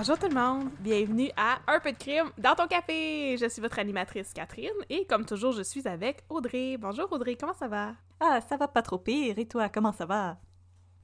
Bonjour 0.00 0.18
tout 0.18 0.28
le 0.28 0.34
monde, 0.34 0.70
bienvenue 0.78 1.30
à 1.36 1.58
Un 1.66 1.78
peu 1.78 1.92
de 1.92 1.98
crime 1.98 2.30
dans 2.38 2.54
ton 2.54 2.66
café. 2.66 3.36
Je 3.36 3.46
suis 3.50 3.60
votre 3.60 3.78
animatrice 3.78 4.32
Catherine 4.32 4.70
et 4.88 5.04
comme 5.04 5.26
toujours, 5.26 5.52
je 5.52 5.60
suis 5.60 5.86
avec 5.86 6.24
Audrey. 6.30 6.78
Bonjour 6.78 7.06
Audrey, 7.12 7.36
comment 7.38 7.52
ça 7.52 7.68
va? 7.68 7.92
Ah, 8.18 8.40
ça 8.48 8.56
va 8.56 8.66
pas 8.66 8.80
trop 8.80 8.96
pire. 8.96 9.38
Et 9.38 9.44
toi, 9.44 9.68
comment 9.68 9.92
ça 9.92 10.06
va? 10.06 10.38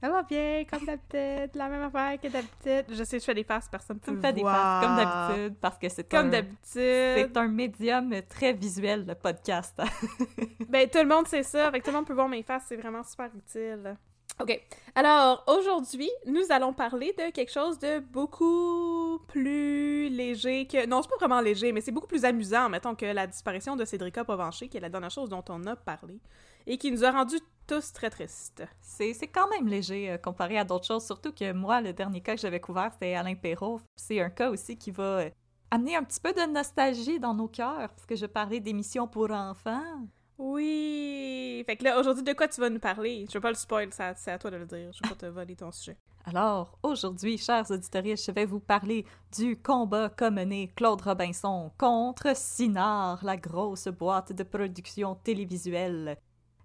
Ça 0.01 0.09
va 0.09 0.23
bien, 0.23 0.63
comme 0.65 0.83
d'habitude, 0.83 1.55
la 1.55 1.69
même 1.69 1.83
affaire 1.83 2.19
que 2.19 2.27
d'habitude. 2.27 2.97
Je 2.97 3.03
sais, 3.03 3.19
je 3.19 3.23
fais 3.23 3.35
des 3.35 3.43
faces, 3.43 3.69
personne 3.69 3.97
ne 3.97 4.01
peut 4.01 4.11
Tu 4.13 4.17
me 4.17 4.33
des 4.33 4.41
faces 4.41 4.83
comme 4.87 4.95
d'habitude 4.95 5.59
parce 5.61 5.77
que 5.77 5.89
c'est 5.89 6.09
Comme 6.09 6.25
un, 6.25 6.29
d'habitude. 6.29 6.57
c'est 6.71 7.37
un 7.37 7.47
médium 7.47 8.15
très 8.27 8.53
visuel, 8.53 9.05
le 9.05 9.13
podcast. 9.13 9.79
Ben, 10.69 10.89
tout 10.89 10.97
le 10.97 11.07
monde 11.07 11.27
sait 11.27 11.43
ça, 11.43 11.67
avec 11.67 11.83
tout 11.83 11.91
le 11.91 11.97
monde 11.97 12.07
peut 12.07 12.15
voir 12.15 12.27
mes 12.27 12.41
faces, 12.41 12.63
c'est 12.67 12.77
vraiment 12.77 13.03
super 13.03 13.29
utile. 13.37 13.95
OK. 14.39 14.61
Alors, 14.93 15.43
aujourd'hui, 15.47 16.09
nous 16.27 16.43
allons 16.51 16.71
parler 16.71 17.13
de 17.17 17.31
quelque 17.31 17.51
chose 17.51 17.79
de 17.79 17.99
beaucoup 17.99 19.19
plus 19.27 20.09
léger 20.09 20.67
que... 20.67 20.85
Non, 20.85 21.01
c'est 21.01 21.09
pas 21.09 21.17
vraiment 21.17 21.41
léger, 21.41 21.71
mais 21.71 21.81
c'est 21.81 21.91
beaucoup 21.91 22.07
plus 22.07 22.23
amusant, 22.23 22.69
mettons, 22.69 22.93
que 22.93 23.05
la 23.05 23.25
disparition 23.25 23.75
de 23.75 23.83
Cédrica 23.83 24.23
Provencher, 24.23 24.69
qui 24.69 24.77
est 24.77 24.81
la 24.81 24.89
dernière 24.89 25.09
chose 25.09 25.29
dont 25.29 25.43
on 25.49 25.65
a 25.65 25.75
parlé, 25.75 26.19
et 26.67 26.77
qui 26.77 26.91
nous 26.91 27.03
a 27.03 27.11
rendus 27.11 27.39
tous 27.65 27.93
très 27.93 28.11
tristes. 28.11 28.63
c'est, 28.79 29.27
quand 29.27 29.49
même 29.49 29.67
léger 29.67 30.11
euh, 30.11 30.17
comparé 30.17 30.57
à 30.57 30.63
d'autres 30.63 30.85
choses, 30.85 31.05
surtout 31.05 31.33
que 31.33 31.51
moi, 31.51 31.81
le 31.81 31.93
dernier 31.93 32.21
cas 32.21 32.35
que 32.35 32.41
j'avais 32.41 32.59
couvert, 32.59 32.91
c'était 32.93 33.15
Alain 33.15 33.35
Perrault. 33.35 33.81
C'est 33.95 34.21
un 34.21 34.29
cas 34.29 34.51
aussi 34.51 34.77
qui 34.77 34.91
va 34.91 35.03
euh, 35.03 35.29
amener 35.71 35.95
un 35.95 36.03
petit 36.03 36.19
peu 36.19 36.31
de 36.31 36.51
nostalgie 36.51 37.19
dans 37.19 37.33
nos 37.33 37.47
cœurs, 37.47 37.89
parce 37.89 38.05
que 38.05 38.15
je 38.15 38.27
parlais 38.27 38.59
d'émissions 38.59 39.07
pour 39.07 39.31
enfants. 39.31 40.07
Oui! 40.37 41.63
Fait 41.65 41.75
que 41.75 41.83
là, 41.83 41.99
aujourd'hui, 41.99 42.23
de 42.23 42.33
quoi 42.33 42.47
tu 42.47 42.61
vas 42.61 42.69
nous 42.69 42.79
parler? 42.79 43.25
Je 43.27 43.33
veux 43.33 43.41
pas 43.41 43.49
le 43.49 43.55
spoil, 43.55 43.89
c'est 43.91 44.31
à, 44.31 44.37
toi 44.37 44.51
de 44.51 44.57
le 44.57 44.65
dire. 44.65 44.91
Je 44.93 44.99
veux 45.03 45.09
pas 45.09 45.15
te 45.15 45.25
voler 45.25 45.55
ton 45.55 45.71
sujet. 45.71 45.97
Alors, 46.25 46.77
aujourd'hui, 46.83 47.37
chers 47.37 47.71
auditeurs, 47.71 48.03
je 48.03 48.31
vais 48.31 48.45
vous 48.45 48.59
parler 48.59 49.05
du 49.35 49.59
combat 49.59 50.09
qu'a 50.09 50.29
mené 50.29 50.69
Claude 50.75 51.01
Robinson 51.01 51.71
contre 51.77 52.35
Sinard, 52.35 53.23
la 53.23 53.37
grosse 53.37 53.87
boîte 53.87 54.33
de 54.33 54.43
production 54.43 55.15
télévisuelle. 55.15 56.17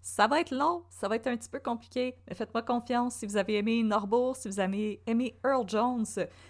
Ça 0.03 0.27
va 0.27 0.41
être 0.41 0.50
long, 0.50 0.83
ça 0.91 1.06
va 1.06 1.15
être 1.15 1.28
un 1.28 1.37
petit 1.37 1.49
peu 1.49 1.60
compliqué, 1.60 2.16
mais 2.28 2.34
faites-moi 2.34 2.62
confiance, 2.62 3.15
si 3.15 3.27
vous 3.27 3.37
avez 3.37 3.59
aimé 3.59 3.84
Norbourg, 3.84 4.34
si 4.34 4.49
vous 4.49 4.59
avez 4.59 5.00
aimé 5.06 5.39
Earl 5.44 5.65
Jones, 5.69 6.04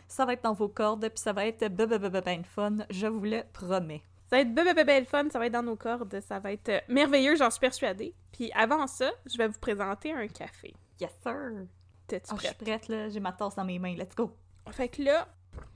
ça 0.08 0.24
va 0.24 0.32
être 0.32 0.44
dans 0.44 0.54
vos 0.54 0.68
cordes, 0.68 1.06
puis 1.06 1.18
ça 1.18 1.34
va 1.34 1.44
être 1.44 1.68
ben 1.68 2.44
fun, 2.44 2.78
je 2.88 3.06
vous 3.06 3.24
le 3.24 3.42
promets. 3.52 4.02
Ça 4.32 4.38
va 4.38 4.42
être 4.44 4.54
bébé 4.54 4.72
bébé 4.72 4.98
le 4.98 5.04
fun, 5.04 5.28
ça 5.30 5.38
va 5.38 5.44
être 5.44 5.52
dans 5.52 5.62
nos 5.62 5.76
cordes, 5.76 6.18
ça 6.26 6.38
va 6.38 6.52
être 6.52 6.70
euh, 6.70 6.80
merveilleux, 6.88 7.36
j'en 7.36 7.50
suis 7.50 7.60
persuadée. 7.60 8.14
Puis 8.32 8.50
avant 8.54 8.86
ça, 8.86 9.10
je 9.26 9.36
vais 9.36 9.46
vous 9.46 9.58
présenter 9.58 10.10
un 10.10 10.26
café. 10.26 10.72
Yes, 10.98 11.10
sir! 11.22 11.66
T'es-tu 12.06 12.30
Ah, 12.32 12.36
je 12.38 12.46
suis 12.46 12.54
prête? 12.54 12.66
prête, 12.66 12.88
là, 12.88 13.10
j'ai 13.10 13.20
ma 13.20 13.32
tasse 13.32 13.56
dans 13.56 13.64
mes 13.66 13.78
mains, 13.78 13.94
let's 13.94 14.14
go! 14.16 14.34
Fait 14.70 14.88
que 14.88 15.02
là, 15.02 15.28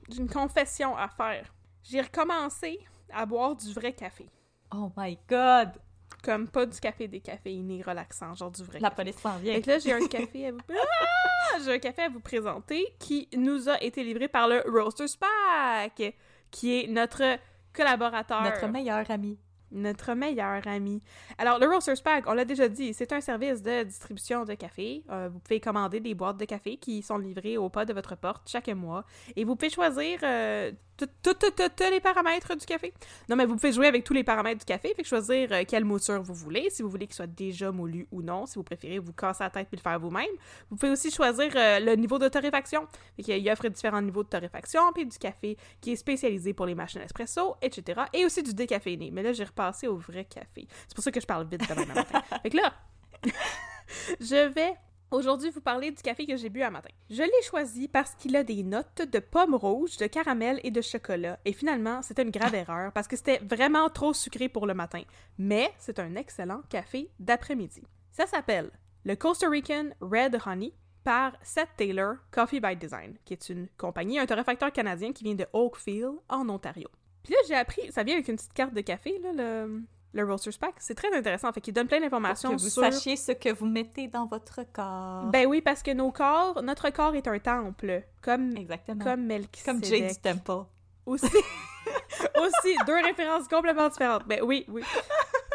j'ai 0.09 0.17
une 0.23 0.27
confession 0.27 0.97
à 0.97 1.07
faire. 1.07 1.53
J'ai 1.83 2.01
recommencé 2.01 2.79
à 3.13 3.27
boire 3.27 3.55
du 3.55 3.71
vrai 3.73 3.93
café. 3.93 4.27
Oh 4.73 4.91
my 4.97 5.19
god! 5.29 5.73
Comme 6.23 6.47
pas 6.47 6.65
du 6.65 6.79
café 6.79 7.07
décaféiné 7.07 7.83
relaxant, 7.83 8.33
genre 8.33 8.49
du 8.49 8.63
vrai 8.63 8.79
La 8.79 8.89
café. 8.89 9.03
police 9.03 9.17
s'en 9.21 9.37
vient. 9.37 9.53
Fait 9.53 9.61
que 9.61 9.69
là, 9.69 9.77
j'ai 9.77 9.93
un 9.93 10.07
café 10.07 10.47
à 10.47 10.51
vous... 10.53 10.57
Ah! 10.71 11.59
J'ai 11.63 11.75
un 11.75 11.79
café 11.79 12.01
à 12.01 12.09
vous 12.09 12.21
présenter 12.21 12.83
qui 12.97 13.29
nous 13.37 13.69
a 13.69 13.79
été 13.83 14.03
livré 14.03 14.27
par 14.27 14.47
le 14.47 14.63
Roasters 14.65 15.15
Pack, 15.19 16.15
qui 16.49 16.79
est 16.81 16.87
notre 16.87 17.37
collaborateur. 17.77 18.41
Notre 18.41 18.67
meilleur 18.67 19.09
ami. 19.09 19.37
Notre 19.71 20.13
meilleur 20.13 20.65
ami. 20.65 21.01
Alors, 21.37 21.59
le 21.59 21.67
Roasters 21.67 22.01
Pack, 22.01 22.23
on 22.27 22.33
l'a 22.33 22.45
déjà 22.45 22.69
dit, 22.69 22.93
c'est 22.93 23.11
un 23.11 23.19
service 23.19 23.61
de 23.61 23.83
distribution 23.83 24.45
de 24.45 24.53
café. 24.53 25.03
Euh, 25.11 25.29
vous 25.31 25.39
pouvez 25.39 25.59
commander 25.59 25.99
des 25.99 26.13
boîtes 26.13 26.37
de 26.37 26.45
café 26.45 26.77
qui 26.77 27.01
sont 27.01 27.17
livrées 27.17 27.57
au 27.57 27.69
pas 27.69 27.83
de 27.83 27.93
votre 27.93 28.15
porte 28.15 28.49
chaque 28.49 28.69
mois. 28.69 29.03
Et 29.35 29.43
vous 29.43 29.57
pouvez 29.57 29.69
choisir 29.69 30.19
euh, 30.23 30.71
tous 30.97 31.91
les 31.91 31.99
paramètres 31.99 32.55
du 32.55 32.65
café. 32.65 32.93
Non, 33.29 33.35
mais 33.35 33.45
vous 33.45 33.55
pouvez 33.55 33.71
jouer 33.71 33.87
avec 33.87 34.03
tous 34.03 34.13
les 34.13 34.23
paramètres 34.23 34.59
du 34.59 34.65
café, 34.65 34.93
fait 34.95 35.03
que 35.03 35.07
choisir 35.07 35.51
euh, 35.51 35.63
quelle 35.67 35.85
mouture 35.85 36.21
vous 36.21 36.33
voulez, 36.33 36.69
si 36.69 36.81
vous 36.81 36.89
voulez 36.89 37.05
qu'il 37.05 37.15
soit 37.15 37.27
déjà 37.27 37.71
moulu 37.71 38.07
ou 38.11 38.21
non, 38.21 38.45
si 38.45 38.55
vous 38.55 38.63
préférez 38.63 38.99
vous 38.99 39.13
casser 39.13 39.43
la 39.43 39.49
tête 39.49 39.67
puis 39.67 39.77
le 39.77 39.81
faire 39.81 39.99
vous-même. 39.99 40.25
Vous 40.69 40.77
pouvez 40.77 40.91
aussi 40.91 41.11
choisir 41.11 41.51
euh, 41.55 41.79
le 41.79 41.95
niveau 41.95 42.17
de 42.17 42.27
torréfaction. 42.27 42.87
Fait 43.15 43.23
qu'il 43.23 43.37
y 43.37 43.51
offre 43.51 43.67
différents 43.67 44.01
niveaux 44.01 44.23
de 44.23 44.29
torréfaction, 44.29 44.81
puis 44.93 45.05
du 45.05 45.17
café 45.17 45.57
qui 45.81 45.91
est 45.91 45.95
spécialisé 45.95 46.53
pour 46.53 46.65
les 46.65 46.75
machines 46.75 47.01
espresso, 47.01 47.55
etc. 47.61 48.01
Et 48.13 48.25
aussi 48.25 48.43
du 48.43 48.53
décaféiné. 48.53 49.11
Mais 49.11 49.23
là, 49.23 49.33
j'ai 49.33 49.43
repassé 49.43 49.87
au 49.87 49.97
vrai 49.97 50.25
café. 50.25 50.67
C'est 50.87 50.95
pour 50.95 51.03
ça 51.03 51.11
que 51.11 51.21
je 51.21 51.25
parle 51.25 51.47
vite 51.47 51.67
demain 51.69 51.85
matin. 51.85 52.21
fait 52.41 52.49
que 52.49 52.57
là, 52.57 52.73
je 54.19 54.47
vais 54.49 54.73
aujourd'hui 55.11 55.49
vous 55.49 55.61
parler 55.61 55.91
du 55.91 56.01
café 56.01 56.25
que 56.25 56.37
j'ai 56.37 56.49
bu 56.49 56.63
un 56.63 56.69
matin. 56.69 56.89
Je 57.09 57.23
l'ai 57.23 57.43
choisi 57.43 57.87
parce 57.87 58.15
qu'il 58.15 58.35
a 58.35 58.43
des 58.43 58.63
notes 58.63 59.01
de 59.01 59.19
pommes 59.19 59.55
rouges, 59.55 59.97
de 59.97 60.07
caramel 60.07 60.59
et 60.63 60.71
de 60.71 60.81
chocolat. 60.81 61.39
Et 61.45 61.53
finalement, 61.53 62.01
c'était 62.01 62.23
une 62.23 62.31
grave 62.31 62.55
erreur 62.55 62.91
parce 62.93 63.07
que 63.07 63.15
c'était 63.15 63.39
vraiment 63.39 63.89
trop 63.89 64.13
sucré 64.13 64.49
pour 64.49 64.67
le 64.67 64.73
matin. 64.73 65.03
Mais 65.37 65.71
c'est 65.77 65.99
un 65.99 66.15
excellent 66.15 66.61
café 66.69 67.09
d'après-midi. 67.19 67.83
Ça 68.11 68.25
s'appelle 68.25 68.71
le 69.05 69.15
Costa 69.15 69.47
Rican 69.47 69.89
Red 70.01 70.39
Honey 70.45 70.73
par 71.03 71.33
Seth 71.41 71.69
Taylor 71.77 72.15
Coffee 72.31 72.59
by 72.59 72.75
Design, 72.75 73.17
qui 73.23 73.33
est 73.33 73.49
une 73.49 73.69
compagnie, 73.77 74.19
un 74.19 74.25
torréfacteur 74.25 74.73
canadien 74.73 75.13
qui 75.13 75.23
vient 75.23 75.35
de 75.35 75.45
Oakville, 75.53 76.11
en 76.27 76.49
Ontario. 76.49 76.89
Puis 77.23 77.33
là, 77.33 77.39
j'ai 77.47 77.55
appris, 77.55 77.91
ça 77.91 78.03
vient 78.03 78.15
avec 78.15 78.27
une 78.27 78.35
petite 78.35 78.53
carte 78.53 78.73
de 78.73 78.81
café, 78.81 79.17
là, 79.19 79.31
le, 79.31 79.83
le 80.13 80.23
Roaster's 80.23 80.57
Pack. 80.57 80.75
C'est 80.79 80.95
très 80.95 81.15
intéressant, 81.15 81.51
fait 81.51 81.61
qu'il 81.61 81.73
donne 81.73 81.87
plein 81.87 81.97
Pour 81.97 82.05
d'informations 82.05 82.55
que 82.55 82.61
vous 82.61 82.69
sur... 82.69 82.83
sachiez 82.83 83.15
ce 83.15 83.31
que 83.31 83.53
vous 83.53 83.65
mettez 83.65 84.07
dans 84.07 84.25
votre 84.25 84.61
corps. 84.71 85.25
Ben 85.25 85.45
oui, 85.47 85.61
parce 85.61 85.83
que 85.83 85.91
nos 85.91 86.11
corps, 86.11 86.61
notre 86.63 86.89
corps 86.89 87.15
est 87.15 87.27
un 87.27 87.39
temple, 87.39 88.03
comme, 88.21 88.55
Exactement. 88.55 89.03
comme 89.03 89.25
Melchizedek. 89.25 89.65
Comme 89.65 89.81
du 89.81 90.15
Temple. 90.21 90.65
Aussi, 91.05 91.25
aussi, 92.37 92.75
deux 92.85 93.01
références 93.01 93.47
complètement 93.47 93.89
différentes. 93.89 94.27
Ben 94.27 94.41
oui, 94.43 94.65
oui. 94.67 94.83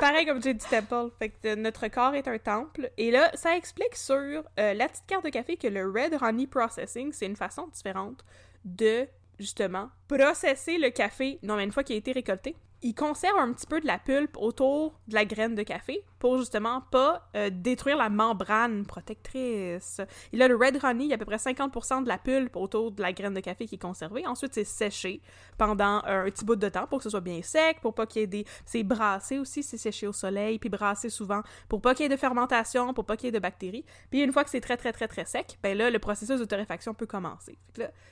Pareil 0.01 0.27
comme 0.27 0.43
Jay 0.43 0.55
du 0.55 0.67
Temple. 0.67 1.11
Fait 1.19 1.29
que 1.29 1.49
euh, 1.49 1.57
notre 1.57 1.87
corps 1.89 2.15
est 2.15 2.27
un 2.27 2.39
temple. 2.39 2.91
Et 2.97 3.13
là, 3.13 3.31
ça 3.35 3.57
explique 3.57 3.95
sur 3.95 4.17
euh, 4.17 4.43
la 4.75 4.89
petite 4.89 5.07
carte 5.07 5.25
de 5.25 5.31
café 5.31 5.57
que 5.57 5.69
le 5.69 5.89
Red 5.89 6.19
Honey 6.21 6.49
Processing, 6.49 7.13
c'est 7.13 7.27
une 7.27 7.37
façon 7.37 7.69
différente 7.69 8.25
de, 8.65 9.07
justement, 9.39 9.91
processer 10.09 10.79
le 10.79 10.91
café, 10.91 11.39
non 11.43 11.55
mais 11.55 11.65
une 11.65 11.71
fois 11.71 11.85
qu'il 11.85 11.95
a 11.95 11.99
été 11.99 12.11
récolté. 12.11 12.57
Il 12.85 12.97
conserve 12.97 13.39
un 13.39 13.53
petit 13.53 13.67
peu 13.67 13.81
de 13.81 13.87
la 13.87 13.99
pulpe 13.99 14.37
autour 14.37 14.99
de 15.07 15.15
la 15.15 15.25
graine 15.25 15.55
de 15.55 15.63
café 15.63 16.05
pour 16.19 16.39
justement 16.39 16.83
pas 16.91 17.29
euh, 17.37 17.49
détruire 17.53 17.97
la 17.97 18.09
membrane 18.09 18.85
protectrice. 18.85 20.01
Il 20.33 20.43
a 20.43 20.49
le 20.49 20.57
red 20.57 20.79
honey, 20.83 21.05
il 21.05 21.11
y 21.11 21.13
a 21.13 21.15
à 21.15 21.19
peu 21.19 21.25
près 21.25 21.37
50% 21.37 22.03
de 22.03 22.09
la 22.09 22.19
pulpe 22.19 22.57
autour 22.57 22.91
de 22.91 23.01
la 23.01 23.13
graine 23.13 23.35
de 23.35 23.41
café 23.41 23.67
qui 23.67 23.77
est 23.77 23.83
conservée. 23.83 24.27
Ensuite, 24.27 24.55
c'est 24.55 24.65
séché 24.65 25.21
pendant 25.59 25.99
euh, 26.07 26.25
un 26.27 26.31
petit 26.31 26.45
bout 26.45 26.57
de 26.57 26.69
temps 26.69 26.89
pour 26.89 26.99
que 26.99 27.05
ce 27.05 27.11
soit 27.11 27.21
bien 27.21 27.41
sec, 27.43 27.81
pour 27.81 27.95
pas 27.95 28.07
qu'il 28.07 28.21
y 28.21 28.25
ait 28.25 28.29
des... 28.29 28.45
C'est 28.65 28.83
brassé 28.83 29.39
aussi, 29.39 29.63
c'est 29.63 29.79
séché 29.79 30.09
au 30.09 30.13
soleil, 30.13 30.59
puis 30.59 30.69
brassé 30.69 31.09
souvent 31.09 31.43
pour 31.69 31.81
pas 31.81 31.95
qu'il 31.95 32.03
y 32.03 32.07
ait 32.07 32.09
de 32.09 32.17
fermentation, 32.17 32.95
pour 32.95 33.05
pas 33.05 33.17
qu'il 33.17 33.27
y 33.27 33.29
ait 33.29 33.33
de 33.33 33.39
bactéries. 33.39 33.85
Puis 34.11 34.23
une 34.23 34.33
fois 34.33 34.43
que 34.43 34.51
c'est 34.51 34.61
très, 34.61 34.77
très, 34.77 34.93
très, 34.93 35.07
très 35.07 35.25
sec, 35.25 35.57
ben 35.63 35.79
là, 35.79 35.89
le 35.89 36.01
processus 36.01 36.41
de 36.41 36.45
torréfaction 36.45 36.95
peut 36.95 37.07
commencer. 37.07 37.57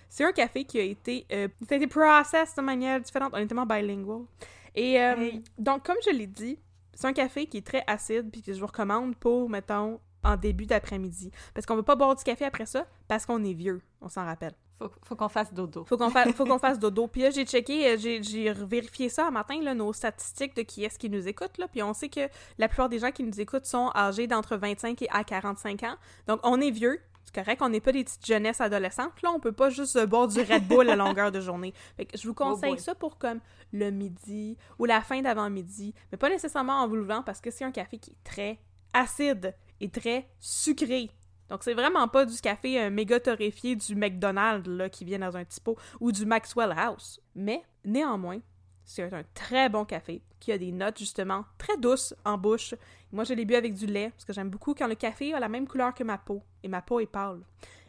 C'est 0.08 0.24
un 0.24 0.32
café 0.32 0.64
qui 0.64 0.78
a 0.78 0.82
été, 0.82 1.26
euh, 1.32 1.48
a 1.68 1.74
été 1.74 1.88
processed 1.88 2.56
de 2.56 2.62
manière 2.62 3.00
différente. 3.00 3.32
On 3.34 3.38
est 3.38 3.48
tellement 3.48 3.66
bilingual. 3.66 4.26
Et 4.74 5.00
euh, 5.00 5.30
donc, 5.58 5.84
comme 5.84 5.96
je 6.04 6.10
l'ai 6.10 6.26
dit, 6.26 6.58
c'est 6.94 7.06
un 7.06 7.12
café 7.12 7.46
qui 7.46 7.58
est 7.58 7.66
très 7.66 7.82
acide, 7.86 8.30
puis 8.30 8.42
que 8.42 8.52
je 8.52 8.60
vous 8.60 8.66
recommande 8.66 9.16
pour, 9.16 9.48
mettons, 9.48 10.00
en 10.22 10.36
début 10.36 10.66
d'après-midi. 10.66 11.30
Parce 11.54 11.66
qu'on 11.66 11.76
veut 11.76 11.82
pas 11.82 11.96
boire 11.96 12.14
du 12.14 12.22
café 12.22 12.44
après 12.44 12.66
ça, 12.66 12.86
parce 13.08 13.26
qu'on 13.26 13.42
est 13.44 13.54
vieux, 13.54 13.80
on 14.00 14.08
s'en 14.08 14.24
rappelle. 14.24 14.54
Faut, 14.78 14.90
faut 15.04 15.16
qu'on 15.16 15.28
fasse 15.28 15.52
dodo. 15.52 15.84
Faut 15.84 15.98
qu'on 15.98 16.10
faut 16.10 16.46
qu'on 16.46 16.58
fasse 16.60 16.78
dodo. 16.78 17.06
Puis 17.06 17.22
là, 17.22 17.30
j'ai 17.30 17.44
checké, 17.44 17.86
euh, 17.86 17.96
j'ai, 17.98 18.22
j'ai 18.22 18.50
vérifié 18.52 19.10
ça 19.10 19.26
un 19.26 19.30
matin, 19.30 19.60
là, 19.62 19.74
nos 19.74 19.92
statistiques 19.92 20.56
de 20.56 20.62
qui 20.62 20.84
est-ce 20.84 20.98
qui 20.98 21.10
nous 21.10 21.28
écoute, 21.28 21.58
là. 21.58 21.68
Puis 21.68 21.82
on 21.82 21.92
sait 21.92 22.08
que 22.08 22.28
la 22.56 22.68
plupart 22.68 22.88
des 22.88 22.98
gens 22.98 23.10
qui 23.10 23.22
nous 23.22 23.40
écoutent 23.40 23.66
sont 23.66 23.90
âgés 23.94 24.26
d'entre 24.26 24.56
25 24.56 25.02
et 25.02 25.08
à 25.10 25.22
45 25.22 25.82
ans. 25.82 25.96
Donc, 26.26 26.40
on 26.44 26.60
est 26.60 26.70
vieux, 26.70 27.00
c'est 27.24 27.34
correct, 27.34 27.62
on 27.62 27.68
n'est 27.68 27.80
pas 27.80 27.92
des 27.92 28.04
petites 28.04 28.26
jeunesses 28.26 28.60
adolescentes, 28.60 29.22
là, 29.22 29.30
on 29.30 29.40
peut 29.40 29.52
pas 29.52 29.70
juste 29.70 29.98
boire 30.06 30.28
du 30.28 30.40
Red 30.40 30.66
Bull 30.66 30.88
à 30.90 30.96
longueur 30.96 31.30
de 31.30 31.40
journée. 31.40 31.72
Fait 31.96 32.04
que 32.04 32.18
je 32.18 32.26
vous 32.26 32.34
conseille 32.34 32.78
ça 32.78 32.94
pour 32.94 33.18
comme 33.18 33.40
le 33.72 33.90
midi 33.90 34.56
ou 34.78 34.84
la 34.84 35.00
fin 35.00 35.20
d'avant-midi, 35.22 35.94
mais 36.10 36.18
pas 36.18 36.28
nécessairement 36.28 36.82
en 36.82 36.88
vous 36.88 36.96
levant 36.96 37.22
parce 37.22 37.40
que 37.40 37.50
c'est 37.50 37.64
un 37.64 37.72
café 37.72 37.98
qui 37.98 38.10
est 38.10 38.24
très 38.24 38.58
acide 38.92 39.54
et 39.80 39.88
très 39.88 40.28
sucré. 40.40 41.10
Donc 41.48 41.62
c'est 41.62 41.74
vraiment 41.74 42.06
pas 42.08 42.24
du 42.24 42.40
café 42.40 42.80
euh, 42.80 42.90
méga 42.90 43.18
torréfié 43.18 43.74
du 43.76 43.96
McDonald's 43.96 44.68
là, 44.68 44.88
qui 44.88 45.04
vient 45.04 45.18
dans 45.18 45.36
un 45.36 45.44
petit 45.44 45.60
pot 45.60 45.76
ou 46.00 46.12
du 46.12 46.24
Maxwell 46.24 46.72
House. 46.76 47.20
Mais 47.34 47.62
néanmoins, 47.84 48.40
c'est 48.84 49.12
un 49.12 49.24
très 49.34 49.68
bon 49.68 49.84
café 49.84 50.22
qui 50.40 50.50
a 50.50 50.58
des 50.58 50.72
notes 50.72 50.98
justement 50.98 51.44
très 51.58 51.76
douces 51.76 52.14
en 52.24 52.36
bouche. 52.36 52.74
Moi, 53.12 53.24
je 53.24 53.34
l'ai 53.34 53.44
bu 53.44 53.54
avec 53.54 53.74
du 53.74 53.86
lait 53.86 54.10
parce 54.10 54.24
que 54.24 54.32
j'aime 54.32 54.50
beaucoup 54.50 54.74
quand 54.74 54.88
le 54.88 54.94
café 54.94 55.34
a 55.34 55.40
la 55.40 55.48
même 55.48 55.68
couleur 55.68 55.94
que 55.94 56.02
ma 56.02 56.18
peau 56.18 56.42
et 56.62 56.68
ma 56.68 56.82
peau 56.82 56.98
est 57.00 57.06
pâle. 57.06 57.40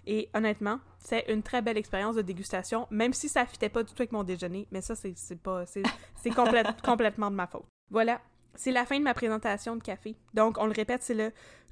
Et 0.05 0.29
honnêtement, 0.33 0.79
c'est 0.99 1.25
une 1.29 1.43
très 1.43 1.61
belle 1.61 1.77
expérience 1.77 2.15
de 2.15 2.21
dégustation, 2.21 2.87
même 2.89 3.13
si 3.13 3.29
ça 3.29 3.45
fitait 3.45 3.69
pas 3.69 3.83
du 3.83 3.93
tout 3.93 4.01
avec 4.01 4.11
mon 4.11 4.23
déjeuner. 4.23 4.67
Mais 4.71 4.81
ça, 4.81 4.95
c'est 4.95 5.39
pas, 5.41 5.65
c'est 5.65 5.83
complètement 6.83 7.31
de 7.31 7.35
ma 7.35 7.47
faute. 7.47 7.65
Voilà, 7.89 8.19
c'est 8.55 8.71
la 8.71 8.85
fin 8.85 8.97
de 8.97 9.03
ma 9.03 9.13
présentation 9.13 9.75
de 9.75 9.83
café. 9.83 10.15
Donc, 10.33 10.57
on 10.57 10.65
le 10.65 10.71
répète, 10.71 11.03
c'est 11.03 11.13
le 11.13 11.31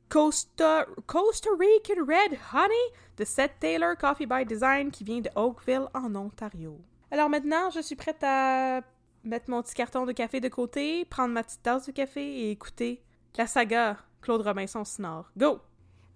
Costa, 0.10 0.88
Costa 1.06 1.50
Rican 1.60 2.02
Red 2.02 2.38
Honey 2.54 2.94
de 3.18 3.24
Seth 3.24 3.54
Taylor 3.60 3.96
Coffee 3.96 4.26
by 4.26 4.46
Design 4.46 4.90
qui 4.92 5.04
vient 5.04 5.22
de 5.22 5.30
Oakville 5.36 5.88
en 5.94 6.16
Ontario. 6.16 6.80
Alors 7.12 7.30
maintenant, 7.30 7.70
je 7.70 7.80
suis 7.80 7.96
prête 7.96 8.24
à 8.24 8.82
mettre 9.24 9.50
mon 9.50 9.62
petit 9.62 9.74
carton 9.74 10.06
de 10.06 10.12
café 10.12 10.40
de 10.40 10.48
côté, 10.48 11.06
prendre 11.06 11.34
ma 11.34 11.44
petite 11.44 11.64
tasse 11.64 11.88
de 11.88 11.92
café 11.92 12.24
et 12.24 12.52
écouter 12.52 13.04
la 13.38 13.48
saga 13.48 13.98
Claude 14.22 14.42
Robinson 14.42 14.84
Snore. 14.84 15.30
Go! 15.38 15.60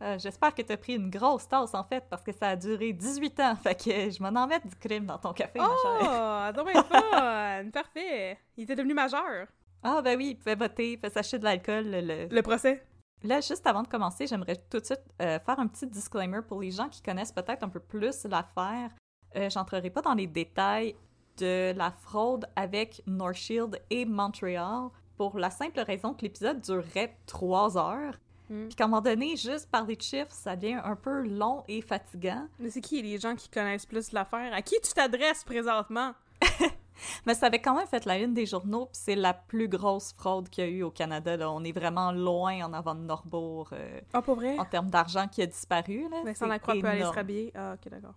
Euh, 0.02 0.18
j'espère 0.20 0.54
que 0.54 0.62
tu 0.62 0.72
as 0.72 0.78
pris 0.78 0.96
une 0.96 1.10
grosse 1.10 1.48
tasse, 1.48 1.74
en 1.74 1.84
fait, 1.84 2.04
parce 2.10 2.24
que 2.24 2.34
ça 2.34 2.50
a 2.50 2.56
duré 2.58 2.92
18 2.92 3.40
ans. 3.40 3.56
Fait 3.56 3.76
que 3.76 4.10
je 4.10 4.22
m'en 4.22 4.38
en 4.42 4.48
mets 4.48 4.60
du 4.60 4.76
crime 4.76 5.06
dans 5.06 5.18
ton 5.18 5.32
café, 5.32 5.60
oh, 5.60 5.62
ma 5.62 6.52
chère. 6.52 6.54
Oh, 6.58 6.84
fun! 6.90 7.70
Parfait! 7.74 8.38
Il 8.58 8.64
était 8.64 8.76
devenu 8.76 8.94
majeur. 8.94 9.48
Ah, 9.82 10.02
ben 10.02 10.18
oui, 10.18 10.32
il 10.32 10.36
pouvait 10.36 10.56
voter, 10.56 10.94
il 10.94 10.98
pouvait 10.98 11.14
s'acheter 11.14 11.40
de 11.40 11.44
l'alcool. 11.46 11.86
Le... 11.86 12.28
le... 12.30 12.42
procès? 12.42 12.86
Là, 13.24 13.40
juste 13.40 13.66
avant 13.66 13.84
de 13.84 13.88
commencer, 13.88 14.28
j'aimerais 14.28 14.58
tout 14.70 14.80
de 14.80 14.86
suite 14.86 15.04
euh, 15.22 15.40
faire 15.40 15.60
un 15.60 15.68
petit 15.68 15.88
disclaimer 15.88 16.42
pour 16.46 16.60
les 16.60 16.72
gens 16.72 16.90
qui 16.90 17.02
connaissent 17.02 17.32
peut-être 17.32 17.64
un 17.64 17.70
peu 17.70 17.80
plus 17.80 18.26
l'affaire. 18.26 18.90
Euh, 19.38 19.50
J'entrerai 19.50 19.90
pas 19.90 20.02
dans 20.02 20.14
les 20.14 20.28
détails 20.28 20.96
de 21.38 21.74
la 21.76 21.92
fraude 21.92 22.46
avec 22.56 23.02
North 23.08 23.36
Shield 23.36 23.82
et 23.90 24.06
Montreal 24.06 24.90
pour 25.18 25.38
la 25.38 25.50
simple 25.50 25.80
raison 25.80 26.14
que 26.14 26.22
l'épisode 26.24 26.62
durerait 26.62 27.16
trois 27.26 27.78
heures. 27.78 28.20
Hmm. 28.50 28.68
Puis 28.68 28.76
qu'à 28.76 28.86
un 28.86 28.88
moment 28.88 29.02
donné, 29.02 29.36
juste 29.36 29.70
parler 29.70 29.96
de 29.96 30.02
chiffres, 30.02 30.32
ça 30.32 30.56
devient 30.56 30.80
un 30.84 30.96
peu 30.96 31.22
long 31.22 31.64
et 31.68 31.82
fatigant. 31.82 32.48
Mais 32.60 32.70
c'est 32.70 32.82
qui 32.82 33.02
les 33.02 33.20
gens 33.20 33.36
qui 33.36 33.50
connaissent 33.50 33.86
plus 33.86 34.12
l'affaire? 34.12 34.54
À 34.54 34.62
qui 34.62 34.76
tu 34.82 34.94
t'adresses 34.94 35.44
présentement? 35.44 36.14
Mais 37.26 37.34
ça 37.34 37.48
avait 37.48 37.62
quand 37.62 37.76
même 37.76 37.88
fait 37.88 38.06
la 38.06 38.20
une 38.20 38.34
des 38.34 38.46
journaux, 38.46 38.86
puis 38.86 39.02
c'est 39.04 39.16
la 39.16 39.34
plus 39.34 39.68
grosse 39.68 40.14
fraude 40.14 40.50
qu'il 40.50 40.64
y 40.64 40.68
a 40.68 40.70
eu 40.70 40.84
au 40.84 40.92
Canada. 40.92 41.38
Là. 41.38 41.52
On 41.52 41.64
est 41.64 41.72
vraiment 41.72 42.12
loin 42.12 42.64
en 42.64 42.74
avant 42.74 42.96
de 42.96 43.02
Norbourg. 43.02 43.70
Euh, 43.74 44.00
ah, 44.14 44.22
pour 44.22 44.36
vrai? 44.36 44.58
En 44.60 44.66
termes 44.66 44.90
d'argent 44.90 45.28
qui 45.28 45.42
a 45.42 45.46
disparu. 45.46 46.08
Là. 46.10 46.22
Vincent 46.24 46.48
Lacroix 46.48 46.76
peut 46.80 46.88
aller 46.88 47.02
se 47.02 47.08
rhabiller. 47.08 47.52
Ah, 47.56 47.76
ok, 47.76 47.90
d'accord. 47.90 48.14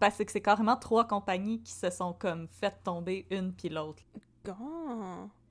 Ben, 0.00 0.10
c'est 0.10 0.24
que 0.24 0.32
c'est 0.32 0.40
carrément 0.40 0.76
trois 0.76 1.06
compagnies 1.06 1.62
qui 1.62 1.72
se 1.72 1.90
sont 1.90 2.12
comme 2.12 2.46
fait 2.48 2.74
tomber 2.84 3.26
une 3.30 3.52
puis 3.52 3.68
l'autre. 3.68 4.02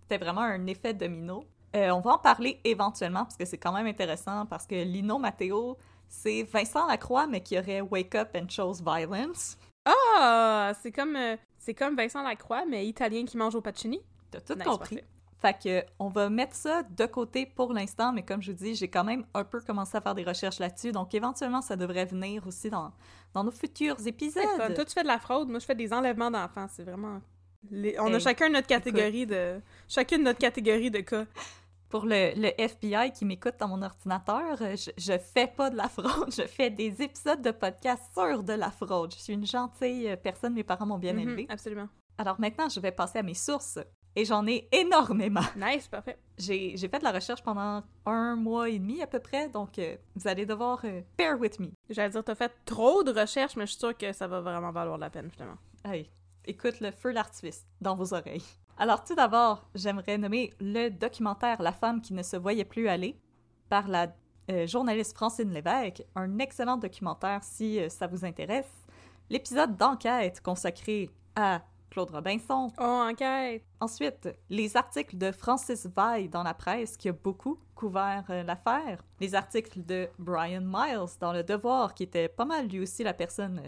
C'était 0.01 0.24
vraiment 0.24 0.42
un 0.42 0.66
effet 0.68 0.94
domino. 0.94 1.44
Euh, 1.75 1.89
on 1.92 2.00
va 2.00 2.13
en 2.13 2.18
parler 2.18 2.60
éventuellement 2.63 3.24
parce 3.24 3.36
que 3.36 3.45
c'est 3.45 3.57
quand 3.57 3.74
même 3.74 3.88
intéressant 3.88 4.45
parce 4.45 4.66
que 4.66 4.75
Lino 4.75 5.19
Matteo, 5.19 5.78
c'est 6.07 6.44
Vincent 6.44 6.88
Lacroix 6.88 7.28
mais 7.28 7.42
qui 7.42 7.57
aurait 7.60 7.81
Wake 7.81 8.16
Up 8.16 8.30
and 8.36 8.50
Chose 8.50 8.81
Violence. 8.81 9.57
Ah, 9.86 10.72
c'est 10.81 10.92
comme 10.92 11.16
euh, 11.16 11.36
c'est 11.57 11.74
comme 11.74 11.95
Vincent 11.95 12.24
Lacroix 12.24 12.66
mais 12.66 12.88
italien 12.88 13.25
qui 13.25 13.38
mange 13.38 13.56
au 13.56 13.62
pacini. 13.62 14.01
T'as 14.31 14.42
tout 14.42 14.56
compris. 14.57 15.01
Fait 15.39 15.56
que 15.62 15.86
on 16.00 16.10
va 16.10 16.30
mettre 16.30 16.56
ça 16.56 16.84
de 16.84 17.06
côté 17.06 17.45
pour 17.45 17.72
l'instant, 17.74 18.12
mais 18.12 18.24
comme 18.24 18.42
je 18.42 18.51
vous 18.51 18.57
dis, 18.57 18.75
j'ai 18.75 18.88
quand 18.88 19.04
même 19.04 19.24
un 19.34 19.44
peu 19.44 19.62
commencé 19.62 19.95
à 19.95 20.01
faire 20.01 20.16
des 20.16 20.24
recherches 20.24 20.60
là-dessus, 20.60 20.92
donc 20.92 21.13
éventuellement 21.13 21.62
ça 21.62 21.75
devrait 21.75 22.06
venir 22.06 22.45
aussi 22.48 22.69
dans, 22.69 22.92
dans 23.34 23.44
nos 23.44 23.51
futurs 23.51 23.98
épisodes. 24.07 24.44
Toi 24.74 24.86
tu 24.86 24.94
fais 24.94 25.04
de 25.04 25.07
la 25.07 25.19
fraude, 25.19 25.50
moi 25.50 25.60
je 25.60 25.66
fais 25.66 25.75
des 25.75 25.94
enlèvements 25.94 26.31
d'enfants, 26.31 26.68
c'est 26.69 26.84
vraiment 26.84 27.22
on 28.00 28.13
a 28.13 28.19
chacun 28.19 28.50
notre 28.50 28.68
catégorie 28.68 29.25
de. 29.25 29.60
Chacune 29.88 30.24
notre 30.24 30.39
catégorie 30.39 30.92
de 30.92 31.00
cas. 31.00 31.25
Pour 31.89 32.06
le, 32.06 32.34
le 32.36 32.50
FBI 32.62 33.13
qui 33.13 33.24
m'écoute 33.24 33.54
dans 33.60 33.69
mon 33.69 33.81
ordinateur, 33.81 34.57
je, 34.57 34.92
je 34.98 35.18
fais 35.18 35.48
pas 35.48 35.69
de 35.69 35.78
la 35.78 35.88
fraude, 35.88 36.34
je 36.38 36.42
fais 36.42 36.69
des 36.69 37.01
épisodes 37.01 37.42
de 37.42 37.51
podcast 37.51 38.04
sur 38.13 38.44
de 38.44 38.51
la 38.51 38.72
fraude. 38.72 39.13
Je 39.13 39.19
suis 39.19 39.31
une 39.31 39.45
gentille 39.45 40.13
personne, 40.22 40.54
mes 40.54 40.66
parents 40.66 40.86
m'ont 40.86 40.98
bien 40.98 41.13
mm 41.13 41.19
élevée. 41.19 41.45
Absolument. 41.48 41.88
Alors 42.18 42.42
maintenant, 42.42 42.68
je 42.68 42.81
vais 42.81 42.92
passer 42.92 43.19
à 43.19 43.24
mes 43.24 43.36
sources. 43.36 43.80
Et 44.18 44.25
j'en 44.25 44.48
ai 44.48 44.68
énormément. 44.72 45.42
Nice, 45.56 45.88
parfait. 45.88 46.18
J'ai 46.40 46.75
fait 46.75 46.98
de 46.98 47.04
la 47.04 47.12
recherche 47.12 47.44
pendant 47.44 47.84
un 48.08 48.36
mois 48.36 48.68
et 48.68 48.80
demi 48.80 49.00
à 49.04 49.06
peu 49.06 49.19
près, 49.19 49.48
donc 49.48 49.78
euh, 49.78 49.96
vous 50.16 50.28
allez 50.28 50.48
devoir 50.48 50.81
euh, 50.86 51.02
bear 51.19 51.40
with 51.40 51.60
me. 51.60 51.68
J'allais 51.88 52.10
dire, 52.10 52.24
t'as 52.24 52.34
fait 52.34 52.52
trop 52.66 53.04
de 53.04 53.12
recherches, 53.12 53.56
mais 53.56 53.68
je 53.68 53.74
suis 53.74 53.80
sûre 53.80 53.96
que 53.96 54.12
ça 54.14 54.28
va 54.28 54.42
vraiment 54.42 54.72
valoir 54.72 54.98
la 54.98 55.12
peine, 55.12 55.30
finalement. 55.30 55.60
Hey, 55.86 56.10
écoute 56.46 56.80
le 56.80 56.90
feu 56.90 57.14
d'artifice 57.14 57.68
dans 57.80 57.94
vos 57.94 58.16
oreilles. 58.16 58.42
Alors 58.80 59.04
tout 59.04 59.14
d'abord, 59.14 59.69
j'aimerais 59.75 60.18
nommer 60.18 60.52
le 60.60 60.90
documentaire 60.90 61.62
La 61.62 61.72
femme 61.72 62.01
qui 62.01 62.15
ne 62.15 62.24
se 62.24 62.38
voyait 62.38 62.65
plus 62.65 62.88
aller 62.88 63.20
par 63.70 63.88
la 63.88 64.08
euh, 64.50 64.65
journaliste 64.65 65.15
Francine 65.15 65.51
Lévesque, 65.51 66.03
un 66.15 66.39
excellent 66.39 66.77
documentaire 66.77 67.44
si 67.44 67.80
euh, 67.80 67.89
ça 67.89 68.08
vous 68.08 68.25
intéresse. 68.25 68.88
L'épisode 69.30 69.77
d'enquête 69.77 70.41
consacré 70.41 71.12
à 71.36 71.62
Claude 71.89 72.12
Robinson. 72.12 72.72
Oh, 72.79 72.84
enquête! 73.10 73.63
Ensuite, 73.79 74.29
les 74.50 74.75
articles 74.75 75.17
de 75.17 75.32
Francis 75.32 75.88
Vaille 75.88 76.29
dans 76.29 76.44
la 76.44 76.53
presse 76.53 76.98
qui 76.98 77.10
a 77.10 77.13
beaucoup 77.13 77.60
couvert 77.75 78.25
euh, 78.29 78.44
l'affaire. 78.44 79.03
Les 79.20 79.36
articles 79.36 79.84
de 79.84 80.10
Brian 80.17 80.62
Miles 80.62 81.12
dans 81.20 81.32
Le 81.32 81.44
Devoir 81.44 81.94
qui 81.94 82.03
était 82.03 82.27
pas 82.27 82.46
mal 82.46 82.67
lui 82.67 82.82
aussi 82.82 83.03
la 83.03 83.13
personne 83.13 83.62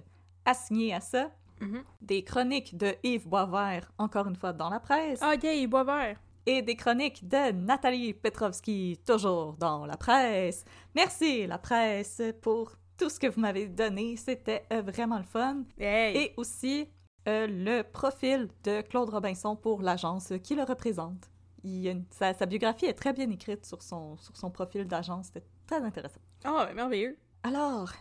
assignée 0.46 0.94
à 0.94 1.02
ça. 1.02 1.32
Mhm. 1.62 1.84
Des 2.02 2.24
chroniques 2.24 2.78
de 2.78 2.96
Yves 3.04 3.28
Boisvert, 3.28 3.92
encore 3.98 4.28
une 4.28 4.36
fois 4.36 4.54
dans 4.54 4.70
la 4.70 4.80
presse. 4.80 5.20
Ah, 5.22 5.36
yeah, 5.36 5.54
Yves 5.54 5.70
Boisvert! 5.70 6.18
Et 6.46 6.62
des 6.62 6.76
chroniques 6.76 7.28
de 7.28 7.52
Nathalie 7.52 8.14
Petrovski, 8.14 9.00
toujours 9.06 9.54
dans 9.54 9.86
la 9.86 9.98
presse. 9.98 10.64
Merci, 10.96 11.46
la 11.46 11.58
presse, 11.58 12.22
pour 12.42 12.72
tout 12.98 13.10
ce 13.10 13.20
que 13.20 13.28
vous 13.28 13.40
m'avez 13.40 13.68
donné. 13.68 14.16
C'était 14.16 14.66
euh, 14.74 14.82
vraiment 14.82 15.18
le 15.18 15.24
fun. 15.24 15.64
Et 15.78 16.34
aussi 16.38 16.88
euh, 17.28 17.48
le 17.48 17.84
profil 17.84 18.50
de 18.64 18.82
Claude 18.82 19.10
Robinson 19.10 19.56
pour 19.56 19.82
l'agence 19.82 20.34
qui 20.44 20.56
le 20.56 20.64
représente. 20.64 21.30
Il 21.64 22.06
sa, 22.12 22.34
biographie 22.46 22.86
est 22.86 22.94
très 22.94 23.12
bien 23.12 23.30
écrite 23.30 23.66
sur 23.66 23.82
son, 23.82 24.16
sur 24.18 24.38
son 24.38 24.50
profil 24.50 24.88
d'agence. 24.88 25.28
C'était 25.28 25.46
très 25.68 25.82
intéressant. 25.82 26.22
Oh, 26.46 26.64
merveilleux. 26.74 27.18
Alors, 27.44 27.92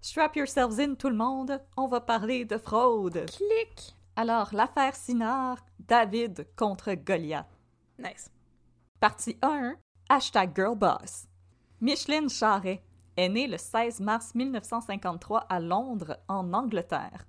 Strap 0.00 0.36
yourselves 0.36 0.78
in, 0.80 0.96
tout 0.96 1.08
le 1.08 1.16
monde. 1.16 1.60
On 1.78 1.86
va 1.86 2.00
parler 2.00 2.44
de 2.44 2.58
fraude. 2.58 3.24
Clic. 3.26 3.96
Alors, 4.16 4.50
l'affaire 4.52 4.94
Sinard, 4.94 5.64
David 5.78 6.46
contre 6.56 6.92
Goliath. 6.92 7.48
Nice. 7.98 8.30
Partie 9.00 9.38
1, 9.40 9.76
hashtag 10.08 10.54
girlboss. 10.54 11.26
Micheline 11.80 12.28
Charret 12.28 12.82
est 13.16 13.28
née 13.28 13.46
le 13.46 13.56
16 13.56 14.00
mars 14.00 14.34
1953 14.34 15.40
à 15.48 15.58
Londres, 15.58 16.18
en 16.28 16.52
Angleterre. 16.52 17.26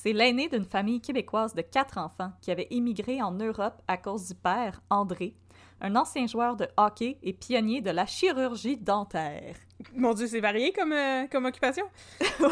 C'est 0.00 0.12
l'aîné 0.12 0.48
d'une 0.48 0.64
famille 0.64 1.00
québécoise 1.00 1.54
de 1.54 1.60
quatre 1.60 1.98
enfants 1.98 2.30
qui 2.40 2.52
avait 2.52 2.68
émigré 2.70 3.20
en 3.20 3.32
Europe 3.32 3.82
à 3.88 3.96
cause 3.96 4.28
du 4.28 4.34
père, 4.36 4.80
André, 4.90 5.34
un 5.80 5.96
ancien 5.96 6.28
joueur 6.28 6.54
de 6.54 6.68
hockey 6.76 7.18
et 7.20 7.32
pionnier 7.32 7.80
de 7.80 7.90
la 7.90 8.06
chirurgie 8.06 8.76
dentaire. 8.76 9.56
Mon 9.96 10.14
Dieu, 10.14 10.28
c'est 10.28 10.38
varié 10.38 10.72
comme, 10.72 10.92
euh, 10.92 11.26
comme 11.26 11.46
occupation. 11.46 11.84
ouais. 12.20 12.48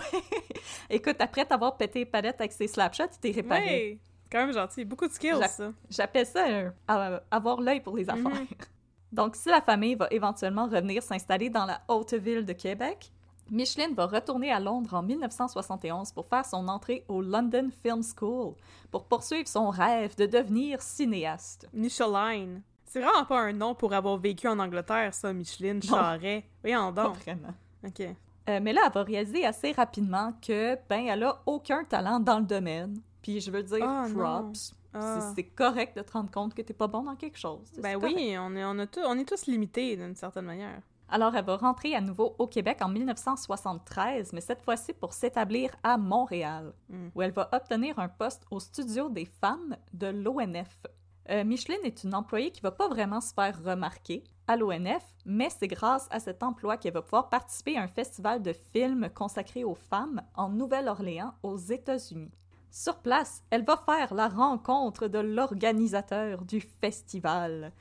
Écoute, 0.91 1.21
après 1.21 1.45
t'avoir 1.45 1.76
pété 1.76 2.00
les 2.00 2.05
palettes 2.05 2.41
avec 2.41 2.50
ses 2.50 2.67
slapshots, 2.67 3.11
tu 3.12 3.21
t'es 3.21 3.31
réparé. 3.31 3.62
Ouais, 3.62 3.99
quand 4.29 4.45
même 4.45 4.53
gentil. 4.53 4.85
Beaucoup 4.85 5.07
de 5.07 5.12
skills, 5.12 5.41
ça. 5.49 5.71
J'appelle 5.88 6.26
ça 6.26 6.49
euh, 6.49 7.21
avoir 7.31 7.61
l'œil 7.61 7.81
pour 7.81 7.97
les 7.97 8.11
affaires. 8.11 8.25
Mhm. 8.25 8.47
Donc, 9.12 9.37
si 9.37 9.50
la 9.50 9.62
famille 9.62 9.95
va 9.95 10.09
éventuellement 10.11 10.65
revenir 10.65 11.00
s'installer 11.00 11.49
dans 11.49 11.65
la 11.65 11.81
haute 11.87 12.15
ville 12.15 12.45
de 12.45 12.55
Québec, 12.55 13.12
Micheline 13.50 13.95
va 13.95 14.07
retourner 14.07 14.50
à 14.53 14.59
Londres 14.61 14.95
en 14.95 15.03
1971 15.03 16.12
pour 16.12 16.26
faire 16.26 16.45
son 16.45 16.67
entrée 16.69 17.05
au 17.09 17.23
London 17.23 17.69
Film 17.83 18.03
School 18.03 18.55
pour 18.91 19.05
poursuivre 19.05 19.49
son 19.49 19.71
rêve 19.71 20.17
de 20.17 20.26
devenir 20.26 20.83
cinéaste. 20.83 21.69
Micheline. 21.73 22.62
C'est 22.85 23.00
vraiment 23.00 23.25
pas 23.25 23.41
un 23.41 23.53
nom 23.53 23.75
pour 23.75 23.93
avoir 23.93 24.17
vécu 24.17 24.47
en 24.49 24.59
Angleterre, 24.59 25.12
ça, 25.15 25.33
Micheline 25.33 25.83
Charret. 25.83 26.45
Voyons 26.62 26.93
Pas 26.93 27.05
donc. 27.05 27.17
vraiment. 27.19 27.55
OK. 27.87 28.00
Euh, 28.49 28.61
mais 28.62 28.73
là, 28.73 28.83
elle 28.87 28.93
va 28.93 29.03
réaliser 29.03 29.45
assez 29.45 29.73
rapidement 29.73 30.33
que, 30.41 30.76
ben, 30.88 31.07
elle 31.07 31.25
a 31.25 31.43
aucun 31.47 31.83
talent 31.85 32.21
dans 32.21 32.38
le 32.38 32.45
domaine. 32.45 33.00
Puis 33.23 33.41
je 33.41 33.50
veux 33.50 33.62
dire, 33.65 33.85
Ah, 33.85 34.07
props. 34.15 34.73
Ah. 34.95 35.33
C'est- 35.35 35.43
correct 35.43 35.97
de 35.97 36.03
te 36.03 36.12
rendre 36.12 36.31
compte 36.31 36.55
que 36.55 36.62
t'es 36.62 36.73
pas 36.73 36.87
bon 36.87 37.03
dans 37.03 37.17
quelque 37.17 37.38
chose. 37.38 37.71
Ben 37.83 37.97
oui, 38.03 38.37
on 38.38 38.55
est, 38.55 38.65
on, 38.65 38.79
a 38.79 38.87
tout- 38.87 39.00
on 39.07 39.19
est 39.19 39.25
tous 39.29 39.47
limités 39.47 39.97
d'une 39.97 40.15
certaine 40.15 40.45
manière. 40.47 40.81
Alors, 41.08 41.36
elle 41.36 41.44
va 41.44 41.56
rentrer 41.56 41.94
à 41.94 42.00
nouveau 42.00 42.34
au 42.38 42.46
Québec 42.48 42.78
en 42.80 42.88
1973, 42.88 44.32
mais 44.32 44.40
cette 44.40 44.62
fois-ci 44.62 44.92
pour 44.92 45.12
s'établir 45.12 45.70
à 45.82 45.96
Montréal, 45.96 46.72
Mm. 46.88 47.08
où 47.14 47.22
elle 47.22 47.30
va 47.32 47.48
obtenir 47.52 47.98
un 47.98 48.08
poste 48.08 48.44
au 48.50 48.58
studio 48.60 49.08
des 49.08 49.25
femmes 49.25 49.76
de 49.92 50.08
l'ONF. 50.08 50.86
Euh, 51.30 51.44
Micheline 51.44 51.84
est 51.84 52.04
une 52.04 52.14
employée 52.14 52.50
qui 52.50 52.60
va 52.60 52.70
pas 52.70 52.88
vraiment 52.88 53.20
se 53.20 53.32
faire 53.34 53.60
remarquer 53.64 54.25
à 54.48 54.56
l'ONF, 54.56 55.02
mais 55.25 55.48
c'est 55.50 55.66
grâce 55.66 56.06
à 56.10 56.20
cet 56.20 56.42
emploi 56.42 56.76
qu'elle 56.76 56.92
va 56.92 57.02
pouvoir 57.02 57.28
participer 57.28 57.76
à 57.76 57.82
un 57.82 57.88
festival 57.88 58.42
de 58.42 58.52
films 58.52 59.08
consacré 59.10 59.64
aux 59.64 59.75
femmes 59.75 60.22
en 60.34 60.48
Nouvelle-Orléans, 60.50 61.34
aux 61.42 61.56
États-Unis. 61.56 62.30
Sur 62.70 62.98
place, 62.98 63.42
elle 63.50 63.64
va 63.64 63.76
faire 63.76 64.12
la 64.14 64.28
rencontre 64.28 65.08
de 65.08 65.18
l'organisateur 65.18 66.44
du 66.44 66.60
festival, 66.60 67.72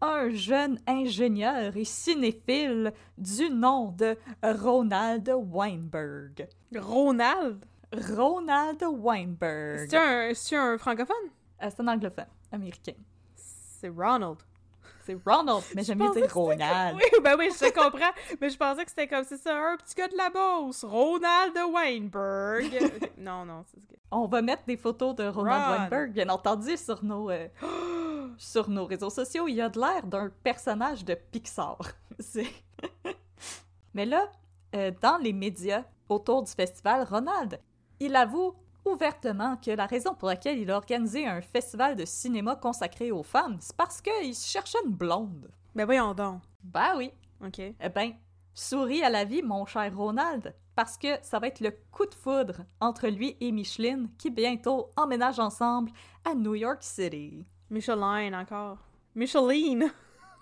un 0.00 0.30
jeune 0.30 0.78
ingénieur 0.86 1.76
et 1.76 1.84
cinéphile 1.84 2.92
du 3.16 3.50
nom 3.50 3.92
de 3.92 4.16
Ronald 4.42 5.30
Weinberg. 5.52 6.48
Ronald? 6.76 7.64
Ronald 7.92 8.82
Weinberg. 8.82 9.88
C'est 9.88 9.96
un, 9.96 10.30
c'est 10.34 10.56
un 10.56 10.76
francophone? 10.78 11.16
Euh, 11.62 11.68
C'est 11.70 11.80
un 11.80 11.88
anglophone, 11.88 12.26
américain. 12.52 12.92
C'est 13.34 13.88
Ronald. 13.88 14.36
C'est 15.06 15.16
Ronald, 15.24 15.62
mais 15.74 15.84
j'aime 15.84 15.98
pensais 15.98 16.20
dire 16.22 16.34
Ronald. 16.34 16.96
Oui, 16.96 17.04
ben 17.22 17.36
oui, 17.38 17.48
je 17.52 17.72
comprends. 17.72 18.10
mais 18.40 18.50
je 18.50 18.56
pensais 18.56 18.84
que 18.84 18.90
c'était 18.90 19.06
comme, 19.06 19.24
c'est 19.24 19.36
ça, 19.36 19.56
un 19.56 19.76
petit 19.76 19.94
gars 19.94 20.08
de 20.08 20.16
la 20.16 20.30
Beauce, 20.30 20.82
Ronald 20.84 21.56
Weinberg. 21.72 22.92
non, 23.18 23.44
non, 23.44 23.62
c'est 23.66 23.80
ce 23.80 23.86
que... 23.86 23.94
On 24.10 24.26
va 24.26 24.42
mettre 24.42 24.64
des 24.66 24.76
photos 24.76 25.14
de 25.14 25.28
Ronald 25.28 25.62
Ron. 25.64 25.70
Weinberg, 25.78 26.12
bien 26.12 26.28
entendu, 26.28 26.76
sur 26.76 27.04
nos, 27.04 27.30
euh, 27.30 27.46
sur 28.38 28.68
nos 28.68 28.86
réseaux 28.86 29.10
sociaux. 29.10 29.48
Il 29.48 29.60
a 29.60 29.68
de 29.68 29.78
l'air 29.78 30.06
d'un 30.06 30.30
personnage 30.42 31.04
de 31.04 31.14
Pixar. 31.14 31.78
Mais 33.94 34.06
là, 34.06 34.30
euh, 34.74 34.92
dans 35.00 35.18
les 35.18 35.32
médias 35.32 35.84
autour 36.08 36.42
du 36.42 36.52
festival, 36.52 37.06
Ronald, 37.08 37.60
il 38.00 38.14
avoue 38.14 38.54
ouvertement 38.84 39.56
que 39.56 39.70
la 39.70 39.86
raison 39.86 40.14
pour 40.14 40.28
laquelle 40.28 40.58
il 40.58 40.70
a 40.70 40.76
organisé 40.76 41.26
un 41.26 41.40
festival 41.40 41.96
de 41.96 42.04
cinéma 42.04 42.56
consacré 42.56 43.10
aux 43.10 43.22
femmes, 43.22 43.56
c'est 43.60 43.76
parce 43.76 44.00
qu'il 44.00 44.34
cherchait 44.34 44.78
une 44.84 44.92
blonde. 44.92 45.50
Ben 45.74 45.84
voyons 45.84 46.14
donc. 46.14 46.42
Ben 46.62 46.94
oui. 46.96 47.10
OK. 47.44 47.58
Eh 47.58 47.88
ben, 47.88 48.12
souris 48.54 49.02
à 49.02 49.10
la 49.10 49.24
vie, 49.24 49.42
mon 49.42 49.66
cher 49.66 49.94
Ronald, 49.96 50.54
parce 50.74 50.96
que 50.96 51.08
ça 51.22 51.38
va 51.38 51.48
être 51.48 51.60
le 51.60 51.72
coup 51.90 52.06
de 52.06 52.14
foudre 52.14 52.64
entre 52.80 53.08
lui 53.08 53.36
et 53.40 53.52
Micheline 53.52 54.08
qui 54.18 54.30
bientôt 54.30 54.92
emménagent 54.96 55.40
ensemble 55.40 55.90
à 56.24 56.34
New 56.34 56.54
York 56.54 56.82
City. 56.82 57.44
Micheline, 57.70 58.34
encore. 58.34 58.78
Micheline! 59.14 59.90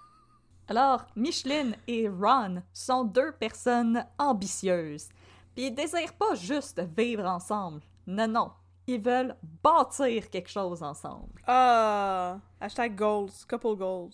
Alors, 0.69 1.05
Micheline 1.15 1.77
et 1.87 2.09
Ron 2.09 2.63
sont 2.73 3.05
deux 3.05 3.33
personnes 3.33 4.05
ambitieuses. 4.19 5.09
Puis 5.55 5.67
ils 5.67 5.75
désirent 5.75 6.15
pas 6.15 6.35
juste 6.35 6.81
vivre 6.97 7.25
ensemble. 7.27 7.83
Non, 8.07 8.27
non. 8.29 8.51
Ils 8.87 9.01
veulent 9.01 9.37
bâtir 9.63 10.29
quelque 10.31 10.51
chose 10.51 10.83
ensemble. 10.83 11.41
Ah! 11.47 12.39
Hashtag 12.61 12.95
goals. 12.97 13.31
Couple 13.49 13.77
goals. 13.77 14.11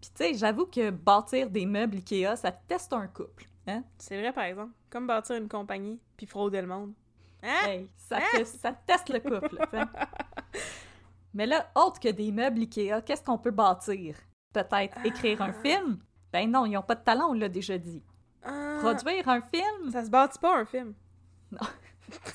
Puis 0.00 0.10
tu 0.14 0.24
sais, 0.24 0.34
j'avoue 0.34 0.66
que 0.66 0.90
bâtir 0.90 1.48
des 1.50 1.66
meubles 1.66 1.96
Ikea, 1.96 2.36
ça 2.36 2.52
teste 2.52 2.92
un 2.92 3.06
couple. 3.06 3.46
Hein? 3.66 3.82
C'est 3.98 4.18
vrai, 4.20 4.32
par 4.32 4.44
exemple. 4.44 4.72
Comme 4.90 5.06
bâtir 5.06 5.36
une 5.36 5.48
compagnie, 5.48 5.98
puis 6.16 6.26
frauder 6.26 6.60
le 6.60 6.66
monde. 6.68 6.92
Hein? 7.42 7.66
Hey, 7.66 7.90
ça, 7.96 8.18
te- 8.32 8.44
ça 8.44 8.72
teste 8.86 9.08
le 9.08 9.20
couple. 9.20 9.58
Mais 11.34 11.46
là, 11.46 11.66
autre 11.74 12.00
que 12.00 12.08
des 12.08 12.30
meubles 12.30 12.60
Ikea, 12.60 13.02
qu'est-ce 13.04 13.22
qu'on 13.22 13.38
peut 13.38 13.50
bâtir? 13.50 14.16
Peut-être 14.52 15.04
écrire 15.04 15.42
un 15.42 15.52
film? 15.52 15.98
Ben 16.32 16.50
non, 16.50 16.64
ils 16.64 16.72
n'ont 16.72 16.82
pas 16.82 16.94
de 16.94 17.02
talent, 17.02 17.30
on 17.30 17.32
l'a 17.34 17.48
déjà 17.48 17.76
dit. 17.76 18.02
Ah, 18.44 18.78
Produire 18.80 19.28
un 19.28 19.40
film? 19.40 19.90
Ça 19.90 20.04
se 20.04 20.10
bâtit 20.10 20.38
pas, 20.38 20.60
un 20.60 20.64
film. 20.64 20.94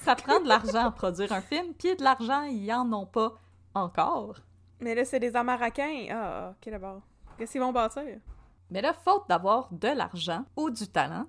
Ça 0.02 0.16
prend 0.16 0.40
de 0.42 0.48
l'argent 0.48 0.88
à 0.88 0.92
produire 0.92 1.32
un 1.32 1.42
film, 1.42 1.74
puis 1.74 1.96
de 1.96 2.04
l'argent, 2.04 2.44
ils 2.44 2.72
en 2.74 2.92
ont 2.92 3.06
pas 3.06 3.34
encore. 3.74 4.36
Mais 4.82 4.96
là, 4.96 5.06
c'est 5.06 5.20
des 5.20 5.36
Amaraquins. 5.36 6.08
Ah, 6.10 6.16
ah, 6.16 6.50
ok, 6.52 6.72
d'abord. 6.72 7.02
Qu'est-ce 7.38 7.54
qu'ils 7.54 7.62
vont 7.62 7.72
bâtir? 7.72 8.20
Mais 8.72 8.82
là, 8.82 8.94
faute 8.94 9.24
d'avoir 9.30 9.70
de 9.72 9.88
l'argent 9.88 10.44
ou 10.56 10.70
du 10.70 10.88
talent, 10.88 11.26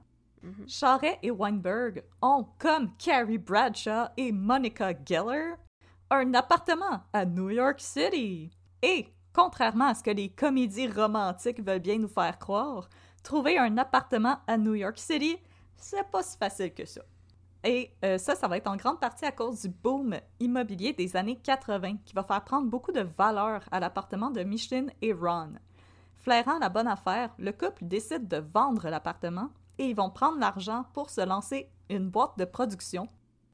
Charret 0.67 1.19
et 1.23 1.31
Weinberg 1.31 2.03
ont, 2.23 2.47
comme 2.59 2.97
Carrie 2.97 3.39
Bradshaw 3.39 4.09
et 4.17 4.33
Monica 4.33 4.93
Geller, 5.05 5.55
un 6.11 6.35
appartement 6.35 7.03
à 7.13 7.25
New 7.25 7.51
York 7.51 7.81
City. 7.81 8.51
Et, 8.83 9.07
contrairement 9.33 9.87
à 9.87 9.95
ce 9.95 10.03
que 10.03 10.11
les 10.11 10.29
comédies 10.29 10.89
romantiques 10.89 11.65
veulent 11.65 11.79
bien 11.79 11.99
nous 11.99 12.09
faire 12.09 12.39
croire, 12.39 12.89
trouver 13.23 13.59
un 13.59 13.79
appartement 13.79 14.39
à 14.47 14.57
New 14.57 14.75
York 14.75 14.99
City, 14.99 15.37
c'est 15.77 16.09
pas 16.11 16.23
si 16.23 16.37
facile 16.37 16.75
que 16.75 16.85
ça. 16.85 17.03
Et 17.63 17.93
euh, 18.05 18.19
ça, 18.19 18.35
ça 18.35 18.49
va 18.49 18.57
être 18.57 18.67
en 18.67 18.77
grande 18.77 19.01
partie 19.01 19.27
à 19.27 19.33
cause 19.33 19.63
du 19.63 19.69
boom 19.69 20.17
immobilier 20.41 20.95
des 20.95 21.15
années 21.15 21.37
80 21.37 21.99
qui 22.05 22.15
va 22.15 22.25
faire 22.25 22.43
prendre 22.43 22.69
beaucoup 22.69 22.93
de 22.93 23.03
valeur 23.03 23.63
à 23.71 23.81
l'appartement 23.81 24.31
de 24.31 24.43
Micheline 24.43 24.91
et 25.03 25.13
Ron. 25.13 25.53
Flairant 26.17 26.59
la 26.59 26.71
bonne 26.71 26.89
affaire, 26.89 27.31
le 27.39 27.53
couple 27.53 27.85
décide 27.85 28.29
de 28.29 28.39
vendre 28.39 28.89
l'appartement 28.89 29.51
et 29.79 29.85
ils 29.85 29.97
vont 29.97 30.11
prendre 30.11 30.39
l'argent 30.39 30.85
pour 30.95 31.11
se 31.11 31.21
lancer 31.21 31.71
une 31.91 32.09
boîte 32.09 32.39
de 32.39 32.45
production 32.45 33.09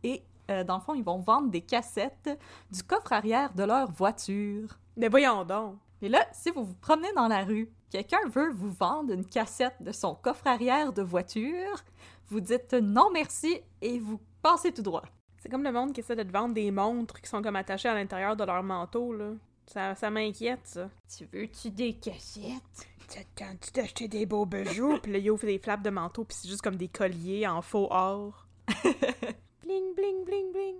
et 0.04 0.24
euh, 0.50 0.64
dans 0.64 0.76
le 0.76 0.80
fond, 0.80 0.94
ils 0.94 1.04
vont 1.04 1.18
vendre 1.18 1.50
des 1.50 1.60
cassettes 1.60 2.30
du 2.70 2.82
coffre 2.82 3.12
arrière 3.12 3.52
de 3.54 3.64
leur 3.64 3.90
voiture. 3.90 4.78
Mais 4.96 5.08
voyons 5.08 5.44
donc. 5.44 5.76
Et 6.02 6.08
là, 6.08 6.26
si 6.32 6.50
vous 6.50 6.64
vous 6.64 6.74
promenez 6.74 7.12
dans 7.14 7.28
la 7.28 7.44
rue, 7.44 7.70
quelqu'un 7.90 8.28
veut 8.28 8.50
vous 8.50 8.70
vendre 8.70 9.12
une 9.12 9.24
cassette 9.24 9.76
de 9.80 9.92
son 9.92 10.14
coffre 10.14 10.46
arrière 10.46 10.92
de 10.92 11.02
voiture, 11.02 11.82
vous 12.28 12.40
dites 12.40 12.74
non 12.74 13.10
merci 13.12 13.60
et 13.80 13.98
vous 13.98 14.20
passez 14.42 14.72
tout 14.72 14.82
droit. 14.82 15.04
C'est 15.38 15.48
comme 15.48 15.62
le 15.62 15.72
monde 15.72 15.92
qui 15.92 16.00
essaie 16.00 16.16
de 16.16 16.22
te 16.22 16.32
vendre 16.32 16.54
des 16.54 16.70
montres 16.70 17.20
qui 17.20 17.28
sont 17.28 17.40
comme 17.40 17.56
attachées 17.56 17.88
à 17.88 17.94
l'intérieur 17.94 18.36
de 18.36 18.44
leur 18.44 18.62
manteau, 18.62 19.12
là. 19.12 19.32
Ça, 19.66 19.94
ça 19.94 20.10
m'inquiète, 20.10 20.60
ça. 20.64 20.88
Tu 21.16 21.24
veux-tu 21.32 21.70
des 21.70 21.94
cassettes? 21.94 22.88
T'as-tu 23.34 23.72
d'acheter 23.72 24.08
des 24.08 24.26
beaux 24.26 24.46
bijoux? 24.46 24.98
puis 25.02 25.12
là, 25.12 25.18
il 25.18 25.30
ouvre 25.30 25.46
des 25.46 25.58
flaps 25.58 25.82
de 25.82 25.90
manteau, 25.90 26.24
puis 26.24 26.36
c'est 26.40 26.48
juste 26.48 26.62
comme 26.62 26.76
des 26.76 26.88
colliers 26.88 27.46
en 27.46 27.62
faux 27.62 27.88
or. 27.90 28.46
bling, 29.66 29.94
bling, 29.94 30.24
bling, 30.24 30.52
bling. 30.52 30.76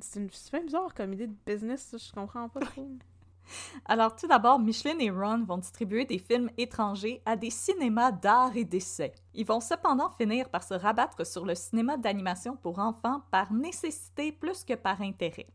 C'est 0.00 0.20
une... 0.20 0.30
bien 0.52 0.64
bizarre 0.64 0.94
comme 0.94 1.12
idée 1.12 1.26
de 1.26 1.36
business, 1.46 1.82
ça, 1.82 1.96
je 1.96 2.12
comprends 2.12 2.48
pas 2.48 2.60
trop. 2.60 2.88
Alors, 3.86 4.14
tout 4.14 4.26
d'abord, 4.26 4.58
Micheline 4.58 5.00
et 5.00 5.10
Ron 5.10 5.44
vont 5.44 5.58
distribuer 5.58 6.04
des 6.04 6.18
films 6.18 6.50
étrangers 6.58 7.22
à 7.24 7.36
des 7.36 7.50
cinémas 7.50 8.12
d'art 8.12 8.56
et 8.56 8.64
d'essai. 8.64 9.12
Ils 9.34 9.46
vont 9.46 9.60
cependant 9.60 10.10
finir 10.10 10.50
par 10.50 10.62
se 10.62 10.74
rabattre 10.74 11.26
sur 11.26 11.44
le 11.44 11.54
cinéma 11.54 11.96
d'animation 11.96 12.56
pour 12.56 12.78
enfants 12.78 13.22
par 13.30 13.52
nécessité 13.52 14.32
plus 14.32 14.64
que 14.64 14.74
par 14.74 15.00
intérêt. 15.00 15.46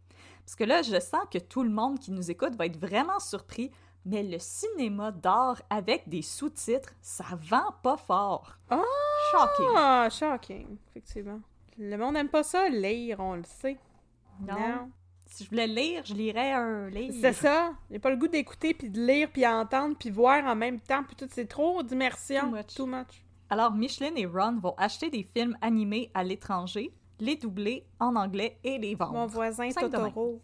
Parce 0.43 0.55
que 0.55 0.63
là, 0.63 0.81
je 0.81 0.99
sens 0.99 1.23
que 1.31 1.37
tout 1.37 1.63
le 1.63 1.69
monde 1.69 1.99
qui 1.99 2.11
nous 2.11 2.31
écoute 2.31 2.55
va 2.55 2.65
être 2.65 2.79
vraiment 2.79 3.19
surpris, 3.19 3.71
mais 4.05 4.23
le 4.23 4.39
cinéma 4.39 5.11
d'art 5.11 5.61
avec 5.69 6.09
des 6.09 6.21
sous-titres, 6.21 6.93
ça 7.01 7.25
vend 7.49 7.73
pas 7.81 7.97
fort. 7.97 8.57
Ah! 8.69 8.81
Shocking. 9.31 9.73
Ah, 9.75 10.07
shocking, 10.11 10.77
effectivement. 10.89 11.39
Le 11.77 11.97
monde 11.97 12.15
aime 12.17 12.29
pas 12.29 12.43
ça, 12.43 12.69
lire, 12.69 13.19
on 13.19 13.35
le 13.35 13.43
sait. 13.43 13.77
Non. 14.41 14.91
Si 15.25 15.45
je 15.45 15.49
voulais 15.49 15.67
lire, 15.67 16.03
je 16.05 16.13
lirais 16.13 16.51
un 16.51 16.89
livre. 16.89 17.15
C'est 17.19 17.33
ça. 17.33 17.73
J'ai 17.89 17.99
pas 17.99 18.11
le 18.11 18.17
goût 18.17 18.27
d'écouter, 18.27 18.73
puis 18.73 18.89
de 18.89 18.99
lire, 18.99 19.29
puis 19.31 19.47
entendre, 19.47 19.95
puis 19.97 20.11
voir 20.11 20.45
en 20.45 20.55
même 20.55 20.79
temps, 20.79 21.03
puis 21.03 21.15
tout, 21.15 21.27
c'est 21.31 21.47
trop 21.47 21.81
d'immersion. 21.81 22.51
Too 22.51 22.55
much. 22.55 22.75
Too 22.75 22.85
much. 22.85 23.25
Alors, 23.49 23.73
Micheline 23.73 24.17
et 24.17 24.25
Ron 24.25 24.59
vont 24.59 24.75
acheter 24.77 25.09
des 25.09 25.23
films 25.23 25.57
animés 25.61 26.11
à 26.13 26.23
l'étranger 26.23 26.93
les 27.23 27.35
doubler 27.35 27.85
en 27.99 28.15
anglais 28.15 28.59
et 28.63 28.77
les 28.77 28.95
vendre. 28.95 29.13
Mon 29.13 29.27
voisin 29.27 29.69
Cinq. 29.71 29.81
Totoro. 29.81 30.41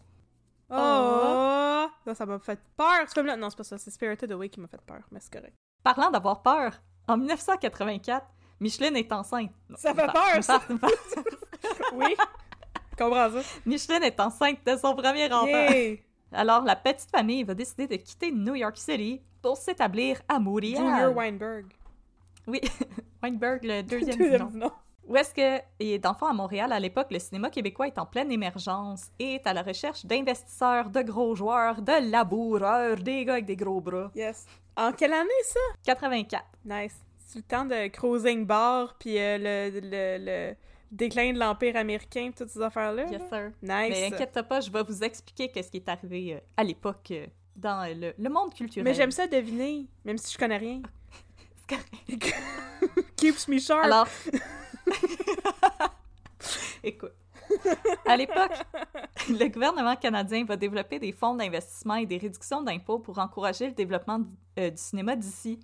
Oh! 0.69 1.87
Ça, 2.05 2.15
ça 2.15 2.25
m'a 2.25 2.39
fait 2.39 2.59
peur, 2.77 3.07
ce 3.07 3.13
film-là. 3.13 3.35
Non, 3.35 3.49
c'est 3.49 3.57
pas 3.57 3.63
ça, 3.63 3.77
c'est 3.77 3.91
Spirited 3.91 4.31
Away 4.31 4.49
qui 4.49 4.59
m'a 4.59 4.67
fait 4.67 4.81
peur, 4.81 5.01
mais 5.11 5.19
c'est 5.19 5.33
correct. 5.33 5.55
Parlant 5.83 6.11
d'avoir 6.11 6.41
peur, 6.41 6.81
en 7.07 7.17
1984, 7.17 8.25
Micheline 8.59 8.95
est 8.97 9.11
enceinte. 9.11 9.51
Non, 9.69 9.77
Ça 9.77 9.93
fait 9.93 10.07
peur, 10.07 10.43
ça. 10.43 10.61
Oui? 11.93 12.15
Comprends 12.97 13.29
ça? 13.31 13.41
Micheline 13.65 14.03
est 14.03 14.19
enceinte 14.19 14.59
de 14.65 14.77
son 14.77 14.95
premier 14.95 15.31
enfant. 15.31 15.95
Alors, 16.31 16.63
la 16.63 16.75
petite 16.75 17.09
famille 17.09 17.43
va 17.43 17.53
décider 17.53 17.87
de 17.87 17.95
quitter 17.95 18.31
New 18.31 18.55
York 18.55 18.77
City 18.77 19.21
pour 19.41 19.57
s'établir 19.57 20.21
à 20.27 20.39
Montréal. 20.39 20.77
Junior 20.77 21.15
Weinberg. 21.15 21.65
Oui, 22.47 22.61
Weinberg, 23.23 23.63
le 23.63 23.81
deuxième 23.83 24.17
Deuxième 24.17 24.51
nom. 24.57 24.71
Où 25.07 25.15
est-ce 25.15 25.33
que, 25.33 25.59
et 25.79 25.99
fond, 26.19 26.27
à 26.27 26.33
Montréal, 26.33 26.71
à 26.71 26.79
l'époque, 26.79 27.07
le 27.09 27.17
cinéma 27.17 27.49
québécois 27.49 27.87
est 27.87 27.97
en 27.97 28.05
pleine 28.05 28.31
émergence 28.31 29.07
et 29.17 29.35
est 29.35 29.47
à 29.47 29.53
la 29.53 29.63
recherche 29.63 30.05
d'investisseurs, 30.05 30.91
de 30.91 31.01
gros 31.01 31.33
joueurs, 31.35 31.81
de 31.81 32.11
laboureurs, 32.11 32.97
des 32.97 33.25
gars 33.25 33.33
avec 33.33 33.45
des 33.45 33.55
gros 33.55 33.81
bras. 33.81 34.11
Yes. 34.13 34.45
En 34.77 34.91
quelle 34.91 35.13
année, 35.13 35.29
ça? 35.45 35.59
84. 35.83 36.43
Nice. 36.63 36.95
Le 37.35 37.41
temps 37.43 37.65
de 37.65 37.87
Cruising 37.87 38.45
Bar, 38.45 38.95
puis 38.97 39.17
euh, 39.19 39.37
le, 39.37 39.79
le, 39.81 40.17
le 40.25 40.55
déclin 40.91 41.31
de 41.33 41.37
l'Empire 41.39 41.75
américain, 41.75 42.31
toutes 42.35 42.49
ces 42.49 42.61
affaires-là. 42.61 43.05
Yes, 43.05 43.21
sir. 43.29 43.51
Nice. 43.61 43.89
Mais 43.89 44.05
inquiète 44.11 44.41
pas, 44.47 44.61
je 44.61 44.71
vais 44.71 44.81
vous 44.81 45.03
expliquer 45.03 45.49
qu'est-ce 45.49 45.69
qui 45.69 45.77
est 45.77 45.89
arrivé 45.89 46.33
euh, 46.33 46.39
à 46.57 46.63
l'époque 46.63 47.11
euh, 47.11 47.27
dans 47.55 47.87
le, 47.95 48.13
le 48.17 48.29
monde 48.29 48.53
culturel. 48.53 48.83
Mais 48.83 48.95
j'aime 48.95 49.11
ça 49.11 49.27
deviner, 49.27 49.85
même 50.05 50.17
si 50.17 50.33
je 50.33 50.37
connais 50.39 50.57
rien. 50.57 50.81
Correct. 51.67 52.33
Keeps 53.15 53.47
me 53.47 53.59
sharp. 53.59 53.85
Alors, 53.85 54.07
écoute, 56.83 57.13
à 58.07 58.17
l'époque, 58.17 58.53
le 59.29 59.47
gouvernement 59.49 59.95
canadien 59.95 60.45
va 60.45 60.55
développer 60.55 60.97
des 60.97 61.11
fonds 61.11 61.35
d'investissement 61.35 61.95
et 61.95 62.07
des 62.07 62.17
réductions 62.17 62.63
d'impôts 62.63 62.97
pour 62.99 63.19
encourager 63.19 63.67
le 63.67 63.73
développement 63.73 64.19
du 64.19 64.71
cinéma 64.75 65.15
d'ici, 65.15 65.59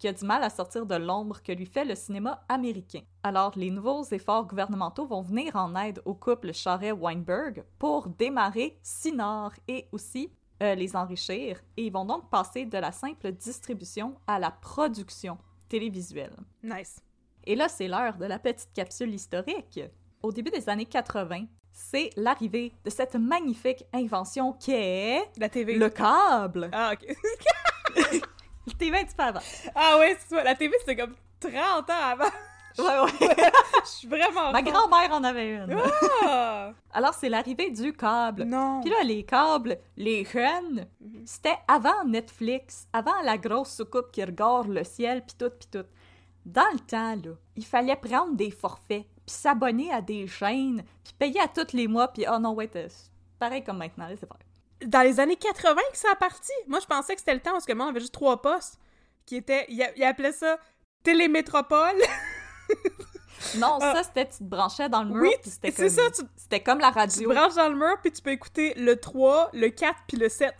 qui 0.00 0.08
a 0.08 0.12
du 0.12 0.24
mal 0.24 0.42
à 0.42 0.50
sortir 0.50 0.86
de 0.86 0.94
l'ombre 0.96 1.42
que 1.42 1.52
lui 1.52 1.66
fait 1.66 1.84
le 1.84 1.94
cinéma 1.94 2.42
américain. 2.48 3.02
Alors, 3.22 3.52
les 3.54 3.70
nouveaux 3.70 4.02
efforts 4.02 4.46
gouvernementaux 4.46 5.06
vont 5.06 5.20
venir 5.20 5.54
en 5.54 5.76
aide 5.76 6.00
au 6.06 6.14
couple 6.14 6.52
Charret-Weinberg 6.52 7.64
pour 7.78 8.08
démarrer 8.08 8.78
Cinor 8.82 9.52
et 9.68 9.86
aussi 9.92 10.32
euh, 10.62 10.74
les 10.74 10.96
enrichir, 10.96 11.60
et 11.76 11.86
ils 11.86 11.92
vont 11.92 12.04
donc 12.06 12.28
passer 12.30 12.64
de 12.64 12.78
la 12.78 12.92
simple 12.92 13.30
distribution 13.32 14.16
à 14.26 14.38
la 14.38 14.50
production 14.50 15.38
télévisuelle. 15.68 16.36
Nice. 16.62 17.00
Et 17.44 17.54
là, 17.54 17.68
c'est 17.68 17.88
l'heure 17.88 18.16
de 18.16 18.24
la 18.24 18.38
petite 18.38 18.72
capsule 18.74 19.14
historique. 19.14 19.80
Au 20.22 20.32
début 20.32 20.50
des 20.50 20.68
années 20.68 20.86
80, 20.86 21.44
c'est 21.72 22.10
l'arrivée 22.16 22.72
de 22.84 22.90
cette 22.90 23.16
magnifique 23.16 23.84
invention 23.92 24.52
qui 24.54 24.72
est 24.72 25.22
La 25.38 25.48
TV. 25.48 25.76
le 25.76 25.88
câble. 25.90 26.70
Ah, 26.72 26.92
ok. 26.94 27.16
TV 28.78 28.98
un 28.98 29.04
petit 29.04 29.14
peu 29.14 29.22
avant. 29.22 29.40
ah 29.74 29.98
ouais, 29.98 30.16
c'est 30.20 30.34
ça. 30.34 30.42
La 30.44 30.54
TV, 30.54 30.74
c'était 30.80 30.96
comme 30.96 31.14
30 31.40 31.54
ans 31.90 31.94
avant. 32.12 32.30
Ouais, 32.78 33.00
ouais. 33.00 33.36
Je 33.84 33.88
suis 33.90 34.08
vraiment 34.08 34.52
Ma 34.52 34.62
grand-mère 34.62 35.12
en 35.12 35.24
avait 35.24 35.54
une. 35.54 35.76
Ah! 36.22 36.72
Alors, 36.92 37.14
c'est 37.14 37.28
l'arrivée 37.28 37.70
du 37.70 37.92
câble. 37.92 38.44
Non. 38.44 38.80
Puis 38.80 38.90
là, 38.90 39.02
les 39.02 39.24
câbles, 39.24 39.78
les 39.96 40.24
chaînes, 40.24 40.86
c'était 41.24 41.58
avant 41.66 42.04
Netflix, 42.06 42.86
avant 42.92 43.20
la 43.24 43.38
grosse 43.38 43.74
soucoupe 43.74 44.12
qui 44.12 44.22
regarde 44.24 44.68
le 44.68 44.84
ciel, 44.84 45.24
pis 45.24 45.34
tout, 45.36 45.50
pis 45.50 45.68
tout. 45.68 45.86
Dans 46.46 46.70
le 46.72 46.80
temps, 46.80 47.16
là, 47.16 47.34
il 47.56 47.66
fallait 47.66 47.96
prendre 47.96 48.34
des 48.34 48.50
forfaits, 48.50 49.04
puis 49.04 49.34
s'abonner 49.34 49.92
à 49.92 50.00
des 50.00 50.26
chaînes, 50.26 50.82
puis 51.04 51.12
payer 51.18 51.40
à 51.40 51.48
tous 51.48 51.74
les 51.74 51.86
mois, 51.86 52.08
puis 52.08 52.24
oh 52.30 52.38
non, 52.38 52.54
ouais, 52.54 52.70
pareil 53.38 53.62
comme 53.62 53.78
maintenant, 53.78 54.06
laissez 54.06 54.26
faire. 54.26 54.38
Dans 54.86 55.02
les 55.02 55.20
années 55.20 55.36
80 55.36 55.74
que 55.92 55.98
ça 55.98 56.08
a 56.12 56.16
parti. 56.16 56.52
Moi, 56.66 56.80
je 56.80 56.86
pensais 56.86 57.14
que 57.14 57.20
c'était 57.20 57.34
le 57.34 57.40
temps 57.40 57.52
parce 57.52 57.66
que 57.66 57.72
moi, 57.72 57.86
on 57.86 57.88
avait 57.90 58.00
juste 58.00 58.14
trois 58.14 58.40
postes 58.40 58.78
qui 59.26 59.36
étaient. 59.36 59.66
Ils 59.68 59.86
ils 59.96 60.04
appelaient 60.04 60.32
ça 60.32 60.58
Télémétropole. 61.02 61.96
Non, 63.56 63.78
Ah. 63.82 63.94
ça, 63.96 64.02
c'était, 64.02 64.26
tu 64.28 64.38
te 64.38 64.44
branchais 64.44 64.88
dans 64.88 65.02
le 65.02 65.10
mur, 65.10 65.22
Oui, 65.22 65.34
c'était 65.42 65.72
comme... 65.72 65.88
ça, 65.88 66.02
C'était 66.36 66.60
comme 66.60 66.78
la 66.78 66.88
Tu 66.88 66.92
te 66.94 66.98
radio. 66.98 67.28
branches 67.30 67.54
dans 67.54 67.68
le 67.68 67.76
mur, 67.76 67.96
puis 68.02 68.12
tu 68.12 68.20
peux 68.22 68.30
écouter 68.32 68.74
le 68.76 68.96
3, 68.96 69.50
le 69.54 69.68
4, 69.70 69.94
puis 70.06 70.16
le 70.18 70.28
7. 70.28 70.54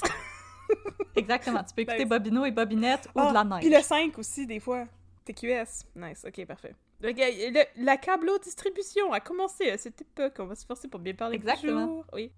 Exactement, 1.16 1.62
tu 1.64 1.74
peux 1.74 1.82
écouter 1.82 1.98
Nice. 2.00 2.08
Bobino 2.08 2.44
et 2.46 2.50
Bobinette 2.50 3.06
ou 3.14 3.20
Ah, 3.20 3.28
de 3.28 3.34
la 3.34 3.44
neige. 3.44 3.60
Puis 3.60 3.70
le 3.70 3.82
5 3.82 4.18
aussi, 4.18 4.46
des 4.46 4.60
fois. 4.60 4.84
TQS. 5.24 5.84
Nice, 5.96 6.24
ok, 6.26 6.46
parfait. 6.46 6.74
Le, 7.02 7.82
la 7.82 7.96
câblo-distribution 7.96 9.12
a 9.12 9.20
commencé 9.20 9.70
à 9.70 9.78
cette 9.78 10.00
époque. 10.02 10.34
On 10.38 10.44
va 10.46 10.54
se 10.54 10.66
forcer 10.66 10.88
pour 10.88 11.00
bien 11.00 11.14
parler 11.14 11.36
Exactement. 11.36 11.86
toujours. 11.86 12.04
Oui. 12.12 12.30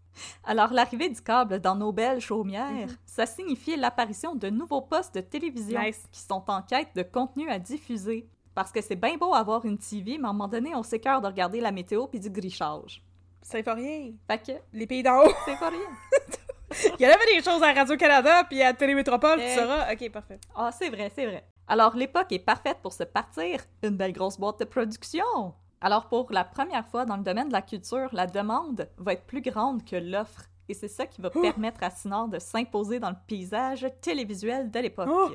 Alors, 0.45 0.73
l'arrivée 0.73 1.09
du 1.09 1.21
câble 1.21 1.59
dans 1.61 1.75
nos 1.75 1.93
belles 1.93 2.21
chaumières, 2.21 2.71
Mhm. 2.71 2.87
ça 3.07 3.27
signifiait 3.27 3.77
l'apparition 3.77 4.35
de 4.35 4.51
nouveaux 4.51 4.83
postes 4.83 5.15
de 5.15 5.21
télévision 5.21 5.81
Nice. 5.81 6.05
qui 6.13 6.21
sont 6.21 6.45
en 6.49 6.63
quête 6.63 6.95
de 6.95 7.03
contenu 7.03 7.49
à 7.51 7.59
diffuser. 7.59 8.29
Parce 8.55 8.71
que 8.71 8.81
c'est 8.83 8.97
bien 8.97 9.17
beau 9.17 9.35
avoir 9.35 9.65
une 9.65 9.79
TV, 9.79 10.19
mais 10.19 10.27
à 10.27 10.31
un 10.31 10.33
moment 10.35 10.47
donné, 10.49 10.75
on 10.75 10.83
s'écœure 10.83 11.21
de 11.23 11.27
regarder 11.27 11.61
la 11.61 11.73
météo 11.73 12.07
puis 12.07 12.21
du 12.21 12.29
grichage. 12.31 13.03
Ça 13.41 13.63
fait 13.63 13.73
rien. 13.73 14.13
Fait 14.29 14.39
que, 14.39 14.53
Les 14.75 14.87
pays 14.87 15.03
d'en 15.03 15.25
haut. 15.25 15.33
c'est 15.47 15.59
pas 15.59 15.71
rien. 15.71 15.81
Il 16.99 17.03
y 17.03 17.07
en 17.07 17.11
avait 17.13 17.37
des 17.37 17.43
choses 17.43 17.63
à 17.63 17.73
Radio-Canada, 17.73 18.45
puis 18.49 18.63
à 18.63 18.73
Télémétropole, 18.73 19.39
tu 19.41 19.49
sauras. 19.61 19.93
Ok, 19.93 20.11
parfait. 20.11 20.39
Ah, 20.55 20.71
c'est 20.73 20.89
vrai, 20.89 21.11
c'est 21.15 21.27
vrai. 21.27 21.45
Alors, 21.69 21.97
l'époque 21.97 22.33
est 22.33 22.39
parfaite 22.39 22.79
pour 22.83 22.93
se 22.93 23.05
partir 23.05 23.61
une 23.83 23.97
belle 23.97 24.13
grosse 24.13 24.39
boîte 24.39 24.61
de 24.61 24.65
production. 24.65 25.55
Alors, 25.81 26.09
pour 26.09 26.31
la 26.31 26.45
première 26.45 26.87
fois 26.87 27.05
dans 27.05 27.17
le 27.17 27.23
domaine 27.23 27.49
de 27.49 27.53
la 27.53 27.63
culture, 27.63 28.09
la 28.13 28.27
demande 28.27 28.89
va 28.99 29.15
être 29.15 29.27
plus 29.27 29.43
grande 29.43 29.85
que 29.85 29.97
l'offre. 29.97 30.45
Et 30.69 30.75
c'est 30.75 30.89
ça 30.89 31.07
qui 31.07 31.21
va 31.21 31.31
permettre 31.31 31.83
à 31.83 31.91
Sinor 31.91 32.29
de 32.29 32.39
s'imposer 32.39 33.01
dans 33.01 33.11
le 33.11 33.17
paysage 33.27 33.87
télévisuel 34.01 34.71
de 34.71 34.79
l'époque. 34.79 35.09
Oh! 35.11 35.31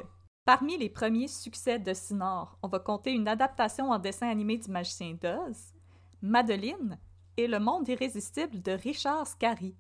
Parmi 0.46 0.78
les 0.78 0.90
premiers 0.90 1.28
succès 1.28 1.80
de 1.80 1.94
Sinor, 1.94 2.58
on 2.64 2.70
va 2.70 2.80
compter 2.80 3.12
une 3.12 3.28
adaptation 3.28 3.92
en 3.92 4.00
dessin 4.00 4.30
animé 4.30 4.58
du 4.58 4.72
Magicien 4.72 5.18
d'Oz, 5.22 5.74
Madeline 6.22 6.98
et 7.36 7.48
Le 7.48 7.60
Monde 7.60 7.90
irrésistible 7.90 8.62
de 8.62 8.72
Richard 8.72 9.28
Scarry. 9.28 9.76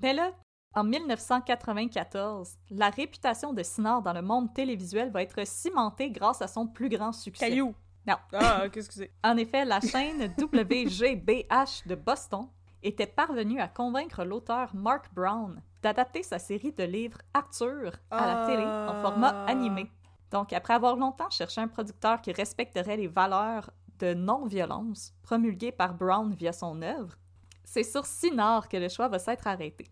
Mais 0.00 0.14
là, 0.14 0.32
en 0.76 0.84
1994, 0.84 2.56
la 2.70 2.90
réputation 2.90 3.52
de 3.52 3.62
Sinor 3.62 4.02
dans 4.02 4.12
le 4.12 4.22
monde 4.22 4.52
télévisuel 4.52 5.10
va 5.10 5.22
être 5.22 5.46
cimentée 5.46 6.10
grâce 6.10 6.42
à 6.42 6.48
son 6.48 6.66
plus 6.66 6.88
grand 6.88 7.12
succès. 7.12 7.48
Caillou. 7.48 7.74
Non. 8.06 8.16
Ah, 8.32 8.62
ok, 8.66 8.76
excusez. 8.76 9.10
En 9.24 9.36
effet, 9.36 9.64
la 9.64 9.80
chaîne 9.80 10.32
WGBH 10.38 11.86
de 11.86 11.94
Boston 11.94 12.46
était 12.82 13.06
parvenue 13.06 13.60
à 13.60 13.68
convaincre 13.68 14.22
l'auteur 14.24 14.74
Mark 14.74 15.12
Brown 15.12 15.60
d'adapter 15.82 16.22
sa 16.22 16.38
série 16.38 16.72
de 16.72 16.84
livres 16.84 17.18
Arthur 17.34 17.92
à 18.10 18.26
la 18.26 18.46
télé 18.46 18.62
en 18.64 19.00
format 19.00 19.44
Ah. 19.46 19.50
animé. 19.50 19.90
Donc, 20.30 20.52
après 20.52 20.74
avoir 20.74 20.96
longtemps 20.96 21.30
cherché 21.30 21.60
un 21.60 21.68
producteur 21.68 22.20
qui 22.20 22.32
respecterait 22.32 22.96
les 22.96 23.06
valeurs 23.08 23.70
de 23.98 24.12
non-violence 24.14 25.14
promulguées 25.22 25.72
par 25.72 25.94
Brown 25.94 26.34
via 26.34 26.52
son 26.52 26.82
œuvre, 26.82 27.16
c'est 27.64 27.82
sur 27.82 28.04
Cinor 28.04 28.68
que 28.68 28.76
le 28.76 28.88
choix 28.88 29.08
va 29.08 29.18
s'être 29.18 29.46
arrêté. 29.46 29.86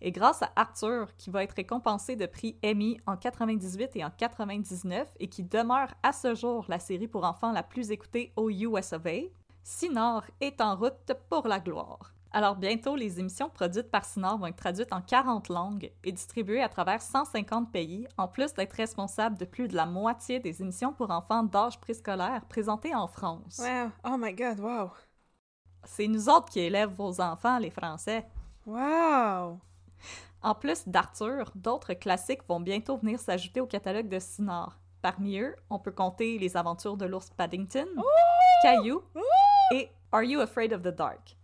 Et 0.00 0.12
grâce 0.12 0.42
à 0.42 0.52
Arthur, 0.56 1.08
qui 1.16 1.30
va 1.30 1.42
être 1.42 1.52
récompensé 1.52 2.16
de 2.16 2.26
prix 2.26 2.58
Emmy 2.64 3.00
en 3.06 3.16
98 3.16 3.96
et 3.96 4.04
en 4.04 4.10
99 4.10 5.08
et 5.18 5.28
qui 5.28 5.42
demeure 5.42 5.94
à 6.02 6.12
ce 6.12 6.34
jour 6.34 6.64
la 6.68 6.78
série 6.78 7.08
pour 7.08 7.24
enfants 7.24 7.52
la 7.52 7.62
plus 7.62 7.90
écoutée 7.90 8.32
au 8.36 8.50
US 8.50 8.92
of 8.92 9.06
A, 9.06 9.22
Cinor 9.62 10.22
est 10.40 10.60
en 10.60 10.76
route 10.76 11.12
pour 11.28 11.48
la 11.48 11.58
gloire. 11.58 12.12
Alors 12.30 12.56
bientôt, 12.56 12.96
les 12.96 13.18
émissions 13.18 13.48
produites 13.48 13.90
par 13.90 14.04
Cinor 14.04 14.36
vont 14.36 14.46
être 14.46 14.56
traduites 14.56 14.92
en 14.92 15.00
40 15.00 15.48
langues 15.48 15.90
et 16.04 16.12
distribuées 16.12 16.62
à 16.62 16.68
travers 16.68 17.00
150 17.00 17.72
pays, 17.72 18.06
en 18.18 18.28
plus 18.28 18.52
d'être 18.52 18.74
responsable 18.74 19.38
de 19.38 19.46
plus 19.46 19.68
de 19.68 19.74
la 19.74 19.86
moitié 19.86 20.38
des 20.38 20.60
émissions 20.60 20.92
pour 20.92 21.10
enfants 21.10 21.44
d'âge 21.44 21.80
préscolaire 21.80 22.44
présentées 22.46 22.94
en 22.94 23.08
France. 23.08 23.58
Wow. 23.58 23.90
Oh 24.04 24.16
my 24.18 24.34
god, 24.34 24.60
wow. 24.60 24.90
C'est 25.84 26.08
nous 26.08 26.28
autres 26.28 26.50
qui 26.50 26.60
élèvent 26.60 26.94
vos 26.94 27.20
enfants, 27.20 27.58
les 27.58 27.70
Français. 27.70 28.26
Wow. 28.66 29.60
En 30.42 30.54
plus 30.54 30.86
d'Arthur, 30.86 31.50
d'autres 31.54 31.94
classiques 31.94 32.46
vont 32.48 32.60
bientôt 32.60 32.96
venir 32.96 33.18
s'ajouter 33.18 33.60
au 33.60 33.66
catalogue 33.66 34.08
de 34.08 34.18
Sinor. 34.18 34.78
Parmi 35.02 35.38
eux, 35.38 35.54
on 35.70 35.78
peut 35.78 35.92
compter 35.92 36.38
Les 36.38 36.56
aventures 36.56 36.96
de 36.96 37.06
l'ours 37.06 37.30
Paddington, 37.30 37.86
Caillou 38.62 39.02
et 39.72 39.88
Are 40.12 40.22
You 40.22 40.40
Afraid 40.40 40.72
of 40.72 40.82
the 40.82 40.94
Dark? 40.94 41.36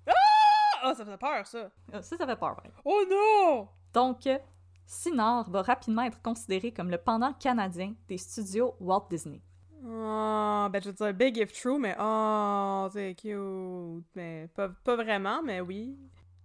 Ah, 0.84 0.94
ça 0.94 1.04
fait 1.04 1.16
peur, 1.16 1.46
ça. 1.46 1.70
Euh, 1.94 2.02
Ça, 2.02 2.16
ça 2.16 2.26
fait 2.26 2.36
peur, 2.36 2.56
ouais. 2.64 2.70
Oh 2.84 3.02
non! 3.08 3.68
Donc, 3.92 4.26
euh, 4.26 4.38
Sinor 4.86 5.48
va 5.48 5.62
rapidement 5.62 6.02
être 6.02 6.20
considéré 6.22 6.72
comme 6.72 6.90
le 6.90 6.98
pendant 6.98 7.32
canadien 7.34 7.94
des 8.08 8.18
studios 8.18 8.74
Walt 8.80 9.06
Disney. 9.08 9.40
Oh, 9.84 10.68
ben 10.70 10.80
je 10.82 10.90
veux 10.90 10.94
dire 10.94 11.14
big 11.14 11.36
if 11.38 11.52
true, 11.52 11.78
mais 11.78 11.96
oh, 11.98 12.88
c'est 12.92 13.14
cute. 13.14 14.04
Mais 14.14 14.48
pas, 14.54 14.68
pas 14.68 14.96
vraiment, 14.96 15.42
mais 15.42 15.60
oui. 15.60 15.96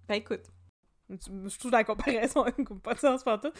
Ben 0.07 0.15
écoute, 0.15 0.51
Je 1.09 1.57
trouve 1.57 1.71
la 1.71 1.83
comparaison 1.83 2.45
comme 2.65 2.79
pas 2.79 2.93
de 2.93 2.99
sens 2.99 3.23
pour 3.23 3.39
tout. 3.39 3.51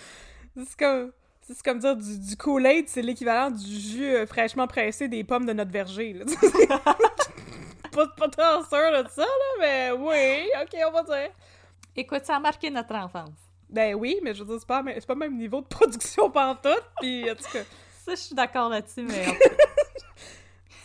C'est 0.56 0.78
comme, 0.78 1.12
c'est 1.42 1.64
comme 1.64 1.80
dire 1.80 1.96
du, 1.96 2.20
du 2.20 2.36
Kool-Aid, 2.36 2.90
c'est 2.90 3.02
l'équivalent 3.02 3.52
du 3.52 3.80
jus 3.80 4.04
euh, 4.04 4.26
fraîchement 4.26 4.68
pressé 4.68 5.08
des 5.08 5.24
pommes 5.24 5.46
de 5.46 5.54
notre 5.54 5.72
verger. 5.72 6.14
Là. 6.14 6.26
pas, 7.92 8.08
pas 8.08 8.28
tant 8.30 8.64
sûr 8.64 9.04
de 9.04 9.10
ça, 9.10 9.22
là, 9.22 9.60
mais 9.60 9.92
oui, 9.92 10.50
ok, 10.62 10.78
on 10.88 10.92
va 10.92 11.04
dire. 11.04 11.30
Écoute, 11.96 12.26
ça 12.26 12.36
a 12.36 12.40
marqué 12.40 12.70
notre 12.70 12.94
enfance. 12.96 13.32
Ben 13.70 13.96
oui, 13.96 14.20
mais 14.24 14.34
je 14.34 14.44
veux 14.44 14.50
dire, 14.50 14.60
c'est 14.60 14.68
pas, 14.68 14.84
c'est 14.86 15.06
pas 15.06 15.14
le 15.14 15.20
même 15.20 15.38
niveau 15.38 15.62
de 15.62 15.68
production 15.68 16.30
pantoute, 16.30 16.84
puis 17.00 17.30
en 17.30 17.36
tout 17.36 17.44
cas... 17.52 17.64
Ça, 18.06 18.16
je 18.16 18.22
suis 18.22 18.36
d'accord 18.36 18.70
là-dessus, 18.70 19.04
mais... 19.04 19.26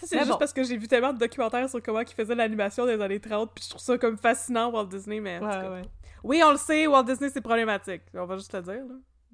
C'est 0.05 0.18
juste 0.18 0.31
bon. 0.33 0.37
parce 0.37 0.53
que 0.53 0.64
j'ai 0.64 0.77
vu 0.77 0.88
tellement 0.88 1.12
de 1.12 1.18
documentaires 1.18 1.70
sur 1.70 1.81
comment 1.81 2.01
ils 2.01 2.09
faisaient 2.09 2.35
l'animation 2.35 2.85
des 2.85 3.01
années 3.01 3.20
30, 3.20 3.53
puis 3.55 3.62
je 3.62 3.70
trouve 3.70 3.81
ça 3.83 3.96
comme 3.98 4.18
fascinant, 4.18 4.72
Walt 4.72 4.87
Disney, 4.87 5.20
mais... 5.20 5.37
en 5.37 5.40
tout 5.40 5.46
cas. 5.46 5.70
Ouais. 5.70 5.83
Oui, 6.25 6.41
on 6.45 6.53
le 6.53 6.57
sait, 6.57 6.87
Walt 6.87 7.03
Disney, 7.03 7.31
c'est 7.31 7.41
problématique. 7.41 8.03
On 8.15 8.27
va 8.27 8.37
juste 8.37 8.55
le 8.55 8.63
dire. 8.63 8.85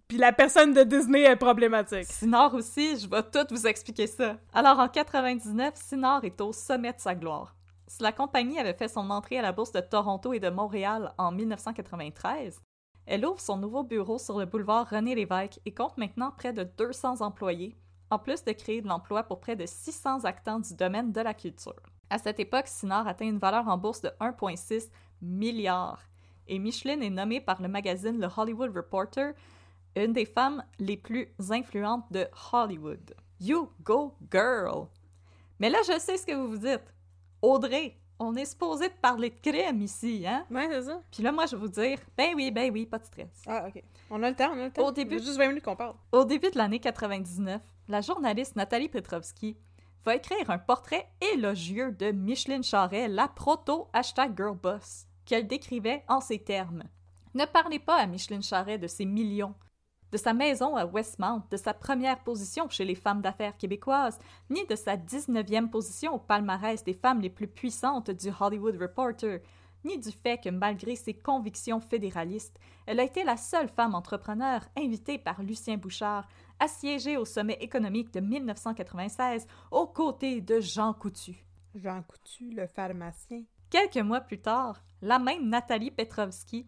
Puis 0.09 0.17
la 0.17 0.33
personne 0.33 0.73
de 0.73 0.85
Disney 0.85 1.21
est 1.21 1.37
problématique. 1.37 2.07
Sinor 2.07 2.55
aussi, 2.55 2.99
je 2.99 3.07
vais 3.07 3.23
tout 3.23 3.47
vous 3.51 3.67
expliquer 3.67 4.07
ça. 4.07 4.39
Alors 4.55 4.79
en 4.79 4.89
99, 4.89 5.75
Sinor 5.77 6.25
est 6.25 6.41
au 6.41 6.51
sommet 6.51 6.95
de 6.95 7.01
sa 7.01 7.15
gloire. 7.15 7.55
Si 7.87 8.03
la 8.03 8.13
compagnie 8.13 8.59
avait 8.59 8.73
fait 8.73 8.89
son 8.89 9.11
entrée 9.11 9.39
à 9.39 9.43
la 9.43 9.53
bourse 9.53 9.73
de 9.73 9.81
Toronto 9.81 10.33
et 10.33 10.41
de 10.41 10.49
Montréal 10.49 11.13
en 11.19 11.31
1993, 11.31 12.59
elle 13.05 13.27
ouvre 13.27 13.41
son 13.41 13.59
nouveau 13.59 13.83
bureau 13.83 14.19
sur 14.19 14.39
le 14.39 14.47
boulevard 14.47 14.89
René 14.89 15.15
Lévesque 15.15 15.61
et 15.67 15.75
compte 15.75 15.99
maintenant 15.99 16.31
près 16.31 16.55
de 16.55 16.65
200 16.65 17.21
employés, 17.21 17.77
en 18.11 18.19
plus 18.19 18.45
de 18.45 18.53
créer 18.53 18.81
de 18.81 18.89
l'emploi 18.89 19.25
pour 19.25 19.41
près 19.41 19.57
de 19.57 19.67
600 19.67 20.25
actants 20.25 20.61
du 20.61 20.75
domaine 20.75 21.13
de 21.13 21.21
la 21.21 21.35
culture. 21.35 21.83
À 22.09 22.17
cette 22.17 22.41
époque, 22.41 22.69
Sinor 22.69 23.07
atteint 23.07 23.27
une 23.27 23.39
valeur 23.39 23.69
en 23.69 23.77
bourse 23.77 24.01
de 24.01 24.09
1,6 24.21 24.91
milliard 25.21 26.08
et 26.49 26.59
Micheline 26.59 27.03
est 27.03 27.11
nommée 27.11 27.41
par 27.41 27.61
le 27.63 27.69
magazine 27.69 28.21
Le 28.21 28.29
Hollywood 28.37 28.75
Reporter 28.75 29.35
une 29.97 30.13
des 30.13 30.27
femmes 30.27 30.63
les 30.79 30.97
plus 30.97 31.29
influentes 31.51 32.05
de 32.13 32.27
Hollywood. 32.53 33.15
You 33.41 33.71
go 33.83 34.15
girl! 34.31 34.87
Mais 35.59 35.71
là, 35.71 35.79
je 35.87 35.99
sais 35.99 36.17
ce 36.17 36.25
que 36.27 36.33
vous 36.35 36.51
vous 36.51 36.59
dites. 36.59 36.95
Audrey, 37.43 37.97
on 38.21 38.35
est 38.37 38.45
supposé 38.45 38.89
de 38.89 38.95
parler 38.95 39.31
de 39.31 39.41
crème 39.41 39.81
ici, 39.83 40.25
hein? 40.27 40.45
Ouais, 40.51 40.69
c'est 40.71 40.83
ça. 40.83 41.03
Puis 41.11 41.23
là, 41.23 41.33
moi, 41.33 41.47
je 41.47 41.57
vais 41.57 41.61
vous 41.63 41.69
dire, 41.69 41.99
ben 42.17 42.33
oui, 42.37 42.51
ben 42.53 42.71
oui, 42.73 42.87
pas 42.87 42.99
de 42.99 43.05
stress. 43.05 43.43
Ah, 43.47 43.67
ok. 43.67 43.83
On 44.11 44.23
a 44.23 44.31
le 44.31 44.37
temps, 44.37 44.51
on 44.55 44.61
a 44.61 44.65
le 44.67 44.71
temps. 44.71 44.87
Au 44.87 44.93
début- 44.93 45.19
juste 45.19 45.37
20 45.39 45.49
minutes 45.49 45.65
qu'on 45.65 45.75
parle. 45.77 45.95
Au 46.13 46.25
début 46.25 46.51
de 46.51 46.59
l'année 46.59 46.79
99, 46.81 47.61
la 47.89 48.01
journaliste 48.01 48.55
Nathalie 48.55 48.89
Petrovski 48.89 49.57
va 50.05 50.15
écrire 50.15 50.49
un 50.51 50.59
portrait 50.59 51.09
élogieux 51.35 51.91
de 51.91 52.13
Micheline 52.13 52.63
Charret, 52.63 53.09
la 53.09 53.27
proto 53.27 53.89
hashtag 53.93 54.37
girlboss, 54.37 55.07
qu'elle 55.29 55.47
décrivait 55.47 56.03
en 56.09 56.21
ces 56.23 56.39
termes. 56.39 56.85
Ne 57.35 57.45
parlez 57.45 57.79
pas 57.79 57.97
à 57.97 58.07
Micheline 58.07 58.43
Charret 58.43 58.79
de 58.79 58.87
ses 58.87 59.05
millions, 59.05 59.55
de 60.11 60.17
sa 60.17 60.33
maison 60.33 60.75
à 60.75 60.87
Westmount, 60.87 61.43
de 61.51 61.59
sa 61.59 61.75
première 61.75 62.25
position 62.25 62.67
chez 62.71 62.87
les 62.87 62.95
femmes 62.95 63.21
d'affaires 63.21 63.59
québécoises, 63.59 64.19
ni 64.49 64.65
de 64.65 64.75
sa 64.75 64.97
19e 64.97 65.69
position 65.69 66.15
au 66.15 66.19
palmarès 66.19 66.83
des 66.83 66.95
femmes 66.95 67.21
les 67.21 67.29
plus 67.29 67.47
puissantes 67.47 68.11
du 68.11 68.31
Hollywood 68.41 68.81
Reporter, 68.81 69.41
ni 69.85 69.99
du 69.99 70.11
fait 70.11 70.43
que 70.43 70.49
malgré 70.49 70.97
ses 70.97 71.13
convictions 71.13 71.79
fédéralistes, 71.79 72.59
elle 72.87 72.99
a 72.99 73.05
été 73.05 73.23
la 73.23 73.37
seule 73.37 73.69
femme 73.69 73.95
entrepreneur 73.95 74.67
invitée 74.79 75.19
par 75.19 75.43
Lucien 75.43 75.77
Bouchard 75.77 76.27
à 76.59 76.69
siéger 76.69 77.19
au 77.19 77.27
sommet 77.27 77.59
économique 77.61 78.15
de 78.15 78.21
1996 78.21 79.47
aux 79.71 79.87
côtés 79.87 80.41
de 80.41 80.59
Jean 80.59 80.95
Coutu. 80.95 81.45
Jean 81.75 82.03
Coutu, 82.03 82.51
le 82.51 82.67
pharmacien. 82.67 83.43
Quelques 83.71 83.99
mois 83.99 84.21
plus 84.21 84.41
tard, 84.41 84.83
la 85.03 85.19
même 85.19 85.49
Nathalie 85.49 85.91
Petrovski 85.91 86.67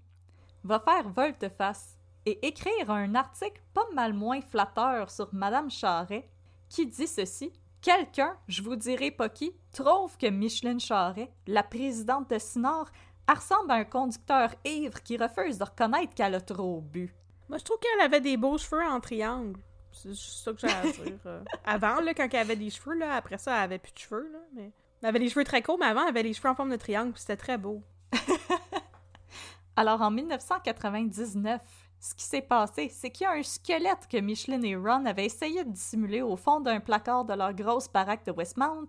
va 0.65 0.81
faire 0.81 1.09
volte-face 1.09 1.97
et 2.27 2.47
écrire 2.47 2.91
un 2.91 3.15
article 3.15 3.63
pas 3.73 3.87
mal 3.95 4.13
moins 4.13 4.41
flatteur 4.43 5.11
sur 5.11 5.29
Madame 5.33 5.71
Charret 5.71 6.29
qui 6.69 6.87
dit 6.87 7.07
ceci. 7.07 7.53
Quelqu'un, 7.81 8.37
je 8.47 8.63
vous 8.63 8.77
dirai 8.77 9.11
pas 9.11 9.31
qui, 9.31 9.55
trouve 9.73 10.19
que 10.19 10.27
Micheline 10.27 10.79
Charret, 10.81 11.33
la 11.47 11.63
présidente 11.63 12.29
de 12.29 12.39
Sinor, 12.39 12.87
ressemble 13.27 13.71
à 13.71 13.77
un 13.77 13.85
conducteur 13.85 14.51
ivre 14.67 15.03
qui 15.03 15.17
refuse 15.17 15.57
de 15.57 15.65
reconnaître 15.65 16.13
qu'elle 16.15 16.35
a 16.35 16.41
trop 16.43 16.83
bu. 16.83 17.15
Moi, 17.49 17.57
je 17.57 17.65
trouve 17.65 17.79
qu'elle 17.79 18.05
avait 18.05 18.21
des 18.21 18.37
beaux 18.37 18.59
cheveux 18.59 18.85
en 18.85 19.01
triangle. 19.01 19.59
C'est 19.93 20.11
juste 20.11 20.45
ça 20.45 20.53
que 20.53 20.59
j'ai 20.59 20.69
à 20.69 20.83
dire. 21.05 21.19
euh. 21.25 21.43
Avant, 21.65 22.01
là, 22.01 22.13
quand 22.13 22.29
elle 22.31 22.41
avait 22.41 22.57
des 22.57 22.69
cheveux, 22.69 22.95
là, 22.99 23.15
après 23.15 23.39
ça, 23.39 23.57
elle 23.57 23.63
avait 23.65 23.79
plus 23.79 23.93
de 23.93 23.99
cheveux, 23.99 24.31
là, 24.31 24.39
mais... 24.55 24.71
Elle 25.03 25.09
avait 25.09 25.19
les 25.19 25.29
cheveux 25.31 25.45
très 25.45 25.63
courts, 25.63 25.79
mais 25.79 25.87
avant, 25.87 26.03
elle 26.03 26.09
avait 26.09 26.23
les 26.23 26.35
cheveux 26.35 26.49
en 26.49 26.55
forme 26.55 26.71
de 26.71 26.77
triangle, 26.77 27.13
puis 27.13 27.21
c'était 27.21 27.37
très 27.37 27.57
beau. 27.59 27.83
Alors 29.77 30.03
en 30.03 30.11
1999, 30.11 31.61
ce 32.01 32.15
qui 32.15 32.25
s'est 32.25 32.43
passé, 32.43 32.89
c'est 32.89 33.11
qu'il 33.11 33.25
y 33.25 33.27
a 33.27 33.33
un 33.33 33.43
squelette 33.43 34.09
que 34.11 34.19
Micheline 34.19 34.65
et 34.65 34.77
Ron 34.77 35.07
avaient 35.07 35.27
essayé 35.27 35.65
de 35.65 35.71
dissimuler 35.71 36.23
au 36.23 36.37
fond 36.37 36.61
d'un 36.61 36.81
placard 36.81 37.25
de 37.25 37.35
leur 37.35 37.55
grosse 37.55 37.89
baraque 37.89 38.27
de 38.27 38.33
Westmount, 38.33 38.89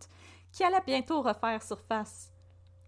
qui 0.52 0.64
allait 0.64 0.82
bientôt 0.86 1.22
refaire 1.22 1.64
surface. 1.64 2.34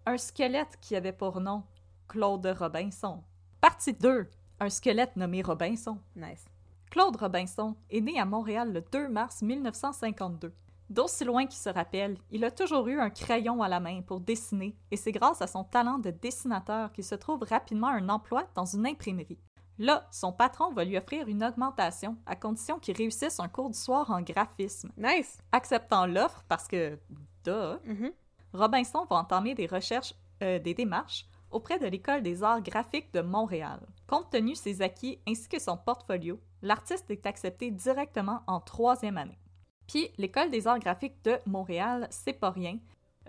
Un 0.06 0.18
squelette 0.18 0.78
qui 0.80 0.96
avait 0.96 1.12
pour 1.12 1.40
nom 1.40 1.62
Claude 2.08 2.46
Robinson. 2.58 3.22
Partie 3.60 3.94
2. 3.94 4.28
Un 4.60 4.68
squelette 4.68 5.16
nommé 5.16 5.40
Robinson. 5.40 5.98
Nice. 6.14 6.44
Claude 6.90 7.16
Robinson 7.16 7.74
est 7.90 8.00
né 8.00 8.20
à 8.20 8.24
Montréal 8.24 8.72
le 8.72 8.82
2 8.82 9.08
mars 9.08 9.42
1952. 9.42 10.52
D'aussi 10.90 11.24
loin 11.24 11.46
qu'il 11.46 11.58
se 11.58 11.70
rappelle, 11.70 12.18
il 12.30 12.44
a 12.44 12.50
toujours 12.50 12.86
eu 12.88 13.00
un 13.00 13.10
crayon 13.10 13.62
à 13.62 13.68
la 13.68 13.80
main 13.80 14.02
pour 14.02 14.20
dessiner 14.20 14.76
et 14.90 14.96
c'est 14.96 15.12
grâce 15.12 15.40
à 15.40 15.46
son 15.46 15.64
talent 15.64 15.98
de 15.98 16.10
dessinateur 16.10 16.92
qu'il 16.92 17.04
se 17.04 17.14
trouve 17.14 17.42
rapidement 17.42 17.88
un 17.88 18.08
emploi 18.08 18.44
dans 18.54 18.66
une 18.66 18.86
imprimerie. 18.86 19.38
Là, 19.78 20.06
son 20.12 20.32
patron 20.32 20.72
va 20.72 20.84
lui 20.84 20.96
offrir 20.96 21.26
une 21.26 21.42
augmentation 21.42 22.16
à 22.26 22.36
condition 22.36 22.78
qu'il 22.78 22.96
réussisse 22.96 23.40
un 23.40 23.48
cours 23.48 23.70
du 23.70 23.78
soir 23.78 24.10
en 24.10 24.20
graphisme. 24.22 24.92
Nice! 24.96 25.38
Acceptant 25.50 26.06
l'offre 26.06 26.44
parce 26.48 26.68
que, 26.68 26.98
duh, 27.44 27.78
Mhm. 27.84 28.12
Robinson 28.52 29.04
va 29.10 29.16
entamer 29.16 29.54
des 29.54 29.66
recherches, 29.66 30.14
euh, 30.42 30.60
des 30.60 30.74
démarches 30.74 31.26
auprès 31.50 31.78
de 31.78 31.86
l'École 31.86 32.22
des 32.22 32.42
arts 32.44 32.62
graphiques 32.62 33.12
de 33.12 33.20
Montréal. 33.20 33.80
Compte 34.06 34.30
tenu 34.30 34.52
de 34.52 34.56
ses 34.56 34.80
acquis 34.82 35.18
ainsi 35.26 35.48
que 35.48 35.58
son 35.60 35.76
portfolio, 35.76 36.38
l'artiste 36.62 37.10
est 37.10 37.26
accepté 37.26 37.70
directement 37.72 38.42
en 38.46 38.60
troisième 38.60 39.18
année. 39.18 39.38
Puis, 39.86 40.10
l'École 40.18 40.50
des 40.50 40.66
arts 40.66 40.78
graphiques 40.78 41.22
de 41.24 41.38
Montréal, 41.46 42.06
c'est 42.10 42.32
pas 42.32 42.50
rien. 42.50 42.78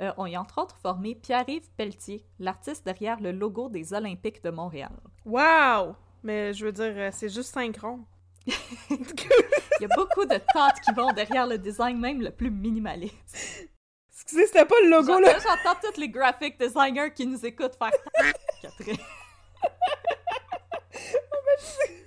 Euh, 0.01 0.11
on 0.17 0.25
y 0.25 0.35
a 0.35 0.41
entre 0.41 0.61
autres 0.61 0.77
formé 0.77 1.15
Pierre-Yves 1.15 1.69
Pelletier, 1.77 2.25
l'artiste 2.39 2.85
derrière 2.85 3.19
le 3.21 3.31
logo 3.31 3.69
des 3.69 3.93
Olympiques 3.93 4.43
de 4.43 4.49
Montréal. 4.49 4.91
Wow! 5.25 5.95
Mais 6.23 6.53
je 6.53 6.65
veux 6.65 6.71
dire, 6.71 6.93
euh, 6.95 7.09
c'est 7.13 7.29
juste 7.29 7.53
synchron. 7.53 8.03
Il 8.47 9.81
y 9.81 9.85
a 9.85 9.95
beaucoup 9.95 10.25
de 10.25 10.37
tâtes 10.53 10.81
qui 10.81 10.91
vont 10.93 11.11
derrière 11.13 11.47
le 11.47 11.57
design, 11.57 11.99
même 11.99 12.21
le 12.21 12.31
plus 12.31 12.51
minimaliste. 12.51 13.69
Excusez, 14.11 14.47
c'était 14.47 14.65
pas 14.65 14.75
le 14.83 14.89
logo, 14.89 15.19
là! 15.19 15.37
J'entends 15.39 15.79
tous 15.81 15.99
les 15.99 16.09
graphic 16.09 16.59
designers 16.59 17.13
qui 17.13 17.25
nous 17.25 17.45
écoutent 17.45 17.75
faire 17.75 17.91
Catherine. 18.61 18.97
Hey, 20.97 21.11
continue. 21.31 22.01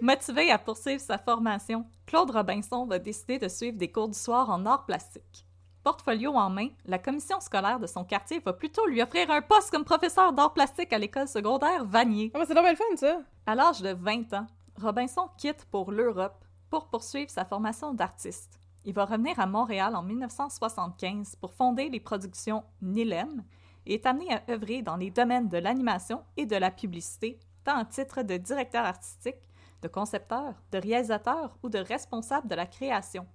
Motivé 0.00 0.50
à 0.50 0.58
poursuivre 0.58 1.00
sa 1.00 1.18
formation, 1.18 1.84
Claude 2.06 2.30
Robinson 2.30 2.86
va 2.86 2.98
décider 2.98 3.38
de 3.38 3.48
suivre 3.48 3.76
des 3.76 3.90
cours 3.90 4.08
du 4.08 4.18
soir 4.18 4.48
en 4.50 4.64
art 4.66 4.86
plastique. 4.86 5.44
Portfolio 5.82 6.34
en 6.34 6.50
main, 6.50 6.68
la 6.84 6.98
commission 6.98 7.40
scolaire 7.40 7.80
de 7.80 7.86
son 7.86 8.04
quartier 8.04 8.40
va 8.40 8.52
plutôt 8.52 8.86
lui 8.86 9.00
offrir 9.00 9.30
un 9.30 9.40
poste 9.40 9.70
comme 9.70 9.84
professeur 9.84 10.32
d'art 10.32 10.52
plastique 10.52 10.92
à 10.92 10.98
l'école 10.98 11.28
secondaire 11.28 11.84
Vanier. 11.84 12.30
Ah, 12.34 12.44
c'est 12.46 12.54
normal 12.54 12.76
fun, 12.76 12.96
ça! 12.96 13.20
À 13.46 13.54
l'âge 13.54 13.80
de 13.80 13.94
20 13.94 14.34
ans, 14.34 14.46
Robinson 14.80 15.28
quitte 15.36 15.64
pour 15.70 15.90
l'Europe 15.90 16.44
pour 16.70 16.88
poursuivre 16.88 17.30
sa 17.30 17.44
formation 17.44 17.94
d'artiste. 17.94 18.58
Il 18.84 18.94
va 18.94 19.04
revenir 19.04 19.38
à 19.40 19.46
Montréal 19.46 19.96
en 19.96 20.02
1975 20.02 21.36
pour 21.36 21.52
fonder 21.52 21.88
les 21.88 22.00
productions 22.00 22.64
Nilem 22.82 23.42
et 23.86 23.94
est 23.94 24.06
amené 24.06 24.32
à 24.32 24.42
œuvrer 24.50 24.82
dans 24.82 24.96
les 24.96 25.10
domaines 25.10 25.48
de 25.48 25.58
l'animation 25.58 26.22
et 26.36 26.46
de 26.46 26.56
la 26.56 26.70
publicité, 26.70 27.38
en 27.76 27.84
titre 27.84 28.22
de 28.22 28.36
directeur 28.36 28.84
artistique, 28.84 29.48
de 29.82 29.88
concepteur, 29.88 30.54
de 30.72 30.78
réalisateur 30.78 31.56
ou 31.62 31.68
de 31.68 31.78
responsable 31.78 32.48
de 32.48 32.54
la 32.54 32.66
création. 32.66 33.26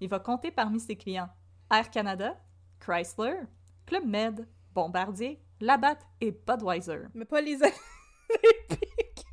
Il 0.00 0.08
va 0.08 0.18
compter 0.18 0.50
parmi 0.50 0.80
ses 0.80 0.96
clients 0.96 1.28
Air 1.70 1.90
Canada, 1.90 2.36
Chrysler, 2.80 3.40
Club 3.86 4.04
Med, 4.04 4.48
Bombardier, 4.74 5.40
Labatt 5.60 5.98
et 6.20 6.32
Budweiser. 6.32 7.06
Mais 7.14 7.24
pas 7.24 7.40
les 7.40 7.56
Olympiques! 7.56 9.26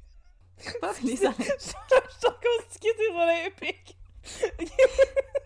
Pas 0.81 0.93
les 1.03 1.15
Je 1.15 1.19
suis 1.19 2.93
des 2.97 3.09
Olympiques! 3.13 3.97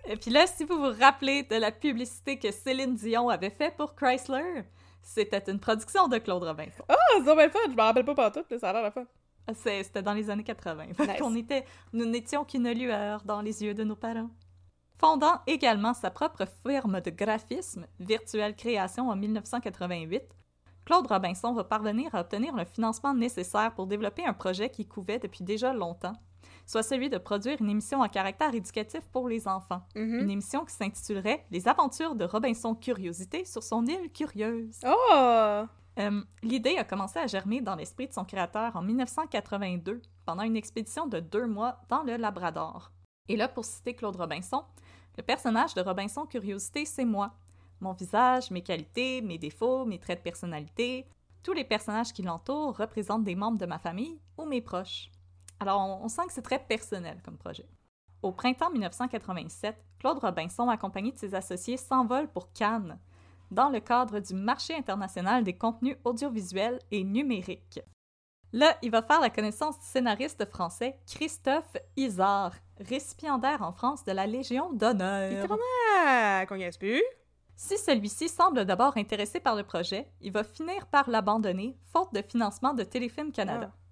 Et 0.05 0.17
puis 0.17 0.31
là, 0.31 0.45
si 0.47 0.65
vous 0.65 0.77
vous 0.77 0.99
rappelez 0.99 1.43
de 1.43 1.55
la 1.55 1.71
publicité 1.71 2.37
que 2.37 2.51
Céline 2.51 2.95
Dion 2.95 3.29
avait 3.29 3.49
fait 3.49 3.75
pour 3.75 3.95
Chrysler, 3.95 4.63
c'était 5.03 5.51
une 5.51 5.59
production 5.59 6.07
de 6.07 6.17
Claude 6.17 6.43
Robinson. 6.43 6.83
Ah, 6.89 6.95
c'est 7.17 7.49
fun! 7.49 7.59
Je 7.69 7.75
m'en 7.75 7.83
rappelle 7.83 8.05
pas 8.05 8.15
partout, 8.15 8.41
mais 8.49 8.57
ça 8.57 8.69
a 8.69 8.73
l'air 8.73 8.81
la 8.83 8.91
fun. 8.91 9.05
C'est- 9.53 9.83
C'était 9.83 10.01
dans 10.01 10.13
les 10.13 10.29
années 10.29 10.43
80. 10.43 10.93
Fait 10.93 11.05
Nice. 11.07 11.19
qu'on 11.19 11.35
était, 11.35 11.65
nous 11.91 12.05
n'étions 12.05 12.45
qu'une 12.45 12.71
lueur 12.71 13.21
dans 13.23 13.41
les 13.41 13.61
yeux 13.63 13.73
de 13.73 13.83
nos 13.83 13.95
parents. 13.95 14.29
Fondant 14.97 15.41
également 15.47 15.93
sa 15.93 16.09
propre 16.11 16.45
firme 16.65 17.01
de 17.01 17.09
graphisme, 17.11 17.85
Virtuelle 17.99 18.55
Création, 18.55 19.09
en 19.09 19.15
1988, 19.17 20.23
Claude 20.85 21.07
Robinson 21.07 21.53
va 21.53 21.63
parvenir 21.65 22.13
à 22.15 22.21
obtenir 22.21 22.55
le 22.55 22.63
financement 22.65 23.13
nécessaire 23.13 23.73
pour 23.73 23.87
développer 23.87 24.25
un 24.25 24.33
projet 24.33 24.69
qui 24.69 24.85
couvait 24.87 25.19
depuis 25.19 25.43
déjà 25.43 25.73
longtemps, 25.73 26.13
soit 26.65 26.83
celui 26.83 27.09
de 27.09 27.17
produire 27.17 27.61
une 27.61 27.69
émission 27.69 28.01
à 28.01 28.09
caractère 28.09 28.53
éducatif 28.53 29.01
pour 29.11 29.27
les 29.27 29.47
enfants. 29.47 29.81
Mhm. 29.95 30.19
Une 30.21 30.29
émission 30.29 30.65
qui 30.65 30.73
s'intitulerait 30.73 31.45
Les 31.51 31.67
aventures 31.67 32.15
de 32.15 32.25
Robinson 32.25 32.75
Curiosité 32.75 33.45
sur 33.45 33.63
son 33.63 33.85
île 33.85 34.11
curieuse. 34.11 34.79
Oh! 34.85 35.65
Euh, 35.99 36.21
L'idée 36.41 36.77
a 36.77 36.83
commencé 36.83 37.19
à 37.19 37.27
germer 37.27 37.61
dans 37.61 37.75
l'esprit 37.75 38.07
de 38.07 38.13
son 38.13 38.25
créateur 38.25 38.75
en 38.75 38.81
1982, 38.81 40.01
pendant 40.25 40.43
une 40.43 40.57
expédition 40.57 41.07
de 41.07 41.19
deux 41.19 41.45
mois 41.45 41.81
dans 41.89 42.03
le 42.03 42.15
Labrador. 42.17 42.91
Et 43.29 43.37
là, 43.37 43.47
pour 43.47 43.65
citer 43.65 43.93
Claude 43.93 44.15
Robinson, 44.15 44.63
le 45.17 45.23
personnage 45.23 45.73
de 45.75 45.81
Robinson 45.81 46.25
Curiosité, 46.25 46.85
c'est 46.85 47.05
moi. 47.05 47.31
Mon 47.79 47.93
visage, 47.93 48.49
mes 48.49 48.61
qualités, 48.61 49.21
mes 49.21 49.37
défauts, 49.37 49.85
mes 49.85 49.99
traits 49.99 50.19
de 50.19 50.23
personnalité, 50.23 51.05
tous 51.43 51.53
les 51.53 51.65
personnages 51.65 52.13
qui 52.13 52.23
l'entourent 52.23 52.75
représentent 52.77 53.25
des 53.25 53.35
membres 53.35 53.57
de 53.57 53.65
ma 53.65 53.77
famille 53.77 54.19
ou 54.37 54.45
mes 54.45 54.61
proches. 54.61 55.11
Alors, 55.63 55.79
on, 55.81 56.05
on 56.05 56.07
sent 56.09 56.23
que 56.27 56.33
c'est 56.33 56.41
très 56.41 56.59
personnel 56.59 57.21
comme 57.23 57.37
projet. 57.37 57.65
Au 58.21 58.31
printemps 58.31 58.69
1987, 58.69 59.83
Claude 59.99 60.19
Robinson, 60.19 60.69
accompagné 60.69 61.11
de 61.11 61.17
ses 61.17 61.35
associés, 61.35 61.77
s'envole 61.77 62.27
pour 62.27 62.51
Cannes, 62.51 62.99
dans 63.51 63.69
le 63.69 63.79
cadre 63.79 64.19
du 64.19 64.33
marché 64.33 64.75
international 64.75 65.43
des 65.43 65.53
contenus 65.53 65.95
audiovisuels 66.03 66.79
et 66.91 67.03
numériques. 67.03 67.79
Là, 68.51 68.77
il 68.81 68.91
va 68.91 69.01
faire 69.01 69.21
la 69.21 69.29
connaissance 69.29 69.79
du 69.79 69.85
scénariste 69.85 70.45
français 70.49 70.99
Christophe 71.07 71.77
Isard, 71.95 72.53
récipiendaire 72.79 73.61
en 73.61 73.71
France 73.71 74.03
de 74.03 74.11
la 74.11 74.27
Légion 74.27 74.71
d'honneur. 74.73 75.47
Qu'on 75.47 75.57
plus? 76.77 77.03
Si 77.55 77.77
celui-ci 77.77 78.29
semble 78.29 78.65
d'abord 78.65 78.97
intéressé 78.97 79.39
par 79.39 79.55
le 79.55 79.63
projet, 79.63 80.07
il 80.21 80.31
va 80.31 80.43
finir 80.43 80.85
par 80.87 81.09
l'abandonner, 81.09 81.77
faute 81.91 82.13
de 82.13 82.21
financement 82.21 82.73
de 82.73 82.83
Téléfilm 82.83 83.31
Canada. 83.31 83.71
Ah. 83.73 83.82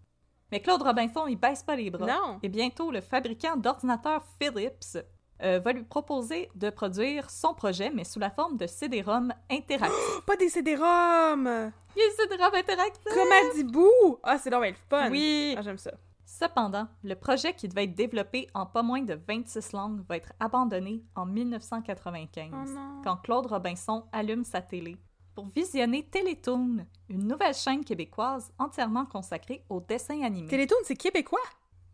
Mais 0.52 0.60
Claude 0.60 0.82
Robinson, 0.82 1.28
il 1.28 1.38
baisse 1.38 1.64
pas 1.64 1.76
les 1.76 1.90
bras. 1.90 2.06
Non. 2.06 2.40
Et 2.44 2.50
bientôt, 2.50 2.92
le 2.92 3.02
fabricant 3.02 3.56
d'ordinateurs 3.56 4.24
Philips 4.40 4.98
euh, 5.42 5.60
va 5.60 5.74
lui 5.74 5.84
proposer 5.84 6.50
de 6.56 6.70
produire 6.70 7.30
son 7.30 7.54
projet, 7.54 7.90
mais 7.90 8.04
sous 8.04 8.20
la 8.20 8.30
forme 8.30 8.58
de 8.58 8.68
CD-ROM 8.68 9.34
interactifs. 9.50 10.22
Pas 10.28 10.36
des 10.36 10.50
CD-ROM! 10.50 11.72
Il 11.96 12.00
y 12.00 12.06
a 12.06 12.10
des 12.10 12.16
CD-ROM 12.16 12.54
interactifs! 12.56 13.14
Comme 13.14 13.32
à 13.32 13.54
Dibou! 13.56 14.20
Ah, 14.24 14.38
c'est 14.38 14.50
le 14.50 14.58
fun! 14.90 15.10
Oui! 15.10 15.56
Ah, 15.58 15.62
j'aime 15.62 15.78
ça. 15.78 15.92
Cependant, 16.26 16.88
le 17.04 17.14
projet 17.16 17.54
qui 17.54 17.68
devait 17.68 17.84
être 17.84 17.94
développé 17.96 18.48
en 18.54 18.66
pas 18.66 18.84
moins 18.84 19.02
de 19.02 19.20
26 19.28 19.74
langues 19.74 20.02
va 20.08 20.16
être 20.16 20.32
abandonné 20.40 21.04
en 21.16 21.26
1995, 21.26 22.52
Oh 22.54 22.70
non. 22.72 23.02
quand 23.04 23.18
Claude 23.18 23.48
Robinson 23.48 24.06
allume 24.14 24.44
sa 24.46 24.62
télé 24.62 24.98
pour 25.42 25.50
visionner 25.56 26.04
Télétoon, 26.04 26.86
une 27.10 27.28
nouvelle 27.28 27.56
chaîne 27.56 27.84
québécoise 27.84 28.54
entièrement 28.60 29.08
consacrée 29.08 29.66
aux 29.70 29.80
dessins 29.80 30.22
animés. 30.22 30.48
Télétoon, 30.48 30.78
c'est 30.84 30.96
québécois? 30.96 31.40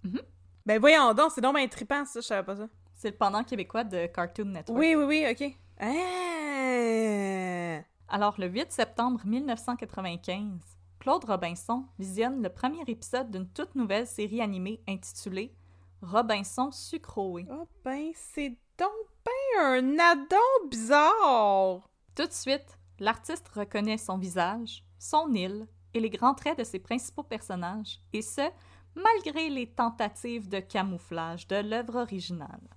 Mhm. 0.03 0.19
Ben 0.65 0.81
voyons 0.81 1.13
donc, 1.13 1.31
c'est 1.33 1.39
donc 1.39 1.55
bien 1.55 1.65
trippant, 1.69 2.03
ça, 2.03 2.19
je 2.19 2.25
savais 2.25 2.43
pas 2.45 2.57
ça. 2.57 2.67
C'est 2.93 3.11
le 3.11 3.15
pendant 3.15 3.45
québécois 3.45 3.85
de 3.85 4.07
Cartoon 4.07 4.49
Network. 4.49 4.77
Oui, 4.77 4.95
oui, 4.95 5.05
oui, 5.05 5.25
ok. 5.31 5.57
Ah! 5.79 5.85
Alors, 8.09 8.35
le 8.37 8.47
8 8.47 8.69
septembre 8.69 9.21
1995, 9.23 10.59
Claude 10.99 11.23
Robinson 11.23 11.85
visionne 11.97 12.43
le 12.43 12.49
premier 12.49 12.83
épisode 12.87 13.31
d'une 13.31 13.47
toute 13.47 13.75
nouvelle 13.75 14.07
série 14.07 14.41
animée 14.41 14.81
intitulée 14.89 15.55
Robinson 16.01 16.69
Sucroé. 16.73 17.45
Oh 17.49 17.65
ben, 17.85 18.11
c'est 18.13 18.57
donc 18.77 18.91
ben 19.23 19.31
un 19.61 19.99
addon 19.99 20.67
bizarre! 20.69 21.89
Tout 22.13 22.25
de 22.25 22.33
suite, 22.33 22.76
l'artiste 22.99 23.47
reconnaît 23.49 23.97
son 23.97 24.17
visage, 24.17 24.83
son 24.99 25.31
île 25.33 25.67
et 25.93 25.99
les 25.99 26.09
grands 26.09 26.33
traits 26.33 26.57
de 26.57 26.63
ses 26.63 26.79
principaux 26.79 27.23
personnages, 27.23 27.99
et 28.13 28.21
ce, 28.21 28.49
malgré 28.95 29.49
les 29.49 29.67
tentatives 29.67 30.49
de 30.49 30.59
camouflage 30.59 31.47
de 31.47 31.57
l'œuvre 31.57 32.01
originale. 32.01 32.67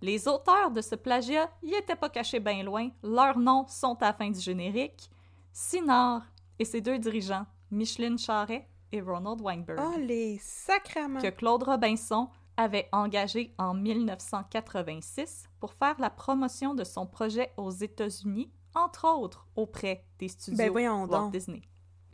Les 0.00 0.26
auteurs 0.26 0.70
de 0.70 0.80
ce 0.80 0.96
plagiat 0.96 1.48
y 1.62 1.74
étaient 1.74 1.96
pas 1.96 2.10
cachés 2.10 2.40
bien 2.40 2.62
loin, 2.62 2.90
leurs 3.02 3.38
noms 3.38 3.66
sont 3.68 3.94
à 4.02 4.06
la 4.06 4.12
fin 4.12 4.30
du 4.30 4.40
générique, 4.40 5.10
Sinard 5.52 6.24
et 6.58 6.64
ses 6.64 6.80
deux 6.80 6.98
dirigeants, 6.98 7.46
Micheline 7.70 8.18
Charret 8.18 8.68
et 8.90 9.00
Ronald 9.00 9.40
Weinberg 9.40 9.80
Oh, 9.80 9.98
les 9.98 10.38
que 10.38 11.30
Claude 11.30 11.62
Robinson 11.62 12.28
avait 12.56 12.88
engagé 12.92 13.54
en 13.58 13.74
1986 13.74 15.48
pour 15.60 15.72
faire 15.74 16.00
la 16.00 16.10
promotion 16.10 16.74
de 16.74 16.84
son 16.84 17.06
projet 17.06 17.52
aux 17.56 17.70
États-Unis, 17.70 18.50
entre 18.74 19.06
autres 19.06 19.46
auprès 19.56 20.06
des 20.18 20.28
studios 20.28 20.58
Ben 20.58 20.70
voyons 20.70 21.04
Walt 21.04 21.08
donc. 21.08 21.32
Disney. 21.32 21.62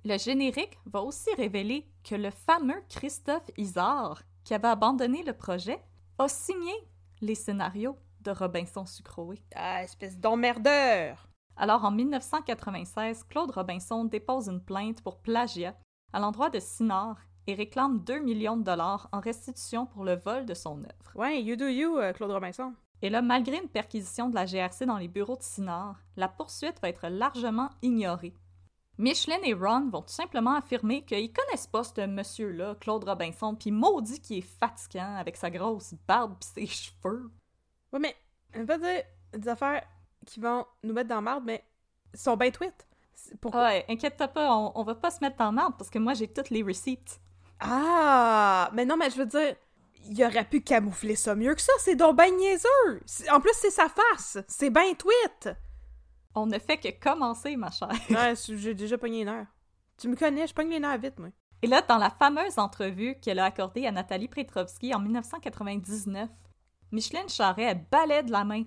Le 0.05 0.17
générique 0.17 0.79
va 0.87 1.03
aussi 1.03 1.29
révéler 1.37 1.91
que 2.05 2.15
le 2.15 2.31
fameux 2.31 2.83
Christophe 2.89 3.51
Isard, 3.57 4.23
qui 4.45 4.55
avait 4.55 4.69
abandonné 4.69 5.23
le 5.23 5.33
projet, 5.33 5.83
a 6.19 6.29
signé 6.29 6.73
les 7.21 7.35
scénarios 7.35 7.97
de 8.21 8.31
Robinson 8.31 8.87
Sucroé. 8.87 9.43
Ah, 9.55 9.83
espèce 9.83 10.19
d'emmerdeur! 10.19 11.29
Alors, 11.57 11.85
en 11.85 11.91
1996, 11.91 13.25
Claude 13.25 13.51
Robinson 13.51 14.05
dépose 14.05 14.49
une 14.49 14.63
plainte 14.63 15.03
pour 15.03 15.19
plagiat 15.19 15.77
à 16.13 16.21
l'endroit 16.21 16.51
de 16.51 16.61
Sinard 16.61 17.19
et 17.49 17.55
réclame 17.55 17.99
2 18.05 18.21
millions 18.21 18.57
de 18.57 18.63
dollars 18.63 19.09
en 19.13 19.21
restitution 19.21 19.87
pour 19.87 20.05
le 20.05 20.15
vol 20.15 20.47
de 20.47 20.55
son 20.55 20.79
œuvre. 20.79 21.13
Ouais, 21.15 21.43
you 21.43 21.57
do 21.57 21.67
you, 21.67 21.99
euh, 21.99 22.13
Claude 22.13 22.31
Robinson. 22.31 22.75
Et 23.03 23.11
là, 23.11 23.23
malgré 23.23 23.59
une 23.59 23.69
perquisition 23.69 24.29
de 24.29 24.35
la 24.35 24.47
GRC 24.47 24.87
dans 24.87 24.99
les 24.99 25.09
bureaux 25.09 25.37
de 25.37 25.43
Sinard, 25.43 25.97
la 26.17 26.29
poursuite 26.29 26.81
va 26.83 26.89
être 26.89 27.09
largement 27.09 27.71
ignorée. 27.83 28.35
Michelin 28.99 29.39
et 29.45 29.55
Ron 29.55 29.89
vont 29.91 30.03
tout 30.03 30.13
simplement 30.13 30.57
affirmer 30.57 31.05
qu'ils 31.05 31.33
connaissent 31.33 31.69
pas 31.69 31.85
ce 31.85 32.05
monsieur-là, 32.05 32.75
Claude 32.81 33.05
Robinson, 33.05 33.55
puis 33.55 33.71
maudit 33.71 34.21
qu'il 34.21 34.39
est 34.39 34.59
fatigant 34.59 35.15
avec 35.15 35.37
sa 35.37 35.51
grosse 35.51 35.95
barbe 36.09 36.35
pis 36.41 36.49
ses 36.49 36.67
cheveux. 36.67 37.31
Ouais, 37.93 38.01
mais, 38.01 38.17
on 38.57 38.65
va 38.65 38.77
dire 38.79 39.03
des 39.33 39.49
affaires 39.49 39.85
qui 40.27 40.41
vont 40.41 40.67
nous 40.83 40.93
mettre 40.93 41.11
dans 41.11 41.23
marde, 41.23 41.45
mais 41.47 41.65
ils 42.13 42.19
sont 42.19 42.37
bien 42.37 42.51
tweets. 42.51 42.89
Pourquoi? 43.41 43.67
Ouais, 43.67 43.85
inquiète-toi 43.89 44.29
pas, 44.29 44.53
on, 44.53 44.73
on 44.75 44.83
va 44.83 44.97
pas 44.97 45.13
se 45.13 45.21
mettre 45.21 45.41
en 45.43 45.53
marde 45.53 45.75
parce 45.79 45.91
que 45.91 45.99
moi 45.99 46.15
j'ai 46.15 46.29
toutes 46.29 46.51
les 46.51 46.63
receipts. 46.63 47.21
Ah! 47.61 48.71
Mais 48.75 48.85
non, 48.85 48.97
mais 48.97 49.11
je 49.11 49.17
veux 49.17 49.27
dire, 49.27 49.55
il 50.07 50.25
aurait 50.25 50.49
pu 50.49 50.63
camoufler 50.63 51.17
ça 51.17 51.35
mieux 51.35 51.55
que 51.55 51.61
ça, 51.61 51.73
c'est 51.81 51.97
donc 51.97 52.17
ben 52.17 52.35
niaiseux! 52.37 53.03
En 53.33 53.41
plus, 53.41 53.53
c'est 53.55 53.71
sa 53.71 53.89
face! 53.89 54.39
C'est 54.49 54.71
ben 54.71 54.95
tweet! 54.97 55.51
On 56.35 56.47
ne 56.47 56.59
fait 56.59 56.79
que 56.79 56.89
commencer, 57.01 57.57
ma 57.57 57.71
chère. 57.71 57.91
Ouais, 58.11 58.35
j'ai 58.37 58.75
déjà 58.75 58.97
pogné 58.99 59.23
une 59.23 59.29
heure. 59.29 59.47
Tu 59.97 60.09
me 60.09 60.17
connais, 60.17 60.47
je 60.47 60.55
pogne 60.55 60.71
les 60.71 60.81
nerfs 60.81 60.99
vite, 60.99 61.19
moi. 61.19 61.31
Et 61.63 61.67
là, 61.67 61.83
dans 61.83 61.99
la 61.99 62.11
fameuse 62.11 62.59
entrevue 62.59 63.17
qu'elle 63.21 63.41
a 63.41 63.47
accordée 63.47 63.87
à 63.87 63.93
Nathalie 63.93 64.29
Petrovski 64.29 64.95
en 64.95 65.01
1999, 65.01 66.29
Micheline 66.93 67.29
Charret 67.29 67.87
balait 67.91 68.23
de 68.23 68.31
la 68.31 68.45
main 68.45 68.63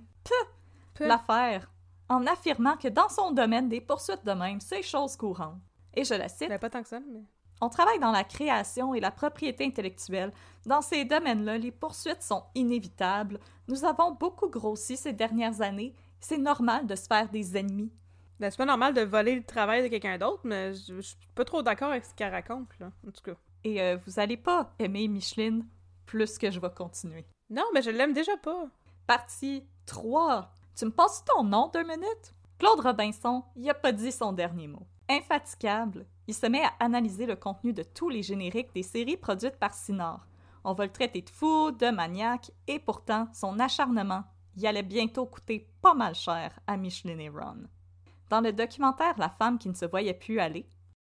l'affaire 0.99 1.71
en 2.09 2.27
affirmant 2.27 2.75
que 2.75 2.89
dans 2.89 3.09
son 3.09 3.31
domaine, 3.31 3.69
des 3.69 3.81
poursuites 3.81 4.25
de 4.25 4.33
même, 4.33 4.59
c'est 4.59 4.83
chose 4.83 5.15
courante. 5.15 5.59
Et 5.93 6.03
je 6.03 6.13
la 6.13 6.27
cite 6.27 6.49
Ben, 6.49 6.59
pas 6.59 6.69
tant 6.69 6.81
que 6.81 6.89
ça, 6.89 6.99
mais... 6.99 7.23
On 7.61 7.69
travaille 7.69 7.99
dans 7.99 8.11
la 8.11 8.23
création 8.23 8.95
et 8.95 8.99
la 8.99 9.11
propriété 9.11 9.65
intellectuelle. 9.65 10.31
Dans 10.65 10.81
ces 10.81 11.05
domaines-là, 11.05 11.59
les 11.59 11.71
poursuites 11.71 12.23
sont 12.23 12.43
inévitables. 12.55 13.39
Nous 13.67 13.85
avons 13.85 14.11
beaucoup 14.11 14.49
grossi 14.49 14.97
ces 14.97 15.13
dernières 15.13 15.61
années. 15.61 15.93
C'est 16.19 16.39
normal 16.39 16.87
de 16.87 16.95
se 16.95 17.05
faire 17.05 17.29
des 17.29 17.57
ennemis. 17.57 17.91
Ben, 18.39 18.49
c'est 18.49 18.57
pas 18.57 18.65
normal 18.65 18.95
de 18.95 19.01
voler 19.01 19.35
le 19.35 19.43
travail 19.43 19.83
de 19.83 19.87
quelqu'un 19.87 20.17
d'autre, 20.17 20.41
mais 20.43 20.73
je 20.73 20.95
je 20.95 21.01
suis 21.01 21.17
pas 21.35 21.45
trop 21.45 21.61
d'accord 21.61 21.91
avec 21.91 22.03
ce 22.03 22.15
qu'elle 22.15 22.31
raconte, 22.31 22.67
là, 22.79 22.91
en 23.07 23.11
tout 23.11 23.21
cas. 23.21 23.37
Et 23.63 23.79
euh, 23.79 23.97
vous 24.07 24.19
allez 24.19 24.37
pas 24.37 24.73
aimer 24.79 25.07
Micheline 25.07 25.63
plus 26.07 26.39
que 26.39 26.49
je 26.49 26.59
vais 26.59 26.71
continuer. 26.71 27.25
Non, 27.51 27.65
mais 27.73 27.83
je 27.83 27.91
l'aime 27.91 28.13
déjà 28.13 28.35
pas. 28.37 28.65
Partie 29.05 29.63
3. 29.85 30.51
Tu 30.75 30.85
me 30.85 30.91
passes 30.91 31.23
ton 31.23 31.43
nom 31.43 31.69
deux 31.71 31.83
minutes? 31.83 32.33
Claude 32.57 32.79
Robinson, 32.79 33.43
il 33.55 33.69
a 33.69 33.73
pas 33.75 33.91
dit 33.91 34.11
son 34.11 34.33
dernier 34.33 34.67
mot. 34.67 34.87
Infatigable, 35.09 36.05
il 36.31 36.33
se 36.33 36.45
met 36.45 36.63
à 36.63 36.71
analyser 36.79 37.25
le 37.25 37.35
contenu 37.35 37.73
de 37.73 37.83
tous 37.83 38.07
les 38.07 38.23
génériques 38.23 38.73
des 38.73 38.83
séries 38.83 39.17
produites 39.17 39.59
par 39.59 39.73
Sinard. 39.73 40.25
On 40.63 40.71
va 40.71 40.85
le 40.85 40.91
traiter 40.93 41.21
de 41.21 41.29
fou, 41.29 41.71
de 41.71 41.89
maniaque, 41.89 42.51
et 42.67 42.79
pourtant, 42.79 43.27
son 43.33 43.59
acharnement 43.59 44.23
y 44.55 44.65
allait 44.65 44.81
bientôt 44.81 45.25
coûter 45.25 45.67
pas 45.81 45.93
mal 45.93 46.15
cher 46.15 46.57
à 46.67 46.77
Micheline 46.77 47.19
et 47.19 47.27
Ron. 47.27 47.67
Dans 48.29 48.39
le 48.39 48.53
documentaire 48.53 49.15
La 49.17 49.27
femme 49.27 49.59
qui 49.59 49.67
ne 49.67 49.73
se 49.73 49.83
voyait 49.83 50.13
plus 50.13 50.39
aller, 50.39 50.65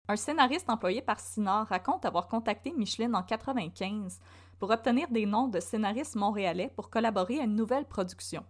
un 0.09 0.17
scénariste 0.17 0.69
employé 0.69 1.01
par 1.01 1.21
Sinard 1.21 1.69
raconte 1.69 2.03
avoir 2.03 2.27
contacté 2.27 2.73
Micheline 2.73 3.15
en 3.15 3.23
95 3.23 4.19
pour 4.59 4.71
obtenir 4.71 5.07
des 5.07 5.25
noms 5.25 5.47
de 5.47 5.61
scénaristes 5.61 6.17
montréalais 6.17 6.73
pour 6.75 6.89
collaborer 6.89 7.39
à 7.39 7.45
une 7.45 7.55
nouvelle 7.55 7.85
production. 7.85 8.43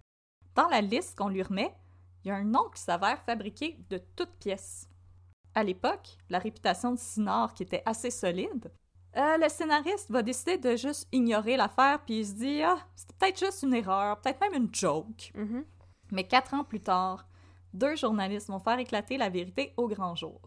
Dans 0.56 0.66
la 0.66 0.80
liste 0.80 1.16
qu'on 1.16 1.28
lui 1.28 1.44
remet, 1.44 1.72
il 2.24 2.28
y 2.28 2.30
a 2.32 2.34
un 2.34 2.42
nom 2.42 2.68
qui 2.74 2.82
s'avère 2.82 3.22
fabriqué 3.22 3.78
de 3.90 4.00
toutes 4.16 4.34
pièces. 4.40 4.88
À 5.54 5.62
l'époque, 5.62 6.18
la 6.30 6.38
réputation 6.38 6.92
de 6.92 6.98
Sinard 6.98 7.54
qui 7.54 7.62
était 7.62 7.82
assez 7.86 8.10
solide, 8.10 8.72
euh, 9.16 9.36
le 9.36 9.48
scénariste 9.48 10.10
va 10.10 10.22
décider 10.22 10.58
de 10.58 10.74
juste 10.74 11.06
ignorer 11.12 11.56
l'affaire 11.56 12.00
puis 12.04 12.18
il 12.18 12.26
se 12.26 12.32
dit 12.32 12.62
ah 12.62 12.78
c'était 12.96 13.14
peut-être 13.18 13.38
juste 13.38 13.62
une 13.62 13.74
erreur, 13.74 14.20
peut-être 14.20 14.40
même 14.40 14.54
une 14.54 14.74
joke. 14.74 15.30
Mhm. 15.34 15.64
Mais 16.10 16.24
quatre 16.24 16.54
ans 16.54 16.64
plus 16.64 16.80
tard, 16.80 17.26
deux 17.72 17.94
journalistes 17.94 18.48
vont 18.48 18.58
faire 18.58 18.78
éclater 18.78 19.16
la 19.16 19.28
vérité 19.28 19.72
au 19.76 19.86
grand 19.86 20.16
jour. 20.16 20.40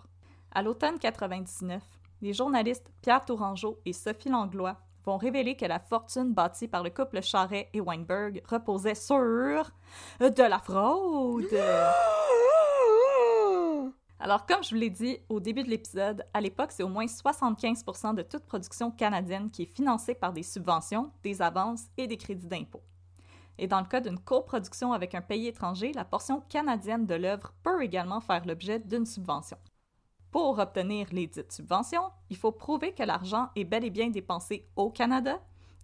À 0.52 0.62
l'automne 0.62 1.00
99, 1.00 1.82
les 2.22 2.34
journalistes 2.34 2.92
Pierre 3.02 3.24
Tourangeau 3.24 3.80
et 3.86 3.94
Sophie 3.94 4.30
Langlois 4.30 4.76
vont 5.06 5.18
révéler 5.18 5.56
que 5.56 5.66
la 5.66 5.80
fortune 5.80 6.34
bâtie 6.34 6.68
par 6.68 6.84
le 6.84 6.90
couple 6.90 7.22
Charret 7.22 7.70
et 7.74 7.80
Weinberg 7.80 8.44
reposait 8.46 8.96
sur 8.96 9.16
de 10.20 10.50
la 10.50 10.60
fraude. 10.60 11.46
Alors, 14.20 14.48
comme 14.48 14.64
je 14.64 14.70
vous 14.72 14.82
l'ai 14.82 14.90
dit 14.90 15.20
au 15.30 15.40
début 15.40 15.64
de 15.64 15.70
l'épisode, 15.70 16.26
à 16.34 16.42
l'époque, 16.42 16.72
c'est 16.72 16.84
au 16.84 16.90
moins 16.90 17.06
75% 17.06 18.16
de 18.16 18.24
toute 18.24 18.46
production 18.46 18.90
canadienne 18.90 19.52
qui 19.52 19.64
est 19.64 19.76
financée 19.76 20.16
par 20.16 20.34
des 20.34 20.42
subventions, 20.42 21.12
des 21.24 21.42
avances 21.42 21.86
et 21.98 22.08
des 22.08 22.18
crédits 22.18 22.48
d'impôt. 22.48 22.82
Et 23.60 23.68
dans 23.68 23.80
le 23.80 23.86
cas 23.86 24.02
d'une 24.02 24.20
coproduction 24.20 24.92
avec 24.92 25.14
un 25.14 25.22
pays 25.22 25.48
étranger, 25.48 25.92
la 25.94 26.06
portion 26.06 26.42
canadienne 26.42 27.06
de 27.06 27.16
l'œuvre 27.16 27.54
peut 27.64 27.84
également 27.84 28.22
faire 28.22 28.46
l'objet 28.46 28.80
d'une 28.80 29.06
subvention. 29.06 29.58
Pour 30.32 30.60
obtenir 30.60 31.08
les 31.12 31.28
dites 31.28 31.52
subventions, 31.52 32.12
il 32.30 32.38
faut 32.38 32.52
prouver 32.52 32.94
que 32.94 33.04
l'argent 33.04 33.50
est 33.56 33.64
bel 33.64 33.86
et 33.86 33.90
bien 33.90 34.10
dépensé 34.10 34.68
au 34.76 34.90
Canada 34.90 35.40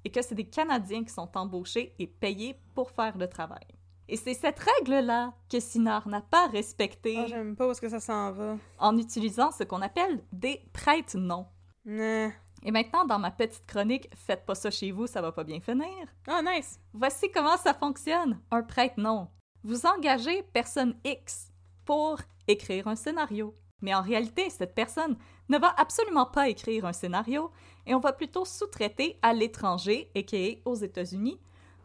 et 0.05 0.11
que 0.11 0.21
c'est 0.21 0.35
des 0.35 0.49
Canadiens 0.49 1.03
qui 1.03 1.13
sont 1.13 1.29
embauchés 1.37 1.95
et 1.97 2.07
payés 2.07 2.59
pour 2.73 2.91
faire 2.91 3.17
le 3.17 3.27
travail. 3.27 3.65
Et 4.09 4.17
c'est 4.17 4.33
cette 4.33 4.59
règle-là 4.59 5.33
que 5.49 5.59
Sinard 5.59 6.07
n'a 6.07 6.21
pas 6.21 6.47
respectée 6.47 7.15
Ah, 7.17 7.25
j'aime 7.27 7.55
pas 7.55 7.67
où 7.67 7.71
est-ce 7.71 7.81
que 7.81 7.89
ça 7.89 7.99
s'en 7.99 8.31
va. 8.31 8.57
en 8.79 8.97
utilisant 8.97 9.51
ce 9.51 9.63
qu'on 9.63 9.81
appelle 9.81 10.23
des 10.31 10.61
prête-noms. 10.73 11.47
Nah. 11.85 12.29
Et 12.65 12.71
maintenant, 12.71 13.05
dans 13.05 13.19
ma 13.19 13.31
petite 13.31 13.65
chronique 13.65 14.09
Faites 14.15 14.45
pas 14.45 14.55
ça 14.55 14.71
chez 14.71 14.91
vous, 14.91 15.07
ça 15.07 15.21
va 15.21 15.31
pas 15.31 15.43
bien 15.43 15.59
finir. 15.59 15.87
Ah, 16.27 16.41
nice. 16.41 16.79
Voici 16.93 17.29
comment 17.31 17.57
ça 17.57 17.73
fonctionne, 17.73 18.39
un 18.51 18.63
prête-nom. 18.63 19.27
Vous 19.63 19.85
engagez 19.85 20.43
personne 20.53 20.95
X 21.05 21.51
pour 21.85 22.19
écrire 22.47 22.87
un 22.87 22.95
scénario. 22.95 23.53
Mais 23.81 23.93
en 23.93 24.01
réalité, 24.01 24.49
cette 24.49 24.75
personne 24.75 25.17
ne 25.49 25.57
va 25.57 25.73
absolument 25.77 26.25
pas 26.25 26.47
écrire 26.49 26.85
un 26.85 26.93
scénario 26.93 27.51
et 27.85 27.93
on 27.93 27.99
va 27.99 28.13
plutôt 28.13 28.45
sous-traiter 28.45 29.17
à 29.21 29.33
l'étranger, 29.33 30.09
a.k.a. 30.15 30.69
aux 30.69 30.75
États-Unis, 30.75 31.39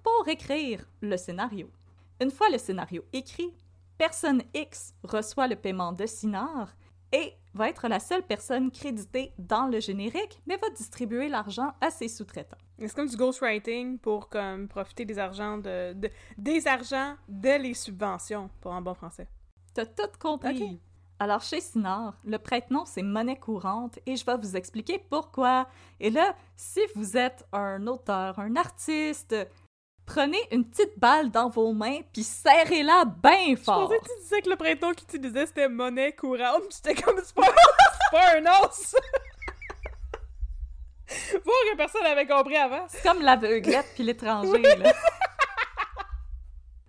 pour 0.04 0.28
écrire 0.28 0.85
le 1.00 1.16
scénario. 1.16 1.68
Une 2.20 2.31
fois 2.31 2.48
le 2.50 2.59
scénario 2.59 3.04
écrit, 3.12 3.54
personne 3.96 4.42
X 4.54 4.94
reçoit 5.04 5.46
le 5.48 5.57
paiement 5.57 5.92
de 5.92 6.07
Sinard 6.07 6.74
et 7.12 7.33
va 7.54 7.68
être 7.68 7.88
la 7.88 8.00
seule 8.00 8.22
personne 8.22 8.70
créditée 8.70 9.33
dans 9.38 9.66
le 9.66 9.81
générique, 9.81 10.42
mais 10.46 10.57
va 10.57 10.68
distribuer 10.70 11.28
l'argent 11.28 11.72
à 11.81 11.90
ses 11.90 12.09
sous-traitants. 12.09 12.59
C'est 12.78 12.94
comme 12.94 13.09
du 13.09 13.16
ghostwriting 13.16 13.98
pour 13.98 14.28
comme 14.28 14.68
profiter 14.68 15.04
des 15.04 15.18
argents 15.18 15.59
de, 15.59 15.92
de- 15.94 16.11
des 16.37 16.66
argents 16.68 17.16
de 17.28 17.61
les 17.61 17.74
subventions 17.74 18.50
pour 18.61 18.72
en 18.72 18.83
bon 18.83 18.94
français. 18.94 19.26
T'as 19.74 19.87
tout 19.87 20.02
compris. 20.20 20.81
Alors, 21.20 21.40
chez 21.42 21.61
Sinard, 21.61 22.14
le 22.24 22.38
prête-nom, 22.38 22.85
c'est 22.85 23.02
monnaie 23.02 23.38
courante 23.38 23.98
et 24.07 24.14
je 24.14 24.24
vais 24.24 24.37
vous 24.37 24.57
expliquer 24.57 24.98
pourquoi. 25.11 25.66
Et 25.98 26.11
là, 26.11 26.37
si 26.57 26.81
vous 26.94 27.16
êtes 27.16 27.44
un 27.52 27.85
auteur, 27.88 28.38
un 28.38 28.54
artiste, 28.54 29.35
prenez 30.09 30.38
une 30.51 30.64
petite 30.64 30.99
balle 30.99 31.31
dans 31.31 31.49
vos 31.51 31.73
mains 31.73 32.01
puis 32.12 32.23
serrez-la 32.25 33.05
bien 33.05 33.51
Je 33.51 33.62
fort. 33.62 33.88
pensais 33.88 33.99
que 33.99 34.05
tu 34.05 34.21
disais 34.23 34.40
que 34.42 34.51
le 34.51 34.57
prêton 34.57 34.92
qu'il 34.92 35.05
utilisait 35.09 35.47
c'était 35.47 35.68
monnaie 35.68 36.12
courante, 36.12 36.62
pis 36.68 36.77
j'étais 36.83 37.01
comme 37.01 37.21
c'est 37.23 37.35
pas, 37.35 37.42
c'est 37.47 38.11
pas 38.18 38.37
un 38.38 38.64
os! 38.64 38.97
Voir 41.44 41.57
que 41.73 41.77
personne 41.77 42.05
avait 42.05 42.27
compris 42.27 42.57
avant. 42.57 42.85
C'est 42.88 43.03
comme 43.03 43.23
l'aveuglette 43.23 43.87
puis 43.94 44.03
l'étranger, 44.05 44.61
là. 44.61 44.92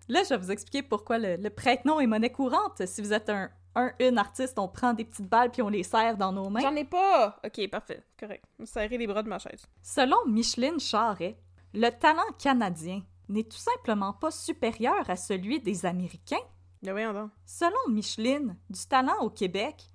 Là, 0.09 0.23
je 0.23 0.29
vais 0.29 0.37
vous 0.37 0.51
expliquer 0.51 0.81
pourquoi 0.81 1.19
le, 1.19 1.35
le 1.35 1.49
prête-nom 1.51 1.99
est 1.99 2.07
monnaie 2.07 2.31
courante. 2.31 2.83
Si 2.87 2.99
vous 2.99 3.13
êtes 3.13 3.29
un, 3.29 3.49
un, 3.75 3.91
une 3.99 4.17
artiste, 4.17 4.57
on 4.57 4.67
prend 4.67 4.93
des 4.93 5.05
petites 5.05 5.29
balles 5.29 5.51
puis 5.51 5.61
on 5.61 5.69
les 5.69 5.83
serre 5.83 6.17
dans 6.17 6.31
nos 6.31 6.49
mains. 6.49 6.61
J'en 6.61 6.75
ai 6.75 6.83
pas! 6.83 7.39
Ok, 7.45 7.69
parfait, 7.69 8.01
correct. 8.19 8.43
Je 8.57 8.63
me 8.63 8.65
serrer 8.65 8.97
les 8.97 9.05
bras 9.05 9.21
de 9.21 9.29
ma 9.29 9.37
chaise. 9.37 9.67
Selon 9.83 10.17
Micheline 10.25 10.79
Charret, 10.79 11.37
le 11.75 11.91
talent 11.91 12.23
canadien 12.39 13.03
n'est 13.29 13.43
tout 13.43 13.57
simplement 13.57 14.13
pas 14.13 14.31
supérieur 14.31 15.09
à 15.09 15.15
celui 15.15 15.59
des 15.59 15.85
Américains. 15.85 16.37
Mais 16.81 16.91
voyons 16.91 17.13
donc. 17.13 17.31
Selon 17.45 17.89
Micheline, 17.89 18.57
du 18.69 18.85
talent 18.87 19.19
au 19.21 19.29
Québec, 19.29 19.89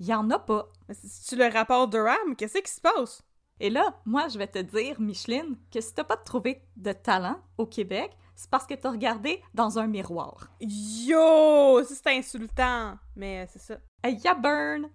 il 0.00 0.06
y 0.06 0.14
en 0.14 0.30
a 0.30 0.38
pas. 0.38 0.68
Mais 0.88 0.94
si 0.94 1.26
tu 1.26 1.36
le 1.36 1.52
rapport 1.52 1.88
Durham, 1.88 2.36
qu'est-ce 2.36 2.58
qui 2.58 2.70
se 2.70 2.80
passe? 2.80 3.22
Et 3.60 3.70
là, 3.70 4.00
moi, 4.04 4.28
je 4.28 4.38
vais 4.38 4.46
te 4.46 4.60
dire, 4.60 5.00
Micheline, 5.00 5.56
que 5.72 5.80
si 5.80 5.92
t'as 5.92 6.04
pas 6.04 6.16
trouvé 6.16 6.62
de 6.76 6.92
talent 6.92 7.40
au 7.58 7.66
Québec, 7.66 8.16
c'est 8.36 8.48
parce 8.48 8.66
que 8.66 8.74
t'as 8.74 8.92
regardé 8.92 9.42
dans 9.52 9.80
un 9.80 9.88
miroir. 9.88 10.48
Yo! 10.60 11.82
C'est 11.84 12.06
insultant! 12.06 12.96
Mais 13.16 13.48
c'est 13.48 13.58
ça. 13.58 13.78
Hey, 14.04 14.16
ya 14.18 14.34
burn! 14.34 14.88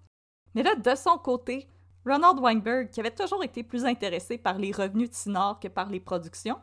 Mais 0.54 0.62
là, 0.62 0.74
de 0.74 0.94
son 0.94 1.18
côté, 1.18 1.68
Ronald 2.06 2.38
Weinberg, 2.38 2.88
qui 2.88 3.00
avait 3.00 3.14
toujours 3.14 3.44
été 3.44 3.62
plus 3.62 3.84
intéressé 3.84 4.38
par 4.38 4.58
les 4.58 4.72
revenus 4.72 5.10
de 5.10 5.14
Sinard 5.14 5.60
que 5.60 5.68
par 5.68 5.90
les 5.90 6.00
productions, 6.00 6.58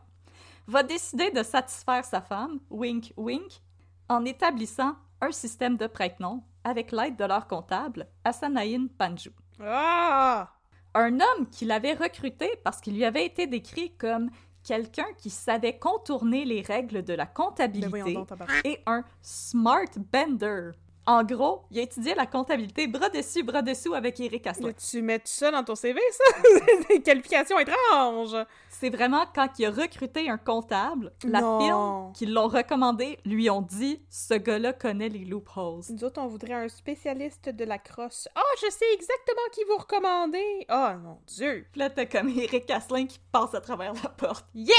va 0.66 0.82
décider 0.82 1.30
de 1.30 1.42
satisfaire 1.42 2.04
sa 2.04 2.20
femme, 2.20 2.60
wink 2.70 3.12
wink, 3.16 3.60
en 4.08 4.24
établissant 4.24 4.94
un 5.20 5.32
système 5.32 5.76
de 5.76 5.86
prête-nom 5.86 6.42
avec 6.64 6.92
l'aide 6.92 7.16
de 7.16 7.24
leur 7.24 7.46
comptable, 7.46 8.06
Asanaïn 8.24 8.88
Panju. 8.98 9.32
Ah! 9.60 10.52
Un 10.94 11.20
homme 11.20 11.48
qu'il 11.50 11.70
avait 11.70 11.94
recruté 11.94 12.50
parce 12.64 12.80
qu'il 12.80 12.94
lui 12.94 13.04
avait 13.04 13.24
été 13.24 13.46
décrit 13.46 13.96
comme 13.96 14.30
quelqu'un 14.62 15.06
qui 15.16 15.30
savait 15.30 15.78
contourner 15.78 16.44
les 16.44 16.60
règles 16.60 17.02
de 17.02 17.14
la 17.14 17.24
Ben 17.24 17.32
comptabilité 17.32 18.14
donc, 18.14 18.28
et 18.64 18.80
un 18.86 19.04
smart 19.20 19.88
bender. 20.12 20.72
En 21.04 21.24
gros, 21.24 21.62
il 21.72 21.80
a 21.80 21.82
étudié 21.82 22.14
la 22.14 22.26
comptabilité 22.26 22.86
bras 22.86 23.08
dessus, 23.08 23.42
bras 23.42 23.60
dessous 23.62 23.92
avec 23.92 24.20
Eric 24.20 24.46
Asselin. 24.46 24.70
Tu 24.72 25.02
mets 25.02 25.18
tout 25.18 25.24
ça 25.26 25.50
dans 25.50 25.64
ton 25.64 25.74
CV, 25.74 26.00
ça? 26.12 26.36
c'est 26.42 26.88
des 26.88 27.02
qualifications 27.02 27.58
étranges! 27.58 28.36
C'est 28.70 28.88
vraiment 28.90 29.24
quand 29.34 29.48
il 29.58 29.66
a 29.66 29.70
recruté 29.72 30.30
un 30.30 30.38
comptable, 30.38 31.12
la 31.24 31.40
Non. 31.40 31.60
firme 31.60 32.12
qui 32.14 32.26
l'ont 32.26 32.46
recommandé 32.46 33.18
lui 33.24 33.50
ont 33.50 33.62
dit 33.62 34.00
ce 34.10 34.34
gars-là 34.34 34.72
connaît 34.72 35.08
les 35.08 35.24
loopholes. 35.24 35.82
Nous 35.90 36.04
autres, 36.04 36.20
on 36.20 36.28
voudrait 36.28 36.54
un 36.54 36.68
spécialiste 36.68 37.48
de 37.48 37.64
la 37.64 37.78
crosse. 37.78 38.28
Ah, 38.36 38.40
je 38.60 38.70
sais 38.70 38.92
exactement 38.94 39.42
qui 39.52 39.64
vous 39.64 39.78
recommander! 39.78 40.66
Ah, 40.68 40.94
mon 41.02 41.18
Dieu! 41.26 41.66
Puis 41.72 41.80
là, 41.80 41.90
t'as 41.90 42.06
comme 42.06 42.28
Eric 42.28 42.70
Asselin 42.70 43.06
qui 43.06 43.18
passe 43.32 43.54
à 43.54 43.60
travers 43.60 43.92
la 43.94 44.08
porte. 44.08 44.46
Yeah! 44.54 44.74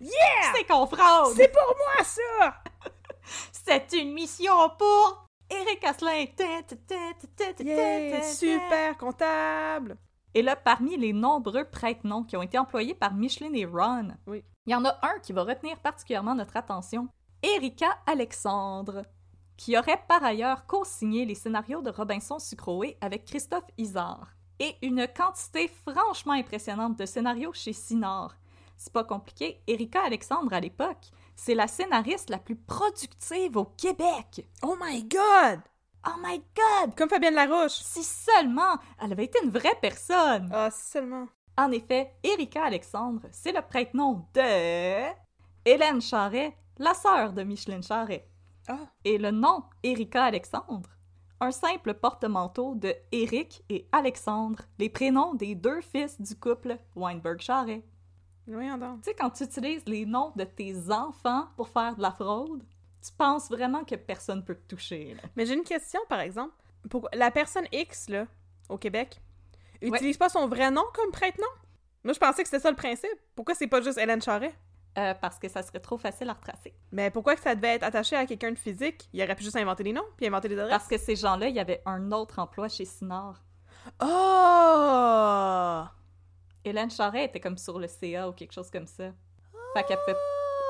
Yeah! 0.00 0.52
C'est 0.56 0.64
qu'on 0.64 0.86
fraude! 0.88 1.34
C'est 1.36 1.52
pour 1.52 1.76
moi, 1.76 2.04
ça! 2.04 2.54
C'est 3.52 3.92
une 3.96 4.12
mission 4.14 4.52
pour 4.76 5.29
Eric 5.50 5.84
Asselin. 5.84 6.26
Yeah! 7.60 8.22
Super 8.22 8.96
comptable! 8.96 9.96
Et 10.34 10.42
là, 10.42 10.54
parmi 10.54 10.96
les 10.96 11.12
nombreux 11.12 11.64
prête-noms 11.64 12.22
qui 12.22 12.36
ont 12.36 12.42
été 12.42 12.56
employés 12.58 12.94
par 12.94 13.14
Micheline 13.14 13.56
et 13.56 13.64
Ron, 13.64 14.10
Oui. 14.26 14.44
il 14.66 14.72
y 14.72 14.74
en 14.76 14.84
a 14.84 14.96
un 15.02 15.18
qui 15.20 15.32
va 15.32 15.42
retenir 15.42 15.76
particulièrement 15.80 16.34
notre 16.36 16.56
attention. 16.56 17.08
Erika 17.42 17.98
Alexandre, 18.06 19.02
qui 19.56 19.76
aurait 19.76 20.02
par 20.08 20.22
ailleurs 20.22 20.66
co-signé 20.66 21.24
les 21.24 21.34
scénarios 21.34 21.82
de 21.82 21.90
Robinson 21.90 22.38
Sucroé 22.38 22.96
avec 23.00 23.24
Christophe 23.24 23.66
Isard. 23.76 24.28
Et 24.60 24.76
une 24.82 25.06
quantité 25.08 25.68
franchement 25.86 26.34
impressionnante 26.34 26.96
de 26.98 27.06
scénarios 27.06 27.52
chez 27.54 27.72
Sinard. 27.72 28.36
C'est 28.76 28.92
pas 28.92 29.04
compliqué, 29.04 29.62
Erika 29.66 30.02
Alexandre 30.04 30.52
à 30.52 30.60
l'époque, 30.60 31.10
c'est 31.36 31.54
la 31.54 31.66
scénariste 31.66 32.30
la 32.30 32.38
plus 32.38 32.56
productive 32.56 33.56
au 33.56 33.64
Québec. 33.64 34.48
Oh 34.62 34.76
my 34.80 35.02
god! 35.04 35.60
Oh 36.06 36.18
my 36.22 36.42
god! 36.56 36.94
Comme 36.96 37.08
Fabienne 37.08 37.34
Larouche! 37.34 37.72
Si 37.72 38.02
seulement 38.02 38.78
elle 39.00 39.12
avait 39.12 39.24
été 39.24 39.38
une 39.44 39.50
vraie 39.50 39.78
personne! 39.80 40.50
Ah, 40.52 40.70
si 40.70 40.90
seulement. 40.90 41.26
En 41.56 41.72
effet, 41.72 42.14
Erika 42.22 42.64
Alexandre, 42.64 43.22
c'est 43.32 43.52
le 43.52 43.60
prête-nom 43.60 44.24
de 44.32 45.10
Hélène 45.64 46.00
Charret, 46.00 46.56
la 46.78 46.94
sœur 46.94 47.32
de 47.32 47.42
Micheline 47.42 47.82
Charret. 47.82 48.26
Ah! 48.68 48.86
Et 49.04 49.18
le 49.18 49.30
nom 49.30 49.64
Erika 49.82 50.24
Alexandre, 50.24 50.88
un 51.40 51.50
simple 51.50 51.94
porte-manteau 51.94 52.74
de 52.74 52.94
Éric 53.12 53.62
et 53.68 53.86
Alexandre, 53.92 54.62
les 54.78 54.88
prénoms 54.88 55.34
des 55.34 55.54
deux 55.54 55.80
fils 55.80 56.20
du 56.20 56.36
couple 56.36 56.78
Weinberg-Charret. 56.96 57.82
Tu 58.98 59.10
sais, 59.10 59.14
quand 59.14 59.30
tu 59.30 59.44
utilises 59.44 59.82
les 59.86 60.06
noms 60.06 60.32
de 60.36 60.44
tes 60.44 60.90
enfants 60.90 61.48
pour 61.56 61.68
faire 61.68 61.96
de 61.96 62.02
la 62.02 62.10
fraude, 62.10 62.62
tu 63.02 63.12
penses 63.16 63.48
vraiment 63.48 63.84
que 63.84 63.94
personne 63.94 64.44
peut 64.44 64.54
te 64.54 64.74
toucher. 64.74 65.14
là. 65.14 65.22
Mais 65.36 65.46
j'ai 65.46 65.54
une 65.54 65.64
question, 65.64 66.00
par 66.08 66.20
exemple. 66.20 66.54
Pourquoi 66.88 67.10
la 67.14 67.30
personne 67.30 67.66
X, 67.72 68.08
là, 68.08 68.26
au 68.68 68.78
Québec, 68.78 69.20
utilise 69.80 70.16
pas 70.16 70.28
son 70.28 70.48
vrai 70.48 70.70
nom 70.70 70.84
comme 70.94 71.10
prête-nom? 71.10 71.46
Moi, 72.04 72.14
je 72.14 72.18
pensais 72.18 72.42
que 72.42 72.48
c'était 72.48 72.62
ça 72.62 72.70
le 72.70 72.76
principe. 72.76 73.10
Pourquoi 73.34 73.54
c'est 73.54 73.66
pas 73.66 73.80
juste 73.80 73.98
Hélène 73.98 74.22
Charret? 74.22 74.54
Euh, 74.98 75.14
parce 75.14 75.38
que 75.38 75.48
ça 75.48 75.62
serait 75.62 75.78
trop 75.80 75.98
facile 75.98 76.28
à 76.30 76.32
retracer. 76.32 76.74
Mais 76.90 77.10
pourquoi 77.10 77.36
que 77.36 77.42
ça 77.42 77.54
devait 77.54 77.74
être 77.74 77.84
attaché 77.84 78.16
à 78.16 78.26
quelqu'un 78.26 78.50
de 78.50 78.58
physique? 78.58 79.08
Il 79.12 79.22
aurait 79.22 79.36
pu 79.36 79.44
juste 79.44 79.56
inventer 79.56 79.84
les 79.84 79.92
noms, 79.92 80.06
puis 80.16 80.26
inventer 80.26 80.48
les 80.48 80.58
adresses. 80.58 80.78
Parce 80.78 80.88
que 80.88 80.98
ces 80.98 81.14
gens-là, 81.14 81.48
il 81.48 81.54
y 81.54 81.60
avait 81.60 81.82
un 81.86 82.10
autre 82.10 82.38
emploi 82.40 82.68
chez 82.68 82.84
Sinard. 82.84 83.40
Oh! 84.02 85.84
Hélène 86.64 86.90
Charret 86.90 87.24
était 87.24 87.40
comme 87.40 87.56
sur 87.58 87.78
le 87.78 87.86
CA 87.88 88.28
ou 88.28 88.32
quelque 88.32 88.52
chose 88.52 88.70
comme 88.70 88.86
ça. 88.86 89.12
Fait 89.74 89.84
qu'elle 89.84 89.98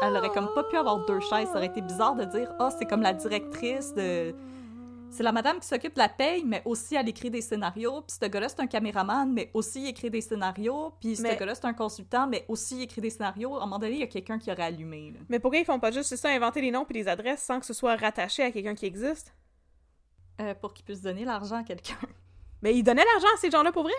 Elle 0.03 0.17
aurait 0.17 0.31
comme 0.31 0.49
pas 0.55 0.65
pu 0.65 0.77
avoir 0.77 1.05
deux 1.07 1.21
chaises. 1.21 1.49
Ça 1.49 1.57
aurait 1.57 1.67
été 1.67 1.81
bizarre 1.83 2.15
de 2.15 2.25
dire 2.25 2.53
«Ah, 2.59 2.71
c'est 2.71 2.87
comme 2.87 3.03
la 3.03 3.13
directrice 3.13 3.93
de... 3.95 4.35
C'est 5.13 5.25
la 5.25 5.33
madame 5.33 5.59
qui 5.59 5.67
s'occupe 5.67 5.95
de 5.95 5.99
la 5.99 6.09
paye, 6.09 6.45
mais 6.45 6.63
aussi 6.65 6.95
elle 6.95 7.09
écrit 7.09 7.31
des 7.31 7.41
scénarios. 7.41 8.03
Puis 8.03 8.17
ce 8.23 8.27
gars-là, 8.29 8.49
c'est 8.49 8.61
un 8.61 8.69
caméraman, 8.69 9.33
mais 9.33 9.51
aussi 9.55 9.83
il 9.83 9.89
écrit 9.89 10.09
des 10.09 10.21
scénarios. 10.21 10.93
Puis 11.01 11.17
ce 11.17 11.23
Mais- 11.23 11.37
gars-là, 11.37 11.57
c'est 11.57 11.65
un 11.65 11.75
consultant, 11.75 12.29
mais 12.29 12.45
aussi 12.47 12.77
il 12.77 12.83
écrit 12.83 13.01
des 13.01 13.11
scénarios. 13.11 13.57
À 13.57 13.63
un 13.63 13.67
moment 13.67 13.81
donné, 13.81 13.95
il 13.95 13.99
y 13.99 14.03
a 14.05 14.07
quelqu'un 14.07 14.39
qui 14.39 14.53
aurait 14.53 14.63
allumé. 14.63 15.11
là. 15.11 15.19
Mais 15.29 15.41
pourquoi 15.41 15.59
ils 15.59 15.65
font 15.65 15.81
pas 15.81 15.91
juste 15.91 16.15
ça, 16.15 16.29
inventer 16.31 16.61
des 16.61 16.71
noms 16.71 16.85
puis 16.85 16.95
des 16.95 17.09
adresses 17.09 17.43
sans 17.43 17.59
que 17.59 17.67
ce 17.67 17.73
soit 17.75 17.97
rattaché 17.97 18.45
à 18.45 18.53
quelqu'un 18.53 18.77
qui 18.77 18.87
existe? 18.87 19.35
Euh, 20.41 20.55
pour 20.55 20.73
qu'il 20.73 20.85
puisse 20.85 21.03
donner 21.03 21.25
l'argent 21.25 21.57
à 21.57 21.65
quelqu'un. 21.65 21.97
Mais 22.63 22.77
ils 22.77 22.85
donnaient 22.85 23.05
l'argent 23.13 23.29
à 23.35 23.39
ces 23.39 23.51
gens-là 23.51 23.73
pour 23.73 23.83
vrai? 23.83 23.93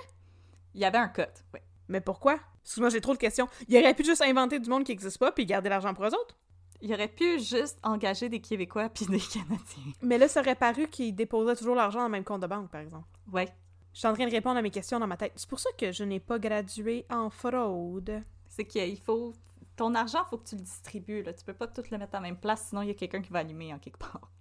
Il 0.74 0.80
y 0.80 0.86
avait 0.86 0.98
un 0.98 1.10
cut, 1.10 1.24
oui. 1.54 1.60
Mais 1.92 2.02
pourquoi? 2.02 2.40
Excuse-moi, 2.64 2.90
j'ai 2.90 3.02
trop 3.02 3.14
de 3.14 3.18
questions. 3.18 3.48
Ils 3.68 3.78
auraient 3.78 3.94
pu 3.94 4.06
juste 4.06 4.22
inventer 4.22 4.60
du 4.60 4.70
monde 4.70 4.86
qui 4.86 4.94
existe 4.94 5.18
pas 5.18 5.32
puis 5.32 5.46
garder 5.46 5.70
l'argent 5.70 5.94
pour 5.94 6.06
eux 6.06 6.16
autres. 6.16 6.38
Il 6.82 6.92
aurait 6.94 7.10
pu 7.10 7.38
juste 7.40 7.78
engager 7.84 8.30
des 8.30 8.40
Québécois 8.40 8.90
puis 8.90 9.06
des 9.06 9.20
Canadiens. 9.20 9.94
Mais 10.02 10.18
là, 10.18 10.28
ça 10.28 10.40
aurait 10.40 10.56
paru 10.56 10.88
qu'ils 10.88 11.14
déposaient 11.14 11.56
toujours 11.56 11.76
l'argent 11.76 12.00
dans 12.00 12.06
le 12.06 12.12
même 12.12 12.24
compte 12.24 12.42
de 12.42 12.48
banque, 12.48 12.72
par 12.72 12.82
exemple. 12.82 13.08
Ouais. 13.32 13.50
Je 13.94 14.00
suis 14.00 14.08
en 14.08 14.14
train 14.14 14.26
de 14.26 14.32
répondre 14.32 14.58
à 14.58 14.62
mes 14.62 14.72
questions 14.72 15.00
dans 15.00 15.08
ma 15.08 15.18
tête. 15.18 15.34
C'est 15.36 15.50
pour 15.50 15.60
ça 15.60 15.70
que 15.78 15.92
je 15.92 16.04
n'ai 16.06 16.22
pas 16.22 16.40
gradué 16.40 17.06
en 17.10 17.30
fraude. 17.30 18.24
C'est 18.48 18.66
qu'il 18.66 19.00
faut. 19.00 19.34
Ton 19.76 19.94
argent, 19.94 20.24
faut 20.30 20.38
que 20.38 20.48
tu 20.48 20.56
le 20.56 20.62
distribues. 20.62 21.24
Là. 21.24 21.34
Tu 21.34 21.44
peux 21.44 21.54
pas 21.54 21.68
tout 21.68 21.84
le 21.92 21.98
mettre 21.98 22.16
à 22.16 22.20
la 22.20 22.22
même 22.22 22.38
place, 22.38 22.68
sinon 22.70 22.84
il 22.84 22.88
y 22.88 22.92
a 22.92 22.94
quelqu'un 22.94 23.22
qui 23.22 23.32
va 23.32 23.40
allumer 23.40 23.74
en 23.74 23.80
quelque 23.80 23.98
part. 23.98 24.32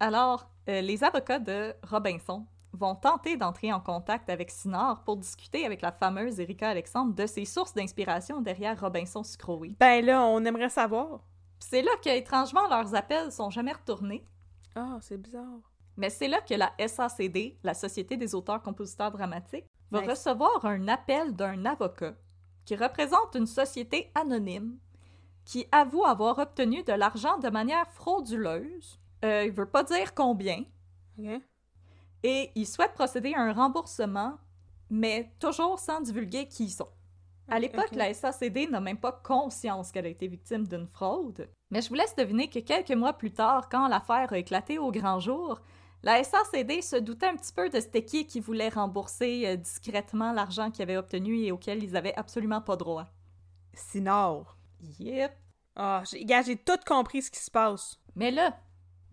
Alors, 0.00 0.50
euh, 0.68 0.80
les 0.80 1.04
avocats 1.04 1.38
de 1.38 1.72
Robinson 1.84 2.46
vont 2.74 2.94
tenter 2.94 3.36
d'entrer 3.36 3.72
en 3.72 3.80
contact 3.80 4.28
avec 4.28 4.50
Sinard 4.50 5.04
pour 5.04 5.16
discuter 5.16 5.64
avec 5.64 5.80
la 5.80 5.92
fameuse 5.92 6.40
Erika 6.40 6.68
Alexandre 6.68 7.14
de 7.14 7.26
ses 7.26 7.44
sources 7.44 7.74
d'inspiration 7.74 8.40
derrière 8.40 8.78
Robinson 8.80 9.22
Sucrowy. 9.22 9.76
Ben 9.80 10.04
là, 10.04 10.22
on 10.26 10.44
aimerait 10.44 10.68
savoir. 10.68 11.20
C'est 11.60 11.82
là 11.82 11.92
que, 12.02 12.10
étrangement, 12.10 12.66
leurs 12.68 12.94
appels 12.94 13.32
sont 13.32 13.50
jamais 13.50 13.72
retournés. 13.72 14.26
Ah, 14.74 14.98
c'est 15.00 15.18
bizarre. 15.18 15.60
Mais 15.96 16.10
c'est 16.10 16.28
là 16.28 16.40
que 16.40 16.54
la 16.54 16.72
SACD, 16.86 17.56
la 17.62 17.74
Société 17.74 18.16
des 18.16 18.34
auteurs-compositeurs 18.34 19.12
dramatiques, 19.12 19.66
va 19.90 20.00
Nice. 20.00 20.10
recevoir 20.10 20.64
un 20.64 20.88
appel 20.88 21.34
d'un 21.34 21.64
avocat 21.64 22.14
qui 22.64 22.74
représente 22.74 23.34
une 23.36 23.46
société 23.46 24.10
anonyme 24.14 24.78
qui 25.44 25.66
avoue 25.70 26.04
avoir 26.04 26.38
obtenu 26.38 26.82
de 26.82 26.92
l'argent 26.92 27.38
de 27.38 27.50
manière 27.50 27.88
frauduleuse. 27.90 28.98
Euh, 29.24 29.44
il 29.44 29.52
veut 29.52 29.66
pas 29.70 29.84
dire 29.84 30.14
combien. 30.14 30.64
Et 32.24 32.50
il 32.54 32.66
souhaite 32.66 32.94
procéder 32.94 33.34
à 33.34 33.42
un 33.42 33.52
remboursement, 33.52 34.38
mais 34.88 35.30
toujours 35.38 35.78
sans 35.78 36.00
divulguer 36.00 36.48
qui 36.48 36.64
ils 36.64 36.70
sont. 36.70 36.88
À 37.48 37.58
l'époque, 37.58 37.90
ok. 37.92 37.96
la 37.96 38.14
SACD 38.14 38.70
n'a 38.70 38.80
même 38.80 38.98
pas 38.98 39.12
conscience 39.12 39.92
qu'elle 39.92 40.06
a 40.06 40.08
été 40.08 40.26
victime 40.26 40.66
d'une 40.66 40.86
fraude. 40.86 41.50
Mais 41.70 41.82
je 41.82 41.90
vous 41.90 41.94
laisse 41.94 42.16
deviner 42.16 42.48
que 42.48 42.60
quelques 42.60 42.92
mois 42.92 43.12
plus 43.12 43.32
tard, 43.32 43.68
quand 43.68 43.88
l'affaire 43.88 44.32
a 44.32 44.38
éclaté 44.38 44.78
au 44.78 44.90
grand 44.90 45.20
jour, 45.20 45.60
la 46.02 46.24
SACD 46.24 46.80
se 46.80 46.96
doutait 46.96 47.26
un 47.26 47.36
petit 47.36 47.52
peu 47.52 47.68
de 47.68 47.78
c'était 47.78 48.04
qui 48.04 48.26
qui 48.26 48.40
voulait 48.40 48.70
rembourser 48.70 49.46
euh, 49.46 49.56
discrètement 49.56 50.32
l'argent 50.32 50.70
qu'ils 50.70 50.82
avaient 50.82 50.96
obtenu 50.96 51.44
et 51.44 51.52
auquel 51.52 51.84
ils 51.84 51.96
avaient 51.96 52.14
absolument 52.16 52.62
pas 52.62 52.76
droit. 52.76 53.06
Sinor. 53.74 54.56
Yep. 54.98 55.32
Ah, 55.76 56.02
gars, 56.22 56.42
j'ai 56.42 56.56
tout 56.56 56.78
compris 56.86 57.22
ce 57.22 57.30
qui 57.30 57.40
se 57.40 57.50
passe. 57.50 57.98
Mais 58.14 58.30
là, 58.30 58.56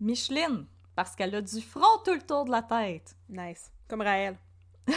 Micheline, 0.00 0.66
parce 0.94 1.14
qu'elle 1.16 1.34
a 1.34 1.40
du 1.42 1.60
front 1.60 1.98
tout 2.04 2.12
le 2.14 2.22
tour 2.22 2.44
de 2.44 2.50
la 2.50 2.62
tête, 2.62 3.16
Nice. 3.28 3.72
Comme 3.88 4.02
Raël. 4.02 4.36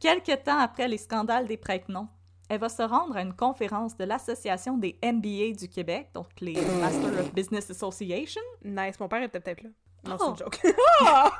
Quelque 0.00 0.34
temps 0.36 0.58
après 0.58 0.88
les 0.88 0.98
scandales 0.98 1.46
des 1.46 1.56
prête-noms, 1.56 2.08
elle 2.48 2.60
va 2.60 2.68
se 2.68 2.82
rendre 2.82 3.16
à 3.16 3.22
une 3.22 3.34
conférence 3.34 3.96
de 3.96 4.04
l'Association 4.04 4.78
des 4.78 4.98
MBA 5.02 5.56
du 5.58 5.68
Québec, 5.68 6.10
donc 6.14 6.28
les 6.40 6.54
Master 6.80 7.20
of 7.20 7.32
Business 7.34 7.70
Association, 7.70 8.40
Nice. 8.64 8.98
Mon 9.00 9.08
père 9.08 9.22
était 9.22 9.40
peut-être 9.40 9.62
là. 9.62 9.70
Non, 10.04 10.16
Oh. 10.20 10.24
c'est 10.24 10.30
une 10.30 10.36
joke. 10.36 10.60
Ah! 11.00 11.30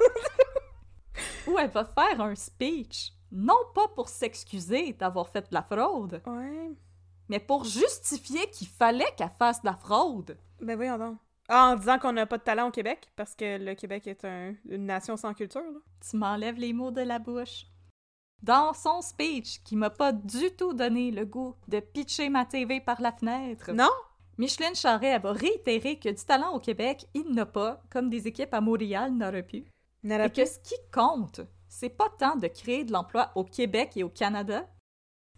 où 1.47 1.59
elle 1.59 1.70
va 1.70 1.85
faire 1.85 2.20
un 2.20 2.35
speech, 2.35 3.12
non 3.33 3.57
pas 3.74 3.89
pour 3.89 4.09
s'excuser 4.09 4.93
d'avoir 4.93 5.29
fait 5.29 5.43
de 5.49 5.55
la 5.55 5.62
fraude, 5.62 6.20
ouais. 6.26 6.70
mais 7.29 7.39
pour 7.41 7.64
justifier 7.64 8.51
qu'il 8.51 8.68
fallait 8.68 9.11
qu'elle 9.16 9.31
fasse 9.39 9.62
de 9.62 9.66
la 9.66 9.76
fraude. 9.76 10.37
Ben 10.61 10.76
voyons 10.76 10.99
donc. 10.99 11.16
Ah, 11.49 11.70
en 11.72 11.76
disant 11.76 11.99
qu'on 11.99 12.12
n'a 12.12 12.26
pas 12.26 12.38
de 12.38 12.42
talent 12.42 12.68
au 12.68 12.70
Québec, 12.70 13.09
parce 13.16 13.34
que 13.34 13.57
le 13.59 13.74
Québec 13.74 14.07
est 14.07 14.24
un- 14.24 14.55
une 14.68 14.84
nation 14.84 15.16
sans 15.16 15.32
culture, 15.32 15.62
là. 15.62 15.78
Tu 16.09 16.16
m'enlèves 16.16 16.59
les 16.59 16.72
mots 16.74 16.90
de 16.90 17.01
la 17.01 17.18
bouche. 17.18 17.66
Dans 18.42 18.72
son 18.74 19.01
speech, 19.01 19.62
qui 19.64 19.74
m'a 19.74 19.90
pas 19.90 20.12
du 20.12 20.51
tout 20.57 20.72
donné 20.74 21.11
le 21.11 21.24
goût 21.24 21.55
de 21.66 21.80
pitcher 21.80 22.28
ma 22.28 22.44
TV 22.44 22.80
par 22.80 23.01
la 23.01 23.12
fenêtre, 23.12 23.72
Non? 23.72 23.90
Micheline 24.36 24.76
Charret 24.76 25.09
elle 25.09 25.22
va 25.22 25.32
réitérer 25.32 25.99
que 25.99 26.11
du 26.11 26.24
talent 26.24 26.53
au 26.55 26.61
Québec, 26.61 27.07
il 27.12 27.32
n'a 27.32 27.44
pas, 27.44 27.82
comme 27.90 28.09
des 28.09 28.28
équipes 28.28 28.55
à 28.55 28.61
Montréal 28.61 29.12
n'auraient 29.12 29.42
pu. 29.42 29.64
Et 30.05 30.30
que 30.30 30.44
ce 30.46 30.61
qui 30.61 30.76
compte, 30.92 31.40
c'est 31.68 31.88
pas 31.88 32.09
tant 32.20 32.36
de 32.36 32.46
créer 32.46 32.84
de 32.84 32.92
l'emploi 32.92 33.32
au 33.34 33.42
Québec 33.42 33.96
et 33.96 34.05
au 34.05 34.09
Canada, 34.09 34.64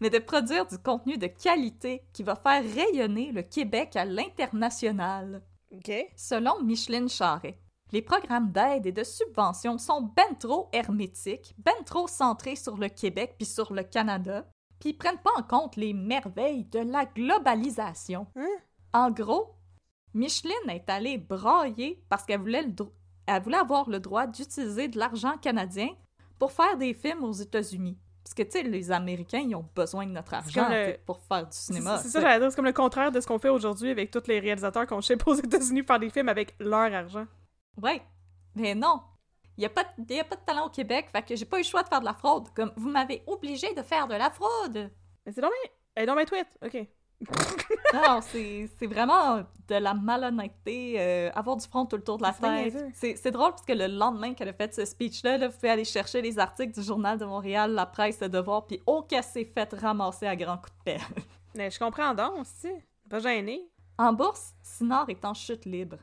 mais 0.00 0.10
de 0.10 0.18
produire 0.18 0.66
du 0.66 0.76
contenu 0.76 1.16
de 1.16 1.28
qualité 1.28 2.02
qui 2.12 2.22
va 2.22 2.36
faire 2.36 2.62
rayonner 2.62 3.32
le 3.32 3.40
Québec 3.42 3.96
à 3.96 4.04
l'international. 4.04 5.42
Selon 6.16 6.62
Micheline 6.62 7.08
Charret, 7.08 7.58
les 7.92 8.02
programmes 8.02 8.52
d'aide 8.52 8.86
et 8.86 8.92
de 8.92 9.04
subvention 9.04 9.78
sont 9.78 10.02
ben 10.16 10.36
trop 10.38 10.68
hermétiques, 10.72 11.54
ben 11.58 11.74
trop 11.84 12.06
centrés 12.08 12.56
sur 12.56 12.76
le 12.76 12.88
Québec 12.88 13.34
puis 13.38 13.46
sur 13.46 13.72
le 13.72 13.82
Canada, 13.82 14.46
puis 14.78 14.90
ils 14.90 14.98
prennent 14.98 15.18
pas 15.18 15.30
en 15.36 15.42
compte 15.42 15.76
les 15.76 15.92
merveilles 15.92 16.64
de 16.64 16.80
la 16.80 17.04
globalisation. 17.04 18.26
Hein? 18.36 18.48
En 18.92 19.10
gros, 19.10 19.54
Micheline 20.14 20.70
est 20.70 20.88
allée 20.88 21.18
brailler 21.18 22.02
parce 22.08 22.24
qu'elle 22.24 22.40
voulait, 22.40 22.62
le 22.62 22.74
elle 23.26 23.42
voulait 23.42 23.58
avoir 23.58 23.88
le 23.88 24.00
droit 24.00 24.26
d'utiliser 24.26 24.88
de 24.88 24.98
l'argent 24.98 25.36
canadien 25.38 25.90
pour 26.38 26.52
faire 26.52 26.76
des 26.78 26.94
films 26.94 27.22
aux 27.22 27.32
États-Unis. 27.32 27.98
Parce 28.30 28.34
que, 28.34 28.42
tu 28.44 28.50
sais, 28.52 28.62
les 28.62 28.92
Américains, 28.92 29.40
ils 29.40 29.56
ont 29.56 29.68
besoin 29.74 30.06
de 30.06 30.12
notre 30.12 30.32
argent 30.34 30.68
le- 30.68 30.96
pour 31.04 31.20
faire 31.20 31.44
du 31.48 31.56
cinéma. 31.56 31.98
c'est 31.98 32.08
ça, 32.10 32.20
j'allais 32.20 32.38
dire. 32.38 32.50
C'est 32.50 32.54
comme 32.56 32.64
le 32.64 32.72
contraire 32.72 33.10
de 33.10 33.20
ce 33.20 33.26
qu'on 33.26 33.40
fait 33.40 33.48
aujourd'hui 33.48 33.90
avec 33.90 34.12
tous 34.12 34.22
les 34.28 34.38
réalisateurs 34.38 34.86
qu'on 34.86 35.00
ship 35.00 35.26
aux 35.26 35.34
États-Unis 35.34 35.82
faire 35.82 35.98
des 35.98 36.10
films 36.10 36.28
avec 36.28 36.54
leur 36.60 36.94
argent. 36.94 37.26
Ouais. 37.82 38.00
Mais 38.54 38.76
non. 38.76 39.00
Il 39.56 39.62
n'y 39.62 39.66
a, 39.66 39.70
pas 39.70 39.82
de- 39.98 40.14
y 40.14 40.20
a 40.20 40.24
pas 40.24 40.36
de 40.36 40.44
talent 40.44 40.66
au 40.66 40.70
Québec, 40.70 41.08
fait 41.10 41.22
que 41.22 41.34
j'ai 41.34 41.44
pas 41.44 41.56
eu 41.58 41.62
le 41.62 41.66
choix 41.66 41.82
de 41.82 41.88
faire 41.88 41.98
de 42.00 42.04
la 42.04 42.14
fraude. 42.14 42.48
Comme, 42.54 42.72
vous 42.76 42.88
m'avez 42.88 43.24
obligé 43.26 43.74
de 43.74 43.82
faire 43.82 44.06
de 44.06 44.14
la 44.14 44.30
fraude. 44.30 44.90
Mais 45.26 45.32
c'est 45.32 45.40
donc 45.40 45.50
bien... 45.50 45.72
Elle 45.96 46.04
est 46.04 46.06
donc 46.06 46.16
bien 46.16 46.24
tweet. 46.24 46.46
OK. 46.64 46.88
Non, 47.92 48.20
c'est 48.22 48.70
c'est 48.78 48.86
vraiment 48.86 49.38
de 49.68 49.74
la 49.74 49.94
malhonnêteté, 49.94 50.94
euh, 50.98 51.30
avoir 51.34 51.56
du 51.56 51.66
front 51.66 51.86
tout 51.86 51.96
le 51.96 52.04
tour 52.04 52.18
de 52.18 52.22
la 52.22 52.32
tête. 52.32 52.76
C'est 52.94 53.30
drôle 53.30 53.50
parce 53.50 53.64
que 53.64 53.72
le 53.72 53.86
lendemain 53.88 54.34
qu'elle 54.34 54.48
a 54.48 54.52
fait 54.52 54.72
ce 54.72 54.84
speech-là, 54.84 55.38
là, 55.38 55.48
vous 55.48 55.54
pouvez 55.54 55.70
aller 55.70 55.84
chercher 55.84 56.22
les 56.22 56.38
articles 56.38 56.72
du 56.72 56.82
Journal 56.82 57.18
de 57.18 57.24
Montréal, 57.24 57.72
La 57.72 57.86
Presse, 57.86 58.20
Le 58.20 58.28
Devoir, 58.28 58.66
puis 58.66 58.80
oh 58.86 59.02
qu'elle 59.02 59.24
s'est 59.24 59.44
fait 59.44 59.72
ramasser 59.74 60.26
à 60.26 60.36
grands 60.36 60.58
coups 60.58 60.72
de 60.78 60.84
pelle. 60.84 61.24
Mais 61.54 61.70
je 61.70 61.78
comprends 61.78 62.14
donc, 62.14 62.38
aussi. 62.40 62.70
Pas 63.08 63.18
gêné. 63.18 63.68
En 63.98 64.12
bourse, 64.12 64.54
Sinor 64.62 65.06
est 65.08 65.24
en 65.24 65.34
chute 65.34 65.64
libre. 65.64 65.96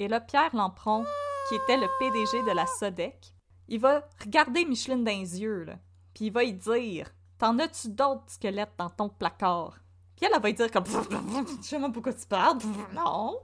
Et 0.00 0.08
là, 0.08 0.20
Pierre 0.20 0.54
Lampron, 0.54 1.04
qui 1.48 1.54
était 1.54 1.76
le 1.76 1.86
PDG 1.98 2.50
de 2.50 2.54
la 2.54 2.66
Sodec, 2.66 3.32
il 3.68 3.80
va 3.80 4.02
regarder 4.24 4.64
Micheline 4.64 5.04
dans 5.04 5.12
les 5.12 5.40
yeux, 5.40 5.64
là, 5.64 5.74
puis 6.14 6.26
il 6.26 6.32
va 6.32 6.42
y 6.42 6.52
dire 6.52 7.10
T'en 7.38 7.58
as-tu 7.60 7.90
d'autres 7.90 8.24
squelettes 8.26 8.74
dans 8.76 8.90
ton 8.90 9.08
placard 9.08 9.78
Puis 10.18 10.26
elle, 10.26 10.32
elle 10.34 10.42
va 10.42 10.52
dire 10.52 10.70
comme 10.70 10.84
Je 11.62 11.62
sais 11.62 11.78
même 11.78 11.92
pourquoi 11.92 12.12
tu 12.12 12.26
parles. 12.26 12.58
Non. 12.94 13.38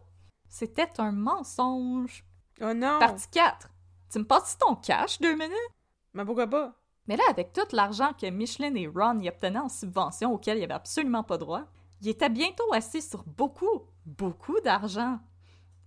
C'était 0.48 0.90
un 0.98 1.12
mensonge. 1.12 2.24
Oh 2.60 2.74
non! 2.74 2.98
Partie 2.98 3.28
4. 3.28 3.68
Tu 4.10 4.18
me 4.18 4.24
passes 4.24 4.58
ton 4.58 4.74
cash 4.74 5.20
deux 5.20 5.34
minutes? 5.34 5.70
Mais 6.12 6.24
pourquoi 6.24 6.48
pas? 6.48 6.74
mais 7.06 7.16
là, 7.16 7.24
avec 7.28 7.52
tout 7.52 7.66
l'argent 7.72 8.12
que 8.18 8.28
Michelin 8.30 8.74
et 8.74 8.86
Ron 8.86 9.20
y 9.20 9.28
obtenaient 9.28 9.58
en 9.58 9.68
subvention 9.68 10.32
auquel 10.32 10.58
il 10.58 10.64
avait 10.64 10.72
absolument 10.72 11.22
pas 11.22 11.36
droit, 11.36 11.64
il 12.00 12.08
était 12.08 12.30
bientôt 12.30 12.72
assis 12.72 13.02
sur 13.02 13.24
beaucoup, 13.24 13.82
beaucoup 14.06 14.58
d'argent. 14.60 15.18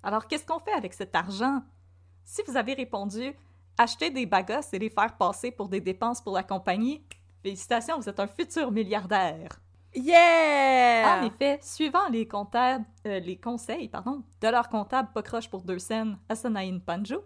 Alors, 0.04 0.28
qu'est-ce 0.28 0.46
qu'on 0.46 0.60
fait 0.60 0.74
avec 0.74 0.94
cet 0.94 1.16
argent? 1.16 1.64
Si 2.24 2.44
vous 2.48 2.56
avez 2.56 2.74
répondu 2.76 3.34
acheter 3.78 4.10
des 4.12 4.26
bagosses 4.26 4.74
et 4.74 4.80
les 4.80 4.90
faire 4.90 5.18
passer 5.18 5.52
pour 5.52 5.70
des 5.70 5.82
dépenses 5.82 6.22
pour 6.22 6.34
la 6.34 6.44
compagnie, 6.44 7.04
félicitations, 7.42 8.00
vous 8.00 8.10
êtes 8.10 8.20
un 8.20 8.28
futur 8.28 8.72
milliardaire. 8.72 9.60
Yeah! 9.96 11.20
En 11.20 11.26
effet, 11.26 11.60
suivant 11.62 12.08
les, 12.10 12.28
comptables, 12.28 12.86
euh, 13.06 13.20
les 13.20 13.38
conseils 13.38 13.90
pardon, 13.90 14.24
de 14.42 14.48
leur 14.48 14.70
comptable 14.70 15.10
pas 15.14 15.24
croche 15.24 15.50
pour 15.50 15.64
deux 15.64 15.80
scènes, 15.80 16.18
Asanaïn 16.30 16.80
Panjo, 16.80 17.24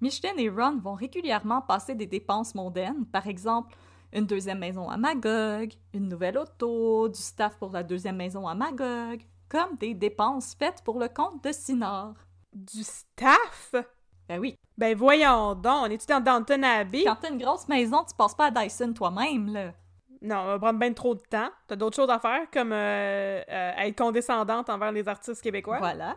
Michelin 0.00 0.36
et 0.36 0.50
Ron 0.50 0.78
vont 0.78 0.94
régulièrement 0.94 1.62
passer 1.62 1.94
des 1.94 2.06
dépenses 2.06 2.54
mondaines, 2.54 3.06
par 3.06 3.26
exemple 3.26 3.74
une 4.12 4.26
deuxième 4.26 4.58
maison 4.58 4.88
à 4.88 4.96
Magog, 4.96 5.72
une 5.92 6.08
nouvelle 6.08 6.38
auto, 6.38 7.08
du 7.08 7.20
staff 7.20 7.56
pour 7.58 7.70
la 7.70 7.82
deuxième 7.82 8.16
maison 8.16 8.46
à 8.46 8.54
Magog, 8.54 9.22
comme 9.48 9.76
des 9.78 9.94
dépenses 9.94 10.54
faites 10.58 10.82
pour 10.84 10.98
le 10.98 11.08
compte 11.08 11.42
de 11.44 11.52
Sinor. 11.52 12.14
Du 12.52 12.82
staff? 12.82 13.74
Ben 14.28 14.40
oui, 14.40 14.56
Ben 14.76 14.96
voyons 14.96 15.54
donc, 15.54 15.84
on 15.84 15.86
est-tu 15.86 16.06
dans 16.06 16.20
Downton 16.20 16.64
Abbey? 16.64 17.04
quand 17.04 17.16
t'as 17.20 17.30
une 17.30 17.38
grosse 17.38 17.68
maison, 17.68 18.04
tu 18.08 18.14
passes 18.16 18.34
pas 18.34 18.46
à 18.46 18.50
Dyson 18.50 18.92
toi-même, 18.92 19.52
là. 19.52 19.72
Non, 20.22 20.36
on 20.38 20.46
va 20.46 20.58
prendre 20.58 20.78
bien 20.78 20.92
trop 20.92 21.14
de 21.14 21.20
temps. 21.20 21.50
T'as 21.66 21.76
d'autres 21.76 21.96
choses 21.96 22.10
à 22.10 22.18
faire, 22.18 22.50
comme 22.52 22.72
euh, 22.72 23.42
euh, 23.48 23.72
être 23.76 23.96
condescendante 23.96 24.68
envers 24.70 24.92
les 24.92 25.06
artistes 25.08 25.42
québécois? 25.42 25.78
Voilà. 25.78 26.16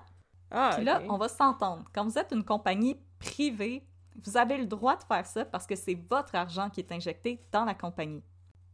Ah, 0.52 0.72
Puis 0.76 0.84
là, 0.84 1.02
on 1.10 1.18
va 1.18 1.28
s'entendre. 1.28 1.86
Quand 1.93 2.04
vous 2.06 2.18
êtes 2.18 2.32
une 2.32 2.43
compagnie 2.43 2.97
privée, 3.20 3.86
vous 4.24 4.38
avez 4.38 4.58
le 4.58 4.66
droit 4.66 4.95
de 4.95 5.04
faire 5.04 5.26
ça 5.26 5.45
parce 5.45 5.68
que 5.68 5.76
c'est 5.76 5.95
votre 6.10 6.36
argent 6.36 6.70
qui 6.70 6.80
est 6.80 6.91
injecté 6.91 7.41
dans 7.52 7.66
la 7.66 7.74
compagnie. 7.74 8.24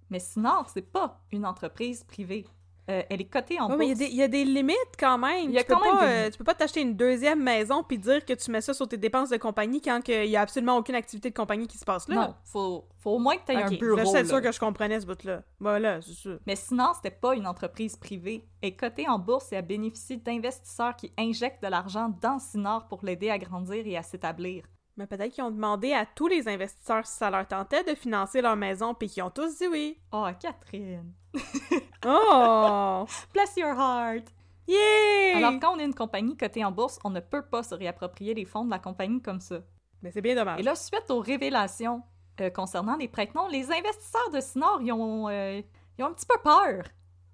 Mais 0.09 0.19
Sinor, 0.19 0.69
c'est 0.69 0.82
pas 0.82 1.19
une 1.32 1.45
entreprise 1.45 2.03
privée. 2.03 2.45
Euh, 2.88 3.01
elle 3.09 3.21
est 3.21 3.25
cotée 3.25 3.59
en 3.59 3.69
Ouais, 3.71 3.77
mais 3.77 3.88
il 3.88 3.89
y 3.89 3.91
a 3.91 3.95
bourse. 3.95 3.99
des- 4.09 4.13
il 4.13 4.17
y, 4.17 4.21
a 4.21 4.27
des 4.27 4.45
limites 4.45 4.75
quand 4.99 5.17
même. 5.17 5.45
Il 5.45 5.51
y 5.51 5.57
a 5.57 5.63
tu, 5.63 5.67
peux 5.69 5.73
quand 5.73 5.83
même 5.83 5.97
pas, 5.97 6.05
des 6.05 6.13
euh, 6.13 6.29
tu 6.29 6.38
peux 6.38 6.43
pas 6.43 6.53
t'acheter 6.53 6.81
une 6.81 6.95
deuxième 6.95 7.41
maison 7.41 7.83
puis 7.83 7.97
dire 7.97 8.23
que 8.23 8.33
tu 8.33 8.51
mets 8.51 8.61
ça 8.61 8.75
sur 8.75 8.88
tes 8.88 8.97
dépenses 8.97 9.29
de 9.29 9.38
compagnie 9.38 9.81
quand 9.81 9.99
il 10.07 10.25
y 10.29 10.38
a 10.38 10.41
absolument 10.41 10.77
aucune 10.77 10.93
activité 10.93 11.31
de 11.31 11.36
compagnie 11.36 11.65
qui 11.65 11.79
se 11.79 11.86
passe 11.86 12.07
là. 12.07 12.15
Non, 12.15 12.36
faut, 12.43 12.88
faut 12.99 13.11
au 13.11 13.19
moins 13.19 13.38
que 13.38 13.45
tu 13.45 13.53
aies 13.53 13.63
un 13.63 13.71
bureau. 13.71 13.97
là, 13.97 14.05
c'est 14.05 14.25
sûr 14.25 14.39
que 14.39 14.51
je 14.51 14.59
comprenais 14.59 14.99
ce 15.01 15.07
bout-là. 15.07 15.41
Voilà, 15.59 15.99
c'est 16.01 16.13
sûr. 16.13 16.39
Mais 16.45 16.55
sinon, 16.55 16.89
c'était 16.95 17.09
pas 17.15 17.33
une 17.36 17.47
entreprise 17.47 17.95
privée. 17.97 18.47
Elle 18.61 18.69
est 18.69 18.75
cotée 18.75 19.09
en 19.09 19.17
bourse 19.17 19.51
et 19.51 19.55
elle 19.55 19.65
bénéficie 19.65 20.17
d'investisseurs 20.17 20.95
qui 20.95 21.11
injectent 21.17 21.63
de 21.63 21.69
l'argent 21.69 22.13
dans 22.21 22.38
Sinor 22.38 22.88
pour 22.88 23.03
l'aider 23.03 23.31
à 23.31 23.39
grandir 23.39 23.81
et 23.88 23.97
à 23.97 24.03
s'établir. 24.03 24.63
Mais 24.97 25.07
peut-être 25.07 25.33
qu'ils 25.33 25.43
ont 25.43 25.51
demandé 25.51 25.91
à 25.91 26.05
tous 26.05 26.27
les 26.27 26.47
investisseurs 26.47 27.05
si 27.05 27.17
ça 27.17 27.29
leur 27.29 27.45
tentait 27.47 27.83
de 27.83 27.95
financer 27.95 28.41
leur 28.41 28.55
maison 28.55 28.93
puis 28.93 29.09
qu'ils 29.09 29.23
ont 29.23 29.29
tous 29.29 29.57
dit 29.57 29.67
oui. 29.67 29.97
Oh, 30.13 30.25
Catherine! 30.39 31.11
Oh! 32.07 33.05
Bless 33.33 33.57
your 33.57 33.73
heart! 33.75 34.31
Yeah! 34.67 35.38
Alors, 35.38 35.53
quand 35.59 35.75
on 35.75 35.79
est 35.79 35.86
une 35.86 35.93
compagnie 35.95 36.38
cotée 36.38 36.63
en 36.63 36.71
bourse, 36.71 36.99
on 37.03 37.09
ne 37.09 37.19
peut 37.19 37.41
pas 37.41 37.63
se 37.63 37.73
réapproprier 37.73 38.33
les 38.33 38.45
fonds 38.45 38.65
de 38.65 38.69
la 38.69 38.79
compagnie 38.79 39.21
comme 39.21 39.39
ça. 39.39 39.61
Mais 40.01 40.11
c'est 40.11 40.21
bien 40.21 40.36
dommage. 40.36 40.59
Et 40.59 40.63
là, 40.63 40.75
suite 40.75 41.09
aux 41.09 41.19
révélations 41.19 42.03
euh, 42.41 42.49
concernant 42.49 42.95
les 42.95 43.07
prête-noms, 43.07 43.47
les 43.47 43.71
investisseurs 43.71 44.29
de 44.33 44.39
Sinor, 44.39 44.79
ils 44.81 44.91
ont, 44.91 45.29
euh, 45.29 45.61
ils 45.97 46.03
ont 46.03 46.07
un 46.07 46.13
petit 46.13 46.25
peu 46.27 46.38
peur. 46.43 46.83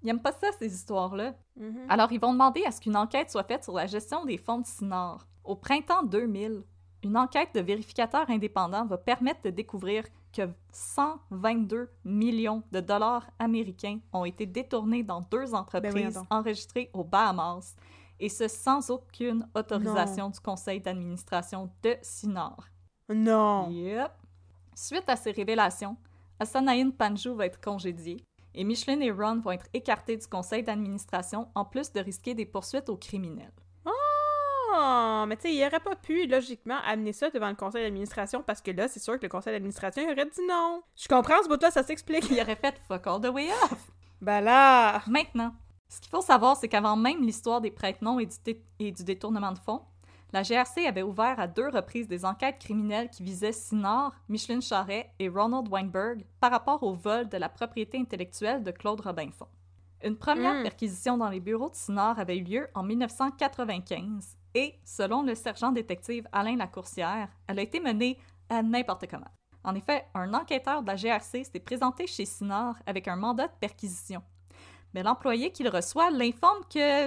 Ils 0.02 0.10
aiment 0.10 0.22
pas 0.22 0.32
ça, 0.32 0.48
ces 0.58 0.72
histoires-là. 0.72 1.34
Mhm. 1.56 1.86
Alors, 1.88 2.10
ils 2.12 2.20
vont 2.20 2.32
demander 2.32 2.64
à 2.64 2.70
ce 2.70 2.80
qu'une 2.80 2.96
enquête 2.96 3.30
soit 3.30 3.44
faite 3.44 3.64
sur 3.64 3.74
la 3.74 3.86
gestion 3.86 4.24
des 4.24 4.38
fonds 4.38 4.60
de 4.60 4.66
Sinor. 4.66 5.26
Au 5.44 5.56
printemps 5.56 6.02
2000, 6.02 6.62
une 7.04 7.16
enquête 7.16 7.50
de 7.54 7.60
vérificateurs 7.60 8.30
indépendants 8.30 8.86
va 8.86 8.96
permettre 8.96 9.42
de 9.44 9.50
découvrir 9.50 10.04
que 10.32 10.48
122 10.72 11.88
millions 12.04 12.62
de 12.72 12.80
dollars 12.80 13.28
américains 13.38 13.98
ont 14.12 14.24
été 14.24 14.46
détournés 14.46 15.02
dans 15.02 15.20
deux 15.20 15.44
voyons 15.44 15.56
entreprises 15.56 16.20
enregistrées 16.30 16.90
aux 16.92 17.04
Bahamas, 17.04 17.76
et 18.18 18.28
ce 18.28 18.48
sans 18.48 18.90
aucune 18.90 19.46
autorisation 19.54 20.30
du 20.30 20.40
conseil 20.40 20.80
d'administration 20.80 21.70
de 21.82 21.96
Sinor. 22.02 22.68
Non! 23.08 23.68
Yep. 23.70 24.12
Suite 24.74 25.08
à 25.08 25.16
ces 25.16 25.32
révélations, 25.32 25.96
Asanaïn 26.38 26.90
Panjou 26.90 27.34
va 27.34 27.46
être 27.46 27.60
congédié 27.60 28.24
et 28.54 28.64
Michelin 28.64 29.00
et 29.00 29.10
Ron 29.10 29.40
vont 29.40 29.52
être 29.52 29.66
écartés 29.72 30.16
du 30.16 30.26
conseil 30.26 30.62
d'administration 30.62 31.48
en 31.54 31.64
plus 31.64 31.92
de 31.92 32.00
risquer 32.00 32.34
des 32.34 32.46
poursuites 32.46 32.88
aux 32.88 32.96
criminels. 32.96 33.52
Oh! 34.74 35.24
Mais 35.26 35.36
tu 35.36 35.42
sais, 35.42 35.54
il 35.54 35.64
aurait 35.66 35.80
pas 35.80 35.96
pu, 35.96 36.26
logiquement, 36.26 36.78
amener 36.86 37.12
ça 37.12 37.30
devant 37.30 37.48
le 37.48 37.54
conseil 37.54 37.82
d'administration 37.84 38.42
parce 38.42 38.60
que 38.60 38.70
là, 38.70 38.88
c'est 38.88 39.00
sûr 39.00 39.16
que 39.18 39.22
le 39.24 39.28
conseil 39.28 39.52
d'administration 39.52 40.04
aurait 40.04 40.24
dit 40.26 40.46
non. 40.48 40.82
Je 40.96 41.08
comprends 41.08 41.42
ce 41.42 41.48
bout-là, 41.48 41.70
ça 41.70 41.82
s'explique. 41.82 42.28
Il 42.30 42.40
aurait 42.40 42.56
fait 42.56 42.74
fuck 42.88 43.06
all 43.06 43.20
the 43.20 43.28
way 43.32 43.48
off. 43.64 43.90
Ben 44.20 44.40
là! 44.40 45.02
Maintenant, 45.08 45.52
ce 45.88 46.00
qu'il 46.00 46.10
faut 46.10 46.22
savoir, 46.22 46.56
c'est 46.56 46.68
qu'avant 46.68 46.96
même 46.96 47.20
l'histoire 47.22 47.60
des 47.60 47.74
et, 48.20 48.26
du 48.26 48.36
dé- 48.44 48.64
et 48.78 48.92
du 48.92 49.04
détournement 49.04 49.52
de 49.52 49.58
fonds, 49.58 49.82
la 50.32 50.42
GRC 50.42 50.86
avait 50.86 51.02
ouvert 51.02 51.38
à 51.38 51.46
deux 51.46 51.68
reprises 51.68 52.08
des 52.08 52.24
enquêtes 52.24 52.58
criminelles 52.58 53.10
qui 53.10 53.22
visaient 53.22 53.52
Sinor, 53.52 54.12
Micheline 54.30 54.62
Charret 54.62 55.10
et 55.18 55.28
Ronald 55.28 55.68
Weinberg 55.68 56.24
par 56.40 56.50
rapport 56.50 56.82
au 56.82 56.94
vol 56.94 57.28
de 57.28 57.36
la 57.36 57.50
propriété 57.50 57.98
intellectuelle 57.98 58.62
de 58.62 58.70
Claude 58.70 59.00
Robinson. 59.02 59.46
Une 60.02 60.16
première 60.16 60.54
Mm. 60.54 60.62
perquisition 60.62 61.18
dans 61.18 61.28
les 61.28 61.38
bureaux 61.40 61.68
de 61.68 61.74
Sinor 61.74 62.18
avait 62.18 62.38
eu 62.38 62.44
lieu 62.44 62.68
en 62.74 62.82
1995 62.82 64.36
et, 64.54 64.74
selon 64.84 65.22
le 65.22 65.34
sergent 65.34 65.72
détective 65.72 66.26
Alain 66.32 66.56
Lacourcière, 66.56 67.28
elle 67.46 67.58
a 67.58 67.62
été 67.62 67.80
menée 67.80 68.18
à 68.48 68.62
n'importe 68.62 69.06
comment. 69.10 69.30
En 69.64 69.74
effet, 69.74 70.06
un 70.14 70.34
enquêteur 70.34 70.82
de 70.82 70.88
la 70.88 70.96
GRC 70.96 71.44
s'est 71.44 71.60
présenté 71.60 72.06
chez 72.06 72.24
Sinor 72.24 72.74
avec 72.86 73.08
un 73.08 73.16
mandat 73.16 73.46
de 73.46 73.52
perquisition. 73.60 74.22
Mais 74.94 75.02
l'employé 75.02 75.50
qu'il 75.50 75.68
reçoit 75.68 76.10
l'informe 76.10 76.60
que 76.72 77.06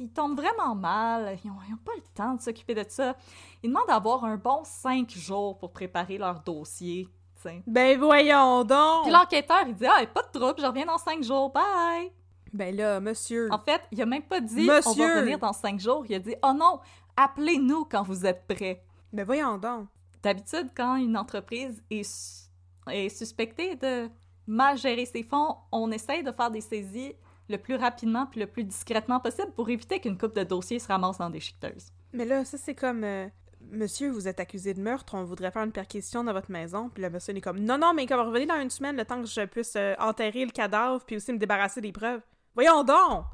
il 0.00 0.08
tombe 0.10 0.36
vraiment 0.36 0.74
mal, 0.74 1.36
ils 1.44 1.50
n'ont 1.50 1.56
pas 1.84 1.92
le 1.96 2.14
temps 2.14 2.34
de 2.34 2.40
s'occuper 2.40 2.74
de 2.74 2.84
ça. 2.88 3.16
Il 3.62 3.70
demande 3.70 3.86
d'avoir 3.88 4.24
un 4.24 4.36
bon 4.36 4.60
cinq 4.64 5.10
jours 5.10 5.58
pour 5.58 5.72
préparer 5.72 6.16
leur 6.18 6.40
dossier. 6.40 7.08
t'sais. 7.40 7.62
Ben 7.66 7.98
voyons 7.98 8.62
donc! 8.62 9.02
Puis 9.04 9.12
l'enquêteur, 9.12 9.64
il 9.66 9.74
dit 9.74 9.86
Ah, 9.86 10.06
pas 10.06 10.22
de 10.22 10.38
trouble, 10.38 10.60
je 10.60 10.66
reviens 10.66 10.86
dans 10.86 10.98
cinq 10.98 11.24
jours, 11.24 11.50
bye! 11.50 12.12
Ben 12.52 12.74
là, 12.74 13.00
monsieur. 13.00 13.48
En 13.52 13.58
fait, 13.58 13.80
il 13.92 14.00
a 14.00 14.06
même 14.06 14.22
pas 14.22 14.40
dit 14.40 14.68
On 14.70 14.74
Monsieur! 14.76 15.06
va 15.06 15.14
revenir 15.16 15.38
dans 15.38 15.52
cinq 15.52 15.78
jours. 15.80 16.04
Il 16.08 16.14
a 16.14 16.18
dit 16.18 16.34
Oh 16.42 16.52
non, 16.54 16.80
appelez-nous 17.16 17.84
quand 17.86 18.02
vous 18.02 18.24
êtes 18.26 18.46
prêts. 18.46 18.82
Ben 19.12 19.24
voyons 19.24 19.58
donc. 19.58 19.88
D'habitude, 20.22 20.68
quand 20.76 20.96
une 20.96 21.16
entreprise 21.16 21.82
est, 21.90 22.02
su- 22.02 22.48
est 22.90 23.08
suspectée 23.08 23.76
de 23.76 24.08
mal 24.46 24.76
gérer 24.78 25.06
ses 25.06 25.22
fonds, 25.22 25.56
on 25.72 25.90
essaye 25.90 26.22
de 26.22 26.32
faire 26.32 26.50
des 26.50 26.60
saisies 26.60 27.14
le 27.48 27.58
plus 27.58 27.76
rapidement 27.76 28.26
puis 28.26 28.40
le 28.40 28.46
plus 28.46 28.64
discrètement 28.64 29.20
possible 29.20 29.52
pour 29.54 29.68
éviter 29.70 30.00
qu'une 30.00 30.18
coupe 30.18 30.34
de 30.34 30.42
dossiers 30.42 30.78
se 30.80 30.88
ramasse 30.88 31.18
dans 31.18 31.30
des 31.30 31.40
chiqueteuses. 31.40 31.88
Mais 32.12 32.24
là, 32.24 32.44
ça 32.44 32.58
c'est 32.58 32.74
comme... 32.74 33.04
euh, 33.04 33.28
Monsieur, 33.72 34.10
vous 34.10 34.28
êtes 34.28 34.38
accusé 34.38 34.74
de 34.74 34.80
meurtre, 34.80 35.14
on 35.14 35.24
voudrait 35.24 35.50
faire 35.50 35.64
une 35.64 35.72
perquisition 35.72 36.22
dans 36.22 36.32
votre 36.32 36.50
maison. 36.52 36.88
Puis 36.88 37.02
le 37.02 37.10
monsieur 37.10 37.32
il 37.34 37.38
est 37.38 37.40
comme, 37.40 37.58
non, 37.58 37.78
non, 37.78 37.92
mais 37.94 38.06
comme 38.06 38.20
revenez 38.20 38.46
dans 38.46 38.60
une 38.60 38.70
semaine, 38.70 38.96
le 38.96 39.04
temps 39.04 39.20
que 39.20 39.26
je 39.28 39.44
puisse 39.44 39.74
euh, 39.76 39.94
enterrer 39.98 40.44
le 40.44 40.52
cadavre 40.52 41.04
puis 41.04 41.16
aussi 41.16 41.32
me 41.32 41.38
débarrasser 41.38 41.80
des 41.80 41.90
preuves. 41.90 42.20
Voyons 42.56 42.84
donc! 42.84 43.26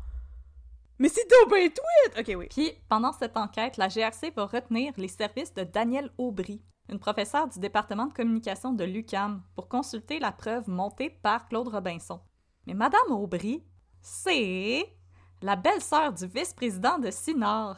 Mais 0.98 1.08
c'est 1.08 1.28
ben 1.48 1.70
tweet! 1.70 2.18
Ok, 2.18 2.34
oui. 2.36 2.48
Puis, 2.50 2.72
pendant 2.88 3.12
cette 3.12 3.36
enquête, 3.36 3.76
la 3.76 3.86
GRC 3.86 4.32
va 4.34 4.46
retenir 4.46 4.92
les 4.96 5.06
services 5.06 5.54
de 5.54 5.62
Danielle 5.62 6.10
Aubry, 6.18 6.60
une 6.88 6.98
professeure 6.98 7.46
du 7.46 7.60
département 7.60 8.06
de 8.06 8.12
communication 8.12 8.72
de 8.72 8.82
l'UCAM, 8.82 9.40
pour 9.54 9.68
consulter 9.68 10.18
la 10.18 10.32
preuve 10.32 10.68
montée 10.68 11.08
par 11.08 11.46
Claude 11.46 11.68
Robinson. 11.68 12.20
Mais 12.66 12.74
Madame 12.74 13.12
Aubry, 13.12 13.62
c'est 14.00 14.92
la 15.40 15.54
belle-sœur 15.54 16.12
du 16.12 16.26
vice-président 16.26 16.98
de 16.98 17.12
Sinor. 17.12 17.76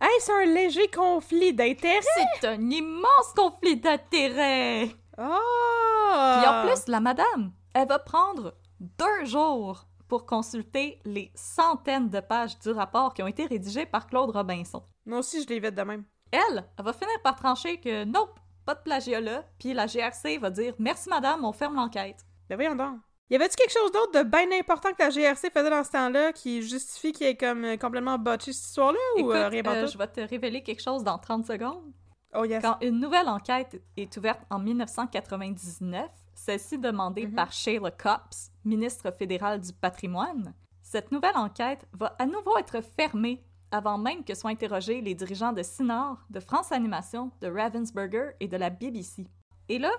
Hey, 0.00 0.08
c'est 0.20 0.32
un 0.32 0.46
léger 0.46 0.90
conflit 0.90 1.52
d'intérêts! 1.52 2.00
C'est 2.40 2.48
un 2.48 2.70
immense 2.70 3.34
conflit 3.36 3.76
d'intérêts! 3.76 4.88
Ah! 5.18 6.38
Puis 6.40 6.48
en 6.48 6.66
plus, 6.66 6.90
la 6.90 7.00
madame, 7.00 7.52
elle 7.74 7.88
va 7.88 7.98
prendre 7.98 8.54
deux 8.80 9.26
jours 9.26 9.86
pour 10.12 10.26
consulter 10.26 11.00
les 11.06 11.32
centaines 11.34 12.10
de 12.10 12.20
pages 12.20 12.58
du 12.58 12.68
rapport 12.68 13.14
qui 13.14 13.22
ont 13.22 13.26
été 13.26 13.46
rédigées 13.46 13.86
par 13.86 14.06
Claude 14.06 14.28
Robinson. 14.28 14.82
Moi 15.06 15.20
aussi, 15.20 15.42
je 15.42 15.48
l'ai 15.48 15.58
vite 15.58 15.74
de 15.74 15.80
même. 15.80 16.04
Elle, 16.30 16.66
elle 16.78 16.84
va 16.84 16.92
finir 16.92 17.14
par 17.24 17.34
trancher 17.34 17.80
que 17.80 18.04
nope, 18.04 18.38
pas 18.66 18.74
de 18.74 18.80
plagiat 18.80 19.22
là, 19.22 19.42
puis 19.58 19.72
la 19.72 19.86
GRC 19.86 20.36
va 20.36 20.50
dire 20.50 20.74
merci 20.78 21.08
madame, 21.08 21.46
on 21.46 21.52
ferme 21.52 21.76
l'enquête. 21.76 22.26
Ben 22.50 22.56
voyons 22.56 22.76
donc. 22.76 22.98
Y 23.30 23.36
avait-tu 23.36 23.56
quelque 23.56 23.72
chose 23.72 23.90
d'autre 23.90 24.22
de 24.22 24.28
bien 24.28 24.52
important 24.60 24.90
que 24.90 25.02
la 25.02 25.08
GRC 25.08 25.48
faisait 25.48 25.70
dans 25.70 25.82
ce 25.82 25.92
temps-là 25.92 26.34
qui 26.34 26.60
justifie 26.60 27.12
qu'il 27.12 27.28
ait 27.28 27.34
comme 27.34 27.64
euh, 27.64 27.78
complètement 27.78 28.18
botché 28.18 28.52
cette 28.52 28.66
histoire-là 28.66 28.98
ou 29.16 29.32
euh, 29.32 29.48
rien 29.48 29.62
euh, 29.64 29.86
je 29.86 29.96
vais 29.96 30.08
te 30.08 30.20
révéler 30.20 30.62
quelque 30.62 30.82
chose 30.82 31.02
dans 31.04 31.16
30 31.16 31.46
secondes. 31.46 31.90
Oh 32.34 32.44
yes. 32.44 32.62
Quand 32.62 32.76
une 32.82 33.00
nouvelle 33.00 33.30
enquête 33.30 33.80
est 33.96 34.14
ouverte 34.18 34.42
en 34.50 34.58
1999, 34.58 36.10
celle-ci 36.44 36.78
demandée 36.78 37.26
Mhm. 37.26 37.34
par 37.34 37.52
Sheila 37.52 37.90
Copps, 37.92 38.50
ministre 38.64 39.10
fédéral 39.12 39.60
du 39.60 39.72
patrimoine, 39.72 40.54
cette 40.82 41.12
nouvelle 41.12 41.36
enquête 41.36 41.86
va 41.92 42.16
à 42.18 42.26
nouveau 42.26 42.56
être 42.58 42.80
fermée 42.80 43.44
avant 43.70 43.96
même 43.96 44.24
que 44.24 44.34
soient 44.34 44.50
interrogés 44.50 45.00
les 45.00 45.14
dirigeants 45.14 45.52
de 45.52 45.62
Sinor, 45.62 46.18
de 46.30 46.40
France 46.40 46.72
Animation, 46.72 47.30
de 47.40 47.46
Ravensburger 47.48 48.32
et 48.40 48.48
de 48.48 48.56
la 48.56 48.70
BBC. 48.70 49.26
Et 49.68 49.78
là, 49.78 49.92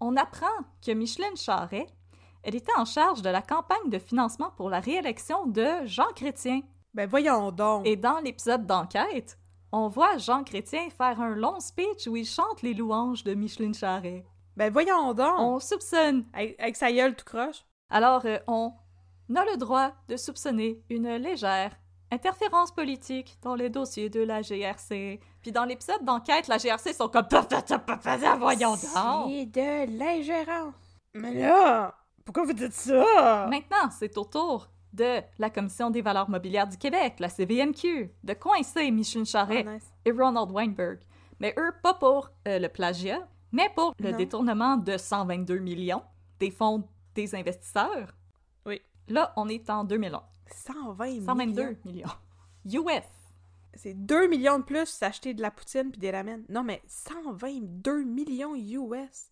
on 0.00 0.16
apprend 0.16 0.46
que 0.84 0.92
Micheline 0.92 1.36
Charret, 1.36 1.86
elle 2.42 2.54
était 2.54 2.72
en 2.78 2.84
charge 2.86 3.20
de 3.20 3.28
la 3.28 3.42
campagne 3.42 3.90
de 3.90 3.98
financement 3.98 4.50
pour 4.56 4.70
la 4.70 4.80
réélection 4.80 5.46
de 5.46 5.84
Jean 5.84 6.10
Chrétien. 6.14 6.62
Ben 6.94 7.08
voyons 7.08 7.50
donc. 7.50 7.86
Et 7.86 7.96
dans 7.96 8.20
l'épisode 8.20 8.64
d'enquête, 8.64 9.36
on 9.72 9.88
voit 9.88 10.16
Jean 10.18 10.42
Chrétien 10.44 10.88
faire 10.88 11.20
un 11.20 11.34
long 11.34 11.60
speech 11.60 12.06
où 12.06 12.16
il 12.16 12.24
chante 12.24 12.62
les 12.62 12.74
louanges 12.74 13.22
de 13.24 13.34
Micheline 13.34 13.74
Charret. 13.74 14.24
Ben 14.56 14.72
voyons 14.72 15.14
donc. 15.14 15.38
On 15.38 15.58
soupçonne. 15.58 16.24
Avec, 16.32 16.58
avec 16.60 16.76
sa 16.76 16.92
gueule 16.92 17.14
tout 17.16 17.24
croche. 17.24 17.64
Alors, 17.88 18.22
euh, 18.26 18.38
on 18.46 18.72
a 19.34 19.44
le 19.44 19.56
droit 19.56 19.92
de 20.08 20.16
soupçonner 20.16 20.82
une 20.90 21.08
légère 21.16 21.72
interférence 22.12 22.72
politique 22.72 23.38
dans 23.42 23.54
les 23.54 23.70
dossiers 23.70 24.10
de 24.10 24.20
la 24.20 24.42
GRC. 24.42 25.20
Puis 25.42 25.52
dans 25.52 25.64
l'épisode 25.64 26.04
d'enquête, 26.04 26.48
la 26.48 26.58
GRC 26.58 26.92
sont 26.92 27.08
comme 27.08 27.26
voyons 28.38 28.70
donc. 28.72 29.28
C'est 29.28 29.46
de 29.46 29.98
l'ingérence. 29.98 30.74
Mais 31.14 31.34
là, 31.34 31.94
pourquoi 32.24 32.44
vous 32.44 32.52
dites 32.52 32.72
ça? 32.72 33.46
Maintenant, 33.48 33.90
c'est 33.96 34.16
au 34.18 34.24
tour 34.24 34.68
de 34.92 35.20
la 35.38 35.50
Commission 35.50 35.90
des 35.90 36.02
valeurs 36.02 36.28
mobilières 36.28 36.66
du 36.66 36.76
Québec, 36.76 37.14
la 37.20 37.28
CVMQ, 37.28 38.12
de 38.24 38.34
coincer 38.34 38.90
Micheline 38.90 39.24
Charret 39.26 39.64
Oh, 39.66 39.70
nice. 39.70 39.92
et 40.04 40.10
Ronald 40.10 40.50
Weinberg. 40.50 40.98
Mais 41.38 41.54
eux, 41.58 41.70
pas 41.82 41.94
pour 41.94 42.30
euh, 42.48 42.58
le 42.58 42.68
plagiat, 42.68 43.26
mais 43.52 43.68
pour 43.74 43.94
le 43.98 44.10
Non. 44.12 44.16
détournement 44.16 44.76
de 44.76 44.96
122 44.96 45.58
millions 45.58 46.02
des 46.38 46.50
fonds 46.50 46.88
des 47.14 47.34
investisseurs. 47.34 48.14
Oui. 48.66 48.80
Là, 49.08 49.32
on 49.36 49.48
est 49.48 49.68
en 49.70 49.84
2001. 49.84 50.22
120 50.52 51.24
122 51.24 51.62
millions. 51.84 52.08
millions. 52.64 52.84
US. 52.88 53.04
C'est 53.74 53.94
2 53.94 54.26
millions 54.28 54.58
de 54.58 54.64
plus 54.64 54.86
s'acheter 54.86 55.32
de 55.34 55.42
la 55.42 55.50
poutine 55.50 55.90
puis 55.92 56.00
des 56.00 56.10
ramen. 56.10 56.44
Non, 56.48 56.62
mais 56.64 56.82
122 56.88 58.02
millions 58.04 58.54
US. 58.56 59.30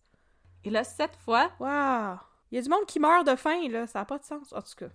Et 0.63 0.69
là, 0.69 0.83
cette 0.83 1.15
fois, 1.17 1.51
Wow! 1.59 2.19
Il 2.51 2.55
y 2.55 2.57
a 2.57 2.61
du 2.63 2.69
monde 2.69 2.85
qui 2.87 2.99
meurt 2.99 3.27
de 3.27 3.35
faim, 3.35 3.67
là. 3.69 3.85
Ça 3.85 3.99
n'a 3.99 4.05
pas 4.05 4.17
de 4.17 4.23
sens, 4.25 4.51
en 4.53 4.61
tout 4.61 4.73
cas. 4.77 4.87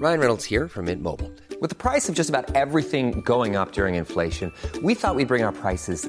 Ryan 0.00 0.20
Reynolds 0.20 0.44
here 0.44 0.68
from 0.68 0.84
Mint 0.84 1.02
Mobile. 1.02 1.30
With 1.60 1.70
the 1.70 1.76
price 1.76 2.08
of 2.08 2.14
just 2.14 2.30
about 2.30 2.54
everything 2.54 3.20
going 3.22 3.56
up 3.56 3.72
during 3.72 3.96
inflation, 3.96 4.52
we 4.82 4.94
thought 4.94 5.16
we'd 5.16 5.26
bring 5.26 5.42
our 5.42 5.52
prices 5.52 6.08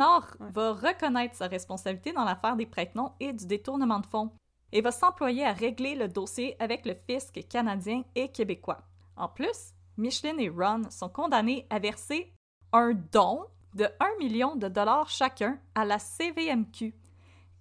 Nord 0.00 0.36
va 0.40 0.72
reconnaître 0.72 1.36
sa 1.36 1.46
responsabilité 1.46 2.12
dans 2.12 2.24
l'affaire 2.24 2.56
des 2.56 2.66
prête-noms 2.66 3.12
et 3.20 3.32
du 3.32 3.46
détournement 3.46 4.00
de 4.00 4.06
fonds 4.06 4.32
et 4.72 4.80
va 4.80 4.90
s'employer 4.90 5.44
à 5.44 5.52
régler 5.52 5.94
le 5.94 6.08
dossier 6.08 6.56
avec 6.60 6.84
le 6.84 6.94
fisc 7.08 7.46
canadien 7.48 8.02
et 8.16 8.28
québécois. 8.32 8.82
En 9.16 9.28
plus, 9.28 9.72
Michelin 9.96 10.36
et 10.38 10.48
Ron 10.48 10.90
sont 10.90 11.08
condamnés 11.08 11.66
à 11.70 11.78
verser 11.78 12.32
un 12.72 12.92
don 13.12 13.46
de 13.74 13.84
1 14.00 14.18
million 14.18 14.56
de 14.56 14.66
dollars 14.66 15.08
chacun 15.08 15.60
à 15.76 15.84
la 15.84 16.00
CVMQ. 16.00 16.92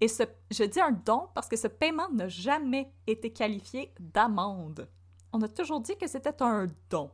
Et 0.02 0.08
ce, 0.08 0.24
je 0.50 0.64
dis 0.64 0.82
un 0.82 0.92
don 0.92 1.28
parce 1.36 1.48
que 1.48 1.56
ce 1.56 1.68
paiement 1.68 2.10
n'a 2.12 2.28
jamais 2.28 2.92
été 3.06 3.32
qualifié 3.32 3.94
d'amende. 4.00 4.90
On 5.32 5.42
a 5.42 5.48
toujours 5.48 5.82
dit 5.82 5.98
que 5.98 6.08
c'était 6.08 6.42
un 6.42 6.66
don. 6.90 7.12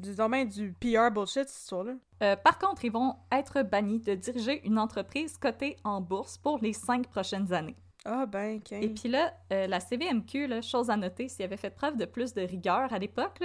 Disons 0.00 0.28
bien 0.28 0.44
du 0.44 0.72
PR 0.72 1.10
bullshit, 1.12 1.48
cette 1.48 1.62
histoire-là. 1.62 1.94
Euh, 2.22 2.36
par 2.36 2.58
contre, 2.58 2.84
ils 2.84 2.92
vont 2.92 3.16
être 3.30 3.62
bannis 3.62 4.00
de 4.00 4.14
diriger 4.14 4.66
une 4.66 4.78
entreprise 4.78 5.36
cotée 5.36 5.76
en 5.84 6.00
bourse 6.00 6.38
pour 6.38 6.58
les 6.58 6.72
cinq 6.72 7.08
prochaines 7.08 7.52
années. 7.52 7.76
Ah, 8.04 8.26
ben, 8.26 8.56
ok. 8.56 8.72
Et 8.72 8.88
puis 8.88 9.08
là, 9.08 9.32
euh, 9.52 9.66
la 9.66 9.80
CVMQ, 9.80 10.46
là, 10.46 10.62
chose 10.62 10.90
à 10.90 10.96
noter, 10.96 11.28
s'il 11.28 11.44
avait 11.44 11.56
fait 11.56 11.70
preuve 11.70 11.96
de 11.96 12.04
plus 12.04 12.34
de 12.34 12.42
rigueur 12.42 12.92
à 12.92 12.98
l'époque, 12.98 13.40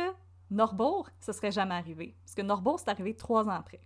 Norbourg, 0.50 1.10
ça 1.20 1.34
serait 1.34 1.52
jamais 1.52 1.76
arrivé. 1.76 2.16
Parce 2.24 2.36
que 2.36 2.42
Norbourg, 2.42 2.80
c'est 2.80 2.90
arrivé 2.90 3.14
trois 3.16 3.46
ans 3.46 3.52
après. 3.52 3.82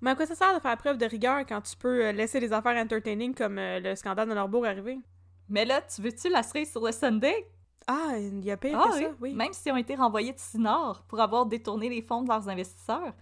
Mais 0.00 0.10
à 0.10 0.14
quoi 0.14 0.26
ça 0.26 0.34
sert 0.34 0.54
de 0.54 0.60
faire 0.60 0.76
preuve 0.76 0.98
de 0.98 1.06
rigueur 1.06 1.40
quand 1.46 1.60
tu 1.62 1.76
peux 1.76 2.06
euh, 2.06 2.12
laisser 2.12 2.40
les 2.40 2.52
affaires 2.52 2.76
entertaining 2.76 3.34
comme 3.34 3.58
euh, 3.58 3.80
le 3.80 3.96
scandale 3.96 4.28
de 4.28 4.34
Norbourg 4.34 4.66
arriver? 4.66 4.98
Mais 5.48 5.64
là, 5.64 5.80
tu 5.82 6.02
veux-tu 6.02 6.28
la 6.28 6.42
cerise 6.42 6.70
sur 6.70 6.84
le 6.84 6.92
Sunday? 6.92 7.46
Ah, 7.86 8.18
il 8.18 8.44
y 8.44 8.50
a 8.50 8.56
pire 8.56 8.78
Ah 8.80 8.88
que 8.88 8.94
oui. 8.96 9.02
ça, 9.04 9.10
oui. 9.20 9.34
Même 9.34 9.52
s'ils 9.52 9.72
ont 9.72 9.76
été 9.76 9.94
renvoyés 9.94 10.32
de 10.32 10.38
Sinor 10.38 11.02
pour 11.08 11.20
avoir 11.20 11.46
détourné 11.46 11.88
les 11.88 12.02
fonds 12.02 12.22
de 12.22 12.28
leurs 12.28 12.48
investisseurs, 12.48 13.12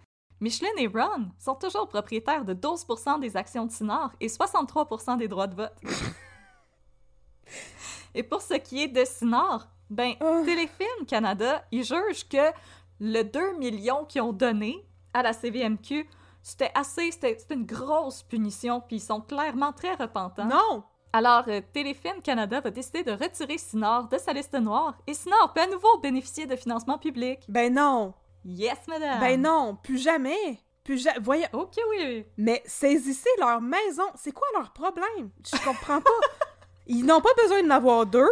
Michelin 0.40 0.68
et 0.78 0.86
Ron 0.86 1.28
sont 1.38 1.54
toujours 1.54 1.88
propriétaires 1.88 2.44
de 2.44 2.54
12% 2.54 3.20
des 3.20 3.36
actions 3.36 3.66
de 3.66 3.70
Sinor 3.72 4.10
et 4.20 4.28
63% 4.28 5.18
des 5.18 5.28
droits 5.28 5.46
de 5.46 5.54
vote. 5.54 5.76
et 8.14 8.22
pour 8.22 8.40
ce 8.42 8.54
qui 8.54 8.82
est 8.84 8.88
de 8.88 9.04
Sinor, 9.04 9.66
ben, 9.90 10.14
Ah. 10.20 10.42
Téléfilm 10.44 11.06
Canada, 11.06 11.64
ils 11.72 11.84
jugent 11.84 12.28
que 12.28 12.52
le 13.00 13.22
2 13.22 13.58
millions 13.58 14.04
qu'ils 14.04 14.22
ont 14.22 14.32
donné 14.32 14.86
à 15.12 15.22
la 15.22 15.32
CVMQ, 15.32 16.08
c'était 16.42 16.70
assez, 16.74 17.10
c'était 17.10 17.36
c'était 17.38 17.54
une 17.54 17.66
grosse 17.66 18.22
punition, 18.22 18.80
puis 18.80 18.96
ils 18.96 19.00
sont 19.00 19.20
clairement 19.20 19.72
très 19.72 19.94
repentants. 19.94 20.46
Non! 20.46 20.84
Alors, 21.12 21.44
euh, 21.48 21.60
Téléfilm 21.72 22.22
Canada 22.22 22.60
va 22.60 22.70
décider 22.70 23.02
de 23.02 23.10
retirer 23.10 23.58
Sinor 23.58 24.08
de 24.08 24.16
sa 24.16 24.32
liste 24.32 24.54
noire 24.54 24.96
et 25.06 25.14
Sinor 25.14 25.52
peut 25.52 25.60
à 25.60 25.66
nouveau 25.66 25.98
bénéficier 25.98 26.46
de 26.46 26.54
financement 26.54 26.98
public. 26.98 27.40
Ben 27.48 27.74
non! 27.74 28.14
Yes, 28.44 28.78
madame! 28.86 29.20
Ben 29.20 29.40
non! 29.40 29.76
Plus 29.82 29.98
jamais! 29.98 30.60
Plus 30.84 31.02
jamais! 31.02 31.18
Voyons! 31.20 31.48
Ok, 31.52 31.76
oui. 31.90 32.24
Mais 32.36 32.62
saisissez 32.64 33.28
leur 33.38 33.60
maison! 33.60 34.04
C'est 34.14 34.30
quoi 34.32 34.46
leur 34.54 34.72
problème? 34.72 35.30
Je 35.44 35.64
comprends 35.64 36.00
pas! 36.00 36.10
Ils 36.86 37.04
n'ont 37.04 37.20
pas 37.20 37.34
besoin 37.42 37.62
d'en 37.62 37.70
avoir 37.70 38.06
deux. 38.06 38.30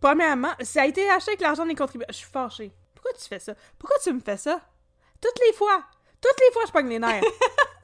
Premièrement, 0.00 0.52
ça 0.60 0.82
a 0.82 0.86
été 0.86 1.08
acheté 1.10 1.32
avec 1.32 1.40
l'argent 1.40 1.66
des 1.66 1.74
contribuables. 1.74 2.12
Je 2.12 2.18
suis 2.18 2.30
fâchée. 2.30 2.72
Pourquoi 2.94 3.12
tu 3.12 3.26
fais 3.26 3.40
ça? 3.40 3.54
Pourquoi 3.78 3.98
tu 4.02 4.12
me 4.12 4.20
fais 4.20 4.36
ça? 4.36 4.60
Toutes 5.20 5.40
les 5.44 5.52
fois! 5.54 5.82
Toutes 6.20 6.40
les 6.40 6.52
fois, 6.52 6.62
je 6.66 6.72
pogne 6.72 6.88
les 6.88 6.98
nerfs! 7.00 7.22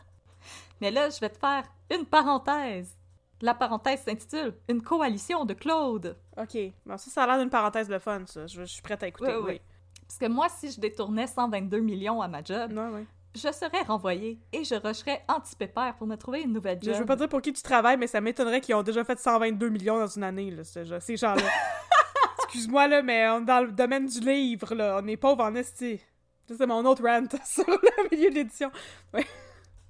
Mais 0.80 0.92
là, 0.92 1.10
je 1.10 1.18
vais 1.18 1.28
te 1.28 1.38
faire 1.38 1.64
une 1.90 2.06
parenthèse. 2.06 2.97
La 3.40 3.54
parenthèse 3.54 4.00
s'intitule 4.02 4.54
Une 4.68 4.82
coalition 4.82 5.44
de 5.44 5.54
Claude. 5.54 6.16
ok. 6.36 6.56
Bon, 6.86 6.96
ça, 6.98 7.10
ça 7.10 7.22
a 7.22 7.26
l'air 7.26 7.38
d'une 7.38 7.50
parenthèse 7.50 7.88
de 7.88 7.98
fun, 7.98 8.22
ça. 8.26 8.46
Je, 8.46 8.60
je 8.60 8.64
suis 8.64 8.82
prête 8.82 9.02
à 9.02 9.08
écouter. 9.08 9.32
Oui, 9.36 9.42
oui. 9.54 9.60
Parce 10.06 10.18
que 10.18 10.26
moi, 10.26 10.48
si 10.48 10.70
je 10.72 10.80
détournais 10.80 11.26
122 11.26 11.78
millions 11.80 12.20
à 12.22 12.28
ma 12.28 12.42
job, 12.42 12.72
Ouais, 12.72 12.88
ouais. 12.88 13.04
je 13.34 13.52
serais 13.52 13.82
renvoyée 13.86 14.40
et 14.52 14.64
je 14.64 14.74
rusherais 14.74 15.22
anti-pépère 15.28 15.94
pour 15.96 16.06
me 16.06 16.16
trouver 16.16 16.42
une 16.42 16.52
nouvelle 16.52 16.78
job. 16.82 16.94
je 16.94 16.98
veux 17.00 17.06
pas 17.06 17.14
dire 17.16 17.28
pour 17.28 17.42
qui 17.42 17.52
tu 17.52 17.62
travailles, 17.62 17.96
mais 17.98 18.06
ça 18.06 18.20
m'étonnerait 18.20 18.60
qu'ils 18.60 18.74
ont 18.74 18.82
déjà 18.82 19.04
fait 19.04 19.18
122 19.18 19.68
millions 19.68 19.98
dans 19.98 20.06
une 20.06 20.24
année, 20.24 20.50
là, 20.50 20.64
ce- 20.64 20.98
ces 20.98 21.16
gens-là. 21.16 21.42
Excuse-moi, 22.44 22.88
là, 22.88 23.02
mais 23.02 23.28
on 23.28 23.42
est 23.42 23.44
dans 23.44 23.60
le 23.60 23.70
domaine 23.72 24.06
du 24.06 24.20
livre, 24.20 24.74
là. 24.74 24.98
On 25.02 25.06
est 25.06 25.16
pauvres 25.18 25.44
en 25.44 25.54
esti. 25.54 26.00
C'est 26.48 26.66
mon 26.66 26.84
autre 26.86 27.02
rant 27.04 27.22
sur 27.44 27.64
le 27.68 28.08
milieu 28.10 28.30
de 28.30 28.34
l'édition. 28.36 28.70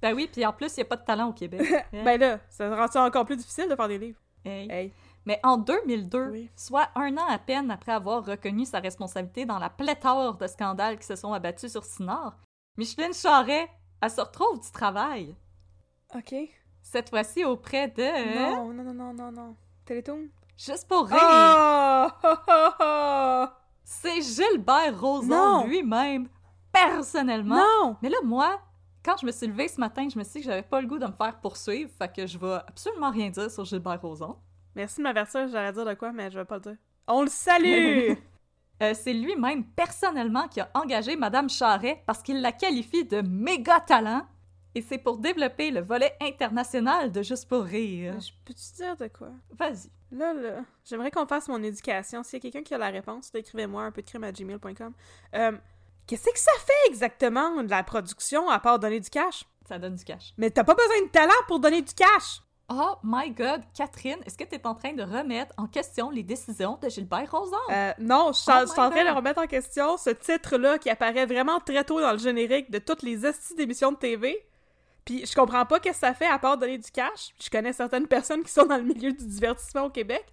Ben 0.01 0.13
oui, 0.15 0.29
puis 0.31 0.45
en 0.45 0.53
plus, 0.53 0.71
il 0.77 0.79
n'y 0.79 0.83
a 0.83 0.85
pas 0.85 0.95
de 0.95 1.03
talent 1.05 1.29
au 1.29 1.33
Québec. 1.33 1.61
Hein? 1.93 2.03
Ben 2.03 2.19
là, 2.19 2.39
ça 2.49 2.73
rend 2.73 2.87
ça 2.87 3.03
encore 3.03 3.25
plus 3.25 3.35
difficile 3.37 3.67
de 3.69 3.75
faire 3.75 3.87
des 3.87 3.97
livres? 3.97 4.19
Hey. 4.45 4.71
Hey. 4.71 4.93
Mais 5.25 5.39
en 5.43 5.57
2002, 5.57 6.29
Oui. 6.31 6.49
soit 6.55 6.89
un 6.95 7.15
an 7.17 7.25
à 7.27 7.37
peine 7.37 7.69
après 7.69 7.91
avoir 7.91 8.25
reconnu 8.25 8.65
sa 8.65 8.79
responsabilité 8.79 9.45
dans 9.45 9.59
la 9.59 9.69
pléthore 9.69 10.35
de 10.37 10.47
scandales 10.47 10.97
qui 10.97 11.05
se 11.05 11.15
sont 11.15 11.33
abattus 11.33 11.71
sur 11.71 11.83
Sinor, 11.83 12.33
Micheline 12.77 13.13
Charret, 13.13 13.69
elle 14.01 14.09
se 14.09 14.21
retrouve 14.21 14.59
du 14.61 14.71
travail. 14.71 15.35
OK. 16.15 16.33
Cette 16.81 17.09
fois-ci 17.09 17.43
auprès 17.43 17.89
de... 17.89 18.39
Non, 18.39 18.73
non, 18.73 18.83
non, 18.83 18.93
non, 18.93 19.13
non, 19.13 19.31
non. 19.31 19.55
Télétoon? 19.85 20.29
Juste 20.57 20.87
pour 20.87 21.07
rire, 21.07 21.19
Oh! 21.21 22.07
Oh, 22.23 22.35
oh, 22.47 22.69
oh! 22.81 23.45
c'est 23.83 24.21
Gilbert 24.21 24.99
Rozon 24.99 25.65
lui-même, 25.67 26.29
personnellement. 26.71 27.57
Non! 27.57 27.97
Mais 28.01 28.09
là, 28.09 28.17
moi, 28.23 28.59
quand 29.03 29.17
je 29.17 29.25
me 29.25 29.31
suis 29.31 29.47
levée 29.47 29.67
ce 29.67 29.79
matin, 29.79 30.07
je 30.09 30.17
me 30.17 30.23
suis 30.23 30.39
dit 30.39 30.45
que 30.45 30.51
j'avais 30.51 30.63
pas 30.63 30.81
le 30.81 30.87
goût 30.87 30.99
de 30.99 31.05
me 31.05 31.11
faire 31.11 31.39
poursuivre, 31.39 31.89
fait 31.97 32.13
que 32.13 32.27
je 32.27 32.37
vais 32.37 32.59
absolument 32.67 33.11
rien 33.11 33.29
dire 33.29 33.49
sur 33.49 33.65
Gilbert 33.65 34.01
Rozon. 34.01 34.37
Merci 34.75 34.97
de 34.97 35.03
m'avertir, 35.03 35.47
j'allais 35.47 35.71
dire 35.71 35.85
de 35.85 35.93
quoi, 35.93 36.11
mais 36.11 36.29
je 36.29 36.39
vais 36.39 36.45
pas 36.45 36.55
le 36.55 36.61
dire. 36.61 36.77
On 37.07 37.23
le 37.23 37.29
salue! 37.29 38.13
Euh, 38.81 38.93
c'est 38.93 39.11
lui-même 39.11 39.65
personnellement 39.65 40.47
qui 40.47 40.61
a 40.61 40.71
engagé 40.73 41.17
Madame 41.17 41.49
Charret 41.49 42.01
parce 42.05 42.23
qu'il 42.23 42.41
la 42.41 42.53
qualifie 42.53 43.03
de 43.03 43.19
méga 43.19 43.81
talent. 43.81 44.25
Et 44.75 44.81
c'est 44.81 44.99
pour 44.99 45.17
développer 45.17 45.71
le 45.71 45.81
volet 45.81 46.15
international 46.21 47.11
de 47.11 47.21
Juste 47.21 47.49
pour 47.49 47.63
rire. 47.63 48.17
Je 48.21 48.31
peux-tu 48.45 48.75
dire 48.77 48.95
de 48.95 49.07
quoi? 49.07 49.31
Vas-y. 49.51 49.89
Là, 50.11 50.33
là, 50.33 50.63
j'aimerais 50.85 51.11
qu'on 51.11 51.25
fasse 51.25 51.49
mon 51.49 51.61
éducation. 51.61 52.23
S'il 52.23 52.37
y 52.37 52.37
a 52.37 52.41
quelqu'un 52.41 52.63
qui 52.63 52.73
a 52.73 52.77
la 52.77 52.89
réponse, 52.89 53.31
écrivez-moi 53.33 53.83
un 53.83 53.91
peu 53.91 54.01
de 54.01 54.07
crime 54.07 54.23
à 54.23 54.31
gmail.com. 54.31 54.93
Euh, 55.35 55.51
Qu'est-ce 56.09 56.23
que 56.23 56.39
ça 56.39 56.51
fait 56.65 56.89
exactement 56.89 57.61
de 57.61 57.69
la 57.69 57.83
production 57.83 58.49
à 58.49 58.57
part 58.57 58.79
donner 58.79 58.99
du 58.99 59.11
cash? 59.11 59.45
Ça 59.67 59.77
donne 59.77 59.93
du 59.93 60.03
cash. 60.03 60.33
Mais 60.39 60.49
t'as 60.49 60.63
pas 60.63 60.73
besoin 60.73 61.05
de 61.05 61.11
talent 61.11 61.31
pour 61.47 61.59
donner 61.59 61.83
du 61.83 61.93
cash! 61.93 62.41
Oh 62.67 62.95
my 63.03 63.29
god, 63.29 63.61
Catherine, 63.77 64.17
est-ce 64.25 64.35
que 64.35 64.43
tu 64.43 64.55
es 64.55 64.65
en 64.65 64.73
train 64.73 64.93
de 64.93 65.03
remettre 65.03 65.53
en 65.57 65.67
question 65.67 66.09
les 66.09 66.23
décisions 66.23 66.79
de 66.81 66.89
Gilbert 66.89 67.29
Rozon? 67.29 67.55
Euh, 67.69 67.93
non, 67.99 68.31
je 68.33 68.39
suis 68.39 68.51
Oh 68.51 68.61
je 68.61 68.71
suis 68.71 68.79
en 68.79 68.89
my 68.89 68.95
train 68.95 69.11
de 69.11 69.15
remettre 69.15 69.39
en 69.39 69.45
question 69.45 69.97
ce 69.97 70.09
titre-là 70.09 70.79
qui 70.79 70.89
apparaît 70.89 71.27
vraiment 71.27 71.59
très 71.59 71.83
tôt 71.83 72.01
dans 72.01 72.13
le 72.13 72.17
générique 72.17 72.71
de 72.71 72.79
toutes 72.79 73.03
les 73.03 73.27
estis 73.27 73.53
d'émissions 73.53 73.91
de 73.91 73.97
TV. 73.97 74.43
Puis 75.05 75.27
je 75.27 75.35
comprends 75.35 75.67
pas 75.67 75.79
qu'est-ce 75.79 76.01
que 76.01 76.07
ça 76.07 76.15
fait 76.15 76.25
à 76.25 76.39
part 76.39 76.57
donner 76.57 76.79
du 76.79 76.89
cash. 76.89 77.35
Je 77.39 77.51
connais 77.51 77.73
certaines 77.73 78.07
personnes 78.07 78.41
qui 78.41 78.51
sont 78.51 78.65
dans 78.65 78.77
le 78.77 78.83
milieu 78.83 79.11
du 79.11 79.27
divertissement 79.27 79.83
au 79.83 79.89
Québec. 79.91 80.25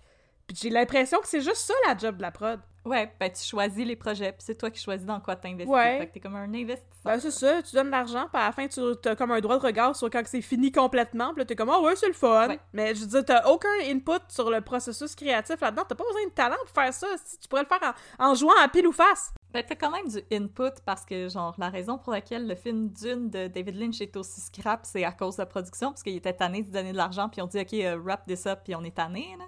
Puis 0.46 0.56
j'ai 0.58 0.70
l'impression 0.70 1.18
que 1.20 1.28
c'est 1.28 1.42
juste 1.42 1.66
ça 1.66 1.74
la 1.86 1.98
job 1.98 2.16
de 2.16 2.22
la 2.22 2.30
prod. 2.30 2.60
Ouais, 2.86 3.12
ben 3.18 3.30
tu 3.30 3.42
choisis 3.42 3.84
les 3.84 3.96
projets, 3.96 4.30
puis 4.30 4.42
c'est 4.42 4.54
toi 4.54 4.70
qui 4.70 4.80
choisis 4.80 5.04
dans 5.04 5.20
quoi 5.20 5.34
t'investis. 5.34 5.74
Ouais. 5.74 5.98
Fait 5.98 6.06
que 6.06 6.12
t'es 6.14 6.20
comme 6.20 6.36
un 6.36 6.54
investisseur. 6.54 6.86
Ben 7.04 7.18
c'est 7.18 7.32
ça, 7.32 7.62
tu 7.62 7.74
donnes 7.74 7.86
de 7.86 7.90
l'argent, 7.90 8.28
puis 8.32 8.40
à 8.40 8.46
la 8.46 8.52
fin 8.52 8.66
tu 8.68 8.80
as 9.04 9.16
comme 9.16 9.32
un 9.32 9.40
droit 9.40 9.58
de 9.58 9.62
regard 9.62 9.94
sur 9.96 10.08
quand 10.08 10.22
c'est 10.24 10.40
fini 10.40 10.70
complètement. 10.70 11.30
Puis 11.32 11.40
là 11.40 11.44
t'es 11.44 11.56
comme 11.56 11.70
ah 11.70 11.80
ouais 11.80 11.96
c'est 11.96 12.06
le 12.06 12.12
fun. 12.12 12.48
Ouais. 12.48 12.60
Mais 12.72 12.94
je 12.94 13.00
veux 13.00 13.06
dire 13.06 13.24
t'as 13.24 13.48
aucun 13.50 13.68
input 13.84 14.22
sur 14.28 14.50
le 14.50 14.60
processus 14.60 15.14
créatif 15.14 15.60
là-dedans. 15.60 15.82
T'as 15.88 15.94
pas 15.96 16.04
besoin 16.04 16.24
de 16.26 16.30
talent 16.30 16.56
pour 16.64 16.74
faire 16.74 16.94
ça. 16.94 17.08
Si 17.24 17.38
tu 17.40 17.48
pourrais 17.48 17.62
le 17.62 17.68
faire 17.68 17.94
en, 18.18 18.30
en 18.30 18.34
jouant 18.34 18.54
à 18.62 18.68
pile 18.68 18.86
ou 18.86 18.92
face. 18.92 19.32
Ben, 19.52 19.64
t'as 19.66 19.74
quand 19.74 19.90
même 19.90 20.06
du 20.06 20.20
input 20.30 20.82
parce 20.84 21.04
que, 21.06 21.28
genre, 21.28 21.54
la 21.56 21.70
raison 21.70 21.96
pour 21.96 22.12
laquelle 22.12 22.46
le 22.46 22.54
film 22.54 22.90
Dune 22.90 23.30
de 23.30 23.46
David 23.46 23.76
Lynch 23.76 24.00
est 24.02 24.14
aussi 24.16 24.40
scrap, 24.40 24.80
c'est 24.84 25.02
à 25.02 25.12
cause 25.12 25.36
de 25.36 25.42
la 25.42 25.46
production, 25.46 25.92
parce 25.92 26.02
qu'il 26.02 26.14
était 26.14 26.34
tanné 26.34 26.62
de 26.62 26.70
donner 26.70 26.92
de 26.92 26.96
l'argent, 26.98 27.30
puis 27.30 27.40
on 27.40 27.46
dit, 27.46 27.58
OK, 27.58 27.72
euh, 27.72 27.98
wrap 27.98 28.26
this 28.26 28.44
up, 28.46 28.60
puis 28.64 28.74
on 28.74 28.84
est 28.84 28.94
tanné, 28.94 29.34
là. 29.38 29.44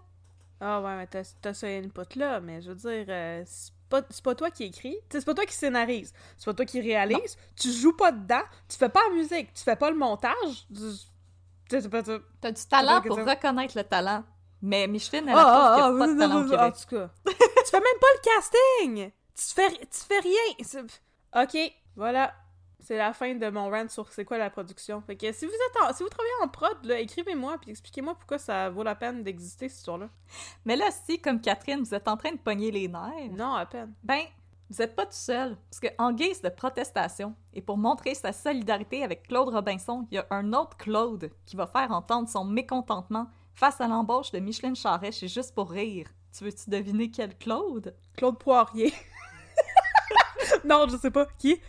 Ah 0.60 0.80
ouais, 0.80 0.96
mais 0.96 1.06
t'as, 1.06 1.54
ce 1.54 1.66
input-là, 1.66 2.40
mais 2.40 2.60
je 2.60 2.70
veux 2.72 2.74
dire, 2.74 3.06
euh, 3.08 3.42
c'est, 3.46 3.72
pas, 3.88 4.02
c'est 4.10 4.24
pas 4.24 4.34
toi 4.34 4.50
qui 4.50 4.64
écris, 4.64 4.96
t'sais, 5.08 5.20
c'est 5.20 5.24
pas 5.24 5.34
toi 5.34 5.46
qui 5.46 5.54
scénarise, 5.54 6.12
c'est 6.36 6.46
pas 6.46 6.54
toi 6.54 6.64
qui 6.64 6.80
réalise, 6.80 7.36
tu 7.56 7.70
joues 7.70 7.96
pas 7.96 8.10
dedans, 8.10 8.42
tu 8.68 8.76
fais 8.76 8.88
pas 8.88 9.00
la 9.08 9.14
musique, 9.14 9.52
tu 9.54 9.62
fais 9.62 9.76
pas 9.76 9.90
le 9.90 9.96
montage. 9.96 10.66
T'as 11.68 12.50
du 12.50 12.66
talent 12.68 13.02
pour 13.02 13.18
reconnaître 13.18 13.76
le 13.76 13.84
talent, 13.84 14.24
mais 14.62 14.86
Micheline, 14.88 15.28
elle 15.28 15.34
Ah, 15.36 15.42
trouve 15.42 15.54
ah, 15.54 15.74
qu'il 15.74 15.84
y 15.84 15.86
a 15.86 15.94
ah, 15.94 15.98
pas 15.98 16.12
de 16.14 16.18
talent 16.18 16.36
au 16.36 16.44
oui, 16.44 16.54
En 16.54 16.58
Québec. 16.58 16.74
tout 16.88 16.96
cas. 16.96 17.10
tu 17.24 17.70
fais 17.70 17.80
même 17.80 18.00
pas 18.00 18.06
le 18.14 18.20
casting! 18.24 19.10
Tu 19.34 19.54
fais, 19.54 19.70
tu 19.70 20.00
fais 20.08 20.20
rien! 20.20 20.84
Ok, 21.36 21.72
voilà. 21.94 22.34
C'est 22.80 22.96
la 22.96 23.12
fin 23.12 23.34
de 23.34 23.50
mon 23.50 23.70
rant 23.70 23.88
sur 23.88 24.10
c'est 24.12 24.24
quoi 24.24 24.38
la 24.38 24.50
production. 24.50 25.00
Fait 25.02 25.16
que 25.16 25.32
si 25.32 25.44
vous 25.46 25.52
êtes 25.52 25.82
en- 25.82 25.92
si 25.92 26.02
vous 26.02 26.08
travaillez 26.08 26.32
en 26.44 26.48
prod, 26.48 26.76
là, 26.84 26.98
écrivez-moi 27.00 27.58
puis 27.60 27.70
expliquez-moi 27.72 28.14
pourquoi 28.14 28.38
ça 28.38 28.70
vaut 28.70 28.84
la 28.84 28.94
peine 28.94 29.22
d'exister 29.24 29.68
cette 29.68 29.78
histoire-là. 29.78 30.08
Mais 30.64 30.76
là, 30.76 30.86
si, 31.06 31.20
comme 31.20 31.40
Catherine, 31.40 31.80
vous 31.82 31.94
êtes 31.94 32.06
en 32.08 32.16
train 32.16 32.30
de 32.32 32.38
pogner 32.38 32.70
les 32.70 32.86
nerfs, 32.88 33.32
Non, 33.32 33.54
à 33.54 33.66
peine. 33.66 33.92
ben, 34.04 34.22
vous 34.70 34.80
êtes 34.80 34.94
pas 34.94 35.06
tout 35.06 35.12
seul. 35.12 35.56
Parce 35.70 35.80
que 35.80 35.88
en 35.98 36.12
guise 36.12 36.40
de 36.40 36.48
protestation, 36.50 37.34
et 37.52 37.60
pour 37.62 37.78
montrer 37.78 38.14
sa 38.14 38.32
solidarité 38.32 39.02
avec 39.02 39.26
Claude 39.26 39.48
Robinson, 39.48 40.06
il 40.10 40.14
y 40.14 40.18
a 40.18 40.26
un 40.30 40.52
autre 40.52 40.76
Claude 40.76 41.30
qui 41.46 41.56
va 41.56 41.66
faire 41.66 41.90
entendre 41.90 42.28
son 42.28 42.44
mécontentement 42.44 43.26
face 43.54 43.80
à 43.80 43.88
l'embauche 43.88 44.30
de 44.30 44.38
Micheline 44.38 44.76
Charret 44.76 45.10
chez 45.10 45.26
Juste 45.26 45.52
pour 45.54 45.70
rire. 45.70 46.08
Tu 46.36 46.44
veux-tu 46.44 46.70
deviner 46.70 47.10
quel 47.10 47.36
Claude? 47.36 47.92
Claude 48.16 48.38
Poirier. 48.38 48.92
non, 50.64 50.86
je 50.88 50.96
sais 50.96 51.10
pas. 51.10 51.26
Qui? 51.38 51.60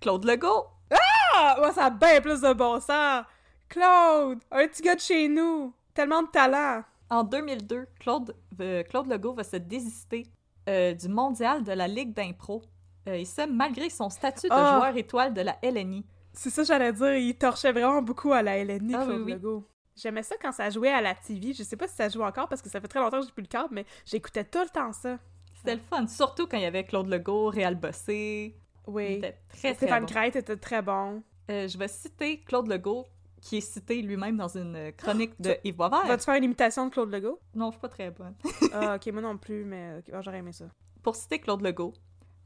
Claude 0.00 0.24
Legault! 0.24 0.66
Ah! 0.90 1.56
Moi, 1.58 1.72
ça 1.72 1.86
a 1.86 1.90
bien 1.90 2.20
plus 2.20 2.40
de 2.40 2.52
bon 2.52 2.80
sens! 2.80 3.24
Claude! 3.68 4.38
Un 4.50 4.66
petit 4.68 4.82
gars 4.82 4.94
de 4.94 5.00
chez 5.00 5.28
nous! 5.28 5.72
Tellement 5.94 6.22
de 6.22 6.28
talent! 6.28 6.82
En 7.08 7.22
2002, 7.24 7.86
Claude, 8.00 8.34
euh, 8.60 8.82
Claude 8.82 9.06
Legault 9.08 9.34
va 9.34 9.44
se 9.44 9.56
désister 9.56 10.26
euh, 10.68 10.92
du 10.92 11.08
mondial 11.08 11.62
de 11.62 11.72
la 11.72 11.86
Ligue 11.86 12.12
d'impro. 12.12 12.62
Euh, 13.08 13.14
et 13.14 13.24
ça, 13.24 13.46
malgré 13.46 13.88
son 13.90 14.10
statut 14.10 14.48
de 14.48 14.52
Ah! 14.52 14.78
joueur 14.78 14.96
étoile 14.96 15.32
de 15.32 15.40
la 15.42 15.56
LNI. 15.62 16.04
C'est 16.32 16.50
ça, 16.50 16.64
j'allais 16.64 16.92
dire. 16.92 17.14
Il 17.14 17.34
torchait 17.36 17.72
vraiment 17.72 18.02
beaucoup 18.02 18.32
à 18.32 18.42
la 18.42 18.58
LNI, 18.62 18.94
Ah, 18.94 19.04
Claude 19.04 19.16
oui, 19.18 19.22
oui. 19.26 19.32
Legault. 19.32 19.64
J'aimais 19.96 20.22
ça 20.24 20.34
quand 20.42 20.52
ça 20.52 20.68
jouait 20.68 20.92
à 20.92 21.00
la 21.00 21.14
TV. 21.14 21.54
Je 21.54 21.62
sais 21.62 21.76
pas 21.76 21.88
si 21.88 21.94
ça 21.94 22.08
joue 22.08 22.22
encore 22.22 22.48
parce 22.48 22.60
que 22.60 22.68
ça 22.68 22.80
fait 22.80 22.88
très 22.88 23.00
longtemps 23.00 23.20
que 23.20 23.26
j'ai 23.26 23.32
plus 23.32 23.42
le 23.42 23.48
câble, 23.48 23.68
mais 23.70 23.86
j'écoutais 24.04 24.44
tout 24.44 24.60
le 24.60 24.68
temps 24.68 24.92
ça. 24.92 25.16
C'était 25.54 25.76
le 25.76 25.80
fun, 25.80 26.06
surtout 26.06 26.46
quand 26.46 26.58
il 26.58 26.64
y 26.64 26.66
avait 26.66 26.84
Claude 26.84 27.08
Legault, 27.08 27.46
Réal 27.48 27.76
Bossé. 27.76 28.54
Il 28.86 28.92
Oui. 28.92 29.04
était 29.14 29.38
très, 29.48 29.58
très 29.58 29.74
Stéphane 29.74 30.06
bon. 30.06 30.22
Était 30.22 30.56
très 30.56 30.82
bon. 30.82 31.22
Euh, 31.50 31.68
je 31.68 31.78
vais 31.78 31.88
citer 31.88 32.40
Claude 32.40 32.68
Legault, 32.68 33.06
qui 33.40 33.58
est 33.58 33.60
cité 33.60 34.02
lui-même 34.02 34.36
dans 34.36 34.48
une 34.48 34.74
euh, 34.76 34.90
chronique 34.92 35.34
de 35.40 35.56
Yves 35.64 35.76
Boisvert. 35.76 36.06
Vas-tu 36.06 36.24
faire 36.24 36.34
une 36.34 36.44
imitation 36.44 36.86
de 36.86 36.90
Claude 36.92 37.10
Legault? 37.12 37.40
Non, 37.54 37.66
je 37.66 37.72
suis 37.72 37.80
pas 37.80 37.88
très 37.88 38.10
bonne. 38.10 38.34
ah, 38.72 38.96
ok, 38.96 39.12
moi 39.12 39.22
non 39.22 39.36
plus, 39.38 39.64
mais 39.64 40.02
ah, 40.12 40.20
j'aurais 40.22 40.38
aimé 40.38 40.52
ça. 40.52 40.66
Pour 41.02 41.14
citer 41.16 41.38
Claude 41.38 41.62
Legault, 41.62 41.94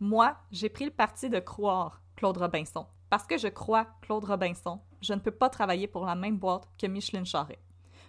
moi, 0.00 0.36
j'ai 0.50 0.68
pris 0.68 0.84
le 0.84 0.90
parti 0.90 1.28
de 1.28 1.38
croire 1.38 2.02
Claude 2.16 2.36
Robinson. 2.36 2.86
Parce 3.08 3.26
que 3.26 3.38
je 3.38 3.48
crois 3.48 3.86
Claude 4.02 4.24
Robinson, 4.24 4.80
je 5.00 5.12
ne 5.14 5.18
peux 5.18 5.30
pas 5.30 5.48
travailler 5.48 5.88
pour 5.88 6.06
la 6.06 6.14
même 6.14 6.36
boîte 6.38 6.68
que 6.78 6.86
Micheline 6.86 7.26
Charret. 7.26 7.58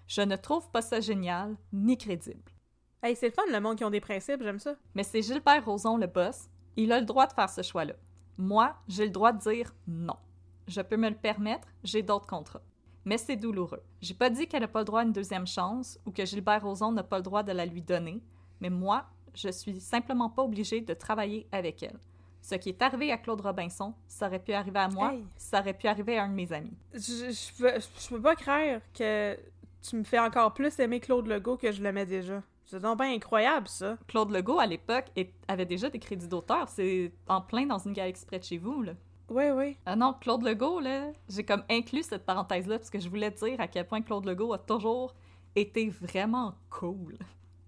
Je 0.07 0.21
ne 0.21 0.36
trouve 0.36 0.69
pas 0.71 0.82
ça 0.82 0.99
génial 0.99 1.55
ni 1.73 1.97
crédible. 1.97 2.51
Hey, 3.01 3.15
c'est 3.15 3.27
le 3.27 3.34
fun, 3.34 3.41
le 3.51 3.59
monde 3.59 3.77
qui 3.77 3.84
ont 3.84 3.89
des 3.89 4.01
principes, 4.01 4.43
j'aime 4.43 4.59
ça. 4.59 4.75
Mais 4.93 5.03
c'est 5.03 5.21
Gilbert 5.21 5.65
Rozon 5.65 5.97
le 5.97 6.05
boss, 6.05 6.49
il 6.75 6.91
a 6.91 6.99
le 6.99 7.05
droit 7.05 7.25
de 7.25 7.34
faire 7.34 7.49
ce 7.49 7.63
choix-là. 7.63 7.93
Moi, 8.38 8.75
j'ai 8.88 9.05
le 9.05 9.11
droit 9.11 9.32
de 9.34 9.39
dire 9.39 9.73
non. 9.88 10.15
Je 10.67 10.82
peux 10.82 10.97
me 10.97 11.09
le 11.09 11.15
permettre, 11.15 11.67
j'ai 11.84 12.01
d'autres 12.03 12.27
contrats. 12.27 12.61
Mais 13.05 13.17
c'est 13.17 13.36
douloureux. 13.36 13.82
J'ai 14.01 14.13
pas 14.13 14.29
dit 14.29 14.47
qu'elle 14.47 14.61
n'a 14.61 14.67
pas 14.67 14.79
le 14.79 14.86
droit 14.86 15.01
à 15.01 15.03
une 15.03 15.11
deuxième 15.11 15.47
chance 15.47 15.99
ou 16.05 16.11
que 16.11 16.25
Gilbert 16.25 16.63
Rozon 16.63 16.91
n'a 16.91 17.03
pas 17.03 17.17
le 17.17 17.23
droit 17.23 17.43
de 17.43 17.51
la 17.51 17.65
lui 17.65 17.82
donner, 17.82 18.21
mais 18.59 18.69
moi, 18.69 19.05
je 19.34 19.49
suis 19.49 19.79
simplement 19.79 20.29
pas 20.29 20.43
obligée 20.43 20.82
de 20.82 20.93
travailler 20.93 21.47
avec 21.51 21.82
elle. 21.84 21.97
Ce 22.43 22.55
qui 22.55 22.69
est 22.69 22.82
arrivé 22.82 23.11
à 23.11 23.17
Claude 23.17 23.41
Robinson, 23.41 23.93
ça 24.07 24.27
aurait 24.27 24.39
pu 24.39 24.53
arriver 24.53 24.79
à 24.79 24.88
moi, 24.89 25.13
Hey. 25.13 25.23
ça 25.36 25.59
aurait 25.59 25.73
pu 25.75 25.88
arriver 25.88 26.17
à 26.17 26.23
un 26.23 26.29
de 26.29 26.34
mes 26.34 26.51
amis. 26.51 26.73
Je, 26.93 26.99
je, 26.99 27.57
peux, 27.57 27.71
je 27.79 28.09
peux 28.09 28.21
pas 28.21 28.36
croire 28.36 28.79
que 28.93 29.38
tu 29.82 29.95
me 29.95 30.03
fais 30.03 30.19
encore 30.19 30.53
plus 30.53 30.77
aimer 30.79 30.99
Claude 30.99 31.27
Legault 31.27 31.57
que 31.57 31.71
je 31.71 31.82
l'aimais 31.84 32.05
déjà. 32.05 32.41
C'est 32.72 32.80
donc 32.80 32.99
bien 32.99 33.13
incroyable, 33.13 33.67
ça. 33.67 33.97
Claude 34.07 34.32
Legault, 34.32 34.59
à 34.59 34.65
l'époque, 34.65 35.11
avait 35.49 35.65
déjà 35.65 35.89
des 35.89 35.99
crédits 35.99 36.30
d'auteur. 36.30 36.69
C'est 36.69 37.11
en 37.28 37.41
plein 37.41 37.65
dans 37.65 37.80
une 37.80 37.91
galaxie 37.91 38.26
près 38.26 38.39
de 38.39 38.45
chez 38.45 38.57
vous, 38.57 38.82
là. 38.82 38.93
Oui, 39.28 39.49
oui. 39.53 39.76
Ah 39.86 39.97
non, 39.97 40.13
Claude 40.13 40.41
Legault, 40.43 40.80
là, 40.80 41.11
j'ai 41.28 41.43
comme 41.43 41.65
inclus 41.69 42.03
cette 42.03 42.26
parenthèse-là 42.26 42.78
parce 42.78 42.89
que 42.89 42.97
je 42.97 43.09
voulais 43.09 43.30
dire 43.32 43.59
à 43.59 43.67
quel 43.67 43.86
point 43.86 44.01
Claude 44.01 44.26
Legault 44.26 44.53
a 44.53 44.57
toujours 44.57 45.13
été 45.53 45.89
vraiment 45.89 46.53
cool. 46.69 47.17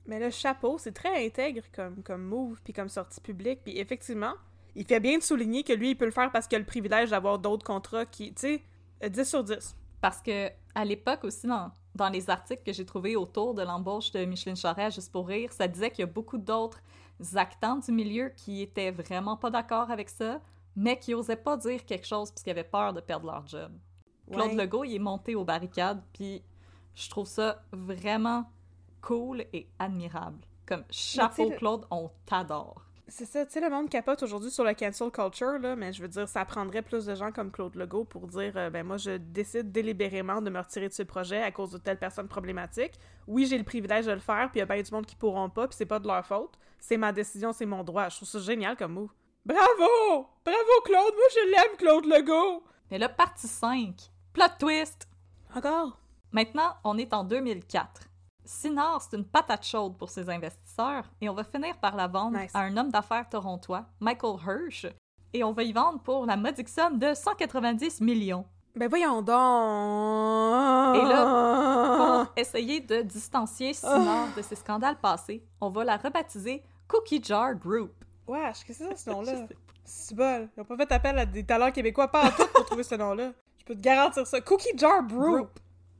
Mais 0.06 0.22
le 0.22 0.30
chapeau, 0.30 0.78
c'est 0.78 0.93
très 0.93 1.26
intègre 1.26 1.64
comme, 1.76 2.01
comme 2.01 2.24
move, 2.24 2.62
puis 2.64 2.72
comme 2.72 2.88
sortie 2.88 3.20
publique. 3.20 3.60
Puis 3.66 3.78
effectivement, 3.78 4.36
il 4.74 4.86
fait 4.86 5.01
bien 5.01 5.18
de 5.18 5.24
souligner 5.24 5.64
que 5.64 5.74
lui, 5.74 5.89
il 5.89 5.95
peut 5.97 6.06
le 6.06 6.12
faire 6.12 6.32
parce 6.32 6.47
qu'il 6.47 6.56
a 6.56 6.60
le 6.60 6.66
privilège 6.66 7.10
d'avoir 7.10 7.39
d'autres 7.39 7.66
contrats 7.66 8.06
qui, 8.06 8.34
tu 8.34 8.41
sais, 8.41 8.64
euh, 9.04 9.10
10 9.10 9.26
sur 9.26 9.43
10. 9.43 9.76
Parce 9.99 10.22
que 10.22 10.47
à 10.76 10.86
l'époque 10.86 11.26
aussi, 11.26 11.45
dans, 11.45 11.72
dans 11.96 12.10
les 12.10 12.30
articles 12.30 12.64
que 12.64 12.74
j'ai 12.74 12.86
trouvés 12.86 13.16
autour 13.16 13.54
de 13.54 13.62
l'embauche 13.62 14.12
de 14.12 14.26
Micheline 14.26 14.56
Charret 14.56 14.86
à 14.86 14.89
Juste 14.89 15.12
pour 15.12 15.28
rire, 15.28 15.52
ça 15.54 15.68
disait 15.68 15.91
qu'il 15.91 16.00
y 16.00 16.04
a 16.04 16.12
beaucoup 16.12 16.38
d'autres 16.38 16.82
actants 17.36 17.78
du 17.78 17.91
milieu 17.91 18.30
qui 18.36 18.62
étaient 18.62 18.91
vraiment 18.91 19.38
pas 19.38 19.50
d'accord 19.50 19.91
avec 19.91 20.10
ça, 20.10 20.41
mais 20.76 20.98
qui 20.98 21.14
osaient 21.14 21.36
pas 21.36 21.58
dire 21.58 21.86
quelque 21.86 22.08
chose 22.08 22.32
parce 22.32 22.44
qu'ils 22.44 22.52
avaient 22.52 22.64
peur 22.64 22.94
de 22.94 23.02
perdre 23.02 23.28
leur 23.28 23.48
job. 23.48 23.72
Claude. 24.32 24.54
Legault, 24.54 24.84
il 24.86 24.96
est 24.96 25.00
monté 25.00 25.36
aux 25.36 25.44
barricades, 25.44 26.02
puis 26.14 26.41
je 26.96 27.10
trouve 27.10 27.28
ça 27.28 27.62
vraiment 27.72 28.46
cool 29.02 29.46
et 29.54 29.68
admirable. 29.80 30.39
Comme 30.66 30.84
chapeau, 30.89 31.52
Claude, 31.52 31.86
on 31.91 32.10
t'adore. 32.26 32.86
C'est 33.16 33.26
ça, 33.26 33.45
tu 33.45 33.51
sais, 33.51 33.61
le 33.61 33.70
monde 33.70 33.91
capote 33.91 34.24
aujourd'hui 34.24 34.49
sur 34.49 34.64
la 34.64 34.74
cancel 34.74 35.11
culture, 35.11 35.59
là, 35.59 35.76
mais 35.76 35.93
je 35.93 36.01
veux 36.01 36.07
dire, 36.07 36.28
ça 36.28 36.43
prendrait 36.45 36.82
plus 36.82 37.05
de 37.05 37.14
gens 37.14 37.32
comme 37.32 37.51
Claude 37.51 37.76
Legault 37.76 38.05
pour 38.05 38.26
dire, 38.26 38.53
euh, 38.55 38.72
ben 38.72 38.84
moi, 38.84 38.97
je 38.97 39.18
décide 39.18 39.72
délibérément 39.72 40.41
de 40.41 40.49
me 40.49 40.57
retirer 40.57 40.89
de 40.89 40.93
ce 40.95 41.03
projet 41.03 41.39
à 41.43 41.51
cause 41.51 41.70
de 41.70 41.78
telle 41.78 41.99
personne 41.99 42.28
problématique. 42.28 42.93
Oui, 43.28 43.45
j'ai 43.45 43.59
le 43.59 43.64
privilège 43.64 44.07
de 44.07 44.14
le 44.14 44.20
faire, 44.20 44.49
puis 44.49 44.57
il 44.57 44.59
y 44.61 44.64
a 44.64 44.66
bien 44.66 44.82
du 44.82 44.91
monde 44.91 45.05
qui 45.05 45.16
pourront 45.16 45.51
pas, 45.51 45.68
puis 45.68 45.76
c'est 45.78 45.86
pas 45.86 45.99
de 45.99 46.07
leur 46.07 46.26
faute. 46.26 46.57
C'est 46.80 46.97
ma 46.97 47.11
décision, 47.11 47.53
c'est 47.53 47.68
mon 47.68 47.84
droit. 47.84 48.09
Je 48.09 48.16
trouve 48.16 48.28
ça 48.28 48.39
génial 48.39 48.76
comme 48.76 48.93
move. 48.93 49.11
Bravo! 49.45 50.28
Bravo, 50.43 50.82
Claude! 50.84 51.14
Moi, 51.14 51.28
je 51.36 51.51
l'aime, 51.51 51.78
Claude 51.78 52.05
Legault! 52.05 52.64
Mais 52.89 52.97
là, 52.97 53.09
partie 53.09 53.47
5. 53.47 53.93
Plot 54.34 54.45
twist! 54.57 55.07
Encore? 55.53 55.99
Maintenant, 56.32 56.74
on 56.84 56.97
est 56.97 57.14
en 57.14 57.24
2004. 57.24 58.09
Sinard, 58.46 59.02
c'est 59.02 59.16
une 59.18 59.24
patate 59.26 59.66
chaude 59.66 59.98
pour 59.98 60.10
ses 60.10 60.30
investisseurs 60.30 61.06
et 61.22 61.30
on 61.30 61.34
va 61.34 61.44
finir 61.44 61.78
par 61.78 61.96
la 61.96 62.08
vendre 62.08 62.38
Nice. 62.38 62.52
à 62.54 62.60
un 62.62 62.76
homme 62.78 62.89
d'affaires 62.89 63.28
torontois, 63.30 63.86
Michael 64.00 64.36
Hirsch, 64.46 64.86
et 65.34 65.44
on 65.44 65.54
va 65.54 65.64
y 65.64 65.72
vendre 65.72 66.00
pour 66.00 66.26
la 66.26 66.36
modique 66.36 66.70
somme 66.70 67.00
de 67.00 67.14
190 67.14 68.02
millions. 68.02 68.46
Ben 68.76 68.89
voyons 68.89 69.22
donc! 69.22 70.96
Et 70.96 71.14
Ah. 71.16 72.26
Pour 72.26 72.34
essayer 72.36 72.80
de 72.82 73.02
distancier 73.02 73.74
Sinard 73.74 74.28
de 74.36 74.41
ses 74.41 74.56
scandales 74.56 74.98
passés, 75.00 75.44
on 75.62 75.70
va 75.70 75.84
la 75.84 75.98
rebaptiser 75.98 76.64
Cookie 76.88 77.24
Jar 77.24 77.54
Group. 77.56 77.91
Wesh, 78.28 78.64
qu'est-ce 78.66 78.80
que 78.80 78.86
c'est 78.89 78.98
ça, 78.98 79.04
ce 79.06 79.10
nom-là? 79.12 79.48
C'est 79.86 80.16
bol. 80.16 80.50
Ils 80.58 80.62
ont 80.62 80.66
pas 80.66 80.78
fait 80.78 80.91
appel 80.91 81.18
à 81.20 81.26
des 81.26 81.46
talents 81.46 81.72
québécois, 81.72 82.08
pas 82.08 82.26
en 82.26 82.30
tout, 82.32 82.48
pour 82.54 82.66
trouver 82.66 82.84
ce 82.84 82.96
nom-là. 82.96 83.32
Je 83.60 83.66
peux 83.66 83.76
te 83.76 83.82
garantir 83.82 84.26
ça. 84.26 84.41
Cookie 84.41 84.78
Jar. 84.78 85.04
Group. 85.04 85.60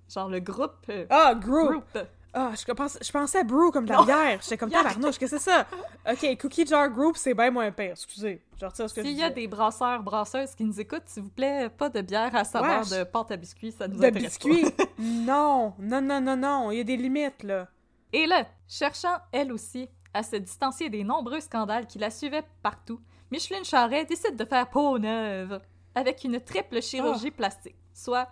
Genre 0.10 0.30
le 0.30 0.40
groupe. 0.40 0.74
euh, 0.90 1.06
Ah, 1.10 1.34
Group. 1.36 1.72
group. 1.94 1.98
Ah, 2.36 2.52
je, 2.56 2.72
pense, 2.74 2.98
je 3.02 3.12
pensais 3.12 3.40
à 3.40 3.44
Brew 3.44 3.70
comme 3.72 3.86
de 3.86 3.92
la 3.92 4.04
bière. 4.04 4.40
J'étais 4.42 4.58
comme 4.58 4.72
tabarnouche, 4.72 5.20
qu'est-ce 5.20 5.36
que 5.36 5.40
c'est 5.40 5.52
ça? 5.52 5.68
Ok, 6.12 6.38
Cookie 6.42 6.66
Jar 6.66 6.90
Group, 6.90 7.16
c'est 7.16 7.34
bien 7.36 7.52
moins 7.52 7.72
pire. 7.72 7.92
Excusez. 7.92 8.42
Je 8.60 8.66
retire 8.66 8.90
ce 8.90 8.94
que 8.96 9.02
je 9.04 9.08
S'il 9.08 9.18
y 9.18 9.24
a 9.24 9.30
des 9.30 9.48
brasseurs, 9.48 10.02
brasseuses 10.02 10.56
qui 10.56 10.64
nous 10.64 10.80
écoutent, 10.82 11.04
s'il 11.06 11.24
vous 11.24 11.30
plaît, 11.30 11.70
pas 11.70 11.90
de 11.90 12.02
bière 12.02 12.36
à 12.36 12.44
saveur 12.44 12.80
Wesh. 12.80 12.90
de 12.90 13.04
pâte 13.04 13.32
à 13.32 13.38
biscuits, 13.38 13.72
ça 13.72 13.88
nous 13.88 14.00
De 14.00 14.06
intéresse 14.06 14.40
pas. 14.40 14.50
biscuits? 14.50 14.74
non, 15.00 15.74
non, 15.78 16.02
non, 16.02 16.20
non, 16.22 16.36
non. 16.36 16.72
Il 16.72 16.78
y 16.78 16.82
a 16.82 16.84
des 16.84 16.98
limites, 16.98 17.44
là. 17.44 17.68
Et 18.12 18.26
là, 18.26 18.46
cherchant 18.68 19.18
elle 19.32 19.52
aussi 19.52 19.88
à 20.14 20.24
se 20.24 20.36
distancier 20.36 20.90
des 20.90 21.04
nombreux 21.04 21.40
scandales 21.40 21.86
qui 21.88 22.00
la 22.00 22.10
suivaient 22.10 22.44
partout, 22.64 23.00
Micheline 23.32 23.64
Charret 23.66 24.06
décide 24.06 24.36
de 24.36 24.46
faire 24.46 24.70
peau 24.70 24.98
neuve 25.00 25.60
avec 25.96 26.24
une 26.24 26.40
triple 26.40 26.82
chirurgie 26.82 27.30
Ah. 27.32 27.38
plastique, 27.38 27.76
soit 27.94 28.28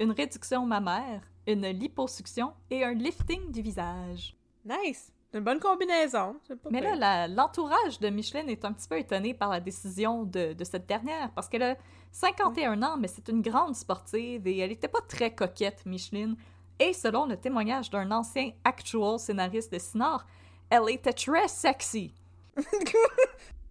une 0.00 0.12
réduction 0.12 0.64
mammaire, 0.66 1.22
une 1.46 1.66
liposuction 1.68 2.52
et 2.70 2.84
un 2.84 2.92
lifting 2.94 3.50
du 3.52 3.62
visage. 3.62 4.36
Nice. 4.64 5.12
C'est 5.30 5.38
une 5.38 5.44
bonne 5.44 5.60
combinaison. 5.60 6.36
Pas 6.48 6.70
Mais 6.70 6.80
là, 6.80 7.26
l'entourage 7.28 7.98
de 8.00 8.08
Micheline 8.08 8.48
est 8.48 8.64
un 8.64 8.72
petit 8.72 8.88
peu 8.88 8.98
étonné 8.98 9.34
par 9.34 9.50
la 9.50 9.60
décision 9.60 10.22
de, 10.24 10.52
de 10.52 10.64
cette 10.64 10.86
dernière, 10.86 11.30
parce 11.34 11.48
qu'elle 11.48 11.62
a 11.62 11.76
51 12.12 12.82
ans, 12.82 12.96
mais 12.96 13.08
c'est 13.08 13.28
une 13.28 13.42
grande 13.42 13.74
sportive 13.74 14.46
et 14.46 14.58
elle 14.58 14.70
n'était 14.70 14.88
pas 14.88 15.00
très 15.06 15.34
coquette, 15.34 15.84
Micheline. 15.84 16.36
Et 16.78 16.92
selon 16.92 17.26
le 17.26 17.36
témoignage 17.36 17.90
d'un 17.90 18.10
ancien 18.10 18.50
actual 18.64 19.18
scénariste 19.18 19.72
de 19.72 19.78
Sinard, 19.78 20.26
elle 20.70 20.88
était 20.90 21.12
très 21.12 21.48
sexy. 21.48 22.12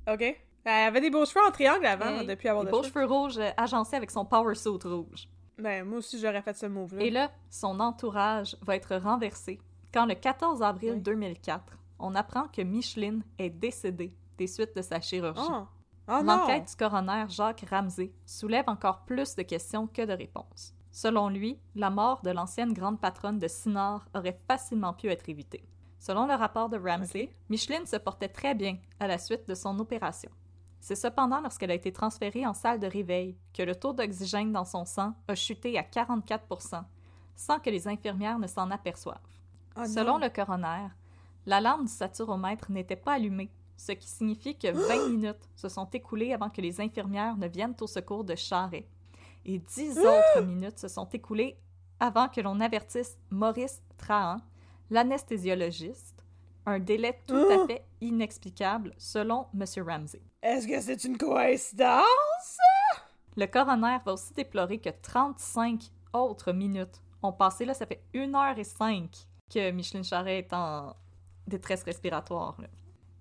Ok. 0.08 0.22
Elle 0.64 0.88
avait 0.88 1.02
des 1.02 1.10
beaux 1.10 1.26
cheveux 1.26 1.46
en 1.46 1.52
triangle 1.52 1.86
avant, 1.86 2.20
Hey, 2.20 2.28
depuis 2.28 2.48
avoir 2.50 2.66
des 2.66 2.72
beaux 2.72 2.84
cheveux. 2.84 3.02
cheveux 3.02 3.06
rouges 3.06 3.38
euh, 3.38 3.52
agencés 3.58 3.96
avec 3.96 4.10
son 4.12 4.26
power 4.26 4.56
suit 4.56 4.70
rouge. 4.84 5.28
Ben, 5.58 5.86
moi 5.86 6.00
aussi, 6.00 6.20
j'aurais 6.20 6.42
fait 6.42 6.56
ce 6.56 6.66
move-là. 6.66 7.04
Et 7.04 7.10
là, 7.10 7.32
son 7.50 7.80
entourage 7.80 8.58
va 8.62 8.76
être 8.76 8.96
renversé 8.98 9.60
quand 9.94 10.06
le 10.06 10.16
14 10.16 10.62
avril 10.62 10.94
Oui. 10.96 11.02
2004, 11.02 11.78
on 12.00 12.16
apprend 12.16 12.48
que 12.50 12.62
Micheline 12.62 13.24
est 13.40 13.50
décédée 13.50 14.14
des 14.38 14.48
suites 14.48 14.76
de 14.76 14.82
sa 14.82 15.00
chirurgie. 15.00 15.40
Oh, 15.50 15.64
oh 16.10 16.12
non! 16.22 16.24
L'enquête 16.24 16.68
du 16.68 16.76
coroner 16.76 17.26
Jacques 17.30 17.66
Ramsey 17.70 18.12
soulève 18.26 18.66
encore 18.68 19.06
plus 19.06 19.36
de 19.36 19.44
questions 19.44 19.88
que 19.88 20.02
de 20.02 20.12
réponses. 20.12 20.74
Selon 20.92 21.30
lui, 21.30 21.58
la 21.76 21.90
mort 21.90 22.22
de 22.24 22.32
l'ancienne 22.32 22.74
grande 22.74 23.00
patronne 23.00 23.40
de 23.40 23.48
Sinard 23.48 24.06
aurait 24.14 24.40
facilement 24.48 24.94
pu 24.94 25.08
être 25.08 25.30
évitée. 25.30 25.64
Selon 25.98 26.28
le 26.28 26.34
rapport 26.34 26.70
de 26.70 26.78
Ramsey, 26.78 27.30
Micheline 27.50 27.86
se 27.86 27.96
portait 27.96 28.28
très 28.28 28.54
bien 28.54 28.78
à 29.00 29.08
la 29.08 29.18
suite 29.18 29.48
de 29.48 29.56
son 29.56 29.80
opération. 29.80 30.30
C'est 30.86 30.94
cependant 30.94 31.42
lorsqu'elle 31.42 31.72
a 31.72 31.74
été 31.74 31.92
transférée 31.92 32.46
en 32.46 32.54
salle 32.54 32.80
de 32.80 32.86
réveil 32.86 33.36
que 33.56 33.64
le 33.64 33.74
taux 33.74 33.92
d'oxygène 33.92 34.52
dans 34.52 34.66
son 34.66 34.86
sang 34.86 35.16
a 35.28 35.34
chuté 35.34 35.80
à 35.80 35.82
44% 35.82 36.84
sans 37.36 37.60
que 37.60 37.72
les 37.72 37.88
infirmières 37.88 38.38
ne 38.38 38.46
s'en 38.46 38.70
aperçoivent. 38.70 39.18
Oh 39.76 39.86
Selon 39.88 40.20
le 40.20 40.30
coroner, 40.30 40.90
l'alarme 41.48 41.86
du 41.86 41.92
saturomètre 41.92 42.70
n'était 42.70 42.96
pas 42.96 43.14
allumée, 43.14 43.50
ce 43.76 43.94
qui 43.94 44.08
signifie 44.08 44.60
que 44.60 44.72
20 44.72 45.10
minutes 45.10 45.50
se 45.56 45.70
sont 45.70 45.90
écoulées 45.90 46.34
avant 46.34 46.52
que 46.52 46.62
les 46.62 46.80
infirmières 46.80 47.36
ne 47.36 47.48
viennent 47.48 47.76
au 47.82 47.88
secours 47.88 48.24
de 48.24 48.36
Charret. 48.36 48.88
Et 49.44 49.58
10 49.58 49.98
autres 49.98 50.42
minutes 50.46 50.78
se 50.78 50.88
sont 50.88 51.10
écoulées 51.10 51.58
avant 52.00 52.30
que 52.30 52.42
l'on 52.42 52.60
avertisse 52.62 53.18
Maurice 53.32 53.82
Trahan, 53.98 54.38
l'anesthésiologiste, 54.92 56.15
un 56.66 56.80
délai 56.80 57.20
tout 57.28 57.36
à 57.36 57.68
fait 57.68 57.86
inexplicable 58.02 58.94
selon 58.98 59.48
M. 59.54 59.66
Ramsey. 59.88 60.22
Est-ce 60.42 60.68
que 60.68 60.80
c'est 60.82 61.04
une 61.04 61.18
coïncidence? 61.18 62.58
Le 63.38 63.46
coroner 63.48 63.98
va 64.06 64.14
aussi 64.14 64.34
déplorer 64.34 64.80
que 64.80 64.90
35 64.90 65.82
autres 66.14 66.54
minutes 66.54 67.02
ont 67.22 67.34
passé. 67.34 67.66
Là, 67.66 67.74
ça 67.74 67.86
fait 67.86 68.02
1 68.16 68.34
heure 68.34 68.58
et 68.58 68.64
5 68.64 69.10
que 69.54 69.72
Micheline 69.72 70.04
Charret 70.04 70.40
est 70.40 70.54
en 70.54 70.96
détresse 71.48 71.84
respiratoire. 71.84 72.56
là. 72.60 72.68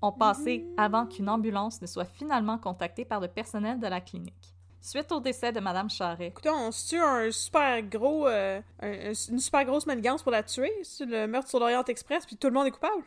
Ont 0.02 0.12
passé 0.12 0.66
avant 0.76 1.06
qu'une 1.06 1.28
ambulance 1.28 1.80
ne 1.80 1.86
soit 1.86 2.04
finalement 2.04 2.58
contactée 2.58 3.04
par 3.04 3.20
le 3.20 3.28
personnel 3.28 3.80
de 3.80 3.86
la 3.86 4.00
clinique. 4.00 4.54
Suite 4.80 5.10
au 5.12 5.20
décès 5.20 5.50
de 5.50 5.60
Madame 5.60 5.88
Charret, 5.88 6.26
Écoutez, 6.26 6.50
on 6.50 6.70
se 6.70 6.90
tue 6.90 7.00
un 7.00 7.30
super 7.30 7.80
gros. 7.82 8.26
euh, 8.28 8.60
un- 8.80 8.88
un- 9.10 9.12
une 9.30 9.38
super 9.38 9.64
grosse 9.64 9.86
manigance 9.86 10.22
pour 10.22 10.30
la 10.32 10.42
tuer, 10.42 10.70
le 11.00 11.26
meurtre 11.26 11.48
sur 11.48 11.58
l'Orient 11.58 11.84
Express, 11.84 12.26
puis 12.26 12.36
tout 12.36 12.48
le 12.48 12.52
monde 12.52 12.66
est 12.66 12.70
coupable. 12.70 13.02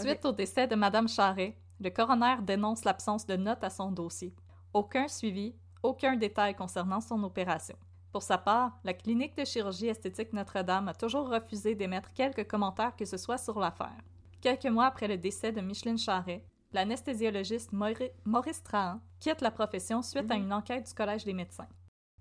Suite 0.00 0.24
au 0.24 0.32
décès 0.32 0.66
de 0.66 0.74
Madame 0.74 1.06
Charret, 1.06 1.54
le 1.78 1.90
coroner 1.90 2.36
dénonce 2.40 2.84
l'absence 2.84 3.26
de 3.26 3.36
notes 3.36 3.62
à 3.62 3.68
son 3.68 3.92
dossier. 3.92 4.34
Aucun 4.72 5.06
suivi, 5.06 5.54
aucun 5.82 6.16
détail 6.16 6.54
concernant 6.54 7.02
son 7.02 7.22
opération. 7.24 7.76
Pour 8.10 8.22
sa 8.22 8.38
part, 8.38 8.78
la 8.84 8.94
clinique 8.94 9.36
de 9.36 9.44
chirurgie 9.44 9.88
esthétique 9.88 10.32
Notre-Dame 10.32 10.88
a 10.88 10.94
toujours 10.94 11.28
refusé 11.28 11.74
d'émettre 11.74 12.14
quelques 12.14 12.48
commentaires 12.48 12.96
que 12.96 13.04
ce 13.04 13.18
soit 13.18 13.36
sur 13.36 13.60
l'affaire. 13.60 14.00
Quelques 14.40 14.64
mois 14.64 14.86
après 14.86 15.08
le 15.08 15.18
décès 15.18 15.52
de 15.52 15.60
Micheline 15.60 15.98
Charret, 15.98 16.42
l'anesthésiologiste 16.72 17.72
Mauri- 17.72 18.12
Maurice 18.24 18.62
Trahan 18.62 18.98
quitte 19.20 19.42
la 19.42 19.50
profession 19.50 20.00
suite 20.00 20.30
à 20.30 20.36
une 20.36 20.54
enquête 20.54 20.86
du 20.86 20.94
Collège 20.94 21.24
des 21.24 21.34
médecins. 21.34 21.68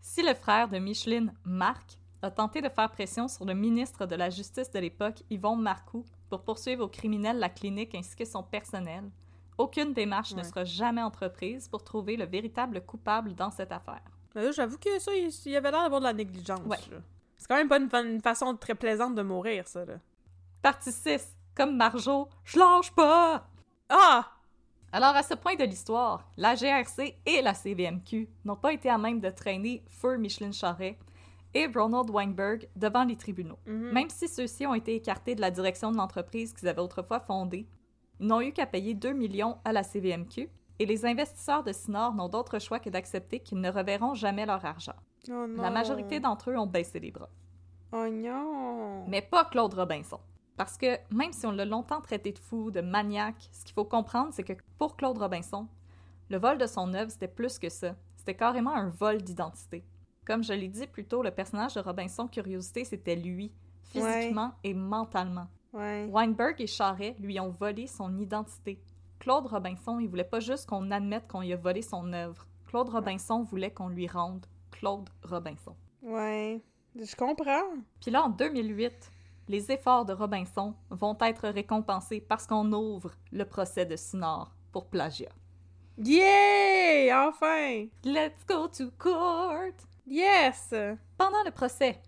Si 0.01 0.22
le 0.22 0.34
frère 0.34 0.67
de 0.67 0.78
Micheline, 0.78 1.34
Marc, 1.45 1.97
a 2.22 2.32
tenté 2.32 2.61
de 2.61 2.69
faire 2.69 2.91
pression 2.91 3.30
sur 3.30 3.45
le 3.45 3.53
ministre 3.53 4.05
de 4.05 4.15
la 4.15 4.30
Justice 4.30 4.72
de 4.72 4.80
l'époque, 4.80 5.24
Yvon 5.30 5.55
Marcoux, 5.55 6.05
pour 6.32 6.41
poursuivre 6.43 6.86
au 6.86 6.88
criminel 6.88 7.38
la 7.39 7.49
clinique 7.49 7.93
ainsi 7.93 8.15
que 8.15 8.23
son 8.25 8.41
personnel, 8.41 9.03
aucune 9.57 9.93
démarche 9.93 10.34
ne 10.34 10.41
sera 10.43 10.63
jamais 10.63 11.03
entreprise 11.03 11.67
pour 11.67 11.84
trouver 11.84 12.15
le 12.15 12.25
véritable 12.25 12.82
coupable 12.86 13.36
dans 13.36 13.51
cette 13.51 13.71
affaire. 13.73 14.01
J'avoue 14.55 14.77
que 14.77 14.97
ça, 14.97 15.13
il, 15.13 15.29
il 15.45 15.55
avait 15.57 15.71
l'air 15.71 15.84
d'avoir 15.84 15.99
de 15.99 16.05
la 16.05 16.13
négligence. 16.13 16.61
Ouais. 16.65 16.77
C'est 17.38 17.47
quand 17.47 17.55
même 17.57 17.67
pas 17.67 17.77
une, 17.79 17.89
fa- 17.89 18.01
une 18.01 18.21
façon 18.21 18.55
très 18.55 18.75
plaisante 18.75 19.13
de 19.13 19.21
mourir, 19.21 19.67
ça, 19.67 19.84
là. 19.84 19.95
Partie 20.61 20.91
6. 20.91 21.36
Comme 21.53 21.75
Marjo, 21.75 22.29
je 22.45 22.57
lâche 22.59 22.91
pas! 22.91 23.45
Ah! 23.89 24.32
Alors, 24.93 25.15
à 25.15 25.23
ce 25.23 25.34
point 25.34 25.55
de 25.55 25.63
l'histoire, 25.65 26.29
la 26.38 26.55
GRC 26.55 27.17
et 27.25 27.41
la 27.41 27.53
CVMQ 27.53 28.29
n'ont 28.45 28.55
pas 28.55 28.71
été 28.71 28.89
à 28.89 28.97
même 28.97 29.19
de 29.19 29.29
traîner 29.29 29.84
Feu 29.89 30.17
Micheline 30.17 30.53
Charret 30.53 30.97
et 31.54 31.68
Ronald 31.68 32.10
Weinberg 32.10 32.68
devant 32.76 33.04
les 33.04 33.16
tribunaux. 33.16 33.60
Mhm. 33.66 33.91
Même 33.91 34.10
si 34.10 34.28
ceux-ci 34.28 34.66
ont 34.66 34.74
été 34.74 34.95
écartés 34.95 35.36
de 35.36 35.41
la 35.41 35.52
direction 35.52 35.91
de 35.91 35.97
l'entreprise 35.97 36.54
qu'ils 36.54 36.68
avaient 36.68 36.82
autrefois 36.82 37.20
fondée, 37.20 37.68
ils 38.20 38.28
n'ont 38.28 38.41
eu 38.41 38.52
qu'à 38.52 38.66
payer 38.66 38.93
2 38.93 39.14
millions 39.14 39.58
à 39.66 39.74
la 39.74 39.84
CVMQ 39.84 40.49
et 40.80 40.86
les 40.86 41.06
investisseurs 41.06 41.64
de 41.64 41.72
Sinor 41.72 42.14
n'ont 42.14 42.30
d'autre 42.30 42.60
choix 42.60 42.80
que 42.80 42.89
d'accepter 42.89 43.39
qu'ils 43.39 43.62
ne 43.62 43.70
reverront 43.70 44.14
jamais 44.14 44.45
leur 44.45 44.66
argent. 44.66 44.95
Oh. 45.30 45.45
La 45.58 45.70
majorité 45.70 46.20
d'entre 46.20 46.52
eux 46.52 46.58
ont 46.58 46.68
baissé 46.68 46.99
les 46.99 47.12
bras. 47.12 47.30
Oh 47.91 48.08
non. 48.10 49.06
Mais 49.08 49.22
pas 49.22 49.45
Claude 49.45 49.74
Robinson. 49.74 50.20
Parce 50.58 50.78
que 50.78 50.97
même 51.10 51.34
si 51.34 51.45
on 51.45 51.52
l'a 51.52 51.66
longtemps 51.66 52.02
traité 52.02 52.32
de 52.32 52.39
fou, 52.39 52.72
de 52.72 52.82
maniaque, 52.82 53.49
ce 53.52 53.66
qu'il 53.66 53.74
faut 53.74 53.86
comprendre, 53.86 54.30
c'est 54.32 54.43
que 54.43 54.54
pour 54.78 54.95
Claude 54.95 55.18
Robinson, 55.18 55.68
le 56.30 56.38
vol 56.38 56.58
de 56.58 56.68
son 56.68 56.93
œuvre, 56.93 57.12
c'était 57.12 57.28
plus 57.28 57.60
que 57.60 57.70
ça. 57.70 57.95
C'était 58.16 58.36
carrément 58.36 58.76
un 58.76 58.89
vol 58.89 59.22
d'identité. 59.22 59.84
Comme 60.26 60.43
je 60.43 60.53
l'ai 60.53 60.67
dit 60.67 60.86
plus 60.86 61.05
tôt, 61.05 61.24
le 61.24 61.32
personnage 61.32 61.74
de 61.74 61.80
Robinson 61.80 62.28
Curiosité, 62.28 62.86
c'était 62.86 63.15
lui, 63.15 63.51
physiquement 63.84 64.51
et 64.63 64.74
mentalement. 64.74 65.47
Ouais. 65.74 66.05
Weinberg 66.11 66.61
et 66.61 66.67
Charret 66.67 67.15
lui 67.19 67.39
ont 67.39 67.49
volé 67.49 67.88
son 67.88 68.15
identité. 68.19 68.80
Claude 69.19 69.47
Robinson, 69.47 69.99
il 69.99 70.07
voulait 70.07 70.24
pas 70.24 70.39
juste 70.39 70.69
qu'on 70.69 70.91
admette 70.91 71.28
qu'on 71.28 71.41
lui 71.41 71.53
a 71.53 71.57
volé 71.57 71.82
son 71.82 72.13
œuvre. 72.13 72.45
Claude 72.67 72.89
Robinson 72.89 73.43
voulait 73.43 73.72
qu'on 73.72 73.89
lui 73.89 74.07
rende 74.07 74.45
Claude 74.72 75.09
Robinson. 75.24 75.76
Ouais. 76.01 76.61
Je 76.95 77.15
comprends. 77.15 77.78
Puis 77.99 78.11
là, 78.11 78.24
en 78.24 78.30
2008, 78.30 79.11
les 79.47 79.72
efforts 79.72 80.05
de 80.05 80.13
Robinson 80.13 80.76
vont 80.89 81.17
être 81.22 81.47
récompensés 81.49 82.22
parce 82.22 82.45
qu'on 82.45 82.72
ouvre 82.74 83.11
le 83.32 83.45
procès 83.45 83.86
de 83.86 83.95
Sinor 83.95 84.51
pour 84.72 84.86
plagiat. 84.88 85.32
Yeah! 85.97 87.28
Enfin! 87.28 87.88
Let's 88.03 88.45
go 88.47 88.67
to 88.67 88.91
court! 88.97 89.74
Yes! 90.12 90.74
Pendant 91.18 91.41
le 91.45 91.51
procès, 91.51 92.01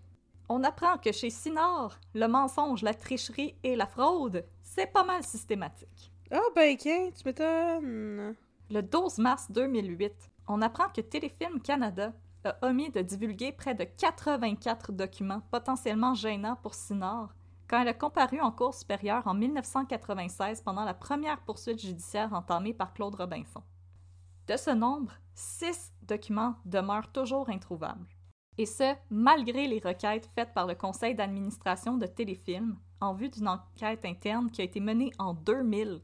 on 0.50 0.62
apprend 0.62 0.98
que 0.98 1.10
chez 1.10 1.30
Sinor, 1.30 1.96
le 2.12 2.26
mensonge, 2.26 2.82
la 2.82 2.92
tricherie 2.92 3.56
et 3.62 3.76
la 3.76 3.86
fraude, 3.86 4.44
c'est 4.60 4.92
pas 4.92 5.04
mal 5.04 5.22
systématique. 5.22 6.12
Ah, 6.30 6.38
ben, 6.54 6.76
tiens, 6.76 7.08
tu 7.16 7.22
m'étonnes. 7.24 8.34
Le 8.68 8.82
12 8.82 9.16
mars 9.16 9.50
2008, 9.50 10.12
on 10.48 10.60
apprend 10.60 10.90
que 10.90 11.00
Téléfilm 11.00 11.62
Canada 11.62 12.12
a 12.44 12.58
omis 12.60 12.90
de 12.90 13.00
divulguer 13.00 13.52
près 13.52 13.74
de 13.74 13.84
84 13.84 14.92
documents 14.92 15.40
potentiellement 15.50 16.12
gênants 16.12 16.58
pour 16.62 16.74
Sinor 16.74 17.32
quand 17.70 17.80
elle 17.80 17.88
a 17.88 17.94
comparu 17.94 18.38
en 18.38 18.50
Cour 18.50 18.74
supérieure 18.74 19.26
en 19.26 19.32
1996 19.32 20.60
pendant 20.60 20.84
la 20.84 20.92
première 20.92 21.40
poursuite 21.40 21.80
judiciaire 21.80 22.34
entamée 22.34 22.74
par 22.74 22.92
Claude 22.92 23.14
Robinson. 23.14 23.62
De 24.46 24.56
ce 24.58 24.70
nombre, 24.70 25.12
six 25.34 25.92
documents 26.02 26.56
demeurent 26.66 27.10
toujours 27.12 27.48
introuvables. 27.48 28.06
Et 28.58 28.66
ce, 28.66 28.94
malgré 29.10 29.66
les 29.66 29.80
requêtes 29.80 30.30
faites 30.34 30.52
par 30.52 30.66
le 30.66 30.74
conseil 30.74 31.14
d'administration 31.14 31.96
de 31.96 32.06
Téléfilm 32.06 32.76
en 33.00 33.14
vue 33.14 33.30
d'une 33.30 33.48
enquête 33.48 34.04
interne 34.04 34.50
qui 34.50 34.60
a 34.60 34.64
été 34.64 34.80
menée 34.80 35.10
en 35.18 35.34
2000 35.34 36.02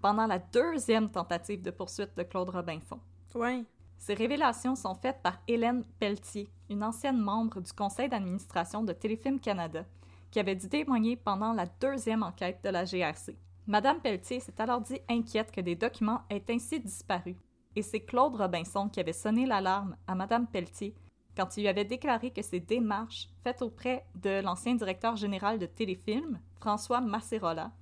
pendant 0.00 0.26
la 0.26 0.38
deuxième 0.38 1.10
tentative 1.10 1.62
de 1.62 1.70
poursuite 1.70 2.16
de 2.16 2.22
Claude 2.22 2.48
Robinson. 2.48 2.98
Ouais. 3.34 3.64
Ces 3.98 4.14
révélations 4.14 4.74
sont 4.74 4.96
faites 4.96 5.22
par 5.22 5.38
Hélène 5.46 5.84
Pelletier, 6.00 6.48
une 6.70 6.82
ancienne 6.82 7.20
membre 7.20 7.60
du 7.60 7.72
conseil 7.72 8.08
d'administration 8.08 8.82
de 8.82 8.92
Téléfilm 8.92 9.38
Canada, 9.38 9.84
qui 10.30 10.40
avait 10.40 10.56
dû 10.56 10.68
témoigner 10.68 11.16
pendant 11.16 11.52
la 11.52 11.66
deuxième 11.66 12.24
enquête 12.24 12.58
de 12.64 12.70
la 12.70 12.84
GRC. 12.84 13.36
Madame 13.68 14.00
Pelletier 14.00 14.40
s'est 14.40 14.60
alors 14.60 14.80
dit 14.80 14.98
inquiète 15.08 15.52
que 15.52 15.60
des 15.60 15.76
documents 15.76 16.22
aient 16.30 16.44
ainsi 16.48 16.80
disparu, 16.80 17.36
et 17.76 17.82
c'est 17.82 18.00
Claude 18.00 18.36
Robinson 18.36 18.88
qui 18.88 19.00
avait 19.00 19.12
sonné 19.12 19.46
l'alarme 19.46 19.96
à 20.06 20.14
Madame 20.14 20.46
Pelletier 20.46 20.94
quand 21.36 21.56
il 21.56 21.62
lui 21.62 21.68
avait 21.68 21.84
déclaré 21.84 22.30
que 22.30 22.42
ses 22.42 22.60
démarches 22.60 23.28
faites 23.42 23.62
auprès 23.62 24.04
de 24.14 24.42
l'ancien 24.42 24.74
directeur 24.74 25.16
général 25.16 25.58
de 25.58 25.66
Téléfilm, 25.66 26.38
François 26.60 27.00
Masserola, 27.00 27.72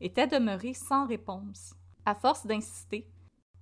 étaient 0.00 0.26
demeurées 0.26 0.74
sans 0.74 1.06
réponse. 1.06 1.74
À 2.04 2.14
force 2.14 2.46
d'insister, 2.46 3.06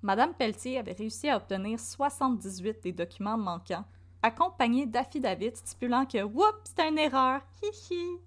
Madame 0.02 0.34
Pelletier 0.34 0.78
avait 0.78 0.92
réussi 0.92 1.28
à 1.28 1.36
obtenir 1.36 1.80
78 1.80 2.82
des 2.82 2.92
documents 2.92 3.38
manquants, 3.38 3.84
accompagnés 4.22 4.86
d'affidavits 4.86 5.56
stipulant 5.56 6.06
que 6.06 6.22
«Oups, 6.24 6.60
c'était 6.64 6.88
une 6.88 6.98
erreur! 6.98 7.40
Hi 7.62 7.68
hi! 7.90 8.18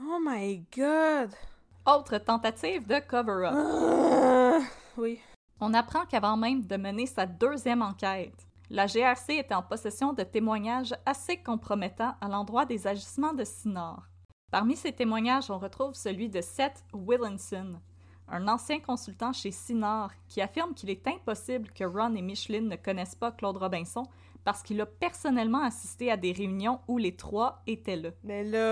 Oh 0.00 0.18
my 0.24 0.64
god!» 0.76 1.34
Autre 1.86 2.18
tentative 2.18 2.86
de 2.86 2.98
cover-up. 2.98 3.54
Ah, 3.54 4.60
oui. 4.96 5.20
On 5.60 5.74
apprend 5.74 6.06
qu'avant 6.06 6.36
même 6.36 6.64
de 6.64 6.76
mener 6.76 7.06
sa 7.06 7.26
deuxième 7.26 7.82
enquête, 7.82 8.46
la 8.70 8.86
GRC 8.86 9.38
était 9.38 9.54
en 9.54 9.62
possession 9.62 10.12
de 10.12 10.22
témoignages 10.22 10.94
assez 11.04 11.38
compromettants 11.38 12.14
à 12.20 12.28
l'endroit 12.28 12.64
des 12.64 12.86
agissements 12.86 13.32
de 13.32 13.42
Sinor. 13.42 14.06
Parmi 14.52 14.76
ces 14.76 14.92
témoignages, 14.92 15.50
on 15.50 15.58
retrouve 15.58 15.94
celui 15.94 16.28
de 16.28 16.40
Seth 16.40 16.84
Willinson, 16.92 17.72
un 18.28 18.46
ancien 18.46 18.78
consultant 18.78 19.32
chez 19.32 19.50
Sinor 19.50 20.10
qui 20.28 20.40
affirme 20.40 20.74
qu'il 20.74 20.90
est 20.90 21.08
impossible 21.08 21.70
que 21.72 21.84
Ron 21.84 22.14
et 22.14 22.22
Micheline 22.22 22.68
ne 22.68 22.76
connaissent 22.76 23.16
pas 23.16 23.32
Claude 23.32 23.56
Robinson 23.56 24.04
parce 24.48 24.62
qu'il 24.62 24.80
a 24.80 24.86
personnellement 24.86 25.62
assisté 25.62 26.10
à 26.10 26.16
des 26.16 26.32
réunions 26.32 26.80
où 26.88 26.96
les 26.96 27.14
trois 27.14 27.60
étaient 27.66 27.96
là. 27.96 28.12
Mais 28.24 28.44
là... 28.44 28.64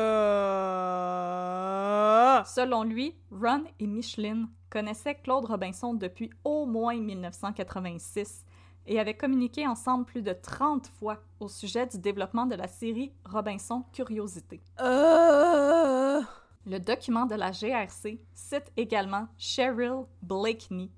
Selon 2.47 2.83
lui, 2.83 3.15
Ron 3.31 3.65
et 3.79 3.87
Micheline 3.87 4.49
connaissaient 4.71 5.17
Claude 5.17 5.45
Robinson 5.45 5.93
depuis 5.93 6.31
au 6.45 6.65
moins 6.65 6.99
1986 6.99 8.47
et 8.87 8.99
avaient 8.99 9.19
communiqué 9.19 9.67
ensemble 9.67 10.07
plus 10.07 10.23
de 10.23 10.33
30 10.33 10.87
fois 10.99 11.19
au 11.41 11.49
sujet 11.49 11.87
du 11.87 11.99
développement 11.99 12.47
de 12.47 12.55
la 12.55 12.69
série 12.69 13.13
Robinson 13.27 13.85
Curiosité. 13.93 14.63
Euh... 14.81 16.23
Le 16.65 16.79
document 16.79 17.27
de 17.27 17.35
la 17.35 17.53
GRC 17.53 18.19
cite 18.33 18.73
également 18.79 19.29
Cheryl 19.37 20.07
Blakeney, 20.23 20.89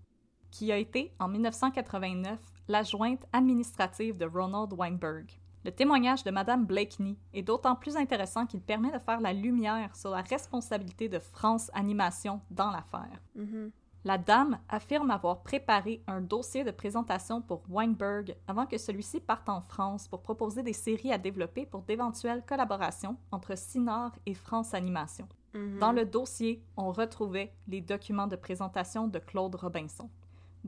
qui 0.52 0.70
a 0.70 0.76
été, 0.76 1.12
en 1.18 1.26
1989, 1.26 2.38
l'adjointe 2.68 3.24
administrative 3.32 4.16
de 4.16 4.26
Ronald 4.26 4.72
Weinberg. 4.72 5.32
Le 5.64 5.72
témoignage 5.72 6.22
de 6.22 6.30
Madame 6.30 6.64
Blakeney 6.64 7.16
est 7.34 7.42
d'autant 7.42 7.74
plus 7.74 7.96
intéressant 7.96 8.46
qu'il 8.46 8.60
permet 8.60 8.92
de 8.92 8.98
faire 8.98 9.20
la 9.20 9.32
lumière 9.32 9.94
sur 9.96 10.10
la 10.10 10.22
responsabilité 10.22 11.08
de 11.08 11.18
France 11.18 11.70
Animation 11.74 12.40
dans 12.50 12.70
l'affaire. 12.70 13.20
Mhm. 13.34 13.70
La 14.04 14.16
dame 14.16 14.58
affirme 14.68 15.10
avoir 15.10 15.42
préparé 15.42 16.02
un 16.06 16.20
dossier 16.20 16.62
de 16.62 16.70
présentation 16.70 17.42
pour 17.42 17.62
Weinberg 17.68 18.36
avant 18.46 18.64
que 18.64 18.78
celui-ci 18.78 19.20
parte 19.20 19.48
en 19.48 19.60
France 19.60 20.06
pour 20.06 20.22
proposer 20.22 20.62
des 20.62 20.72
séries 20.72 21.12
à 21.12 21.18
développer 21.18 21.66
pour 21.66 21.82
d'éventuelles 21.82 22.44
collaborations 22.46 23.16
entre 23.32 23.58
Cinor 23.58 24.12
et 24.24 24.34
France 24.34 24.72
Animation. 24.72 25.28
Mhm. 25.52 25.78
Dans 25.80 25.92
le 25.92 26.04
dossier, 26.04 26.62
on 26.76 26.92
retrouvait 26.92 27.52
les 27.66 27.80
documents 27.80 28.28
de 28.28 28.36
présentation 28.36 29.08
de 29.08 29.18
Claude 29.18 29.56
Robinson. 29.56 30.08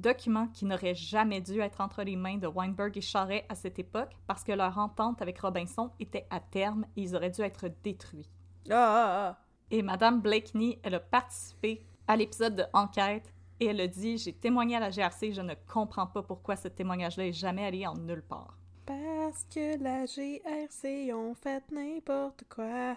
Documents 0.01 0.49
qui 0.49 0.65
n'auraient 0.65 0.95
jamais 0.95 1.43
dû 1.43 1.61
être 1.61 1.83
entre 1.83 2.03
les 2.03 2.17
mains 2.17 2.39
de 2.39 2.47
Weinberg 2.47 2.97
et 2.97 3.03
Charret 3.03 3.45
à 3.51 3.55
cette 3.55 3.79
époque 3.79 4.17
parce 4.27 4.43
que 4.43 4.53
leur 4.53 4.79
entente 4.79 5.21
avec 5.21 5.39
Robinson 5.39 5.91
était 6.01 6.27
à 6.31 6.41
terme 6.41 6.87
et 6.97 7.03
ils 7.03 7.15
auraient 7.15 7.31
dû 7.31 7.43
être 7.43 7.69
détruits. 7.83 8.31
Ah, 8.71 8.73
ah, 8.73 9.29
ah. 9.29 9.39
Et 9.71 9.83
Madame 9.83 10.23
Blakeney, 10.23 10.79
elle 10.83 10.95
a 10.95 11.01
participé 11.01 11.85
à 12.09 12.17
l'épisode 12.17 12.57
de 12.57 12.65
Enquête 12.73 13.31
et 13.61 13.67
elle 13.67 13.81
a 13.83 13.87
dit 13.89 14.17
J'ai 14.17 14.33
témoigné 14.33 14.77
à 14.77 14.81
la 14.81 14.91
GRC, 14.91 15.33
je 15.33 15.43
ne 15.43 15.53
comprends 15.71 16.07
pas 16.07 16.23
pourquoi 16.23 16.57
ce 16.57 16.69
témoignage-là 16.69 17.27
est 17.27 17.33
jamais 17.33 17.67
allé 17.67 17.87
en 17.87 17.95
nulle 17.95 18.23
part. 18.23 18.57
Parce 18.87 19.45
que 19.45 19.83
la 19.83 20.07
GRC 20.07 21.13
ont 21.13 21.35
fait 21.35 21.63
n'importe 21.71 22.45
quoi. 22.49 22.97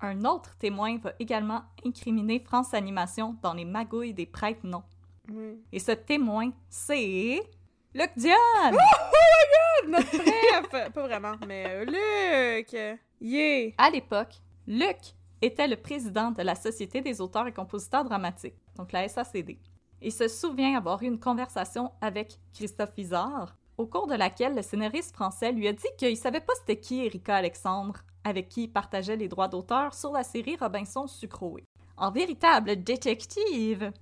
Un 0.00 0.24
autre 0.24 0.56
témoin 0.58 0.96
va 0.98 1.12
également 1.18 1.62
incriminer 1.84 2.38
France 2.38 2.72
Animation 2.72 3.36
dans 3.42 3.52
les 3.52 3.64
magouilles 3.64 4.14
des 4.14 4.26
prêtres 4.26 4.64
non. 4.64 4.84
Oui. 5.28 5.62
Et 5.72 5.78
ce 5.78 5.92
témoin, 5.92 6.50
c'est. 6.68 7.40
Luc 7.92 8.10
Dion! 8.16 8.34
Notre 9.88 10.16
bref! 10.16 10.92
Pas 10.94 11.06
vraiment, 11.06 11.34
mais 11.46 11.64
euh, 11.66 11.84
Luc! 11.84 12.76
Yeah! 13.20 13.72
À 13.78 13.90
l'époque, 13.90 14.34
Luc 14.66 14.98
était 15.42 15.66
le 15.66 15.76
président 15.76 16.30
de 16.30 16.42
la 16.42 16.54
Société 16.54 17.00
des 17.00 17.20
auteurs 17.20 17.46
et 17.46 17.52
compositeurs 17.52 18.04
dramatiques, 18.04 18.54
donc 18.76 18.92
la 18.92 19.08
SACD. 19.08 19.58
Il 20.02 20.12
se 20.12 20.28
souvient 20.28 20.76
avoir 20.76 21.02
eu 21.02 21.06
une 21.06 21.18
conversation 21.18 21.90
avec 22.00 22.38
Christophe 22.54 22.96
Izard, 22.96 23.56
au 23.76 23.86
cours 23.86 24.06
de 24.06 24.14
laquelle 24.14 24.54
le 24.54 24.62
scénariste 24.62 25.14
français 25.14 25.52
lui 25.52 25.66
a 25.66 25.72
dit 25.72 25.88
qu'il 25.98 26.16
savait 26.16 26.40
pas 26.40 26.52
c'était 26.58 26.78
qui 26.78 27.04
Erika 27.04 27.36
Alexandre, 27.36 28.00
avec 28.24 28.48
qui 28.48 28.64
il 28.64 28.72
partageait 28.72 29.16
les 29.16 29.28
droits 29.28 29.48
d'auteur 29.48 29.94
sur 29.94 30.12
la 30.12 30.22
série 30.22 30.56
Robinson 30.56 31.06
Sucroé. 31.06 31.64
En 31.96 32.10
véritable 32.10 32.82
détective, 32.82 33.92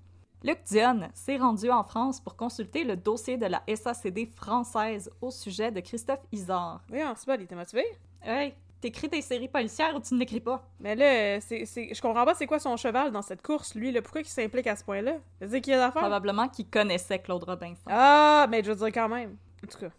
Luc 0.45 0.62
Dion 0.66 1.09
s'est 1.14 1.36
rendu 1.36 1.68
en 1.68 1.82
France 1.82 2.20
pour 2.20 2.36
consulter 2.36 2.84
le 2.84 2.97
dossier 2.97 3.36
de 3.36 3.47
la 3.47 3.61
SACD 3.66 4.26
française 4.26 5.11
au 5.20 5.32
sujet 5.32 5.72
de 5.72 5.80
Christophe 5.80 6.24
Izard. 6.30 6.80
Oui, 6.93 7.03
en 7.03 7.16
ce 7.16 7.28
il 7.34 7.43
était 7.43 7.57
motivé? 7.57 7.84
Hey, 8.22 8.55
t'écris 8.80 9.09
des 9.09 9.20
séries 9.20 9.49
policières 9.49 9.97
ou 9.97 10.01
tu 10.01 10.14
ne 10.14 10.20
l'écris 10.20 10.39
pas? 10.39 10.62
Mais 10.78 10.95
là, 10.95 11.41
c'est, 11.41 11.64
c'est- 11.64 11.93
je 11.93 12.01
comprends 12.01 12.24
pas 12.24 12.36
c'est 12.36 12.47
quoi 12.47 12.61
son 12.61 12.76
cheval 12.76 13.11
dans 13.11 13.22
cette 13.22 13.43
course, 13.43 13.74
lui, 13.74 13.91
là. 13.91 14.01
Pourquoi 14.01 14.20
il 14.20 14.26
s'implique 14.26 14.68
à 14.68 14.76
ce 14.76 14.84
point-là? 14.84 15.14
C'est 15.45 15.61
qu'il 15.61 15.72
a 15.72 15.78
d'affaires? 15.78 16.03
Probablement 16.03 16.49
qu'il 16.49 16.70
connaissait 16.70 17.18
Claude 17.18 17.43
Robinson. 17.43 17.89
Ah, 17.89 18.47
mais 18.49 18.62
je 18.62 18.70
veux 18.70 18.76
dire 18.76 18.93
quand 18.95 19.09
même. 19.09 19.36
En 19.64 19.66
tout 19.66 19.78
cas. 19.78 19.91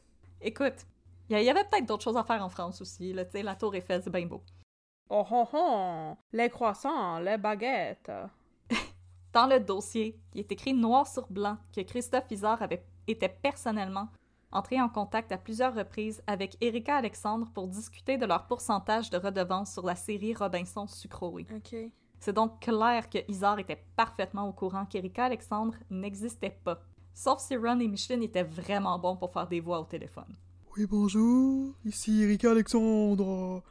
Écoute, 0.42 0.86
il 1.30 1.38
y, 1.38 1.44
y 1.44 1.50
avait 1.50 1.66
peut-être 1.66 1.86
d'autres 1.86 2.04
choses 2.06 2.16
à 2.18 2.24
faire 2.24 2.42
en 2.42 2.50
France 2.50 2.80
aussi, 2.80 3.12
là, 3.12 3.26
tu 3.26 3.32
sais, 3.32 3.44
la 3.44 3.56
Tour 3.56 3.76
Eiffel, 3.76 4.02
c'est 4.02 4.10
bien 4.10 4.26
beau. 4.26 4.42
Oh, 5.10 5.26
oh, 5.32 5.48
oh! 5.52 6.14
Les 6.32 6.50
croissants, 6.50 7.20
les 7.20 7.38
baguettes. 7.38 8.10
Dans 9.34 9.46
le 9.48 9.60
dossier, 9.60 10.18
il 10.34 10.40
est 10.40 10.52
écrit 10.52 10.74
noir 10.74 11.06
sur 11.08 11.28
blanc 11.30 11.58
que 11.76 11.82
Christophe 11.82 12.32
Izard 12.32 12.62
avait 12.62 12.84
était 13.08 13.30
personnellement 13.30 14.08
entré 14.52 14.82
en 14.82 14.90
contact 14.90 15.32
à 15.32 15.38
plusieurs 15.38 15.76
reprises 15.76 16.22
avec 16.28 16.58
Erika 16.62 16.96
Alexandre 16.96 17.48
pour 17.54 17.68
discuter 17.68 18.18
de 18.18 18.26
leur 18.26 18.46
pourcentage 18.48 19.10
de 19.12 19.18
redevance 19.18 19.74
sur 19.74 19.86
la 19.86 19.96
série 19.96 20.34
Robinson 20.34 20.88
Sucroé. 20.88 21.46
C'est 22.20 22.34
donc 22.34 22.60
clair 22.60 23.10
que 23.10 23.20
Izard 23.32 23.60
était 23.60 23.84
parfaitement 23.96 24.48
au 24.48 24.52
courant 24.52 24.86
qu'Erika 24.86 25.26
Alexandre 25.26 25.76
n'existait 25.90 26.58
pas. 26.64 26.80
Sauf 27.14 27.40
si 27.40 27.56
Ron 27.56 27.80
et 27.80 27.88
Micheline 27.88 28.24
étaient 28.24 28.44
vraiment 28.44 28.98
bons 28.98 29.16
pour 29.16 29.32
faire 29.32 29.48
des 29.48 29.60
voix 29.60 29.80
au 29.80 29.86
téléphone. 29.86 30.36
Oui, 30.76 30.86
bonjour, 30.86 31.74
ici 31.86 32.24
Erika 32.24 32.52
Alexandre. 32.52 33.62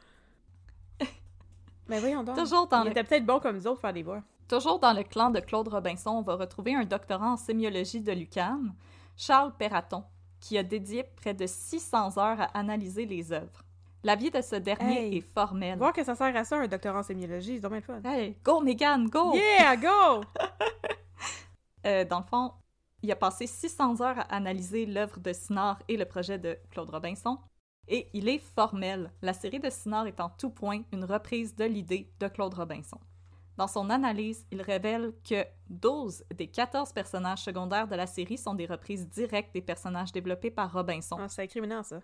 Mais 1.87 1.99
voyons 1.99 2.23
donc. 2.23 2.37
Toujours 2.37 2.67
dans 2.67 2.81
il 2.81 2.85
le- 2.85 2.91
était 2.91 3.03
peut-être 3.03 3.25
bon 3.25 3.39
comme 3.39 3.55
nous 3.55 3.65
autres 3.67 3.75
pour 3.75 3.81
faire 3.81 3.93
des 3.93 4.03
voix. 4.03 4.21
Toujours 4.49 4.79
dans 4.79 4.93
le 4.93 5.03
clan 5.03 5.29
de 5.29 5.39
Claude 5.39 5.67
Robinson, 5.67 6.09
on 6.09 6.21
va 6.23 6.35
retrouver 6.35 6.73
un 6.73 6.83
doctorant 6.83 7.33
en 7.33 7.37
sémiologie 7.37 8.01
de 8.01 8.11
l'UQAM, 8.11 8.73
Charles 9.15 9.53
Perraton, 9.55 10.03
qui 10.39 10.57
a 10.57 10.63
dédié 10.63 11.03
près 11.03 11.35
de 11.35 11.45
600 11.45 12.17
heures 12.17 12.41
à 12.41 12.57
analyser 12.57 13.05
les 13.05 13.31
œuvres. 13.31 13.61
L'avis 14.03 14.31
de 14.31 14.41
ce 14.41 14.55
dernier 14.55 15.07
Hey. 15.09 15.17
est 15.17 15.21
formel. 15.21 15.77
Voir 15.77 15.93
que 15.93 16.03
ça 16.03 16.15
sert 16.15 16.35
à 16.35 16.43
ça, 16.43 16.57
un 16.57 16.67
doctorat 16.67 17.01
en 17.01 17.03
sémiologie, 17.03 17.55
c'est 17.55 17.59
dommage 17.61 17.83
fun. 17.83 18.01
Hey, 18.03 18.37
go 18.43 18.59
Megan, 18.59 19.05
go! 19.07 19.35
Yeah, 19.35 19.75
go! 19.77 20.23
Euh, 21.85 22.03
dans 22.03 22.19
le 22.19 22.25
fond, 22.25 22.51
il 23.01 23.09
a 23.09 23.15
passé 23.15 23.47
600 23.47 24.01
heures 24.01 24.19
à 24.19 24.35
analyser 24.35 24.85
l'œuvre 24.85 25.17
de 25.21 25.31
Sinard 25.31 25.79
et 25.87 25.95
le 25.95 26.03
projet 26.03 26.37
de 26.37 26.57
Claude 26.71 26.89
Robinson. 26.89 27.37
Et 27.87 28.09
il 28.13 28.27
est 28.27 28.39
formel. 28.39 29.13
La 29.21 29.31
série 29.31 29.61
de 29.61 29.69
Sinard 29.69 30.05
est 30.05 30.19
en 30.19 30.27
tout 30.27 30.49
point 30.49 30.81
une 30.91 31.05
reprise 31.05 31.55
de 31.55 31.63
l'idée 31.63 32.11
de 32.19 32.27
Claude 32.27 32.53
Robinson. 32.53 32.99
Dans 33.59 33.67
son 33.67 33.89
analyse, 33.89 34.45
il 34.51 34.61
révèle 34.61 35.11
que 35.29 35.43
12 35.69 36.23
des 36.33 36.47
14 36.47 36.93
personnages 36.93 37.39
secondaires 37.43 37.89
de 37.89 37.95
la 37.95 38.07
série 38.07 38.37
sont 38.37 38.53
des 38.53 38.65
reprises 38.65 39.05
directes 39.09 39.53
des 39.53 39.61
personnages 39.61 40.13
développés 40.13 40.49
par 40.49 40.71
Robinson, 40.71 41.17
Ah, 41.19 41.27
c'est 41.27 41.43
incriminant, 41.43 41.83
ça. 41.83 41.99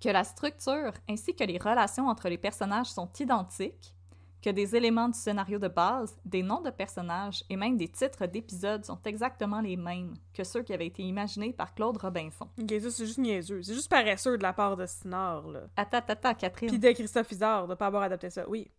que 0.00 0.08
la 0.10 0.22
structure 0.22 0.92
ainsi 1.10 1.34
que 1.34 1.42
les 1.42 1.58
relations 1.58 2.06
entre 2.06 2.28
les 2.28 2.38
personnages 2.38 2.86
sont 2.86 3.10
identiques, 3.18 3.96
que 4.40 4.50
des 4.50 4.76
éléments 4.76 5.08
du 5.08 5.18
scénario 5.18 5.58
de 5.58 5.66
base, 5.66 6.16
des 6.24 6.44
noms 6.44 6.60
de 6.60 6.70
personnages 6.70 7.42
et 7.50 7.56
même 7.56 7.76
des 7.76 7.88
titres 7.88 8.26
d'épisodes 8.26 8.84
sont 8.84 9.00
exactement 9.04 9.60
les 9.60 9.76
mêmes 9.76 10.14
que 10.32 10.44
ceux 10.44 10.62
qui 10.62 10.72
avaient 10.72 10.86
été 10.86 11.02
imaginés 11.02 11.52
par 11.52 11.74
Claude 11.74 11.96
Robinson. 11.96 12.46
Ok, 12.60 12.74
ça, 12.80 12.90
c'est 12.92 13.06
juste 13.06 13.18
niaiseux. 13.18 13.60
C'est 13.64 13.74
juste 13.74 13.90
paresseux 13.90 14.38
de 14.38 14.42
la 14.44 14.52
part 14.52 14.76
de 14.76 14.86
Sinard, 14.86 15.48
là. 15.48 15.62
Attends, 15.76 15.98
attends, 16.06 16.34
Catherine. 16.34 16.68
Puis 16.70 16.78
de 16.78 16.92
Christophe 16.92 17.32
Izard, 17.32 17.66
de 17.66 17.74
pas 17.74 17.86
avoir 17.88 18.04
adapté 18.04 18.30
ça. 18.30 18.48
Oui. 18.48 18.70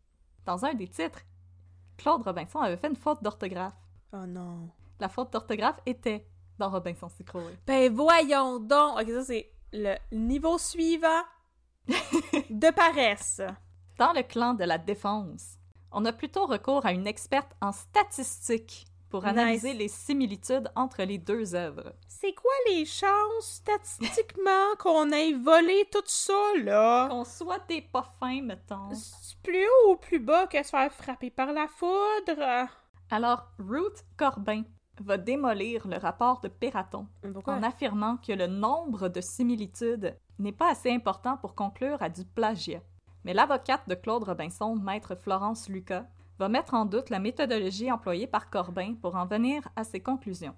Dans 0.46 0.64
un 0.66 0.74
des 0.74 0.88
titres, 0.88 1.20
Claude 1.98 2.24
Robinson 2.24 2.60
avait 2.60 2.78
fait 2.78 2.88
une 2.88 2.96
faute 2.96 3.24
d'orthographe. 3.24 3.76
Oh 4.14 4.26
non. 4.26 4.70
La 5.00 5.10
faute 5.10 5.32
d'orthographe 5.34 5.80
était 5.86 6.28
dans 6.58 6.70
Robinson 6.70 7.10
Sucroé. 7.10 7.58
Ben 7.66 7.94
voyons 7.94 8.60
donc! 8.60 9.00
Ok, 9.00 9.10
ça 9.10 9.24
c'est 9.24 9.52
le 9.72 9.96
niveau 10.12 10.58
suivant 10.58 11.24
de 11.88 12.72
paresse. 12.72 13.42
Dans 13.98 14.14
le 14.14 14.24
clan 14.24 14.54
de 14.54 14.64
la 14.64 14.78
défense, 14.78 15.58
on 15.92 16.06
a 16.06 16.14
plutôt 16.14 16.46
recours 16.46 16.86
à 16.86 16.92
une 16.92 17.08
experte 17.08 17.52
en 17.62 17.72
statistiques 17.72 18.86
pour 19.14 19.28
analyser 19.28 19.70
Nice. 19.74 19.78
les 19.78 19.88
similitudes 19.90 20.72
entre 20.76 21.04
les 21.04 21.20
deux 21.20 21.54
œuvres. 21.54 21.94
C'est 22.08 22.34
quoi 22.34 22.52
les 22.70 22.84
chances, 22.84 23.62
statistiquement, 23.62 24.74
qu'on 24.80 25.12
ait 25.12 25.34
volé 25.34 25.88
tout 25.92 26.02
ça, 26.08 26.34
là? 26.64 27.10
Qu'on 27.10 27.24
soit 27.24 27.64
des 27.68 27.84
pas 27.84 28.08
fins, 28.20 28.42
mettons. 28.42 28.90
Plus 29.44 29.68
haut 29.68 29.92
ou 29.92 29.96
plus 29.98 30.18
bas 30.18 30.48
que 30.48 30.64
se 30.64 30.70
faire 30.72 30.92
frapper 30.92 31.30
par 31.30 31.54
la 31.54 31.68
foudre? 31.68 32.68
Alors, 33.12 33.46
Ruth 33.60 34.04
Corbin 34.18 34.64
va 35.00 35.18
démolir 35.18 35.88
le 35.88 35.98
rapport 35.98 36.42
de 36.42 36.48
Pourquoi? 36.48 37.54
en 37.54 37.62
affirmant 37.62 38.18
que 38.18 38.32
le 38.32 38.48
nombre 38.48 39.10
de 39.10 39.22
similitudes 39.22 40.18
n'est 40.40 40.52
pas 40.52 40.72
assez 40.72 40.92
important 40.92 41.38
pour 41.38 41.54
conclure 41.54 42.02
à 42.02 42.10
du 42.10 42.26
plagiat. 42.26 42.82
Mais 43.26 43.36
l'avocate 43.36 43.88
de 43.88 43.94
Claude 43.94 44.24
Robinson, 44.24 44.76
maître 44.76 45.14
Florence 45.14 45.70
Lucas, 45.70 46.08
va 46.44 46.50
mettre 46.50 46.74
en 46.74 46.84
doute 46.84 47.10
la 47.10 47.20
méthodologie 47.20 47.90
employée 47.90 48.28
par 48.28 48.50
Corbin 48.50 48.96
pour 49.02 49.16
en 49.16 49.26
venir 49.26 49.66
à 49.78 49.86
ses 49.86 50.02
conclusions. 50.02 50.54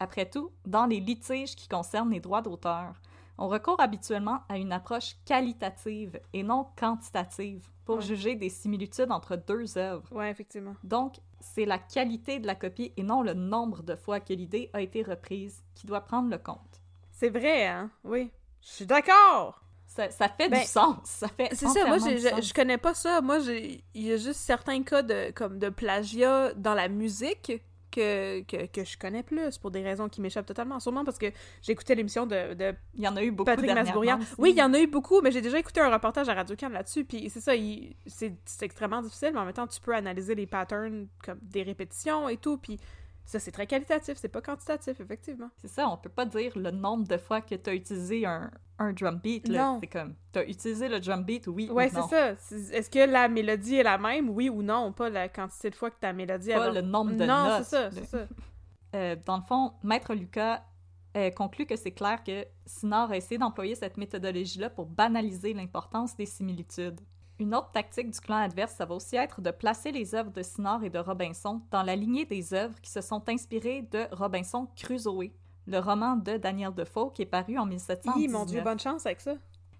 Après 0.00 0.24
tout, 0.24 0.50
dans 0.64 0.86
les 0.86 1.00
litiges 1.00 1.54
qui 1.54 1.68
concernent 1.68 2.12
les 2.12 2.20
droits 2.20 2.40
d'auteur, 2.40 2.94
on 3.36 3.46
recourt 3.46 3.78
habituellement 3.78 4.38
à 4.48 4.56
une 4.56 4.72
approche 4.72 5.16
qualitative 5.26 6.18
et 6.32 6.42
non 6.42 6.68
quantitative 6.78 7.68
pour 7.84 7.96
Ouais. 7.96 8.02
juger 8.02 8.36
des 8.36 8.48
similitudes 8.48 9.12
entre 9.12 9.36
deux 9.36 9.76
œuvres. 9.76 10.22
Effectivement. 10.22 10.74
Donc, 10.82 11.16
c'est 11.40 11.66
la 11.66 11.78
qualité 11.78 12.38
de 12.38 12.46
la 12.46 12.54
copie 12.54 12.94
et 12.96 13.02
non 13.02 13.20
le 13.22 13.34
nombre 13.34 13.82
de 13.82 13.96
fois 13.96 14.20
que 14.20 14.32
l'idée 14.32 14.70
a 14.72 14.80
été 14.80 15.02
reprise 15.02 15.62
qui 15.74 15.86
doit 15.86 16.00
prendre 16.00 16.30
le 16.30 16.38
compte. 16.38 16.80
C'est 17.12 17.28
vrai, 17.30 17.66
hein? 17.66 17.90
Oui. 18.02 18.30
Je 18.62 18.68
suis 18.68 18.86
d'accord! 18.86 19.62
Ça, 19.98 20.10
ça 20.10 20.28
fait 20.28 20.48
Ben, 20.48 20.60
du 20.60 20.66
sens. 20.66 20.98
Ça 21.04 21.26
fait 21.28 21.48
C'est 21.52 21.66
ça, 21.66 21.86
moi 21.86 21.98
je, 21.98 22.40
je 22.40 22.54
connais 22.54 22.78
pas 22.78 22.94
ça. 22.94 23.20
Moi, 23.20 23.38
il 23.48 23.82
y 23.94 24.12
a 24.12 24.16
juste 24.16 24.40
certains 24.40 24.82
cas 24.84 25.02
de, 25.02 25.32
comme 25.32 25.58
de 25.58 25.68
plagiat 25.70 26.54
dans 26.54 26.74
la 26.74 26.88
musique 26.88 27.52
que, 27.90 28.42
que, 28.42 28.66
que 28.66 28.84
je 28.84 28.96
connais 28.96 29.22
plus 29.22 29.58
pour 29.58 29.70
des 29.70 29.82
raisons 29.82 30.08
qui 30.08 30.20
m'échappent 30.20 30.46
totalement. 30.46 30.78
Sûrement 30.78 31.04
parce 31.04 31.18
que 31.18 31.32
j'écoutais 31.62 31.94
l'émission 31.94 32.26
de, 32.26 32.54
de 32.54 32.74
Il 32.94 33.02
y 33.02 33.08
en 33.08 33.16
a 33.16 33.22
eu 33.22 33.30
beaucoup 33.32 33.46
Patrick 33.46 33.72
Masbourian. 33.74 34.18
Oui, 34.38 34.50
il 34.50 34.56
y 34.56 34.62
en 34.62 34.72
a 34.72 34.78
eu 34.78 34.86
beaucoup, 34.86 35.20
mais 35.20 35.32
j'ai 35.32 35.40
déjà 35.40 35.58
écouté 35.58 35.80
un 35.80 35.90
reportage 35.92 36.28
à 36.28 36.34
Radio-Can 36.34 36.68
là-dessus, 36.68 37.04
puis 37.04 37.28
c'est 37.30 37.40
ça, 37.40 37.52
c'est 38.06 38.62
extrêmement 38.62 39.02
difficile, 39.02 39.30
mais 39.32 39.40
en 39.40 39.44
même 39.44 39.54
temps, 39.54 39.66
tu 39.66 39.80
peux 39.80 39.94
analyser 39.94 40.34
les 40.34 40.46
patterns 40.46 41.08
comme 41.24 41.38
des 41.42 41.62
répétitions 41.62 42.28
et 42.28 42.36
tout, 42.36 42.58
puis 42.58 42.78
ça, 43.30 43.38
c'est 43.38 43.52
très 43.52 43.66
qualitatif, 43.66 44.16
c'est 44.16 44.28
pas 44.28 44.40
quantitatif, 44.40 44.98
effectivement. 45.00 45.50
C'est 45.58 45.68
ça, 45.68 45.88
on 45.88 45.96
peut 45.98 46.08
pas 46.08 46.24
dire 46.24 46.52
le 46.56 46.70
nombre 46.70 47.06
de 47.06 47.18
fois 47.18 47.40
que 47.42 47.54
tu 47.54 47.68
as 47.68 47.74
utilisé 47.74 48.24
un, 48.24 48.50
un 48.78 48.92
drum 48.94 49.18
beat. 49.22 49.48
là. 49.48 49.64
Non. 49.72 49.78
C'est 49.80 49.86
comme, 49.86 50.14
tu 50.32 50.38
as 50.38 50.48
utilisé 50.48 50.88
le 50.88 50.98
drum 50.98 51.24
beat, 51.24 51.46
oui 51.46 51.68
Ouais, 51.70 51.86
ou 51.86 51.90
c'est 51.90 52.00
non. 52.00 52.08
ça. 52.08 52.36
C'est- 52.36 52.74
Est-ce 52.74 52.88
que 52.88 53.00
la 53.10 53.28
mélodie 53.28 53.76
est 53.76 53.82
la 53.82 53.98
même, 53.98 54.30
oui 54.30 54.48
ou 54.48 54.62
non, 54.62 54.92
pas 54.92 55.10
la 55.10 55.28
quantité 55.28 55.68
de 55.70 55.74
fois 55.74 55.90
que 55.90 55.98
ta 56.00 56.12
mélodie 56.14 56.52
Pas 56.54 56.70
le 56.70 56.80
nombre 56.80 57.12
de 57.12 57.24
non, 57.26 57.44
notes. 57.48 57.64
c'est 57.64 57.76
ça, 57.76 57.90
c'est 57.90 58.04
ça. 58.06 58.26
Euh, 58.94 59.16
dans 59.26 59.36
le 59.36 59.42
fond, 59.42 59.74
Maître 59.82 60.14
Lucas 60.14 60.64
euh, 61.14 61.28
conclut 61.30 61.66
que 61.66 61.76
c'est 61.76 61.90
clair 61.90 62.24
que 62.24 62.46
Sinard 62.64 63.10
a 63.10 63.18
essayé 63.18 63.36
d'employer 63.36 63.74
cette 63.74 63.98
méthodologie-là 63.98 64.70
pour 64.70 64.86
banaliser 64.86 65.52
l'importance 65.52 66.16
des 66.16 66.24
similitudes. 66.24 66.98
Une 67.40 67.54
autre 67.54 67.70
tactique 67.70 68.10
du 68.10 68.18
clan 68.18 68.36
adverse, 68.38 68.74
ça 68.74 68.84
va 68.84 68.96
aussi 68.96 69.14
être 69.14 69.40
de 69.40 69.52
placer 69.52 69.92
les 69.92 70.14
œuvres 70.14 70.32
de 70.32 70.42
Sinard 70.42 70.82
et 70.82 70.90
de 70.90 70.98
Robinson 70.98 71.60
dans 71.70 71.84
la 71.84 71.94
lignée 71.94 72.24
des 72.24 72.52
œuvres 72.52 72.80
qui 72.80 72.90
se 72.90 73.00
sont 73.00 73.28
inspirées 73.28 73.82
de 73.82 74.06
Robinson 74.10 74.66
Crusoe, 74.74 75.30
le 75.68 75.78
roman 75.78 76.16
de 76.16 76.36
Daniel 76.36 76.74
Defoe 76.74 77.12
qui 77.14 77.22
est 77.22 77.26
paru 77.26 77.56
en 77.56 77.64
1719. 77.66 78.16
Hi, 78.16 78.28
mon 78.28 78.44
Dieu, 78.44 78.60
bonne 78.62 78.80
chance 78.80 79.06
avec 79.06 79.20
ça. 79.20 79.34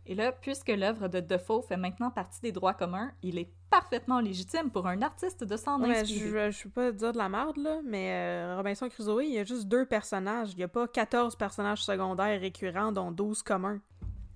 Et 0.06 0.14
là, 0.14 0.30
puisque 0.30 0.68
l'œuvre 0.68 1.08
de 1.08 1.18
Defoe 1.18 1.60
fait 1.62 1.76
maintenant 1.76 2.10
partie 2.10 2.40
des 2.40 2.52
droits 2.52 2.74
communs, 2.74 3.10
il 3.22 3.38
est 3.38 3.50
parfaitement 3.68 4.20
légitime 4.20 4.70
pour 4.70 4.86
un 4.86 5.02
artiste 5.02 5.42
de 5.42 5.56
s'en 5.56 5.82
Ouais, 5.82 5.98
inspirer. 5.98 6.52
je, 6.52 6.62
peux 6.62 6.70
pas 6.70 6.92
dire 6.92 7.12
de 7.12 7.18
la 7.18 7.28
merde, 7.28 7.56
là, 7.58 7.80
mais 7.84 8.12
euh, 8.12 8.56
Robinson 8.56 8.88
Crusoe, 8.88 9.24
il 9.24 9.34
y 9.34 9.38
a 9.38 9.44
juste 9.44 9.66
deux 9.66 9.84
personnages. 9.84 10.52
Il 10.52 10.60
y 10.60 10.62
a 10.62 10.68
pas 10.68 10.86
14 10.86 11.36
personnages 11.36 11.84
secondaires 11.84 12.40
récurrents, 12.40 12.92
dont 12.92 13.10
12 13.10 13.42
communs. 13.42 13.80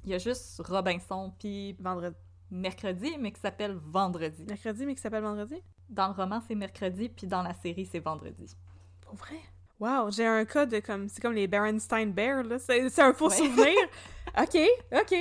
Il 0.05 0.11
y 0.11 0.15
a 0.15 0.19
juste 0.19 0.61
Robinson 0.67 1.33
puis 1.39 1.75
Vendredi. 1.81 2.17
Mercredi, 2.53 3.17
mais 3.19 3.33
qui 3.33 3.41
s'appelle 3.41 3.75
Vendredi. 3.85 4.45
Mercredi, 4.49 4.87
mais 4.87 4.95
qui 4.95 5.01
s'appelle 5.01 5.23
Vendredi? 5.23 5.61
Dans 5.89 6.09
le 6.09 6.15
roman, 6.15 6.41
c'est 6.47 6.55
mercredi, 6.55 7.09
puis 7.09 7.27
dans 7.27 7.43
la 7.43 7.55
série, 7.55 7.87
c'est 7.87 7.99
vendredi. 7.99 8.55
Pour 9.01 9.15
vrai? 9.15 9.37
Wow, 9.81 10.11
j'ai 10.11 10.27
un 10.27 10.45
cas 10.45 10.65
de 10.65 10.79
comme. 10.79 11.09
C'est 11.09 11.21
comme 11.21 11.33
les 11.35 11.49
Berenstein 11.49 12.13
Bears, 12.13 12.45
là. 12.45 12.59
C'est 12.59 12.99
un 13.01 13.13
faux 13.13 13.29
Ouais. 13.29 13.37
souvenir. 13.37 13.75
ok, 14.41 14.59
ok. 14.93 15.15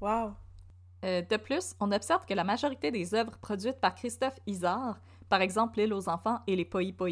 Wow. 0.00 0.32
Euh, 1.04 1.22
de 1.22 1.36
plus, 1.36 1.74
on 1.80 1.90
observe 1.90 2.24
que 2.26 2.34
la 2.34 2.44
majorité 2.44 2.90
des 2.90 3.14
œuvres 3.14 3.36
produites 3.38 3.80
par 3.80 3.94
Christophe 3.94 4.38
Isard, 4.46 5.00
par 5.28 5.40
exemple 5.40 5.78
L'île 5.80 5.94
aux 5.94 6.08
enfants 6.08 6.40
et 6.46 6.54
les 6.54 6.64
Poi 6.64 6.82
Poi, 6.96 7.08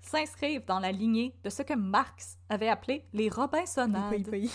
s'inscrivent 0.00 0.64
dans 0.66 0.78
la 0.78 0.92
lignée 0.92 1.34
de 1.42 1.48
ce 1.50 1.62
que 1.62 1.74
Marx 1.74 2.36
avait 2.48 2.68
appelé 2.68 3.04
les 3.12 3.28
Robinsonades. 3.30 4.10
Poi 4.10 4.38
poi. 4.38 4.48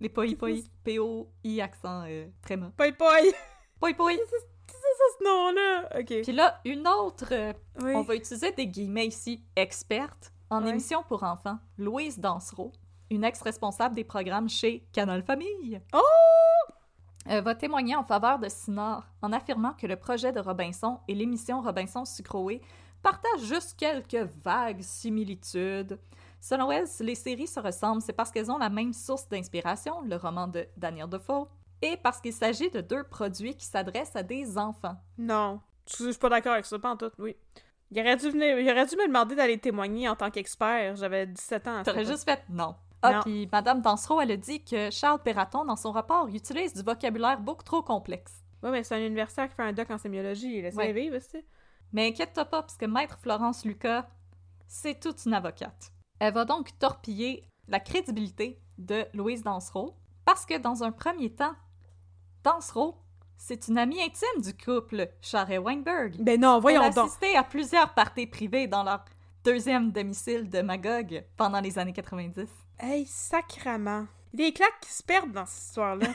Les 0.00 0.08
Poi 0.08 0.26
Poi, 0.38 0.50
P-O-I 0.82 1.60
accent 1.60 2.04
euh, 2.06 2.26
tréma. 2.42 2.70
Poi 2.76 2.92
poi. 2.92 3.16
Poi 3.80 3.94
Poi! 3.94 4.12
C'est 4.12 4.72
ça 4.76 5.04
ce 5.18 5.24
nom-là. 5.24 6.00
Ok. 6.00 6.22
Puis 6.22 6.32
là, 6.32 6.60
une 6.64 6.86
autre, 6.86 7.26
euh, 7.32 7.52
Oui. 7.82 7.92
on 7.94 8.02
va 8.02 8.14
utiliser 8.16 8.52
des 8.52 8.66
guillemets 8.66 9.06
ici, 9.06 9.42
experte, 9.56 10.32
en 10.50 10.64
émission 10.66 11.02
pour 11.08 11.22
enfants, 11.22 11.58
Louise 11.78 12.18
Dansereau, 12.18 12.72
une 13.10 13.24
ex-responsable 13.24 13.94
des 13.94 14.04
programmes 14.04 14.48
chez 14.48 14.86
Canal 14.92 15.22
Famille. 15.22 15.80
Oh! 15.92 16.00
euh, 17.30 17.40
va 17.40 17.54
témoigner 17.54 17.96
en 17.96 18.04
faveur 18.04 18.38
de 18.38 18.48
Sinard 18.48 19.08
en 19.22 19.32
affirmant 19.32 19.72
que 19.72 19.86
le 19.86 19.96
projet 19.96 20.32
de 20.32 20.40
Robinson 20.40 21.00
et 21.08 21.14
l'émission 21.14 21.60
Robinson 21.62 22.04
Sucroé 22.04 22.60
partagent 23.02 23.44
juste 23.44 23.76
quelques 23.78 24.28
vagues 24.44 24.82
similitudes. 24.82 25.98
Selon 26.44 26.70
elle, 26.70 26.86
si 26.86 27.02
les 27.02 27.14
séries 27.14 27.46
se 27.46 27.58
ressemblent, 27.58 28.02
c'est 28.02 28.12
parce 28.12 28.30
qu'elles 28.30 28.50
ont 28.50 28.58
la 28.58 28.68
même 28.68 28.92
source 28.92 29.26
d'inspiration, 29.30 30.02
le 30.02 30.16
roman 30.16 30.46
de 30.46 30.66
Daniel 30.76 31.08
Defoe, 31.08 31.48
et 31.80 31.96
parce 31.96 32.20
qu'il 32.20 32.34
s'agit 32.34 32.68
de 32.68 32.82
deux 32.82 33.02
produits 33.02 33.56
qui 33.56 33.64
s'adressent 33.64 34.14
à 34.14 34.22
des 34.22 34.58
enfants. 34.58 34.96
Non. 35.16 35.62
Je 35.88 36.10
suis 36.10 36.18
pas 36.18 36.28
d'accord 36.28 36.52
avec 36.52 36.66
ça, 36.66 36.78
pas 36.78 36.90
en 36.90 36.98
tout, 36.98 37.10
oui. 37.18 37.34
Il 37.90 37.98
aurait 37.98 38.18
dû, 38.18 38.28
venir, 38.28 38.58
il 38.58 38.70
aurait 38.70 38.84
dû 38.84 38.94
me 38.94 39.06
demander 39.06 39.34
d'aller 39.34 39.56
témoigner 39.56 40.06
en 40.06 40.16
tant 40.16 40.30
qu'expert. 40.30 40.96
J'avais 40.96 41.26
17 41.26 41.66
ans. 41.66 41.82
T'aurais 41.82 42.04
juste 42.04 42.24
fait 42.28 42.44
non. 42.50 42.74
Ah, 43.00 43.20
puis 43.22 43.48
Madame 43.50 43.80
Dansereau, 43.80 44.20
elle 44.20 44.32
a 44.32 44.36
dit 44.36 44.62
que 44.62 44.90
Charles 44.90 45.22
Perraton, 45.22 45.64
dans 45.64 45.76
son 45.76 45.92
rapport, 45.92 46.28
utilise 46.28 46.74
du 46.74 46.82
vocabulaire 46.82 47.40
beaucoup 47.40 47.64
trop 47.64 47.80
complexe. 47.80 48.44
Ouais, 48.62 48.70
mais 48.70 48.82
c'est 48.82 48.96
un 48.96 49.06
universitaire 49.06 49.48
qui 49.48 49.54
fait 49.54 49.62
un 49.62 49.72
doc 49.72 49.90
en 49.90 49.96
sémiologie. 49.96 50.60
Laissez 50.60 50.76
Ouais. 50.76 50.92
vivre, 50.92 51.16
aussi. 51.16 51.42
Mais 51.94 52.08
inquiète-toi 52.08 52.44
pas, 52.44 52.60
parce 52.60 52.76
que 52.76 52.84
Maître 52.84 53.18
Florence 53.22 53.64
Lucas, 53.64 54.06
c'est 54.66 55.00
toute 55.00 55.24
une 55.24 55.32
avocate. 55.32 55.93
Elle 56.18 56.34
va 56.34 56.44
donc 56.44 56.78
torpiller 56.78 57.44
la 57.68 57.80
crédibilité 57.80 58.60
de 58.78 59.04
Louise 59.14 59.42
Dansereau, 59.42 59.94
parce 60.24 60.46
que 60.46 60.58
dans 60.58 60.82
un 60.84 60.92
premier 60.92 61.30
temps, 61.30 61.54
Dansereau, 62.42 62.96
c'est 63.36 63.68
une 63.68 63.78
amie 63.78 64.00
intime 64.00 64.42
du 64.42 64.54
couple 64.56 65.08
Charret-Weinberg. 65.20 66.16
Ben 66.22 66.40
non, 66.40 66.60
voyons 66.60 66.82
Elle 66.82 66.88
a 66.88 66.92
donc. 66.92 67.06
assisté 67.06 67.36
à 67.36 67.42
plusieurs 67.42 67.92
parties 67.94 68.26
privées 68.26 68.66
dans 68.66 68.82
leur 68.84 69.04
deuxième 69.44 69.92
domicile 69.92 70.48
de 70.48 70.62
Magog 70.62 71.24
pendant 71.36 71.60
les 71.60 71.78
années 71.78 71.92
90. 71.92 72.48
Hey, 72.78 73.06
sacrament. 73.06 74.06
Des 74.32 74.52
claques 74.52 74.80
qui 74.80 74.90
se 74.92 75.02
perdent 75.02 75.32
dans 75.32 75.46
cette 75.46 75.64
histoire-là. 75.68 76.08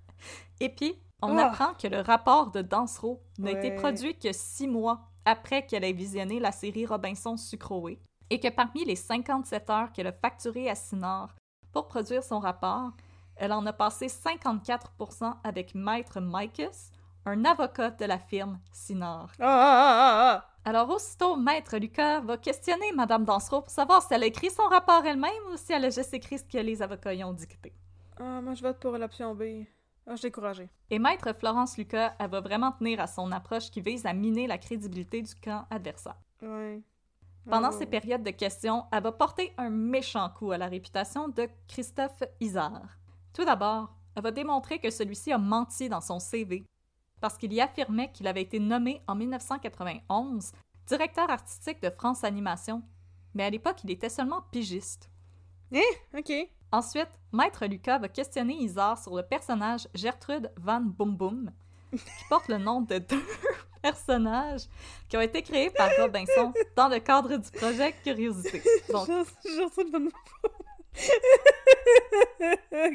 Et 0.60 0.68
puis, 0.68 0.94
on 1.22 1.36
Oh! 1.36 1.40
apprend 1.40 1.74
que 1.74 1.88
le 1.88 2.00
rapport 2.00 2.50
de 2.50 2.62
Dansereau 2.62 3.22
n'a 3.38 3.52
été 3.52 3.72
produit 3.74 4.16
que 4.18 4.32
six 4.32 4.68
mois 4.68 5.00
après 5.24 5.66
qu'elle 5.66 5.84
ait 5.84 5.92
visionné 5.92 6.38
la 6.38 6.52
série 6.52 6.86
Robinson 6.86 7.36
Sucroé, 7.36 7.98
et 8.30 8.40
que 8.40 8.48
parmi 8.48 8.84
les 8.84 8.96
57 8.96 9.70
heures 9.70 9.92
qu'elle 9.92 10.06
a 10.06 10.12
facturées 10.12 10.70
à 10.70 10.74
Sinard 10.74 11.34
pour 11.72 11.88
produire 11.88 12.22
son 12.22 12.38
rapport, 12.38 12.92
elle 13.36 13.52
en 13.52 13.66
a 13.66 13.72
passé 13.72 14.06
54% 14.06 15.34
avec 15.42 15.74
Maître 15.74 16.20
Micus, 16.20 16.90
un 17.26 17.44
avocat 17.44 17.90
de 17.90 18.04
la 18.04 18.18
firme 18.18 18.60
Sinard. 18.72 19.32
Ah, 19.40 19.44
ah, 19.44 19.82
ah, 19.86 20.42
ah, 20.44 20.50
Alors 20.64 20.90
aussitôt, 20.90 21.36
Maître 21.36 21.76
Lucas 21.78 22.20
va 22.20 22.36
questionner 22.36 22.92
Madame 22.92 23.24
Dansereau 23.24 23.62
pour 23.62 23.70
savoir 23.70 24.02
si 24.02 24.14
elle 24.14 24.22
a 24.22 24.26
écrit 24.26 24.50
son 24.50 24.64
rapport 24.64 25.04
elle-même 25.04 25.32
ou 25.52 25.56
si 25.56 25.72
elle 25.72 25.84
a 25.86 25.90
juste 25.90 26.14
écrit 26.14 26.38
ce 26.38 26.44
que 26.44 26.58
les 26.58 26.82
avocats 26.82 27.14
y 27.14 27.24
ont 27.24 27.32
dicté. 27.32 27.72
ah. 28.18 28.22
Ah, 28.22 28.40
moi, 28.40 28.54
je 28.54 28.62
vote 28.62 28.78
pour 28.78 28.96
l'option 28.96 29.34
B. 29.34 29.64
Ah, 30.06 30.12
je 30.12 30.16
suis 30.16 30.28
découragée. 30.28 30.68
Et 30.90 30.98
Maître 30.98 31.32
Florence 31.32 31.78
Lucas, 31.78 32.14
elle 32.18 32.30
va 32.30 32.40
vraiment 32.40 32.72
tenir 32.72 33.00
à 33.00 33.06
son 33.06 33.32
approche 33.32 33.70
qui 33.70 33.80
vise 33.80 34.04
à 34.04 34.12
miner 34.12 34.46
la 34.46 34.58
crédibilité 34.58 35.22
du 35.22 35.34
camp 35.34 35.66
adversaire. 35.70 36.16
Ouais. 36.42 36.82
Pendant 37.48 37.68
Ah, 37.68 37.78
ces 37.78 37.86
périodes 37.86 38.22
de 38.22 38.30
questions, 38.30 38.84
elle 38.90 39.02
va 39.02 39.12
porter 39.12 39.52
un 39.58 39.68
méchant 39.68 40.30
coup 40.30 40.52
à 40.52 40.58
la 40.58 40.66
réputation 40.66 41.28
de 41.28 41.48
Christophe 41.68 42.22
Isard. 42.40 42.88
Tout 43.34 43.44
d'abord, 43.44 43.94
elle 44.14 44.22
va 44.22 44.30
démontrer 44.30 44.78
que 44.78 44.90
celui-ci 44.90 45.32
a 45.32 45.38
menti 45.38 45.88
dans 45.88 46.00
son 46.00 46.18
CV 46.18 46.64
parce 47.20 47.36
qu'il 47.36 47.52
y 47.52 47.60
affirmait 47.60 48.12
qu'il 48.12 48.26
avait 48.26 48.42
été 48.42 48.58
nommé 48.58 49.02
en 49.06 49.14
1991 49.14 50.52
directeur 50.86 51.30
artistique 51.30 51.82
de 51.82 51.90
France 51.90 52.24
Animation, 52.24 52.82
mais 53.34 53.44
à 53.44 53.50
l'époque, 53.50 53.82
il 53.84 53.90
était 53.90 54.08
seulement 54.08 54.42
pigiste. 54.50 55.10
Ok. 56.16 56.32
Ensuite, 56.70 57.08
Maître 57.32 57.66
Lucas 57.66 57.98
va 57.98 58.08
questionner 58.08 58.54
Isard 58.54 58.98
sur 58.98 59.16
le 59.16 59.22
personnage 59.22 59.88
Gertrude 59.94 60.52
Van 60.56 60.80
Boom 60.80 61.16
Boom, 61.16 61.52
qui 61.92 62.24
porte 62.28 62.48
le 62.48 62.58
nom 62.58 62.80
de 62.80 62.98
deux 62.98 63.24
personnages 63.84 64.62
qui 65.08 65.16
ont 65.18 65.20
été 65.20 65.42
créés 65.42 65.68
par 65.70 65.90
Robinson 65.98 66.52
dans 66.74 66.88
le 66.88 67.00
cadre 67.00 67.36
du 67.36 67.50
projet 67.50 67.94
Curiosité. 68.02 68.62
Donc, 68.90 69.06
Je 69.06 69.50
je 69.56 69.62
reçois 69.62 69.84
le 69.84 69.90
bon 69.90 70.08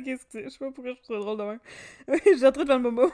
Qu'est-ce 0.04 0.24
que 0.24 0.30
c'est? 0.32 0.44
Je 0.46 0.50
sais 0.50 0.58
pas 0.58 0.72
pourquoi 0.72 0.94
je 0.94 1.02
trouve 1.04 1.18
ça 1.18 1.22
drôle 1.22 1.38
de 1.38 1.44
même. 1.44 1.60
Oui, 2.08 2.20
devant 2.26 2.76
le 2.76 2.80
momo. 2.80 3.12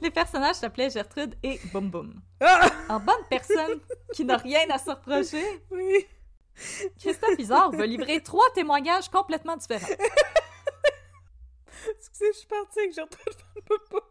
les 0.00 0.10
personnages 0.10 0.56
s'appelaient 0.56 0.90
Gertrude 0.90 1.36
et 1.44 1.60
Boom 1.72 1.88
Boom. 1.90 2.20
Ah! 2.40 2.68
En 2.88 2.98
bonne 2.98 3.24
personne 3.30 3.80
qui 4.12 4.24
n'a 4.24 4.38
rien 4.38 4.68
à 4.70 4.78
se 4.78 4.90
reprocher, 4.90 5.44
Oui. 5.70 6.06
Christophe 6.98 7.38
Isard 7.38 7.70
veut 7.70 7.86
livrer 7.86 8.20
trois 8.22 8.50
témoignages 8.54 9.08
complètement 9.08 9.56
différents. 9.56 9.86
Excusez, 11.96 12.32
je 12.32 12.38
suis 12.38 12.48
partie 12.48 12.78
avec 12.80 12.92
devant 12.94 13.06
le 13.56 13.62
momo. 13.70 14.02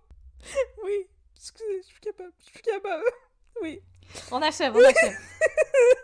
Oui. 0.86 1.08
Excusez, 1.42 1.82
je 1.82 1.88
suis 1.88 2.00
capable. 2.02 2.34
Je 2.40 2.52
suis 2.52 2.62
capable. 2.62 3.04
Oui. 3.62 3.82
On 4.32 4.42
achève, 4.42 4.74
on 4.74 4.84
achève. 4.84 5.18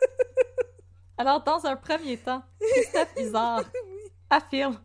Alors, 1.17 1.41
dans 1.41 1.65
un 1.65 1.77
premier 1.77 2.17
temps, 2.17 2.43
Christophe 2.59 3.15
Isard 3.17 3.63
affirme 4.29 4.81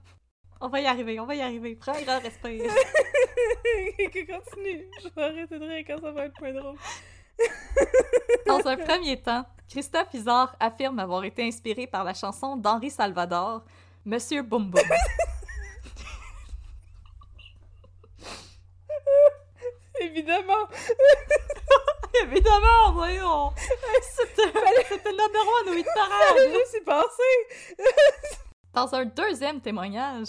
On 0.60 0.68
va 0.68 0.80
y 0.80 0.86
arriver, 0.86 1.18
on 1.18 1.26
va 1.26 1.34
y 1.34 1.40
arriver. 1.40 1.74
Prends 1.74 1.92
un 1.92 2.02
grand 2.02 2.20
respire. 2.20 2.72
Continue. 4.06 4.88
Je 5.02 5.08
vais 5.08 5.22
arrêter 5.22 5.58
de 5.58 5.66
rire 5.66 5.84
quand 5.86 6.00
ça 6.00 6.12
va 6.12 6.26
être 6.26 6.40
moins 6.40 6.52
drôle. 6.52 6.76
Dans 8.46 8.64
un 8.66 8.76
premier 8.76 9.20
temps, 9.20 9.44
Christophe 9.68 10.14
Isard 10.14 10.54
affirme 10.60 11.00
avoir 11.00 11.24
été 11.24 11.42
inspiré 11.42 11.88
par 11.88 12.04
la 12.04 12.14
chanson 12.14 12.56
d'Henri 12.56 12.90
Salvador, 12.90 13.64
Monsieur 14.04 14.42
Boum 14.42 14.70
Boum. 14.70 14.82
Évidemment. 20.02 20.68
Évidemment, 22.24 22.92
voyons! 22.92 23.52
C'était 24.02 24.52
c'était 24.88 25.12
number 25.12 25.40
one 25.40 25.68
au 25.70 25.74
hit 25.74 25.86
parade! 25.94 26.36
Je 26.36 26.70
suis 26.70 26.84
passé! 26.84 27.22
Dans 28.74 28.94
un 28.94 29.04
deuxième 29.04 29.60
témoignage, 29.60 30.28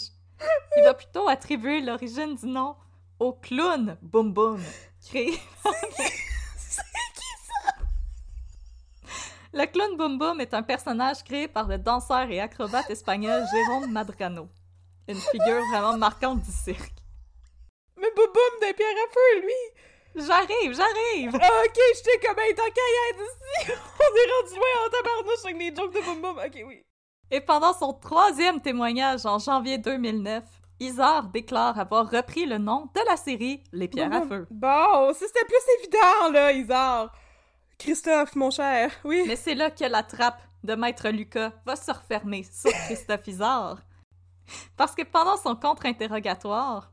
il 0.76 0.82
va 0.82 0.94
plutôt 0.94 1.28
attribuer 1.28 1.80
l'origine 1.80 2.34
du 2.36 2.46
nom 2.46 2.76
au 3.18 3.32
clown 3.32 3.96
Boom 4.02 4.32
Boom, 4.32 4.62
créé... 5.06 5.38
Le 9.52 9.66
clown 9.66 9.96
Boom 9.96 10.18
Boom 10.18 10.40
est 10.40 10.52
un 10.52 10.64
personnage 10.64 11.22
créé 11.22 11.46
par 11.46 11.68
le 11.68 11.78
danseur 11.78 12.28
et 12.28 12.40
acrobate 12.40 12.90
espagnol 12.90 13.44
Jérôme 13.52 13.92
Madrano. 13.92 14.48
Une 15.06 15.20
figure 15.20 15.62
vraiment 15.70 15.96
marquante 15.96 16.40
du 16.40 16.50
cirque. 16.50 17.03
Mais 18.04 18.10
boum 18.14 18.26
boum 18.26 18.60
des 18.60 18.74
pierres 18.74 18.88
à 18.90 19.10
feu, 19.10 19.40
lui! 19.40 20.26
J'arrive, 20.26 20.74
j'arrive! 20.74 21.38
Ah, 21.40 21.62
ok, 21.64 21.80
j'étais 21.96 22.26
comme, 22.26 22.36
y 22.38 22.50
être 22.50 22.62
ici! 23.22 23.72
On 23.72 24.16
est 24.16 24.30
rendu 24.42 24.54
loin 24.56 24.86
en 24.86 24.90
tabarnouche 24.90 25.44
avec 25.44 25.58
des 25.58 25.74
jokes 25.74 25.94
de 25.94 26.00
boum 26.00 26.20
boum. 26.20 26.38
Ok, 26.38 26.62
oui. 26.66 26.84
Et 27.30 27.40
pendant 27.40 27.72
son 27.72 27.94
troisième 27.94 28.60
témoignage 28.60 29.24
en 29.24 29.38
janvier 29.38 29.78
2009, 29.78 30.44
Isard 30.80 31.28
déclare 31.28 31.78
avoir 31.78 32.10
repris 32.10 32.44
le 32.44 32.58
nom 32.58 32.90
de 32.94 33.00
la 33.08 33.16
série 33.16 33.64
Les 33.72 33.88
Pierres 33.88 34.12
à 34.12 34.26
Feu. 34.26 34.46
Bon, 34.50 35.14
ça 35.14 35.26
c'était 35.26 35.46
plus 35.46 35.56
évident, 35.80 36.30
là, 36.30 36.52
Isard. 36.52 37.10
Christophe, 37.78 38.36
mon 38.36 38.50
cher, 38.50 38.92
oui. 39.04 39.24
Mais 39.26 39.36
c'est 39.36 39.54
là 39.54 39.70
que 39.70 39.84
la 39.84 40.02
trappe 40.02 40.42
de 40.62 40.74
Maître 40.74 41.08
Lucas 41.08 41.52
va 41.64 41.74
se 41.74 41.90
refermer 41.90 42.42
sur 42.42 42.70
Christophe 42.70 43.26
Isard. 43.28 43.78
Parce 44.76 44.94
que 44.94 45.02
pendant 45.02 45.38
son 45.38 45.56
contre-interrogatoire, 45.56 46.90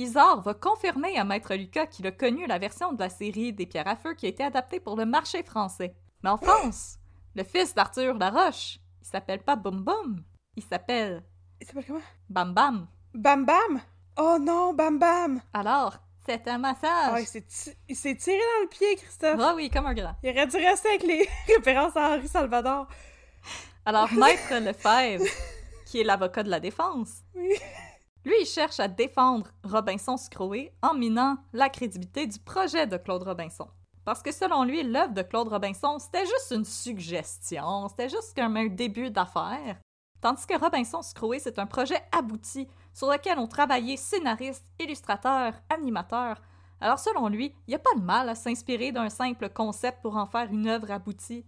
Isard 0.00 0.40
va 0.42 0.54
confirmer 0.54 1.18
à 1.18 1.24
Maître 1.24 1.54
Lucas 1.54 1.86
qu'il 1.86 2.06
a 2.06 2.12
connu 2.12 2.46
la 2.46 2.58
version 2.58 2.92
de 2.92 2.98
la 3.00 3.10
série 3.10 3.52
des 3.52 3.66
Pierres 3.66 3.88
à 3.88 3.96
Feu 3.96 4.14
qui 4.14 4.26
a 4.26 4.28
été 4.30 4.42
adaptée 4.42 4.80
pour 4.80 4.96
le 4.96 5.04
marché 5.04 5.42
français. 5.42 5.94
Mais 6.22 6.30
en 6.30 6.36
France, 6.38 6.98
le 7.34 7.44
fils 7.44 7.74
d'Arthur 7.74 8.14
Laroche, 8.14 8.78
il 9.02 9.06
s'appelle 9.06 9.42
pas 9.42 9.56
Boum 9.56 9.82
Boum, 9.82 10.22
il 10.56 10.62
s'appelle 10.62 11.22
Il 11.60 11.66
s'appelle 11.66 11.84
comment? 11.86 12.00
Bam 12.28 12.52
Bam. 12.54 12.86
Bam 13.14 13.44
Bam? 13.44 13.80
Oh 14.18 14.38
non, 14.40 14.72
Bam 14.74 14.98
Bam! 14.98 15.40
Alors, 15.52 15.96
c'est 16.26 16.46
un 16.48 16.58
massage. 16.58 17.20
il 17.22 17.26
s'est 17.26 17.42
ti- 17.46 17.76
il 17.88 17.96
s'est 17.96 18.16
tiré 18.16 18.36
dans 18.38 18.62
le 18.64 18.68
pied, 18.68 18.96
Christophe. 18.96 19.40
Ah 19.40 19.52
oui, 19.56 19.68
comme 19.70 19.86
un 19.86 19.94
grand. 19.94 20.14
Il 20.22 20.30
aurait 20.30 20.46
dû 20.46 20.56
rester 20.56 20.88
avec 20.88 21.02
les 21.02 21.28
références 21.56 21.96
à 21.96 22.10
Henri 22.16 22.28
Salvador. 22.28 22.86
Alors, 23.84 24.12
Maître 24.12 24.54
Lefebvre, 24.60 25.24
qui 25.86 26.00
est 26.00 26.04
l'avocat 26.04 26.42
de 26.42 26.50
la 26.50 26.60
défense, 26.60 27.22
Oui. 27.34 27.54
Lui, 28.24 28.34
il 28.40 28.46
cherche 28.46 28.80
à 28.80 28.88
défendre 28.88 29.48
Robinson 29.64 30.16
Scroé 30.16 30.72
en 30.82 30.94
minant 30.94 31.38
la 31.54 31.70
crédibilité 31.70 32.26
du 32.26 32.38
projet 32.38 32.86
de 32.86 32.98
Claude 32.98 33.22
Robinson. 33.22 33.68
Parce 34.04 34.22
que 34.22 34.32
selon 34.32 34.64
lui, 34.64 34.82
l'œuvre 34.82 35.14
de 35.14 35.22
Claude 35.22 35.48
Robinson, 35.48 35.98
c'était 35.98 36.26
juste 36.26 36.52
une 36.54 36.64
suggestion, 36.64 37.88
c'était 37.88 38.08
juste 38.08 38.38
un 38.38 38.66
début 38.66 39.10
d'affaire. 39.10 39.78
Tandis 40.20 40.46
que 40.46 40.58
Robinson 40.58 41.00
Scroé, 41.00 41.38
c'est 41.38 41.58
un 41.58 41.66
projet 41.66 42.02
abouti 42.12 42.68
sur 42.92 43.10
lequel 43.10 43.38
ont 43.38 43.46
travaillé 43.46 43.96
scénaristes, 43.96 44.66
illustrateurs, 44.78 45.54
animateurs. 45.70 46.42
Alors 46.80 46.98
selon 46.98 47.28
lui, 47.28 47.54
il 47.66 47.70
n'y 47.70 47.74
a 47.74 47.78
pas 47.78 47.94
de 47.96 48.02
mal 48.02 48.28
à 48.28 48.34
s'inspirer 48.34 48.92
d'un 48.92 49.08
simple 49.08 49.48
concept 49.48 50.02
pour 50.02 50.16
en 50.16 50.26
faire 50.26 50.50
une 50.50 50.66
œuvre 50.66 50.90
aboutie. 50.90 51.46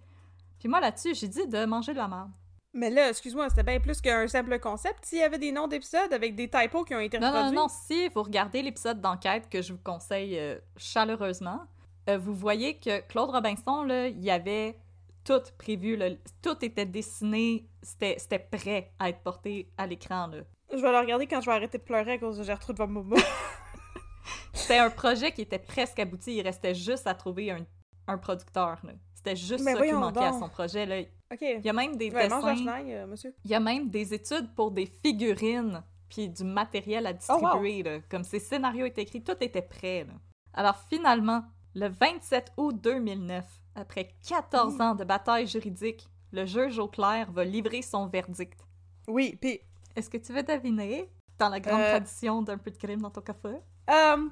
Puis 0.59 0.69
moi 0.69 0.81
là-dessus, 0.81 1.15
j'ai 1.15 1.28
dit 1.28 1.47
de 1.47 1.65
manger 1.66 1.93
de 1.93 1.99
la 1.99 2.09
merde. 2.09 2.31
Mais 2.74 2.89
là, 2.90 3.11
excuse-moi, 3.11 3.49
c'était 3.51 3.65
bien 3.65 3.81
plus 3.81 4.01
qu'un 4.01 4.27
simple 4.28 4.59
concept. 4.59 5.05
S'il 5.05 5.19
y 5.19 5.23
avait 5.23 5.39
des 5.39 5.53
noms 5.53 5.69
d'épisodes 5.69 6.12
avec 6.12 6.35
des 6.35 6.49
typos 6.49 6.85
qui 6.85 6.94
ont 6.94 7.01
été 7.01 7.19
Non, 7.19 7.28
non, 7.28 7.35
reproduits. 7.35 7.57
non, 7.57 7.69
si 7.69 8.09
vous 8.09 8.23
regardez 8.23 8.62
l'épisode 8.62 9.01
d'enquête 9.01 9.49
que 9.51 9.61
je 9.61 9.74
vous 9.74 9.81
conseille 9.85 10.39
euh, 10.39 10.59
chaleureusement, 10.77 11.61
euh, 12.09 12.16
vous 12.16 12.35
voyez 12.35 12.78
que 12.78 13.01
Claude 13.09 13.31
Robinson, 13.31 13.82
là, 13.82 14.09
il 14.09 14.23
y 14.24 14.31
avait 14.31 14.78
tout 15.24 15.43
prévu, 15.59 15.97
là, 15.97 16.09
tout 16.43 16.65
était 16.65 16.86
dessiné, 16.86 17.69
c'était 17.82 18.39
prêt 18.39 18.93
à 18.99 19.11
être 19.11 19.20
porté 19.20 19.70
à 19.77 19.86
l'écran. 19.86 20.31
Je 20.73 20.78
vais 20.81 20.90
le 20.93 20.99
regarder 20.99 21.27
quand 21.27 21.40
je 21.40 21.47
vais 21.47 21.57
arrêter 21.57 21.78
de 21.78 21.82
pleurer 21.82 22.12
à 22.12 22.19
cause 22.19 22.39
de 22.39 22.43
Gertrude 22.43 22.78
Momo. 22.81 23.16
C'était 24.55 24.78
un 24.78 24.90
projet 24.90 25.32
qui 25.32 25.43
était 25.43 25.59
presque 25.59 25.99
abouti, 25.99 26.36
il 26.36 26.43
restait 26.43 26.74
juste 26.74 27.07
à 27.07 27.15
trouver 27.15 27.51
un, 27.51 27.66
un 28.07 28.19
producteur. 28.19 28.81
C'était 29.15 29.36
juste 29.36 29.65
Mais 29.65 29.74
ça 29.74 29.86
qui 29.86 29.93
manquait 29.93 30.20
à 30.24 30.32
son 30.32 30.49
projet. 30.49 30.86
Là. 30.86 31.03
Il 31.40 31.64
y 31.64 31.68
a 31.68 31.72
même 31.72 31.96
des 31.96 32.10
Ouais, 32.10 32.24
dessins, 32.24 32.54
chenaille, 32.56 32.94
euh, 32.94 33.06
monsieur. 33.06 33.34
il 33.44 33.50
y 33.50 33.54
a 33.54 33.60
même 33.60 33.88
des 33.88 34.12
études 34.14 34.54
pour 34.54 34.70
des 34.70 34.86
figurines 34.86 35.82
puis 36.09 36.28
du 36.28 36.44
matériel 36.44 37.06
à 37.06 37.10
Oh, 37.10 37.12
wow. 37.12 37.38
distribuer. 37.40 37.82
là. 37.82 37.98
Comme 38.10 38.22
ces 38.24 38.38
scénarios 38.38 38.84
étaient 38.86 39.02
écrits, 39.02 39.22
tout 39.24 39.36
était 39.40 39.62
prêt. 39.62 40.04
là. 40.04 40.12
Alors 40.52 40.76
finalement, 40.90 41.42
le 41.74 41.88
27 41.88 42.52
août 42.59 42.78
2009, 42.82 43.44
après 43.74 44.10
14 44.28 44.78
ans 44.80 44.94
de 44.94 45.04
bataille 45.04 45.46
juridique, 45.46 46.06
le 46.32 46.44
juge 46.44 46.78
Auclair 46.78 47.30
va 47.32 47.44
livrer 47.44 47.80
son 47.82 48.06
verdict. 48.09 48.60
Oui, 49.09 49.36
pis... 49.40 49.60
Est-ce 49.96 50.09
que 50.10 50.16
tu 50.18 50.32
veux 50.32 50.42
deviner, 50.42 51.10
dans 51.38 51.48
la 51.50 51.60
grande 51.60 51.80
Euh. 51.80 51.90
tradition 51.90 52.40
d'un 52.42 52.56
peu 52.59 52.70
de 52.70 52.76
crime 52.78 53.00
dans 53.00 53.10
ton 53.10 53.20
café? 53.22 53.48
Euh... 53.90 54.28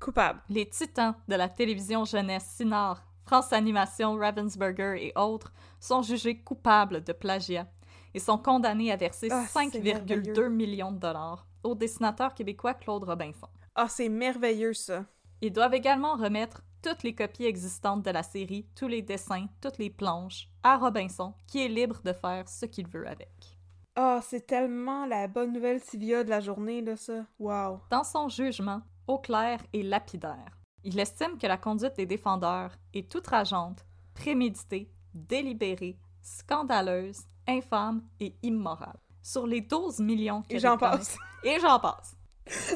Coupable. 0.00 0.40
Les 0.48 0.68
titans 0.68 1.14
de 1.28 1.34
la 1.34 1.48
télévision 1.48 2.04
jeunesse 2.04 2.44
Sinard, 2.56 3.04
France 3.30 3.52
Animation, 3.52 4.16
Ravensburger 4.16 4.96
et 5.00 5.12
autres 5.14 5.52
sont 5.78 6.02
jugés 6.02 6.42
coupables 6.42 7.04
de 7.04 7.12
plagiat 7.12 7.68
et 8.12 8.18
sont 8.18 8.38
condamnés 8.38 8.90
à 8.90 8.96
verser 8.96 9.28
Ah, 9.30 9.44
c'est 9.46 9.68
5,2 9.68 9.82
merveilleux. 9.84 10.48
millions 10.48 10.90
de 10.90 10.98
dollars 10.98 11.46
au 11.62 11.76
dessinateur 11.76 12.34
québécois 12.34 12.74
Claude 12.74 13.04
Robinson. 13.04 13.46
Ah, 13.76 13.86
c'est 13.88 14.08
merveilleux, 14.08 14.74
ça. 14.74 15.04
Ils 15.42 15.52
doivent 15.52 15.74
également 15.74 16.16
remettre 16.16 16.62
toutes 16.82 17.04
les 17.04 17.14
copies 17.14 17.44
existantes 17.44 18.02
de 18.02 18.10
la 18.10 18.24
série, 18.24 18.66
tous 18.74 18.88
les 18.88 19.02
dessins, 19.02 19.46
toutes 19.60 19.78
les 19.78 19.90
planches, 19.90 20.48
à 20.64 20.76
Robinson, 20.76 21.32
qui 21.46 21.64
est 21.64 21.68
libre 21.68 22.00
de 22.02 22.12
faire 22.12 22.48
ce 22.48 22.66
qu'il 22.66 22.88
veut 22.88 23.06
avec. 23.06 23.60
Ah, 23.94 24.18
c'est 24.24 24.44
tellement 24.48 25.06
la 25.06 25.28
bonne 25.28 25.52
nouvelle 25.52 25.80
Sylvia 25.80 26.24
de 26.24 26.30
la 26.30 26.40
journée, 26.40 26.82
là, 26.82 26.96
ça. 26.96 27.26
Wow. 27.38 27.78
Dans 27.92 28.02
son 28.02 28.28
jugement, 28.28 28.82
Auclair 29.06 29.60
est 29.72 29.84
lapidaire. 29.84 30.59
Il 30.84 30.98
estime 30.98 31.36
que 31.38 31.46
la 31.46 31.56
conduite 31.56 31.96
des 31.96 32.06
défendeurs 32.06 32.72
est 32.94 33.14
outrageante, 33.14 33.84
préméditée, 34.14 34.90
délibérée, 35.14 35.98
scandaleuse, 36.22 37.20
infâme 37.46 38.02
et 38.18 38.34
immorale. 38.42 38.98
Sur 39.22 39.46
les 39.46 39.60
12 39.60 40.00
millions 40.00 40.42
que 40.42 40.54
Et 40.54 40.58
j'en 40.58 40.76
réclamait- 40.76 40.96
passe. 40.98 41.18
Et 41.44 41.58
j'en 41.60 41.78
passe. 41.78 42.16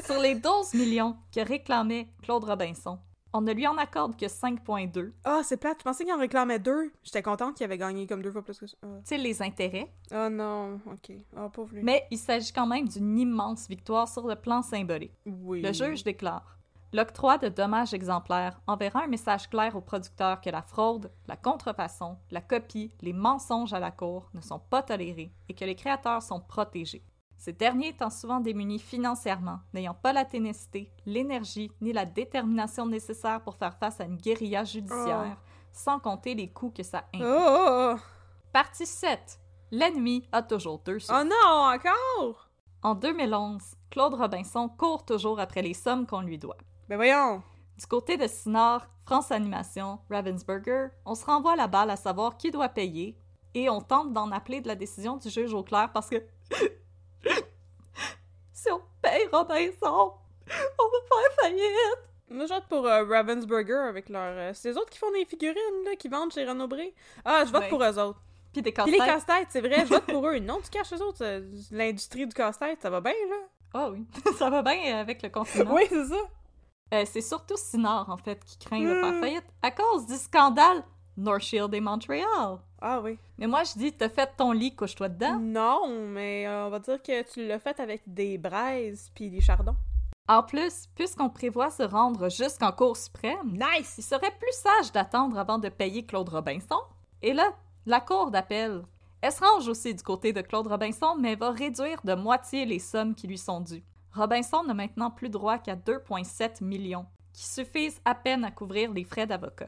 Sur 0.05 0.19
les 0.21 0.35
12 0.35 0.73
millions 0.75 1.17
que 1.33 1.39
réclamait 1.41 2.09
Claude 2.23 2.43
Robinson, 2.43 2.99
on 3.33 3.41
ne 3.41 3.51
lui 3.51 3.67
en 3.67 3.77
accorde 3.77 4.15
que 4.15 4.27
5,2. 4.27 5.11
Ah, 5.25 5.41
c'est 5.43 5.57
plate. 5.57 5.79
Je 5.79 5.83
pensais 5.83 6.05
qu'il 6.05 6.13
en 6.13 6.17
réclamait 6.19 6.59
deux. 6.59 6.91
J'étais 7.03 7.21
contente 7.21 7.55
qu'il 7.57 7.65
avait 7.65 7.77
gagné 7.77 8.07
comme 8.07 8.21
deux 8.21 8.31
fois 8.31 8.43
plus 8.43 8.57
que 8.57 8.67
ça. 8.67 8.77
Ah. 8.83 8.87
Tu 8.99 9.09
sais, 9.09 9.17
les 9.17 9.41
intérêts. 9.41 9.91
Oh 10.13 10.29
non, 10.29 10.79
ok. 10.89 11.11
Ah, 11.35 11.49
pauvre 11.49 11.73
lui. 11.75 11.83
Mais 11.83 12.05
il 12.11 12.17
s'agit 12.17 12.53
quand 12.53 12.65
même 12.67 12.87
d'une 12.87 13.17
immense 13.19 13.67
victoire 13.67 14.07
sur 14.07 14.25
le 14.27 14.35
plan 14.35 14.61
symbolique. 14.61 15.11
Oui. 15.25 15.61
Le 15.61 15.73
juge 15.73 16.03
déclare 16.03 16.54
L'octroi 16.93 17.37
de 17.37 17.49
dommages 17.49 17.93
exemplaires 17.93 18.59
enverra 18.67 19.03
un 19.03 19.07
message 19.07 19.49
clair 19.49 19.75
aux 19.75 19.81
producteurs 19.81 20.39
que 20.39 20.49
la 20.49 20.61
fraude, 20.61 21.11
la 21.27 21.35
contrefaçon, 21.35 22.17
la 22.31 22.41
copie, 22.41 22.91
les 23.01 23.11
mensonges 23.11 23.73
à 23.73 23.79
la 23.79 23.91
cour 23.91 24.29
ne 24.33 24.39
sont 24.41 24.59
pas 24.59 24.81
tolérés 24.81 25.33
et 25.49 25.53
que 25.53 25.65
les 25.65 25.75
créateurs 25.75 26.23
sont 26.23 26.39
protégés. 26.39 27.03
Ces 27.37 27.51
derniers 27.51 27.89
étant 27.89 28.09
souvent 28.09 28.39
démunis 28.39 28.79
financièrement, 28.79 29.59
n'ayant 29.73 29.93
pas 29.93 30.13
la 30.13 30.23
ténacité, 30.23 30.89
l'énergie 31.05 31.69
ni 31.81 31.91
la 31.91 32.05
détermination 32.05 32.85
nécessaires 32.85 33.41
pour 33.41 33.57
faire 33.57 33.75
face 33.77 33.99
à 33.99 34.05
une 34.05 34.15
guérilla 34.15 34.63
judiciaire, 34.63 35.35
sans 35.73 35.99
compter 35.99 36.33
les 36.33 36.49
coûts 36.49 36.71
que 36.71 36.83
ça 36.83 37.03
Oh, 37.13 37.17
implique. 37.17 37.27
oh, 37.27 37.95
oh. 37.95 37.99
Partie 38.53 38.85
7. 38.85 39.39
L'ennemi 39.71 40.25
a 40.31 40.41
toujours 40.43 40.79
deux 40.79 40.99
souffles. 40.99 41.19
Oh 41.21 41.25
non, 41.25 41.73
encore? 41.75 42.49
En 42.83 42.95
2011, 42.95 43.61
Claude 43.89 44.13
Robinson 44.13 44.69
court 44.69 45.03
toujours 45.03 45.39
après 45.41 45.61
les 45.61 45.73
sommes 45.73 46.07
qu'on 46.07 46.21
lui 46.21 46.37
doit. 46.37 46.55
Ben 46.89 46.95
voyons. 46.97 47.41
Du 47.77 47.85
côté 47.87 48.17
de 48.17 48.27
Sinard, 48.27 48.87
France 49.05 49.31
Animation, 49.31 49.99
Ravensburger, 50.09 50.87
on 51.05 51.15
se 51.15 51.25
renvoie 51.25 51.55
la 51.55 51.67
balle 51.67 51.89
à 51.89 51.95
savoir 51.95 52.37
qui 52.37 52.51
doit 52.51 52.69
payer 52.69 53.17
et 53.53 53.69
on 53.69 53.81
tente 53.81 54.13
d'en 54.13 54.31
appeler 54.31 54.61
de 54.61 54.67
la 54.67 54.75
décision 54.75 55.17
du 55.17 55.29
juge 55.29 55.53
au 55.53 55.63
clair 55.63 55.89
parce 55.93 56.09
que 56.09 56.23
si 58.53 58.71
on 58.71 58.81
paye 59.01 59.27
Robinson, 59.31 60.13
on 60.13 60.83
va 60.83 60.97
faire 61.07 61.35
faillite. 61.41 61.99
Moi, 62.29 62.45
je 62.47 62.53
vote 62.53 62.65
pour 62.67 62.85
euh, 62.87 63.05
Ravensburger 63.07 63.87
avec 63.87 64.09
leur. 64.09 64.21
euh, 64.23 64.51
c'est 64.53 64.69
eux 64.71 64.77
autres 64.77 64.89
qui 64.89 64.97
font 64.97 65.11
des 65.11 65.25
figurines, 65.25 65.83
là, 65.85 65.95
qui 65.95 66.07
vendent 66.07 66.31
chez 66.33 66.43
Renaud 66.45 66.67
Bré. 66.67 66.93
Ah, 67.23 67.43
je 67.45 67.51
vote 67.51 67.61
Ouais. 67.63 67.69
pour 67.69 67.83
eux 67.83 67.99
autres. 67.99 68.19
Puis 68.51 68.61
des 68.63 68.71
Puis 68.71 68.91
les 68.91 68.97
casse-têtes. 68.97 69.25
casse-têtes, 69.27 69.47
c'est 69.51 69.61
vrai, 69.61 69.81
je 69.85 69.93
vote 69.93 70.05
pour 70.05 70.25
eux. 70.29 70.39
Non, 70.39 70.59
tu 70.63 70.69
caches 70.71 70.93
eux 70.93 71.01
autres. 71.03 71.23
euh, 71.23 71.41
L'industrie 71.71 72.25
du 72.25 72.33
casse-tête, 72.33 72.81
ça 72.81 72.89
va 72.89 72.99
bien, 73.01 73.13
là. 73.29 73.35
Ah 73.75 73.89
oui, 73.91 74.05
ça 74.37 74.49
va 74.49 74.63
bien 74.63 74.97
avec 74.97 75.21
le 75.21 75.29
confinement. 75.29 75.73
Oui, 75.75 75.83
c'est 75.89 76.05
ça. 76.05 76.15
Euh, 76.93 77.03
c'est 77.05 77.21
surtout 77.21 77.57
Sinard, 77.57 78.09
en 78.09 78.17
fait, 78.17 78.43
qui 78.45 78.57
craint 78.59 78.79
de 78.81 78.87
faire 79.01 79.13
Hmm. 79.13 79.19
faillite 79.19 79.45
à 79.61 79.71
cause 79.71 80.05
du 80.05 80.15
scandale 80.15 80.83
North 81.17 81.41
Shield 81.41 81.73
et 81.73 81.79
Montréal. 81.81 82.59
Ah 82.81 83.01
oui. 83.01 83.17
Mais 83.37 83.47
moi, 83.47 83.63
je 83.63 83.73
dis, 83.79 83.91
t'as 83.93 84.09
fait 84.09 84.29
ton 84.37 84.51
lit, 84.51 84.75
couche-toi 84.75 85.09
dedans. 85.09 85.39
Non, 85.39 85.87
mais 86.07 86.45
euh, 86.47 86.67
on 86.67 86.69
va 86.69 86.79
dire 86.79 87.01
que 87.01 87.23
tu 87.31 87.47
l'as 87.47 87.59
fait 87.59 87.79
avec 87.79 88.03
des 88.05 88.37
braises 88.37 89.09
puis 89.15 89.29
des 89.29 89.41
chardons. 89.41 89.75
En 90.27 90.43
plus, 90.43 90.87
puisqu'on 90.95 91.29
prévoit 91.29 91.69
se 91.71 91.83
rendre 91.83 92.29
jusqu'en 92.29 92.71
Cour 92.71 92.97
suprême, 92.97 93.51
Nice! 93.53 93.95
il 93.97 94.03
serait 94.03 94.35
plus 94.39 94.51
sage 94.53 94.91
d'attendre 94.91 95.37
avant 95.37 95.57
de 95.59 95.69
payer 95.69 96.05
Claude 96.05 96.29
Robinson. 96.29 96.79
Et 97.21 97.33
là, 97.33 97.53
la 97.85 98.01
Cour 98.01 98.29
d'appel. 98.31 98.83
Elle 99.21 99.31
se 99.31 99.43
range 99.43 99.67
aussi 99.67 99.93
du 99.95 100.03
côté 100.03 100.33
de 100.33 100.41
Claude 100.41 100.67
Robinson, 100.67 101.15
mais 101.19 101.35
va 101.35 101.51
réduire 101.51 101.99
de 102.03 102.13
moitié 102.13 102.65
les 102.65 102.79
sommes 102.79 103.15
qui 103.15 103.27
lui 103.27 103.37
sont 103.39 103.61
dues. 103.61 103.83
Robinson 104.15 104.63
n'a 104.63 104.73
maintenant 104.73 105.11
plus 105.11 105.29
droit 105.29 105.57
qu'à 105.57 105.75
2,7 105.75 106.63
millions, 106.63 107.05
qui 107.33 107.45
suffisent 107.45 108.01
à 108.05 108.15
peine 108.15 108.45
à 108.45 108.51
couvrir 108.51 108.93
les 108.93 109.03
frais 109.03 109.27
d'avocat. 109.27 109.67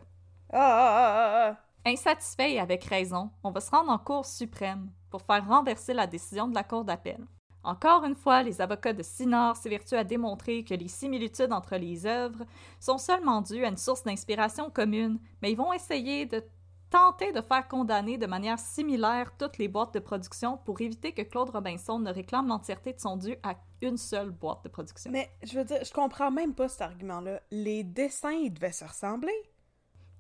Ah, 0.53 0.57
ah, 0.59 0.95
ah, 0.95 1.49
ah, 1.49 1.89
Insatisfait 1.89 2.53
et 2.53 2.59
avec 2.59 2.85
raison, 2.85 3.29
on 3.43 3.51
va 3.51 3.59
se 3.59 3.71
rendre 3.71 3.91
en 3.91 3.97
Cour 3.97 4.25
suprême 4.25 4.89
pour 5.09 5.21
faire 5.21 5.45
renverser 5.45 5.93
la 5.93 6.07
décision 6.07 6.47
de 6.47 6.55
la 6.55 6.63
Cour 6.63 6.85
d'appel. 6.85 7.25
Encore 7.63 8.05
une 8.05 8.15
fois, 8.15 8.43
les 8.43 8.61
avocats 8.61 8.93
de 8.93 9.03
Sinard 9.03 9.57
s'évertuent 9.57 9.95
à 9.95 10.05
démontrer 10.05 10.63
que 10.63 10.73
les 10.73 10.87
similitudes 10.87 11.51
entre 11.51 11.75
les 11.75 12.05
œuvres 12.05 12.45
sont 12.79 12.97
seulement 12.97 13.41
dues 13.41 13.65
à 13.65 13.69
une 13.69 13.75
source 13.75 14.03
d'inspiration 14.03 14.69
commune, 14.69 15.19
mais 15.41 15.51
ils 15.51 15.57
vont 15.57 15.73
essayer 15.73 16.25
de 16.25 16.41
tenter 16.89 17.31
de 17.31 17.41
faire 17.41 17.67
condamner 17.67 18.17
de 18.17 18.25
manière 18.25 18.59
similaire 18.59 19.31
toutes 19.37 19.57
les 19.57 19.67
boîtes 19.67 19.93
de 19.93 19.99
production 19.99 20.57
pour 20.57 20.79
éviter 20.81 21.11
que 21.13 21.21
Claude 21.21 21.49
Robinson 21.49 21.99
ne 21.99 22.11
réclame 22.11 22.47
l'entièreté 22.47 22.93
de 22.93 22.99
son 22.99 23.17
dû 23.17 23.35
à 23.43 23.55
une 23.81 23.97
seule 23.97 24.31
boîte 24.31 24.63
de 24.63 24.69
production. 24.69 25.11
Mais 25.11 25.29
je 25.43 25.57
veux 25.57 25.65
dire, 25.65 25.83
je 25.83 25.91
comprends 25.93 26.31
même 26.31 26.53
pas 26.53 26.67
cet 26.69 26.81
argument-là. 26.81 27.41
Les 27.51 27.83
dessins, 27.83 28.31
ils 28.31 28.53
devaient 28.53 28.71
se 28.71 28.85
ressembler. 28.85 29.35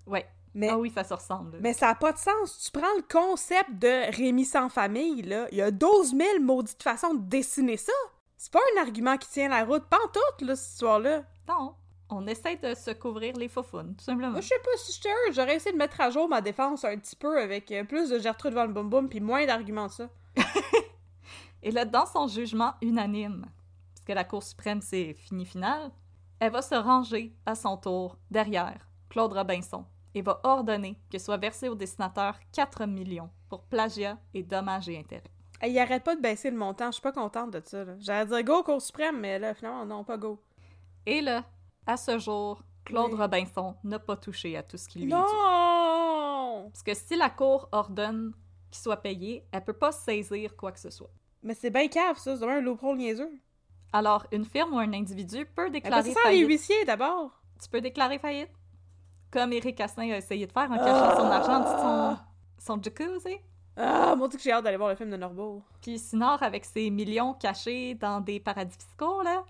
Ouais. 0.05 0.27
Mais, 0.53 0.69
Ah 0.69 0.77
oui, 0.77 0.89
ça 0.89 1.03
se 1.03 1.13
ressemble. 1.13 1.57
mais 1.61 1.73
ça 1.73 1.87
n'a 1.87 1.95
pas 1.95 2.11
de 2.13 2.17
sens. 2.17 2.63
Tu 2.63 2.71
prends 2.71 2.93
le 2.95 3.03
concept 3.11 3.71
de 3.73 4.11
Rémi 4.15 4.43
sans 4.43 4.69
famille, 4.69 5.21
là. 5.21 5.47
Il 5.51 5.57
y 5.57 5.61
a 5.61 5.69
12 5.69 6.15
000 6.17 6.39
maudites 6.41 6.81
façons 6.81 7.13
de 7.13 7.21
dessiner 7.23 7.77
ça. 7.77 7.91
C'est 8.37 8.51
pas 8.51 8.59
un 8.75 8.81
argument 8.81 9.17
qui 9.17 9.29
tient 9.29 9.49
la 9.49 9.65
route. 9.65 9.83
Pas 9.85 9.97
en 9.97 10.07
tout, 10.07 10.45
là, 10.45 10.55
cette 10.55 10.71
histoire-là. 10.73 11.23
Non, 11.47 11.75
on 12.09 12.25
essaie 12.27 12.55
de 12.57 12.73
se 12.73 12.91
couvrir 12.91 13.35
les 13.35 13.47
faux 13.47 13.63
tout 13.63 13.93
simplement. 13.99 14.31
Moi, 14.31 14.41
je 14.41 14.47
sais 14.47 14.59
pas 14.63 14.77
si 14.77 14.99
heureuse. 15.05 15.35
J'aurais 15.35 15.55
essayé 15.55 15.73
de 15.73 15.77
mettre 15.77 15.99
à 16.01 16.09
jour 16.09 16.29
ma 16.29 16.41
défense 16.41 16.85
un 16.85 16.97
petit 16.97 17.15
peu 17.15 17.39
avec 17.39 17.71
euh, 17.71 17.83
plus 17.83 18.09
de 18.09 18.19
Gertrude 18.19 18.53
Van 18.53 18.67
Boom 18.67 18.89
Boom 18.89 19.09
puis 19.09 19.19
moins 19.19 19.45
d'arguments 19.45 19.89
ça. 19.89 20.09
Et 21.63 21.71
là, 21.71 21.85
dans 21.85 22.05
son 22.05 22.27
jugement 22.27 22.73
unanime, 22.81 23.45
puisque 23.95 24.15
la 24.15 24.23
Cour 24.23 24.43
suprême 24.43 24.81
c'est 24.81 25.13
fini 25.13 25.45
final, 25.45 25.91
elle 26.39 26.51
va 26.51 26.61
se 26.61 26.75
ranger 26.75 27.35
à 27.45 27.55
son 27.55 27.77
tour 27.77 28.17
derrière 28.29 28.87
Claude 29.09 29.33
Robinson 29.33 29.85
et 30.13 30.21
va 30.21 30.39
ordonner 30.43 30.97
que 31.11 31.17
soit 31.17 31.37
versé 31.37 31.67
au 31.67 31.75
dessinateur 31.75 32.37
4 32.53 32.85
millions 32.85 33.29
pour 33.49 33.63
plagiat 33.63 34.17
et 34.33 34.43
dommages 34.43 34.89
et 34.89 34.97
intérêts. 34.97 35.31
Il 35.63 35.77
arrête 35.79 36.03
pas 36.03 36.15
de 36.15 36.21
baisser 36.21 36.51
le 36.51 36.57
montant. 36.57 36.87
Je 36.87 36.93
suis 36.93 37.01
pas 37.01 37.11
contente 37.11 37.51
de 37.51 37.61
ça. 37.65 37.83
J'allais 37.99 38.27
dire 38.27 38.43
go 38.43 38.63
Cour 38.63 38.81
suprême, 38.81 39.19
mais 39.19 39.39
là, 39.39 39.55
finalement, 39.55 39.85
non, 39.85 40.03
pas 40.03 40.17
go. 40.17 40.39
Et 41.05 41.21
là, 41.21 41.43
à 41.87 41.97
ce 41.97 42.19
jour, 42.19 42.61
Claude 42.85 43.13
Oui. 43.13 43.19
Robinson 43.19 43.75
n'a 43.83 43.99
pas 43.99 44.15
touché 44.15 44.55
à 44.55 44.63
tout 44.63 44.77
ce 44.77 44.87
qui 44.87 44.99
lui 44.99 45.05
est 45.05 45.07
dû. 45.07 45.13
Non! 45.13 46.69
Parce 46.71 46.83
que 46.83 46.93
si 46.93 47.15
la 47.15 47.29
Cour 47.29 47.67
ordonne 47.71 48.33
qu'il 48.69 48.81
soit 48.81 48.97
payé, 48.97 49.45
elle 49.51 49.63
peut 49.63 49.73
pas 49.73 49.91
saisir 49.91 50.55
quoi 50.55 50.71
que 50.71 50.79
ce 50.79 50.89
soit. 50.89 51.09
Mais 51.43 51.53
c'est 51.53 51.69
bien 51.69 51.87
cave, 51.87 52.17
ça. 52.17 52.35
C'est 52.37 52.43
un 52.43 52.61
loophole 52.61 52.97
niaiseux. 52.97 53.31
Alors, 53.93 54.25
une 54.31 54.45
firme 54.45 54.73
ou 54.73 54.79
un 54.79 54.91
individu 54.93 55.45
peut 55.45 55.69
déclarer 55.69 56.11
ça, 56.11 56.19
les 56.19 56.23
faillite. 56.23 56.47
huissiers, 56.47 56.85
d'abord. 56.85 57.31
Tu 57.61 57.69
peux 57.69 57.81
déclarer 57.81 58.19
faillite. 58.19 58.51
Comme 59.31 59.53
Eric 59.53 59.79
Asselin 59.79 60.13
a 60.13 60.17
essayé 60.17 60.45
de 60.45 60.51
faire 60.51 60.69
en 60.71 60.77
cachant 60.77 61.15
son 61.15 61.25
argent 61.25 61.59
de 61.59 61.65
son, 61.65 62.17
son 62.59 62.81
jacuzzi. 62.81 63.37
Ah, 63.77 64.15
mon 64.15 64.27
dieu 64.27 64.37
que 64.37 64.43
j'ai 64.43 64.51
hâte 64.51 64.63
d'aller 64.63 64.77
voir 64.77 64.89
le 64.89 64.95
film 64.95 65.11
de 65.11 65.17
Norbourg. 65.17 65.63
Puis 65.81 65.99
Sinor, 65.99 66.41
avec 66.41 66.65
ses 66.65 66.89
millions 66.89 67.33
cachés 67.33 67.93
dans 67.95 68.19
des 68.19 68.39
paradis 68.39 68.75
fiscaux, 68.75 69.21
là, 69.21 69.43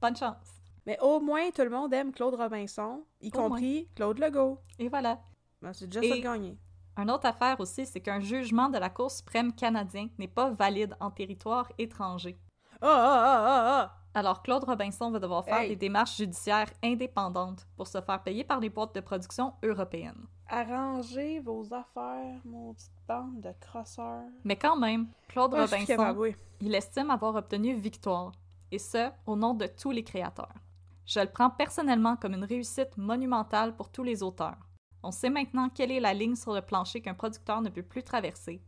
bonne 0.00 0.16
chance. 0.16 0.57
Mais 0.88 0.98
au 1.02 1.20
moins, 1.20 1.50
tout 1.50 1.60
le 1.60 1.68
monde 1.68 1.92
aime 1.92 2.12
Claude 2.12 2.34
Robinson, 2.34 3.04
y 3.20 3.28
Au 3.28 3.30
compris 3.32 3.90
Claude 3.94 4.18
Legault. 4.18 4.58
Et 4.78 4.88
voilà. 4.88 5.20
Ben, 5.60 5.74
c'est 5.74 5.86
déjà 5.86 6.00
Et- 6.02 6.08
ça 6.08 6.16
de 6.16 6.22
gagner. 6.22 6.56
Une 6.96 7.10
autre 7.10 7.26
affaire 7.26 7.60
aussi, 7.60 7.84
c'est 7.84 8.00
qu'un 8.00 8.20
jugement 8.20 8.70
de 8.70 8.78
la 8.78 8.88
Cour 8.88 9.10
suprême 9.10 9.52
canadien 9.52 10.08
n'est 10.18 10.26
pas 10.28 10.48
valide 10.48 10.96
en 10.98 11.10
territoire 11.10 11.70
étranger. 11.76 12.38
Ah, 12.80 12.86
ah, 12.88 13.22
ah, 13.22 13.44
ah, 13.46 13.82
ah! 13.82 13.94
Alors 14.14 14.42
Claude 14.42 14.64
Robinson 14.64 15.10
va 15.10 15.18
devoir 15.18 15.44
faire 15.44 15.58
Hey. 15.60 15.68
des 15.68 15.76
démarches 15.76 16.16
judiciaires 16.16 16.70
indépendantes 16.82 17.68
pour 17.76 17.86
se 17.86 18.00
faire 18.00 18.22
payer 18.22 18.42
par 18.42 18.58
les 18.58 18.70
boîtes 18.70 18.94
de 18.94 19.00
production 19.00 19.52
européennes. 19.62 20.26
Arrangez 20.48 21.38
vos 21.40 21.66
affaires, 21.66 22.40
maudite 22.46 22.90
bande 23.06 23.42
de 23.42 23.52
crosseurs. 23.60 24.22
Mais 24.42 24.56
quand 24.56 24.76
même, 24.76 25.08
Claude 25.28 25.52
Ah, 25.54 25.66
Robinson. 25.66 26.32
Il 26.62 26.74
estime 26.74 27.10
avoir 27.10 27.34
obtenu 27.34 27.74
victoire, 27.74 28.32
et 28.72 28.78
ce, 28.78 29.10
au 29.26 29.36
nom 29.36 29.52
de 29.52 29.66
tous 29.66 29.90
les 29.90 30.02
créateurs. 30.02 30.54
Je 31.08 31.20
le 31.20 31.26
prends 31.26 31.48
personnellement 31.50 32.16
comme 32.16 32.34
une 32.34 32.44
réussite 32.44 32.96
monumentale 32.98 33.74
pour 33.74 33.90
tous 33.90 34.02
les 34.02 34.22
auteurs. 34.22 34.58
On 35.02 35.10
sait 35.10 35.30
maintenant 35.30 35.70
quelle 35.70 35.90
est 35.90 36.00
la 36.00 36.12
ligne 36.12 36.36
sur 36.36 36.52
le 36.52 36.60
plancher 36.60 37.00
qu'un 37.00 37.14
producteur 37.14 37.62
ne 37.62 37.70
peut 37.70 37.82
plus 37.82 38.02
traverser. 38.02 38.62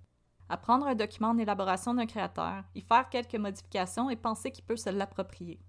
Apprendre 0.49 0.87
un 0.87 0.95
document 0.95 1.29
en 1.29 1.39
élaboration 1.39 1.93
d'un 1.95 2.07
créateur, 2.07 2.65
y 2.75 2.81
faire 2.81 3.09
quelques 3.11 3.35
modifications 3.35 4.09
et 4.11 4.17
penser 4.17 4.51
qu'il 4.51 4.65
peut 4.65 4.77
se 4.77 4.89
l'approprier. 4.91 5.61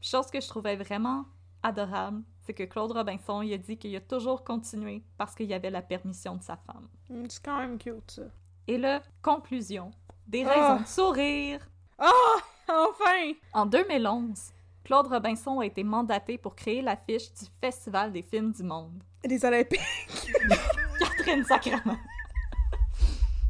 Chose 0.00 0.30
que 0.30 0.40
je 0.40 0.48
trouvais 0.48 0.76
vraiment 0.76 1.26
adorable, 1.62 2.22
c'est 2.40 2.54
que 2.54 2.62
Claude 2.64 2.92
Robinson 2.92 3.42
il 3.42 3.52
a 3.52 3.58
dit 3.58 3.76
qu'il 3.76 3.94
a 3.94 4.00
toujours 4.00 4.44
continué 4.44 5.02
parce 5.18 5.34
qu'il 5.34 5.46
y 5.46 5.54
avait 5.54 5.70
la 5.70 5.82
permission 5.82 6.36
de 6.36 6.42
sa 6.42 6.56
femme. 6.56 6.88
Hum, 7.10 7.28
C'est 7.28 7.44
quand 7.44 7.58
même 7.58 7.78
cute, 7.78 8.10
ça. 8.10 8.22
Et 8.66 8.78
là, 8.78 9.02
conclusion. 9.22 9.90
Des 10.26 10.42
Ah. 10.44 10.48
raisons 10.48 10.82
de 10.82 10.86
sourire, 10.88 11.60
Ah! 11.98 12.10
Enfin! 12.68 13.32
En 13.52 13.66
2011, 13.66 14.52
Claude 14.84 15.06
Robinson 15.06 15.60
a 15.60 15.66
été 15.66 15.82
mandaté 15.82 16.36
pour 16.36 16.54
créer 16.54 16.82
l'affiche 16.82 17.32
du 17.32 17.46
Festival 17.60 18.12
des 18.12 18.22
films 18.22 18.52
du 18.52 18.62
monde. 18.62 19.02
Les 19.24 19.42
Olympiques. 19.44 19.80
Catherine 20.98 21.44
Sacrament. 21.44 21.98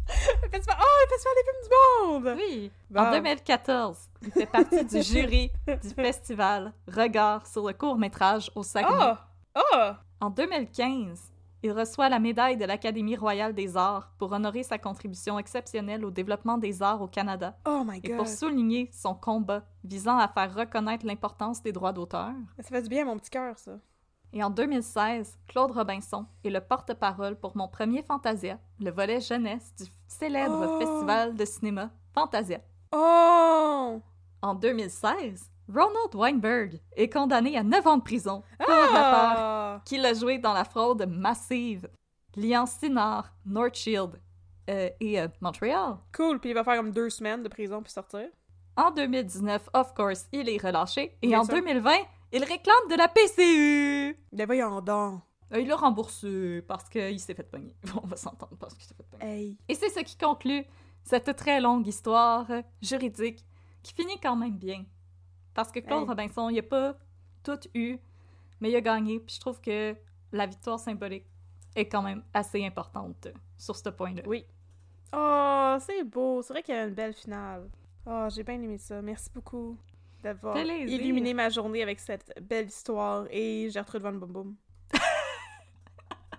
Le 0.07 0.49
festival... 0.49 0.77
Oh, 0.81 0.97
le 1.03 1.11
festival 1.11 1.35
des 1.37 1.45
films 1.45 1.63
du 1.65 1.75
monde! 2.07 2.39
Oui. 2.39 2.71
Bon. 2.89 3.01
En 3.01 3.11
2014, 3.11 3.99
il 4.23 4.31
fait 4.31 4.47
partie 4.47 4.85
du 4.85 5.03
jury 5.03 5.51
du 5.67 5.91
festival 5.91 6.73
Regard 6.87 7.47
sur 7.49 7.67
le 7.67 7.73
court-métrage 7.73 8.51
au 8.55 8.63
Saguenay. 8.63 8.95
Ah! 8.97 9.27
Ah! 9.55 9.99
En 10.21 10.31
2015, 10.31 11.33
il 11.65 11.73
reçoit 11.73 12.11
la 12.11 12.19
médaille 12.19 12.59
de 12.59 12.65
l'Académie 12.67 13.17
royale 13.17 13.55
des 13.55 13.75
arts 13.77 14.13
pour 14.19 14.33
honorer 14.33 14.63
sa 14.63 14.77
contribution 14.77 15.39
exceptionnelle 15.39 16.05
au 16.05 16.11
développement 16.11 16.59
des 16.59 16.83
arts 16.83 17.01
au 17.01 17.09
Canada 17.09 17.57
Oh 17.67 17.83
my 17.87 18.01
et 18.05 18.09
god! 18.09 18.19
pour 18.19 18.29
souligner 18.29 18.91
son 18.93 19.15
combat 19.15 19.65
visant 19.83 20.19
à 20.19 20.29
faire 20.29 20.55
reconnaître 20.55 21.07
l'importance 21.07 21.63
des 21.63 21.73
droits 21.73 21.95
d'auteur. 21.95 22.33
Ça 22.59 22.65
fait 22.69 22.83
du 22.83 22.91
bien 22.91 23.03
à 23.03 23.05
mon 23.07 23.17
petit 23.17 23.31
cœur, 23.31 23.59
ça. 23.59 23.79
Et 24.35 24.43
en 24.45 24.51
2016, 24.51 25.39
Claude 25.47 25.71
Robinson 25.71 26.27
est 26.45 26.51
le 26.51 26.61
porte-parole 26.61 27.37
pour 27.37 27.57
mon 27.57 27.69
premier 27.69 28.03
Fantasia, 28.03 28.59
le 28.81 28.91
volet 28.91 29.21
jeunesse 29.23 29.73
du 29.79 29.85
célèbre 30.07 30.67
Oh! 30.69 30.79
festival 30.79 31.35
de 31.35 31.45
cinéma 31.47 31.91
Fantasia. 32.13 32.59
Oh! 32.93 34.03
En 34.43 34.55
2016, 34.55 35.51
Ronald 35.69 36.15
Weinberg 36.15 36.81
est 36.97 37.09
condamné 37.09 37.57
à 37.57 37.63
9 37.63 37.87
ans 37.87 37.97
de 37.97 38.03
prison 38.03 38.43
pour 38.59 38.69
Ah! 38.69 39.81
qu'il 39.85 40.05
a 40.05 40.13
joué 40.15 40.39
dans 40.39 40.53
la 40.53 40.65
fraude 40.65 41.07
massive 41.09 41.89
liant 42.37 42.67
Sinard, 42.67 43.33
North 43.47 43.75
Shield 43.75 44.21
euh, 44.69 44.91
et 45.01 45.21
euh, 45.21 45.29
Montréal. 45.41 45.97
Cool, 46.15 46.39
puis 46.41 46.51
il 46.51 46.55
va 46.55 46.65
faire 46.65 46.77
comme 46.77 46.91
deux 46.91 47.11
semaines 47.11 47.43
de 47.43 47.49
prison 47.49 47.83
puis 47.83 47.93
sortir. 47.93 48.27
En 48.77 48.91
2019, 48.91 49.69
of 49.73 49.95
course, 49.95 50.27
il 50.33 50.49
est 50.49 50.61
relâché. 50.61 51.17
Et 51.23 51.29
Bien 51.29 51.41
en 51.41 51.45
sûr. 51.45 51.55
2020, 51.55 51.93
il 52.33 52.43
réclame 52.45 52.89
de 52.91 52.97
la 52.97 53.09
PCU. 53.09 54.19
Ben 54.33 54.47
voyons 54.47 54.81
donc. 54.81 55.21
Euh, 55.53 55.61
il 55.61 55.69
l'a 55.69 55.77
remboursé 55.77 56.63
parce 56.67 56.89
qu'il 56.89 57.21
s'est 57.21 57.35
fait 57.35 57.43
pogner. 57.49 57.77
On 58.03 58.07
va 58.07 58.17
s'entendre 58.17 58.57
parce 58.59 58.75
qu'il 58.75 58.85
s'est 58.85 58.95
fait 58.95 59.05
pogner. 59.09 59.25
Hey. 59.33 59.59
Et 59.69 59.75
c'est 59.75 59.91
ce 59.91 60.01
qui 60.01 60.17
conclut 60.19 60.65
cette 61.05 61.37
très 61.37 61.61
longue 61.61 61.87
histoire 61.87 62.47
juridique 62.83 63.45
qui 63.83 63.93
finit 63.95 64.19
quand 64.21 64.35
même 64.37 64.57
bien. 64.57 64.85
Parce 65.55 65.71
que 65.71 65.81
Claude 65.81 66.03
Hey. 66.03 66.09
Robinson, 66.09 66.49
il 66.51 66.59
a 66.59 66.63
pas 66.63 66.95
tout 67.43 67.61
eu, 67.75 67.97
mais 68.61 68.71
il 68.71 68.77
a 68.77 68.81
gagné. 68.81 69.21
Puis 69.21 69.37
je 69.37 69.41
trouve 69.41 69.61
que 69.61 69.95
la 70.33 70.47
victoire 70.47 70.79
symbolique 70.81 71.27
est 71.77 71.87
quand 71.87 72.03
même 72.03 72.23
assez 72.33 72.65
importante 72.65 73.29
sur 73.57 73.77
ce 73.77 73.89
point-là. 73.89 74.23
Oui. 74.27 74.45
Oh, 75.13 75.77
c'est 75.81 76.05
beau. 76.05 76.43
C'est 76.43 76.53
vrai 76.53 76.63
qu'il 76.63 76.75
y 76.75 76.79
a 76.79 76.85
une 76.85 76.95
belle 76.95 77.15
finale. 77.15 77.69
Oh, 78.07 78.27
j'ai 78.35 78.43
bien 78.43 78.61
aimé 78.61 78.79
ça. 78.79 79.01
Merci 79.01 79.31
beaucoup 79.33 79.77
d'avoir 80.23 80.57
illuminé 80.57 81.35
ma 81.35 81.49
journée 81.51 81.83
avec 81.83 82.01
cette 82.01 82.33
belle 82.43 82.67
histoire 82.67 83.27
et 83.31 83.69
Gertrude 83.71 84.03
Van 84.03 84.13
Boom 84.13 84.33
Boom. 84.33 84.55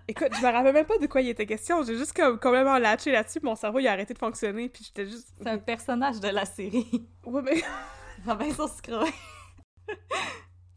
Écoute, 0.08 0.28
je 0.34 0.46
me 0.46 0.52
rappelle 0.52 0.74
même 0.74 0.86
pas 0.86 0.98
de 0.98 1.06
quoi 1.06 1.20
il 1.20 1.28
était 1.28 1.46
question. 1.46 1.82
J'ai 1.82 1.96
juste 1.96 2.12
comme 2.12 2.38
complètement 2.38 2.78
latché 2.78 3.12
là-dessus. 3.12 3.40
Mon 3.42 3.54
cerveau, 3.56 3.78
il 3.78 3.88
a 3.88 3.92
arrêté 3.92 4.14
de 4.14 4.18
fonctionner. 4.18 4.68
Puis 4.68 4.84
j'étais 4.84 5.06
juste. 5.06 5.32
C'est 5.38 5.48
un 5.48 5.58
personnage 5.58 6.20
de 6.20 6.28
la 6.28 6.44
série. 6.44 7.08
Ouais, 7.24 7.42
mais. 7.42 7.62
Robinson 8.26 8.66
Scroll. 8.68 9.06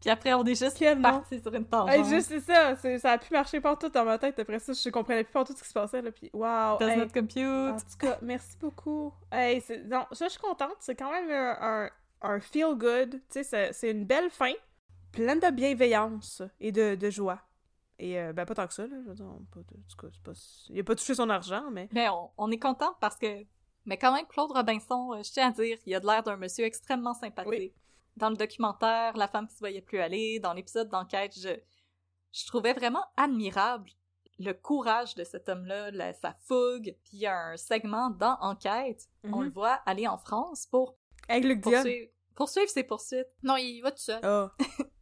Puis 0.01 0.09
après, 0.09 0.33
on 0.33 0.45
est 0.45 0.55
juste 0.55 0.77
Quel 0.79 0.95
nom? 0.97 1.01
parti 1.03 1.41
sur 1.41 1.53
une 1.53 1.65
tangente. 1.65 1.89
Hey, 1.93 2.05
juste 2.05 2.29
c'est 2.29 2.39
ça. 2.39 2.73
Ça 2.99 3.11
a 3.11 3.17
pu 3.17 3.33
marcher 3.33 3.59
partout 3.59 3.89
dans 3.89 4.05
ma 4.05 4.17
tête. 4.17 4.39
Après 4.39 4.59
ça, 4.59 4.71
je 4.71 4.89
comprenais 4.89 5.25
plus 5.25 5.33
partout 5.33 5.53
ce 5.53 5.61
qui 5.61 5.67
se 5.67 5.73
passait. 5.73 6.01
Là, 6.01 6.11
puis, 6.11 6.29
wow. 6.31 6.77
Does 6.79 6.87
hey. 6.87 6.97
not 6.97 7.07
compute. 7.13 7.43
En 7.73 7.77
tout 7.77 7.97
cas, 7.99 8.17
merci 8.21 8.55
beaucoup. 8.61 9.13
Hey, 9.29 9.59
c'est- 9.59 9.83
non, 9.83 10.05
ça, 10.13 10.27
je 10.27 10.31
suis 10.31 10.39
contente. 10.39 10.75
C'est 10.79 10.95
quand 10.95 11.11
même 11.11 11.29
un, 11.29 11.57
un, 11.59 11.89
un 12.35 12.39
feel 12.39 12.75
good. 12.75 13.19
Tu 13.29 13.43
sais, 13.43 13.71
c'est- 13.73 13.91
une 13.91 14.05
belle 14.05 14.29
fin. 14.29 14.53
pleine 15.11 15.39
de 15.41 15.49
bienveillance 15.51 16.43
et 16.61 16.71
de, 16.71 16.95
de 16.95 17.09
joie. 17.09 17.39
Et 17.97 18.17
euh, 18.21 18.31
ben, 18.31 18.45
pas 18.45 18.55
tant 18.55 18.67
que 18.67 18.73
ça, 18.73 18.83
là. 18.87 18.95
Je 19.03 19.09
veux 19.09 19.15
dire, 19.15 19.25
on- 19.25 19.43
pas, 19.53 19.59
de- 19.59 19.77
en 19.77 19.83
tout 19.89 19.97
cas, 19.97 20.07
c'est 20.13 20.23
pas- 20.23 20.65
il 20.69 20.79
a 20.79 20.83
pas 20.85 20.95
touché 20.95 21.13
son 21.15 21.29
argent, 21.29 21.65
mais. 21.73 21.89
Mais 21.91 22.07
on, 22.07 22.29
on 22.37 22.49
est 22.51 22.59
content 22.59 22.95
parce 23.01 23.17
que. 23.17 23.43
Mais 23.85 23.97
quand 23.97 24.11
même, 24.13 24.25
Claude 24.27 24.51
Robinson, 24.51 25.13
euh, 25.13 25.23
je 25.23 25.31
tiens 25.31 25.49
à 25.49 25.51
dire, 25.51 25.77
il 25.85 25.95
a 25.95 25.99
de 25.99 26.05
l'air 26.05 26.23
d'un 26.23 26.35
monsieur 26.37 26.65
extrêmement 26.65 27.13
sympathique. 27.13 27.51
Oui. 27.51 27.73
Dans 28.17 28.29
le 28.29 28.35
documentaire, 28.35 29.15
la 29.17 29.27
femme 29.27 29.47
qui 29.47 29.53
se 29.55 29.59
voyait 29.59 29.81
plus 29.81 29.99
aller, 29.99 30.39
dans 30.39 30.53
l'épisode 30.53 30.89
d'enquête, 30.89 31.33
je, 31.39 31.49
je 32.33 32.45
trouvais 32.47 32.73
vraiment 32.73 33.03
admirable 33.17 33.89
le 34.37 34.53
courage 34.53 35.15
de 35.15 35.23
cet 35.23 35.49
homme-là, 35.49 36.13
sa 36.13 36.33
fougue. 36.45 36.95
Puis 37.03 37.13
il 37.13 37.19
y 37.19 37.25
a 37.27 37.37
un 37.37 37.57
segment 37.57 38.09
dans 38.09 38.37
Enquête, 38.41 39.07
on 39.23 39.37
Mhm. 39.39 39.43
le 39.45 39.49
voit 39.51 39.73
aller 39.85 40.07
en 40.07 40.17
France 40.17 40.65
pour 40.67 40.95
Avec 41.27 41.43
Luc 41.45 41.61
Dion. 41.61 41.71
poursuivre, 41.71 42.09
poursuivre 42.35 42.69
ses 42.69 42.83
poursuites. 42.83 43.27
Non, 43.43 43.55
il 43.57 43.81
va 43.81 43.91
tout 43.91 43.97
seul. 43.97 44.19
Ah. 44.23 44.51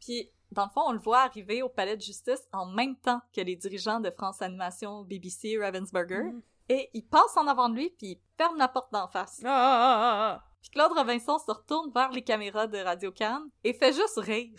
Puis, 0.00 0.30
dans 0.52 0.64
le 0.64 0.70
fond, 0.70 0.82
on 0.86 0.92
le 0.92 0.98
voit 0.98 1.20
arriver 1.22 1.62
au 1.62 1.68
palais 1.68 1.96
de 1.96 2.02
justice 2.02 2.46
en 2.52 2.66
même 2.66 2.96
temps 2.96 3.20
que 3.34 3.40
les 3.40 3.56
dirigeants 3.56 4.00
de 4.00 4.10
France 4.10 4.40
Animation, 4.42 5.02
BBC, 5.02 5.58
Ravensburger. 5.58 6.22
Mhm. 6.24 6.42
Et 6.68 6.90
il 6.94 7.02
passe 7.06 7.36
en 7.36 7.46
avant 7.46 7.68
de 7.68 7.76
lui, 7.76 7.90
puis 7.90 8.06
il 8.12 8.20
ferme 8.36 8.56
la 8.58 8.68
porte 8.68 8.92
d'en 8.92 9.08
face. 9.08 9.40
Ah, 9.44 9.48
ah, 9.48 9.80
ah, 9.82 10.34
ah, 10.34 10.44
Puis 10.60 10.70
Claude 10.70 10.92
Robinson 10.92 11.38
se 11.38 11.50
retourne 11.50 11.90
vers 11.92 12.10
les 12.10 12.22
caméras 12.22 12.66
de 12.66 12.78
Radio 12.78 13.10
Cannes 13.12 13.48
et 13.64 13.72
fait 13.72 13.92
juste 13.92 14.18
rire. 14.18 14.58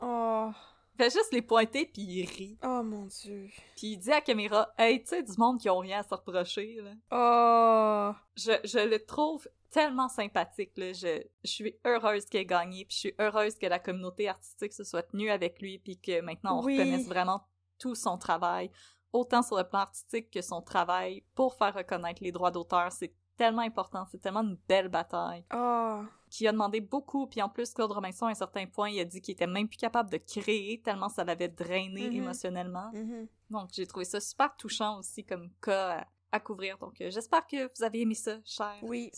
Oh. 0.00 0.50
Il 0.94 1.04
fait 1.04 1.10
juste 1.10 1.32
les 1.32 1.42
pointer, 1.42 1.86
puis 1.86 2.02
il 2.02 2.26
rit. 2.26 2.58
Oh 2.64 2.82
mon 2.82 3.06
dieu. 3.06 3.48
Puis 3.76 3.88
il 3.92 3.98
dit 3.98 4.10
à 4.10 4.16
la 4.16 4.20
caméra 4.20 4.72
«Hey, 4.78 5.00
tu 5.02 5.08
sais, 5.10 5.22
du 5.22 5.32
monde 5.38 5.60
qui 5.60 5.70
ont 5.70 5.78
rien 5.78 6.00
à 6.00 6.02
se 6.02 6.14
reprocher, 6.14 6.80
là. 6.82 6.92
Oh. 7.12 8.16
Je, 8.36 8.52
je 8.64 8.78
le 8.80 9.04
trouve 9.04 9.48
tellement 9.70 10.08
sympathique, 10.08 10.72
là. 10.76 10.92
Je, 10.92 11.22
je 11.44 11.50
suis 11.50 11.74
heureuse 11.84 12.24
qu'il 12.24 12.40
ait 12.40 12.46
gagné, 12.46 12.84
puis 12.84 12.94
je 12.94 12.98
suis 13.00 13.14
heureuse 13.20 13.56
que 13.56 13.66
la 13.66 13.78
communauté 13.78 14.28
artistique 14.28 14.72
se 14.72 14.82
soit 14.84 15.02
tenue 15.04 15.30
avec 15.30 15.60
lui, 15.60 15.78
puis 15.78 15.98
que 16.00 16.20
maintenant 16.20 16.60
on 16.60 16.64
Oui. 16.64 16.78
reconnaisse 16.78 17.06
vraiment 17.06 17.42
tout 17.78 17.94
son 17.94 18.18
travail, 18.18 18.70
autant 19.12 19.42
sur 19.42 19.56
le 19.56 19.64
plan 19.64 19.80
artistique 19.80 20.30
que 20.30 20.42
son 20.42 20.60
travail 20.62 21.22
pour 21.34 21.54
faire 21.54 21.74
reconnaître 21.74 22.22
les 22.22 22.32
droits 22.32 22.50
d'auteur. 22.50 22.92
C'est 22.92 23.12
tellement 23.36 23.62
important, 23.62 24.04
c'est 24.10 24.18
tellement 24.20 24.42
une 24.42 24.58
belle 24.68 24.88
bataille. 24.88 25.44
Oh. 25.54 26.02
Qui 26.28 26.46
a 26.48 26.52
demandé 26.52 26.80
beaucoup, 26.80 27.26
puis 27.26 27.40
en 27.40 27.48
plus, 27.48 27.72
Claude 27.72 27.92
Robinson, 27.92 28.26
à 28.26 28.30
un 28.30 28.34
certain 28.34 28.66
point, 28.66 28.90
il 28.90 29.00
a 29.00 29.04
dit 29.04 29.20
qu'il 29.20 29.32
était 29.32 29.46
même 29.46 29.68
plus 29.68 29.76
capable 29.78 30.10
de 30.10 30.18
créer 30.18 30.82
tellement 30.82 31.08
ça 31.08 31.24
l'avait 31.24 31.48
drainé 31.48 32.08
Mhm. 32.08 32.16
émotionnellement. 32.16 32.90
Mhm. 32.92 33.28
Donc, 33.50 33.70
j'ai 33.72 33.86
trouvé 33.86 34.04
ça 34.04 34.20
super 34.20 34.54
touchant 34.56 34.98
aussi 34.98 35.24
comme 35.24 35.48
cas 35.62 36.00
à, 36.00 36.06
à 36.32 36.40
couvrir. 36.40 36.76
Donc, 36.78 37.00
euh, 37.00 37.10
j'espère 37.10 37.46
que 37.46 37.72
vous 37.74 37.82
avez 37.84 38.00
aimé 38.02 38.14
ça, 38.14 38.38
chers 38.44 38.76
Oui. 38.82 39.10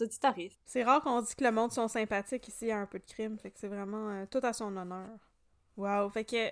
C'est 0.66 0.84
rare 0.84 1.00
qu'on 1.02 1.22
dit 1.22 1.34
que 1.34 1.42
le 1.44 1.50
monde 1.50 1.72
sont 1.72 1.88
sympathiques 1.88 2.46
ici, 2.46 2.66
il 2.66 2.68
y 2.68 2.72
a 2.72 2.78
un 2.78 2.86
peu 2.86 2.98
de 2.98 3.06
crime, 3.06 3.38
fait 3.38 3.50
que 3.50 3.58
c'est 3.58 3.68
vraiment 3.68 4.10
euh, 4.10 4.26
tout 4.30 4.40
à 4.42 4.52
son 4.52 4.76
honneur. 4.76 5.08
Wow, 5.76 6.10
fait 6.10 6.24
que 6.26 6.50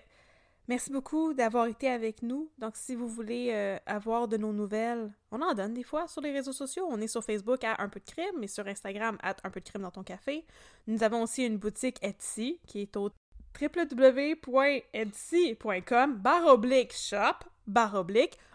merci 0.69 0.91
beaucoup 0.91 1.35
d'avoir 1.35 1.67
été 1.67 1.89
avec 1.89 2.23
nous. 2.23 2.51
Donc 2.59 2.77
si 2.77 2.95
vous 2.95 3.09
voulez 3.09 3.51
euh, 3.53 3.79
avoir 3.87 4.29
de 4.29 4.37
nos 4.37 4.53
nouvelles, 4.53 5.11
on 5.33 5.43
en 5.43 5.55
donne 5.55 5.75
des 5.75 5.83
fois 5.83 6.07
sur 6.07 6.21
les 6.21 6.31
réseaux 6.31 6.53
sociaux. 6.53 6.87
On 6.89 7.01
est 7.01 7.09
sur 7.09 7.25
Facebook 7.25 7.65
à 7.65 7.83
un 7.83 7.89
peu 7.89 8.01
de 8.01 8.05
crime 8.05 8.43
et 8.43 8.49
sur 8.49 8.67
Instagram 8.67 9.19
à 9.23 9.35
un 9.43 9.51
peu 9.51 9.61
de 9.61 9.69
crime 9.69 9.83
dans 9.83 9.91
ton 9.91 10.05
café. 10.05 10.45
Nous 10.87 11.03
avons 11.03 11.23
aussi 11.23 11.45
une 11.45 11.59
boutique 11.59 11.99
Etsy 12.03 12.61
qui 12.67 12.83
est 12.83 12.97
au 12.97 13.11
www.etsy.com 13.61 14.47
barre 16.17 16.61
shop 16.93 17.45
barre 17.67 18.05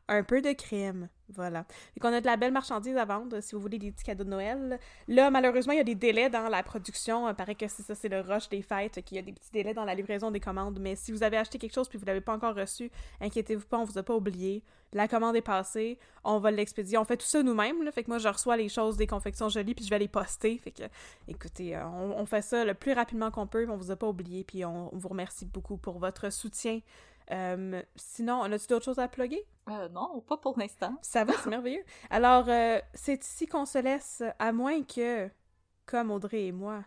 un 0.08 0.24
peu 0.24 0.42
de 0.42 0.52
crime. 0.52 1.10
Voilà. 1.30 1.66
Fait 1.94 2.00
qu'on 2.00 2.14
a 2.14 2.22
de 2.22 2.26
la 2.26 2.38
belle 2.38 2.52
marchandise 2.52 2.96
à 2.98 3.06
vendre 3.06 3.42
si 3.42 3.56
vous 3.56 3.62
voulez 3.62 3.80
des 3.80 3.92
petits 3.92 4.04
cadeaux 4.04 4.24
de 4.24 4.30
Noël. 4.30 4.80
Là, 5.08 5.32
malheureusement, 5.32 5.74
il 5.74 5.78
y 5.78 5.82
a 5.82 5.86
des 5.86 5.96
délais 5.96 6.30
dans 6.30 6.50
la 6.50 6.62
production. 6.62 7.28
Il 7.28 7.36
paraît 7.36 7.56
que 7.56 7.68
c'est 7.68 7.84
ça, 7.84 7.96
c'est 7.96 8.10
le 8.10 8.20
rush 8.22 8.50
des 8.50 8.62
fêtes, 8.62 9.02
qu'il 9.04 9.16
y 9.16 9.20
a 9.20 9.24
des 9.24 9.32
petits 9.32 9.52
délais 9.52 9.74
dans 9.74 9.86
la 9.86 9.96
livraison 9.96 10.32
des 10.32 10.40
commandes. 10.40 10.80
Mais 10.80 10.96
si 10.96 11.12
vous 11.12 11.24
avez 11.24 11.38
acheté 11.38 11.58
quelque 11.58 11.74
chose 11.74 11.88
puis 11.88 11.98
vous 11.98 12.06
l'avez 12.06 12.22
pas 12.22 12.34
encore 12.34 12.56
reçu, 12.56 12.92
inquiétez-vous 13.22 13.66
pas, 13.66 13.80
on 13.80 13.86
vous 13.86 13.98
a 13.98 14.04
pas 14.04 14.16
oublié. 14.16 14.64
La 14.92 15.08
commande 15.08 15.36
est 15.36 15.42
passée, 15.42 15.98
on 16.24 16.38
va 16.38 16.52
l'expédier. 16.52 17.00
On 17.00 17.06
fait 17.06 17.18
tout 17.18 17.26
ça 17.26 17.42
nous-mêmes. 17.42 17.92
Fait 17.92 18.04
que 18.04 18.10
moi, 18.10 18.20
je 18.20 18.28
reçois 18.28 18.58
les 18.58 18.70
choses 18.70 18.96
des 18.96 19.08
confections 19.08 19.50
jolies 19.50 19.74
puis 19.74 19.86
je 19.86 19.90
vais 19.90 19.98
les 19.98 20.08
poster. 20.08 20.60
Fait 20.60 20.72
que, 20.72 20.84
écoutez, 21.28 21.76
euh, 21.76 21.88
on, 21.88 22.20
on 22.20 22.26
fait 22.28 22.44
ça 22.44 22.64
le 22.64 22.76
plus 22.76 22.94
rapidement 22.94 23.32
qu'on 23.32 23.48
peut. 23.48 23.66
On 23.70 23.78
vous 23.78 23.90
a 23.90 23.96
pas 23.96 24.08
oublié 24.08 24.44
puis 24.44 24.66
on, 24.66 24.94
on 24.94 24.98
vous 24.98 25.10
remercie 25.10 25.46
beaucoup 25.46 25.78
pour 25.78 25.98
votre 25.98 26.32
soutien. 26.32 26.80
Euh, 27.32 27.82
sinon, 27.96 28.42
on 28.42 28.52
a-tu 28.52 28.68
d'autres 28.68 28.86
choses 28.86 29.00
à 29.00 29.08
plugger? 29.08 29.46
Euh, 29.70 29.90
non, 29.90 30.22
pas 30.22 30.38
pour 30.38 30.58
l'instant. 30.58 30.96
Ça 31.02 31.24
va, 31.24 31.34
c'est 31.34 31.50
merveilleux. 31.50 31.84
Alors, 32.10 32.46
euh, 32.48 32.80
c'est 32.94 33.24
ici 33.24 33.48
qu'on 33.48 33.66
se 33.66 33.78
laisse, 33.78 34.24
à 34.40 34.52
moins 34.52 34.84
que, 34.84 35.30
comme 35.86 36.12
Audrey 36.12 36.48
et 36.48 36.52
moi, 36.52 36.84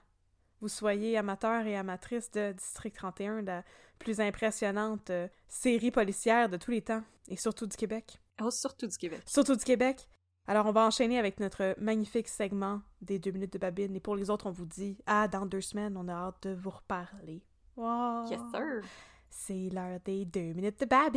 vous 0.60 0.68
soyez 0.68 1.16
amateurs 1.16 1.66
et 1.66 1.76
amatrices 1.76 2.30
de 2.30 2.52
District 2.52 2.94
31, 2.94 3.42
la 3.42 3.62
plus 3.98 4.20
impressionnante 4.20 5.10
série 5.48 5.90
policière 5.90 6.48
de 6.48 6.56
tous 6.56 6.70
les 6.70 6.82
temps, 6.82 7.02
et 7.28 7.36
surtout 7.36 7.66
du 7.66 7.76
Québec. 7.76 8.20
Oh, 8.42 8.50
surtout 8.50 8.86
du 8.86 8.96
Québec. 8.96 9.22
Surtout 9.26 9.56
du 9.56 9.64
Québec. 9.64 10.06
Alors, 10.48 10.66
on 10.66 10.72
va 10.72 10.82
enchaîner 10.82 11.18
avec 11.18 11.40
notre 11.40 11.74
magnifique 11.78 12.28
segment 12.28 12.80
des 13.02 13.18
deux 13.18 13.32
minutes 13.32 13.52
de 13.52 13.58
babine. 13.58 13.96
Et 13.96 14.00
pour 14.00 14.14
les 14.14 14.30
autres, 14.30 14.46
on 14.46 14.52
vous 14.52 14.66
dit, 14.66 14.96
ah, 15.06 15.26
dans 15.26 15.44
deux 15.44 15.60
semaines, 15.60 15.96
on 15.96 16.06
a 16.08 16.12
hâte 16.12 16.46
de 16.46 16.54
vous 16.54 16.70
reparler. 16.70 17.42
Wow. 17.76 18.30
Yes, 18.30 18.40
sir. 18.52 18.82
C'est 19.38 19.68
l'heure 19.70 20.00
des 20.04 20.24
deux 20.24 20.54
minutes 20.54 20.80
de 20.80 20.86
ta. 20.86 21.08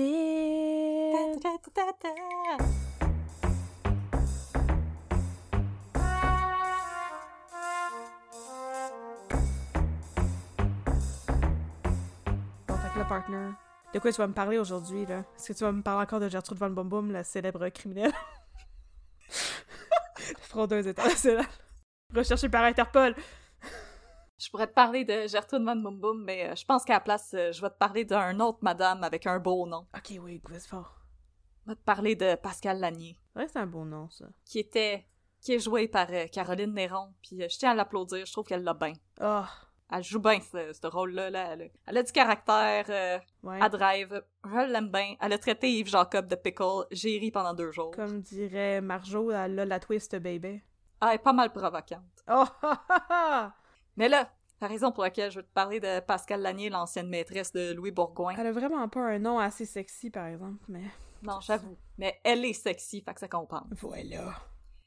Bon, 12.68 12.76
fait 12.76 12.94
que 12.94 13.00
le 13.00 13.08
partner, 13.08 13.50
de 13.94 14.00
quoi 14.00 14.12
tu 14.12 14.18
vas 14.18 14.28
me 14.28 14.34
parler 14.34 14.60
aujourd'hui, 14.60 15.06
là? 15.08 15.24
Est-ce 15.38 15.54
que 15.54 15.58
tu 15.58 15.64
vas 15.64 15.72
me 15.72 15.82
parler 15.82 16.04
encore 16.04 16.20
de 16.20 16.30
Gertrude 16.30 16.60
Von 16.60 16.70
Boom 16.70 16.90
Boom, 16.90 17.12
la 17.12 17.24
célèbre 17.24 17.70
criminelle? 17.70 18.12
la 19.30 20.40
fraudeuse 20.42 20.88
internationale. 20.88 21.48
Recherchée 22.14 22.50
par 22.50 22.66
Interpol. 22.66 23.16
Je 24.40 24.50
pourrais 24.50 24.68
te 24.68 24.74
parler 24.74 25.04
de 25.04 25.28
Gertrude 25.28 25.64
Van 25.64 25.76
Boom 25.76 26.00
Boom, 26.00 26.24
mais 26.24 26.50
euh, 26.50 26.56
je 26.56 26.64
pense 26.66 26.86
qu'à 26.86 26.94
la 26.94 27.00
place, 27.02 27.32
euh, 27.34 27.52
je 27.52 27.62
vais 27.62 27.70
te 27.70 27.78
parler 27.78 28.06
d'un 28.06 28.40
autre 28.40 28.60
madame 28.62 29.04
avec 29.04 29.28
un 29.28 29.38
beau 29.40 29.68
nom. 29.68 29.86
Ok, 29.96 30.14
oui, 30.22 30.42
vas-y 30.50 30.68
fort. 30.68 30.96
Je 31.66 31.72
vais 31.72 31.76
te 31.76 31.84
parler 31.84 32.16
de 32.16 32.36
Pascal 32.36 32.80
Lanier, 32.80 33.18
Ouais, 33.36 33.48
c'est 33.48 33.60
un 33.60 33.68
beau 33.68 33.84
nom, 33.86 34.10
ça. 34.10 34.26
qui 34.46 34.60
était... 34.60 35.06
qui 35.42 35.54
est 35.54 35.60
joué 35.60 35.88
par 35.88 36.08
euh, 36.10 36.26
Caroline 36.28 36.74
Néron, 36.74 37.14
puis 37.22 37.42
je 37.42 37.58
tiens 37.58 37.72
à 37.72 37.76
l'applaudir, 37.76 38.26
je 38.26 38.32
trouve 38.32 38.46
qu'elle 38.46 38.64
l'a 38.64 38.74
bien. 38.74 38.94
Oh, 39.22 39.44
Elle 39.92 40.04
joue 40.04 40.20
bien 40.20 40.40
ce, 40.40 40.72
ce 40.74 40.88
rôle-là, 40.88 41.30
là. 41.30 41.50
Elle, 41.54 41.62
a- 41.64 41.66
elle 41.88 41.98
a 41.98 42.04
du 42.04 42.12
caractère, 42.14 42.86
euh, 42.90 43.20
ouais. 43.44 43.60
elle 43.62 43.70
drive, 43.70 44.24
je 44.46 44.72
l'aime 44.72 44.90
bien. 44.90 45.16
Elle 45.20 45.34
a 45.34 45.38
traité 45.38 45.70
Yves 45.72 45.90
Jacob 45.90 46.28
de 46.28 46.36
pickle, 46.36 46.86
j'ai 46.92 47.18
ri 47.20 47.30
pendant 47.30 47.54
deux 47.54 47.72
jours. 47.72 47.92
Comme 47.92 48.22
dirait 48.22 48.80
Marjo, 48.82 49.32
elle 49.32 49.60
a 49.60 49.66
la 49.66 49.80
twist, 49.82 50.16
baby. 50.16 50.62
Ah, 51.02 51.10
elle 51.10 51.16
est 51.16 51.24
pas 51.24 51.34
mal 51.34 51.52
provocante. 51.52 52.24
Oh, 52.28 52.46
ha, 52.62 52.84
ha, 52.90 53.06
ha! 53.10 53.54
Mais 54.00 54.10
là, 54.10 54.32
la 54.62 54.68
raison 54.68 54.92
pour 54.92 55.04
laquelle 55.04 55.30
je 55.30 55.38
veux 55.40 55.44
te 55.44 55.54
parler 55.54 55.80
de 55.80 56.00
Pascal 56.00 56.42
Lanier, 56.42 56.70
l'ancienne 56.70 57.10
maîtresse 57.10 57.52
de 57.52 57.74
Louis 57.74 57.92
Bourgoin. 57.92 58.34
Elle 58.38 58.48
a 58.48 58.52
vraiment 58.52 58.88
pas 58.90 59.02
un 59.02 59.20
nom 59.20 59.38
assez 59.40 59.66
sexy, 59.66 60.10
par 60.10 60.26
exemple, 60.28 60.64
mais... 60.70 60.84
Non, 61.22 61.40
j'avoue. 61.42 61.78
Mais 61.98 62.18
elle 62.24 62.46
est 62.46 62.54
sexy, 62.54 63.02
fait 63.02 63.14
que 63.14 63.20
ça 63.20 63.28
compense. 63.28 63.68
Voilà. 63.82 64.36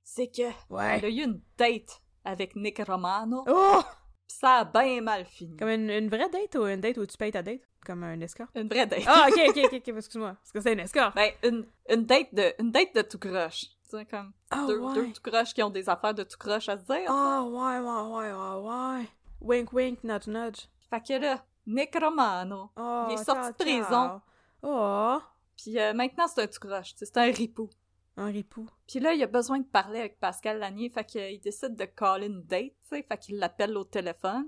C'est 0.03 0.29
que 0.29 0.43
elle 0.43 0.53
a 0.71 0.99
Ouais. 0.99 1.13
eu 1.13 1.25
une 1.25 1.41
date 1.59 2.01
avec 2.25 2.57
Nick 2.57 2.79
Romano, 2.87 3.45
Oh! 3.49 3.81
pis 4.27 4.35
ça 4.37 4.61
a 4.61 4.65
bien 4.65 5.03
mal 5.03 5.27
fini. 5.27 5.57
Comme 5.59 5.69
une, 5.69 5.91
une 5.91 6.09
vraie 6.09 6.31
date 6.31 6.55
ou 6.55 6.67
une 6.67 6.81
date 6.81 6.97
où 6.97 7.05
tu 7.05 7.17
payes 7.19 7.33
ta 7.33 7.43
date? 7.43 7.61
Comme 7.85 8.03
un 8.05 8.19
escort? 8.21 8.47
Une 8.55 8.69
vraie 8.69 8.87
date. 8.87 9.03
Ah, 9.07 9.27
ok, 9.29 9.39
ok, 9.49 9.59
ok, 9.65 9.73
ok, 9.75 9.89
excuse-moi. 9.89 10.35
Parce 10.41 10.53
que 10.53 10.61
c'est 10.63 10.73
un 10.73 10.79
escort. 10.85 11.13
Ben, 11.15 11.31
une, 11.45 11.67
une 11.91 12.07
date 12.07 12.33
de 12.35 12.55
une 12.61 12.71
date 12.71 12.95
de 12.95 13.03
tout 13.03 13.19
croche. 13.19 13.67
Sais, 13.99 14.07
comme 14.07 14.33
Ah, 14.51 14.65
deux, 14.67 14.79
ouais. 14.79 14.95
deux 14.95 15.13
tout 15.13 15.21
croches 15.31 15.53
qui 15.53 15.63
ont 15.63 15.71
des 15.71 15.89
affaires 15.89 16.15
de 16.15 16.23
tout 16.23 16.39
croche 16.39 16.69
à 16.69 16.79
se 16.79 16.85
dire. 16.85 17.05
Ah, 17.09 17.43
ouais, 17.43 17.79
ouais, 17.79 18.33
ouais, 18.33 18.33
ouais, 18.33 18.99
ouais. 19.01 19.09
Wink, 19.41 19.73
wink, 19.73 20.05
nudge, 20.05 20.27
nudge. 20.29 20.67
Fait 20.89 21.01
que 21.03 21.13
là, 21.21 21.45
Nick 21.67 21.95
Romano, 22.01 22.71
Oh, 22.77 23.07
Il 23.11 23.15
est 23.15 23.25
sorti 23.25 23.49
de 23.51 23.57
prison. 23.57 24.21
Oh, 24.63 25.19
puis 25.57 25.79
euh, 25.79 25.93
maintenant 25.93 26.27
c'est 26.27 26.43
un 26.43 26.47
tout 26.47 26.59
croche, 26.61 26.95
c'est 26.97 27.17
un 27.19 27.31
ripou. 27.31 27.69
un 28.17 28.27
ripou. 28.27 28.67
Puis 28.87 29.01
là, 29.01 29.13
il 29.15 29.23
a 29.23 29.27
besoin 29.27 29.59
de 29.59 29.67
parler 29.67 30.01
avec 30.01 30.19
Pascal 30.21 30.59
Lanier, 30.59 30.89
fait 30.91 31.05
qu'il 31.05 31.41
décide 31.41 31.75
de 31.77 31.85
caller 31.85 32.27
une 32.29 32.43
date, 32.45 32.73
tu 32.83 32.97
sais, 32.97 33.03
fait 33.03 33.19
qu'il 33.19 33.39
l'appelle 33.39 33.77
au 33.77 33.85
téléphone. 33.85 34.47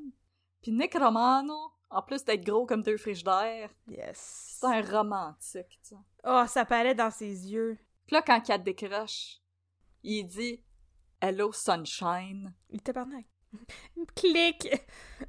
Puis 0.63 0.73
Nick 0.73 0.95
Romano, 0.97 1.73
en 1.91 2.03
plus 2.03 2.25
d'être 2.25 2.45
gros 2.45 2.65
comme 2.67 2.83
deux 2.83 2.97
frigidaires, 2.97 3.71
Yes. 3.89 4.59
c'est 4.61 4.67
un 4.67 4.81
romantique. 4.83 5.81
Oh, 6.25 6.45
ça 6.47 6.65
paraît 6.65 6.95
dans 6.95 7.11
ses 7.11 7.51
yeux. 7.53 7.77
Puis 8.07 8.15
là, 8.15 8.23
quand 8.23 8.49
il 8.49 8.63
décroche, 8.63 9.41
il 10.03 10.25
dit 10.27 10.63
«Hello, 11.21 11.53
sunshine 11.53 12.55
Il 12.71 12.83
tabarnak. 12.83 13.25
Clic! 14.17 14.69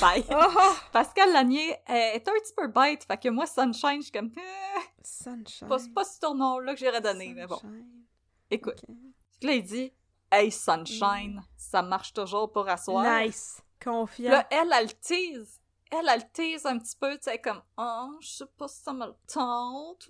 Bye! 0.00 0.24
Oh, 0.30 0.34
oh. 0.56 0.74
Pascal 0.92 1.32
Lanier 1.32 1.72
euh, 1.88 1.92
est 2.14 2.26
un 2.28 2.32
petit 2.32 2.52
peu 2.56 2.66
bête, 2.68 3.04
fait 3.04 3.18
que 3.18 3.28
moi, 3.28 3.46
sunshine, 3.46 3.98
je 3.98 4.04
suis 4.04 4.12
comme 4.12 4.32
Eh, 4.36 4.80
Sunshine. 5.02 5.68
pas, 5.68 5.78
pas 5.94 6.04
ce 6.04 6.18
tournoi-là 6.20 6.74
que 6.74 6.80
j'aurais 6.84 7.00
donné, 7.00 7.34
mais 7.34 7.46
bon. 7.46 7.56
Sunshine. 7.58 8.04
Écoute, 8.50 8.80
Ok. 8.88 8.96
Puis 9.40 9.48
là, 9.48 9.54
il 9.54 9.62
dit 9.62 9.92
Hey, 10.32 10.50
sunshine, 10.52 11.42
ça 11.56 11.82
marche 11.82 12.12
toujours 12.12 12.50
pour 12.52 12.68
asseoir. 12.68 13.22
Nice. 13.22 13.60
Confiant. 13.82 14.30
Là, 14.30 14.46
elle, 14.50 14.72
elle 14.72 14.94
tease. 15.00 15.60
elle, 15.90 16.08
elle 16.08 16.30
tease 16.30 16.66
un 16.66 16.78
petit 16.78 16.96
peu, 16.96 17.12
tu 17.16 17.24
sais, 17.24 17.38
comme 17.40 17.62
«Oh, 17.76 18.16
je 18.20 18.28
sais 18.28 18.44
pas 18.56 18.68
si 18.68 18.80
ça 18.80 18.92
me 18.92 19.06
le 19.06 19.14
tente.» 19.26 20.08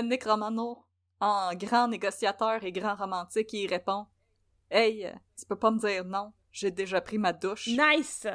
Nick 0.00 0.24
Romano, 0.24 0.84
en 1.20 1.54
grand 1.54 1.88
négociateur 1.88 2.64
et 2.64 2.72
grand 2.72 2.94
romantique, 2.94 3.52
il 3.52 3.68
répond 3.68 4.06
«Hey, 4.70 5.06
euh, 5.06 5.12
tu 5.38 5.46
peux 5.46 5.56
pas 5.56 5.70
me 5.70 5.78
dire 5.78 6.04
non, 6.04 6.32
j'ai 6.50 6.70
déjà 6.70 7.00
pris 7.00 7.18
ma 7.18 7.32
douche.» 7.32 7.66
Nice! 7.68 8.26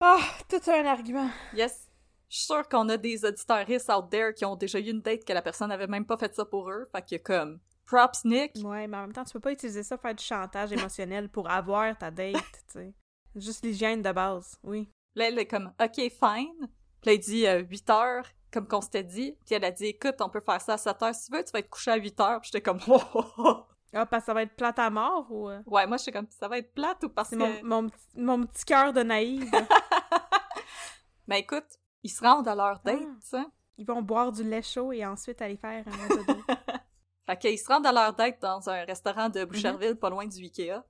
Ah, 0.00 0.20
tout 0.48 0.70
un 0.70 0.84
argument. 0.84 1.30
Yes. 1.54 1.88
Je 2.28 2.38
suis 2.38 2.46
sûre 2.46 2.68
qu'on 2.68 2.88
a 2.88 2.96
des 2.96 3.24
auditeuristes 3.24 3.90
out 3.90 4.10
there 4.10 4.34
qui 4.34 4.44
ont 4.44 4.56
déjà 4.56 4.78
eu 4.78 4.90
une 4.90 5.00
date 5.00 5.24
que 5.24 5.32
la 5.32 5.42
personne 5.42 5.70
avait 5.70 5.86
même 5.86 6.04
pas 6.04 6.16
fait 6.16 6.34
ça 6.34 6.44
pour 6.44 6.70
eux. 6.70 6.88
Fait 6.92 7.02
que 7.02 7.22
comme, 7.22 7.60
props 7.86 8.24
Nick. 8.24 8.52
Ouais, 8.56 8.86
mais 8.86 8.96
en 8.96 9.02
même 9.02 9.12
temps, 9.12 9.24
tu 9.24 9.32
peux 9.32 9.40
pas 9.40 9.52
utiliser 9.52 9.82
ça 9.82 9.96
pour 9.96 10.02
faire 10.02 10.14
du 10.14 10.24
chantage 10.24 10.72
émotionnel 10.72 11.28
pour 11.28 11.48
avoir 11.48 11.96
ta 11.96 12.10
date, 12.10 12.34
tu 12.68 12.80
sais. 12.80 12.94
Juste 13.36 13.64
l'hygiène 13.64 14.02
de 14.02 14.12
base, 14.12 14.58
oui. 14.62 14.90
Là, 15.14 15.28
elle 15.28 15.38
est 15.38 15.46
comme, 15.46 15.72
OK, 15.80 15.94
fine. 15.94 16.68
Puis 17.00 17.06
là, 17.06 17.12
il 17.12 17.20
dit 17.20 17.46
euh, 17.46 17.60
8 17.60 17.90
heures, 17.90 18.26
comme 18.52 18.66
qu'on 18.68 18.80
s'était 18.80 19.02
dit. 19.04 19.36
Puis 19.44 19.54
elle 19.54 19.64
a 19.64 19.70
dit, 19.70 19.86
écoute, 19.86 20.16
on 20.20 20.28
peut 20.28 20.40
faire 20.40 20.60
ça 20.60 20.74
à 20.74 20.78
7 20.78 21.02
heures 21.02 21.14
si 21.14 21.26
tu 21.30 21.36
veux, 21.36 21.44
tu 21.44 21.50
vas 21.52 21.58
être 21.58 21.70
couché 21.70 21.90
à 21.90 21.96
8 21.96 22.20
heures. 22.20 22.40
Puis 22.40 22.50
j'étais 22.52 22.62
comme, 22.62 22.78
oh, 22.88 23.00
oh, 23.14 23.24
oh. 23.38 23.56
Ah, 23.92 24.04
parce 24.04 24.22
que 24.24 24.26
ça 24.26 24.34
va 24.34 24.42
être 24.42 24.54
plate 24.56 24.78
à 24.78 24.90
mort 24.90 25.26
ou. 25.30 25.48
euh? 25.48 25.60
Ouais, 25.66 25.86
moi, 25.86 25.96
j'étais 25.96 26.12
comme, 26.12 26.26
ça 26.30 26.48
va 26.48 26.58
être 26.58 26.74
plate 26.74 27.04
ou 27.04 27.08
parce 27.08 27.30
que. 27.30 27.36
mon, 27.36 27.62
mon, 27.82 27.88
petit- 27.88 28.06
mon 28.20 28.44
petit 28.46 28.64
cœur 28.64 28.92
de 28.92 29.02
naïve. 29.02 29.50
Mais 31.28 31.40
écoute, 31.40 31.66
ils 32.02 32.08
se 32.10 32.22
rendent 32.22 32.46
à 32.48 32.54
leur 32.54 32.80
date, 32.80 33.00
Ah. 33.02 33.14
tu 33.20 33.28
sais. 33.28 33.44
Ils 33.78 33.86
vont 33.86 34.00
boire 34.02 34.32
du 34.32 34.42
lait 34.42 34.62
chaud 34.62 34.92
et 34.92 35.04
ensuite 35.04 35.42
aller 35.42 35.56
faire 35.56 35.84
un 35.86 36.08
dodo. 36.08 36.40
Fait 37.26 37.36
qu'ils 37.38 37.58
se 37.58 37.66
rendent 37.66 37.86
à 37.86 37.92
leur 37.92 38.12
date 38.14 38.40
dans 38.40 38.70
un 38.70 38.84
restaurant 38.84 39.28
de 39.28 39.44
Boucherville, 39.44 39.96
pas 39.96 40.08
loin 40.10 40.26
du 40.26 40.38
Ikea. 40.44 40.82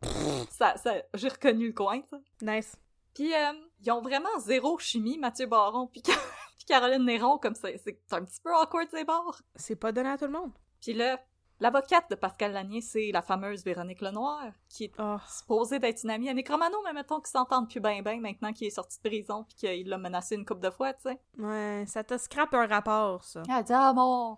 ça, 0.50 0.76
ça, 0.76 0.94
j'ai 1.14 1.28
reconnu 1.28 1.68
le 1.68 1.72
coin, 1.72 2.00
sais. 2.10 2.16
nice. 2.42 2.76
Puis 3.14 3.32
euh, 3.34 3.52
ils 3.86 3.90
ont 3.92 4.00
vraiment 4.02 4.38
zéro 4.40 4.78
chimie, 4.78 5.18
Mathieu 5.18 5.46
Baron 5.46 5.86
puis, 5.86 6.02
Car- 6.02 6.16
puis 6.58 6.66
Caroline 6.66 7.04
Néron, 7.04 7.38
comme 7.38 7.54
ça. 7.54 7.68
C'est 7.82 7.98
un 8.12 8.24
petit 8.24 8.40
peu 8.42 8.54
awkward, 8.54 8.88
ces 8.90 9.04
bords. 9.04 9.40
C'est 9.54 9.76
pas 9.76 9.92
donné 9.92 10.08
à 10.10 10.18
tout 10.18 10.26
le 10.26 10.32
monde. 10.32 10.52
Puis 10.80 10.92
là, 10.92 11.18
l'avocate 11.60 12.10
de 12.10 12.14
Pascal 12.16 12.52
Lanier, 12.52 12.80
c'est 12.82 13.10
la 13.12 13.22
fameuse 13.22 13.64
Véronique 13.64 14.00
Lenoir, 14.02 14.44
qui 14.68 14.84
est 14.84 14.92
Oh. 14.98 15.16
supposée 15.28 15.78
d'être 15.78 16.02
une 16.04 16.10
amie 16.10 16.28
à 16.28 16.34
Nick 16.34 16.48
Romano, 16.48 16.76
mais 16.84 16.92
mettons 16.92 17.18
qu'ils 17.20 17.28
s'entendent 17.30 17.68
plus 17.70 17.80
ben 17.80 18.02
ben 18.02 18.20
maintenant 18.20 18.52
qu'il 18.52 18.66
est 18.66 18.70
sorti 18.70 18.98
de 19.02 19.08
prison 19.08 19.44
puis 19.44 19.56
qu'il 19.56 19.88
l'a 19.88 19.96
menacé 19.98 20.34
une 20.34 20.44
couple 20.44 20.60
de 20.60 20.70
fois, 20.70 20.92
tu 20.92 21.02
sais. 21.08 21.18
Ouais, 21.38 21.84
ça 21.86 22.04
te 22.04 22.18
scrape 22.18 22.52
un 22.54 22.66
rapport, 22.66 23.24
ça. 23.24 23.42
Elle 23.48 23.64
dit, 23.64 23.72
ah 23.72 23.92
mon... 23.94 24.36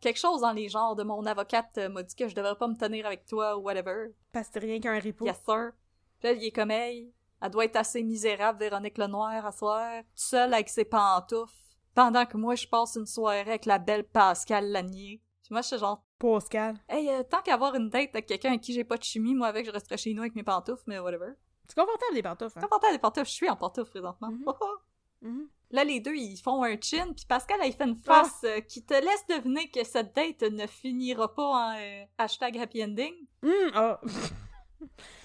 Quelque 0.00 0.18
chose 0.18 0.40
dans 0.40 0.50
les 0.52 0.68
genres 0.68 0.96
de 0.96 1.04
mon 1.04 1.24
avocate 1.26 1.78
m'a 1.78 2.02
dit 2.02 2.14
que 2.16 2.26
je 2.26 2.34
devrais 2.34 2.56
pas 2.56 2.66
me 2.66 2.74
tenir 2.76 3.06
avec 3.06 3.24
toi 3.24 3.56
ou 3.56 3.60
whatever. 3.62 4.08
Parce 4.32 4.48
que 4.48 4.54
c'est 4.54 4.58
rien 4.60 4.80
qu'un 4.80 4.98
ripou. 4.98 5.24
Yes, 5.26 5.40
sir. 5.44 5.70
Puis 6.18 6.28
là, 6.28 6.32
il 6.32 6.44
est 6.44 6.50
comme, 6.50 6.72
hey, 6.72 7.12
elle 7.42 7.50
doit 7.50 7.64
être 7.64 7.76
assez 7.76 8.02
misérable, 8.02 8.60
Véronique 8.60 8.98
Lenoir, 8.98 9.44
à 9.44 9.52
soir, 9.52 10.02
seule 10.14 10.54
avec 10.54 10.68
ses 10.68 10.84
pantoufles, 10.84 11.52
pendant 11.94 12.24
que 12.24 12.36
moi, 12.36 12.54
je 12.54 12.68
passe 12.68 12.96
une 12.96 13.06
soirée 13.06 13.40
avec 13.40 13.66
la 13.66 13.78
belle 13.78 14.04
Pascal 14.04 14.70
Lanier. 14.70 15.20
Puis 15.42 15.52
moi, 15.52 15.60
je 15.62 15.68
suis 15.68 15.78
genre, 15.78 16.04
Pascal. 16.18 16.78
hey, 16.88 17.10
euh, 17.10 17.24
tant 17.24 17.42
qu'avoir 17.42 17.74
une 17.74 17.90
date 17.90 18.10
avec 18.14 18.26
quelqu'un 18.26 18.50
avec 18.50 18.60
qui 18.60 18.72
j'ai 18.72 18.84
pas 18.84 18.96
de 18.96 19.02
chimie, 19.02 19.34
moi, 19.34 19.48
avec, 19.48 19.66
je 19.66 19.72
resterais 19.72 19.96
chez 19.96 20.14
nous 20.14 20.22
avec 20.22 20.36
mes 20.36 20.44
pantoufles, 20.44 20.84
mais 20.86 21.00
whatever. 21.00 21.32
C'est 21.66 21.74
confortable, 21.74 22.14
les 22.14 22.22
pantoufles. 22.22 22.58
Hein? 22.58 22.62
Confortable 22.62 22.92
des 22.92 22.98
pantoufles, 23.00 23.28
je 23.28 23.34
suis 23.34 23.50
en 23.50 23.56
pantoufles 23.56 23.90
présentement. 23.90 24.30
Mhm. 24.30 24.44
Oh, 24.46 24.54
oh. 24.60 24.76
Mhm. 25.22 25.48
Là, 25.72 25.84
les 25.84 26.00
deux, 26.00 26.14
ils 26.14 26.36
font 26.36 26.62
un 26.62 26.76
chin, 26.80 27.12
puis 27.16 27.24
Pascal, 27.26 27.58
elle, 27.62 27.70
il 27.70 27.72
fait 27.72 27.84
une 27.84 27.96
face 27.96 28.44
euh, 28.44 28.60
qui 28.60 28.84
te 28.84 28.94
laisse 28.94 29.26
deviner 29.28 29.68
que 29.68 29.82
cette 29.84 30.14
date 30.14 30.42
ne 30.42 30.66
finira 30.66 31.34
pas 31.34 31.42
en 31.42 31.74
euh, 31.76 32.04
hashtag 32.18 32.58
happy 32.58 32.84
ending. 32.84 33.14
Hum, 33.42 33.70
ah. 33.74 34.00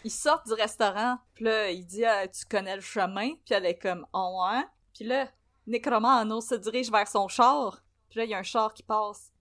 Ils 0.03 0.11
sortent 0.11 0.47
du 0.47 0.53
restaurant, 0.53 1.17
puis 1.33 1.45
là, 1.45 1.69
il 1.71 1.85
dit 1.85 2.05
Ah, 2.05 2.27
Tu 2.27 2.45
connais 2.45 2.75
le 2.75 2.81
chemin? 2.81 3.35
Puis 3.45 3.53
elle 3.53 3.65
est 3.65 3.77
comme 3.77 4.05
Oh, 4.13 4.43
ouais. 4.51 4.63
Puis 4.93 5.05
là, 5.05 5.27
Nick 5.67 5.85
Romano 5.87 6.41
se 6.41 6.55
dirige 6.55 6.89
vers 6.91 7.07
son 7.07 7.27
char, 7.27 7.81
puis 8.09 8.19
là, 8.19 8.25
il 8.25 8.29
y 8.31 8.33
a 8.33 8.37
un 8.39 8.43
char 8.43 8.73
qui 8.73 8.83
passe, 8.83 9.31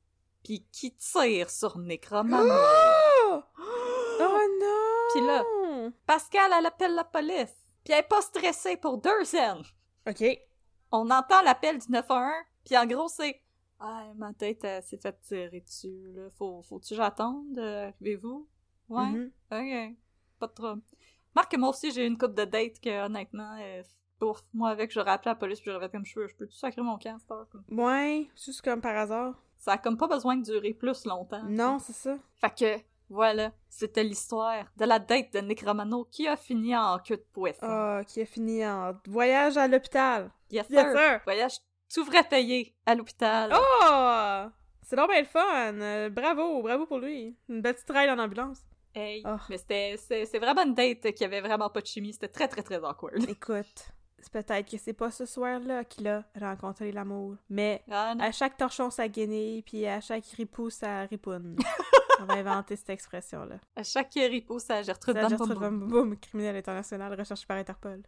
puis 0.43 0.67
qui 0.73 0.95
tire 0.95 1.51
sur 1.51 1.79
Nick 1.79 2.07
Romano. 2.07 2.53
Oh! 2.53 3.43
Oh 4.19 4.39
non! 4.61 5.13
Puis 5.13 5.27
là- 5.27 5.45
Pascal, 6.07 6.51
elle 6.59 6.65
appelle 6.67 6.95
la 6.95 7.05
police, 7.05 7.55
puis 7.85 7.93
elle 7.93 8.01
est 8.01 8.09
pas 8.09 8.23
stressée 8.23 8.77
pour 8.79 8.97
deux 8.99 9.25
scènes. 9.25 9.63
OK. 10.09 10.25
On 10.91 11.11
entend 11.11 11.43
l'appel 11.43 11.79
du 11.79 11.91
911, 11.93 12.33
puis 12.65 12.77
en 12.79 12.87
gros, 12.87 13.09
c'est 13.09 13.43
Ah, 13.79 14.07
ma 14.17 14.33
tête 14.33 14.65
elle 14.65 14.83
s'est 14.83 14.97
fait 14.97 15.21
tirer 15.21 15.61
dessus, 15.61 16.13
là. 16.15 16.31
Faut, 16.39 16.63
faut-tu 16.63 16.91
que 16.91 16.95
j'attende? 16.95 17.59
Euh, 17.59 17.91
Arrivez-vous? 17.91 18.49
Ouais. 18.89 19.05
Mhm. 19.05 19.33
Ok, 19.53 19.97
pas 20.39 20.47
de 20.47 20.53
trouble. 20.53 20.83
Marc, 21.35 21.57
moi 21.57 21.71
aussi, 21.71 21.91
j'ai 21.91 22.05
eu 22.05 22.07
une 22.07 22.17
coupe 22.19 22.35
de 22.35 22.45
date 22.45 22.81
que, 22.81 23.05
honnêtement, 23.05 23.57
euh, 23.61 23.83
pouf, 24.19 24.43
moi 24.55 24.71
avec, 24.71 24.91
j'aurais 24.91 25.13
appelé 25.13 25.31
la 25.31 25.35
police 25.35 25.61
puis 25.61 25.71
j'aurais 25.71 25.87
fait 25.87 25.93
comme 25.93 26.07
je 26.07 26.15
peux, 26.15 26.27
je 26.27 26.35
peux-tu 26.35 26.57
sacrer 26.57 26.83
mon 26.83 26.99
camp 26.99 27.19
cette 27.19 27.31
heure, 27.31 27.47
quoi? 27.51 27.61
Ouais, 27.71 28.27
juste 28.43 28.63
comme 28.63 28.81
par 28.81 28.97
hasard. 28.97 29.35
Ça 29.59 29.73
a 29.73 29.79
comme 29.79 29.97
pas 29.97 30.07
besoin 30.07 30.37
de 30.37 30.43
durer 30.43 30.73
plus 30.73 31.05
longtemps. 31.05 31.43
Non, 31.49 31.79
c'est 31.79 31.93
ça. 31.93 32.17
Fait 32.37 32.55
que, 32.55 32.83
voilà, 33.09 33.53
c'était 33.69 34.05
l'histoire 34.05 34.65
de 34.77 34.85
la 34.85 34.99
date 34.99 35.33
de 35.33 35.41
Nick 35.41 35.63
Romano 35.63 36.07
qui 36.11 36.27
a 36.27 36.37
fini 36.37 36.77
en 36.77 36.99
queue 36.99 37.17
de 37.17 37.27
poisson. 37.33 37.59
Ah, 37.63 38.03
qui 38.07 38.21
a 38.21 38.27
fini 38.27 38.67
en 38.67 38.95
voyage 39.07 39.57
à 39.57 39.69
l'hôpital. 39.69 40.31
yes, 40.51 40.67
yes, 40.71 40.87
sir. 40.87 40.99
sir. 40.99 41.21
Voyage 41.25 41.59
tout 41.93 42.05
vrai 42.05 42.25
payé 42.25 42.75
à 42.85 42.95
l'hôpital. 42.95 43.53
Oh! 43.55 44.51
C'est 44.83 44.97
donc 44.97 45.11
bien 45.11 45.21
le 45.21 45.27
fun! 45.27 45.81
Euh, 45.81 46.11
bravo, 46.11 46.63
bravo 46.63 46.87
pour 46.87 46.99
lui. 46.99 47.37
Une 47.49 47.61
belle 47.61 47.75
petite 47.75 47.91
ride 47.91 48.11
en 48.11 48.19
ambulance. 48.19 48.63
Hey, 48.99 49.23
Oh. 49.27 49.37
mais 49.51 49.59
c'était, 49.59 50.39
vraiment 50.39 50.63
une 50.65 50.75
date 50.75 51.13
qui 51.13 51.25
avait 51.25 51.43
vraiment 51.43 51.69
pas 51.69 51.81
de 51.83 51.87
chimie. 51.87 52.13
C'était 52.15 52.29
très, 52.29 52.49
très, 52.49 52.63
très 52.63 52.83
awkward. 52.83 53.17
Écoute, 53.29 53.91
c'est 54.19 54.33
peut-être 54.33 54.71
que 54.71 54.79
c'est 54.79 54.95
pas 54.95 55.11
ce 55.11 55.27
soir-là 55.27 55.85
qu'il 55.85 56.09
a 56.09 56.25
rencontré 56.41 56.91
l'amour, 56.93 57.37
mais 57.51 57.83
Ah, 57.91 58.15
à 58.19 58.33
chaque 58.33 58.57
torchon 58.57 58.89
sa 58.91 59.07
guenille, 59.09 59.61
puis 59.63 59.87
à 59.87 60.01
chaque 60.01 60.25
ripou 60.29 60.71
sa 60.71 61.03
ripoune. 61.03 61.57
On 62.21 62.25
va 62.25 62.35
inventer 62.37 62.77
cette 62.77 62.89
expression-là. 62.89 63.57
À 63.77 63.83
chaque 63.83 64.15
ripou, 64.15 64.59
ça 64.59 64.83
Gertrude 64.83 65.19
Van 65.19 65.29
Gertrude. 65.29 65.53
Van 65.59 65.71
Boom, 65.73 66.17
criminel 66.19 66.57
international 66.57 67.13
recherché 67.13 67.45
par 67.47 67.59
Interpol. 67.59 68.03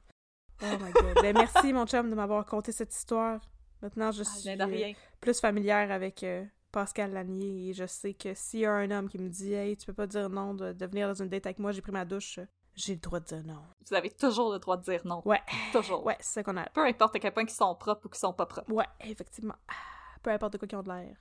Oh 0.63 0.67
my 0.81 0.91
god. 0.93 1.23
ben 1.23 1.35
merci, 1.37 1.73
mon 1.75 1.85
chum, 1.87 2.09
de 2.09 2.15
m'avoir 2.15 2.47
conté 2.47 2.73
cette 2.73 2.95
histoire. 2.95 3.41
Maintenant, 3.83 4.11
je 4.11 4.23
Ah, 4.23 4.25
suis 4.25 4.49
rien. 4.51 4.93
plus 5.21 5.39
familière 5.39 5.93
avec 5.93 6.23
euh, 6.25 6.43
Pascal 6.73 7.13
Lanier 7.13 7.69
et 7.71 7.73
je 7.73 7.87
sais 7.87 8.15
que 8.15 8.35
s'il 8.35 8.61
y 8.61 8.67
a 8.67 8.73
un 8.73 8.91
homme 8.91 9.09
qui 9.09 9.19
me 9.19 9.29
dit 9.29 9.55
Hey, 9.55 9.77
tu 9.77 9.87
peux 9.87 9.93
pas 9.95 10.07
dire 10.07 10.29
non 10.29 10.55
de, 10.55 10.73
de 10.73 10.87
venir 10.87 11.09
dans 11.09 11.15
une 11.23 11.29
date 11.29 11.47
avec 11.47 11.59
moi, 11.59 11.73
j'ai 11.73 11.81
pris 11.81 11.93
ma 11.93 12.05
douche, 12.05 12.39
j'ai 12.75 12.95
le 12.95 13.01
droit 13.01 13.21
de 13.21 13.25
dire 13.25 13.43
non. 13.45 13.63
Vous 13.89 13.95
avez 13.95 14.11
toujours 14.11 14.53
le 14.53 14.59
droit 14.59 14.77
de 14.77 14.83
dire 14.83 15.01
non. 15.05 15.23
Ouais, 15.25 15.41
Toujours. 15.73 16.05
ouais, 16.07 16.17
c'est 16.21 16.35
ça 16.35 16.43
qu'on 16.43 16.57
a. 16.57 16.69
Peu 16.71 16.85
importe 16.85 17.17
à 17.17 17.19
quel 17.19 17.33
point 17.33 17.45
qu'ils 17.45 17.55
sont 17.57 17.75
propres 17.75 18.07
ou 18.07 18.09
qu'ils 18.09 18.19
sont 18.21 18.33
pas 18.33 18.47
propres. 18.47 18.71
Ouais, 18.73 18.87
effectivement. 19.01 19.57
Ah, 19.69 19.73
Peu 20.23 20.31
importe 20.31 20.53
de 20.53 20.59
quoi 20.59 20.69
qu'ils 20.69 20.79
ont 20.79 20.83
de 20.83 20.89
l'air. 20.93 21.17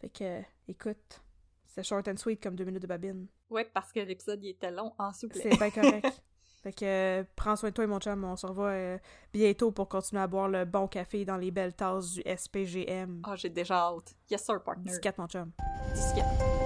Fait 0.00 0.08
que, 0.08 0.24
euh, 0.24 0.42
écoute, 0.68 1.20
c'est 1.66 1.82
short 1.82 2.08
and 2.08 2.16
sweet 2.16 2.42
comme 2.42 2.56
deux 2.56 2.64
minutes 2.64 2.82
de 2.82 2.86
babine. 2.88 3.28
Ouais, 3.50 3.64
parce 3.72 3.92
que 3.92 4.00
l'épisode 4.00 4.42
il 4.42 4.50
était 4.50 4.70
long, 4.70 4.92
en 4.98 5.10
plaît. 5.12 5.40
C'est 5.42 5.56
bien 5.56 5.70
correct. 5.70 6.22
fait 6.66 6.72
que, 6.72 6.84
euh, 6.84 7.24
prends 7.36 7.54
soin 7.54 7.70
de 7.70 7.74
toi, 7.74 7.86
mon 7.86 8.00
chum. 8.00 8.24
On 8.24 8.36
se 8.36 8.46
revoit 8.46 8.70
euh, 8.70 8.98
bientôt 9.32 9.70
pour 9.70 9.88
continuer 9.88 10.22
à 10.22 10.26
boire 10.26 10.48
le 10.48 10.64
bon 10.64 10.88
café 10.88 11.24
dans 11.24 11.36
les 11.36 11.50
belles 11.50 11.74
tasses 11.74 12.14
du 12.14 12.22
SPGM. 12.22 13.22
Ah, 13.24 13.36
j'ai 13.36 13.50
déjà 13.50 13.76
hâte. 13.76 14.14
Yes, 14.30 14.44
sir, 14.44 14.60
partner. 14.62 14.90
14, 15.00 15.18
mon 15.18 15.26
chum. 15.28 15.50
Disquette. 15.94 16.65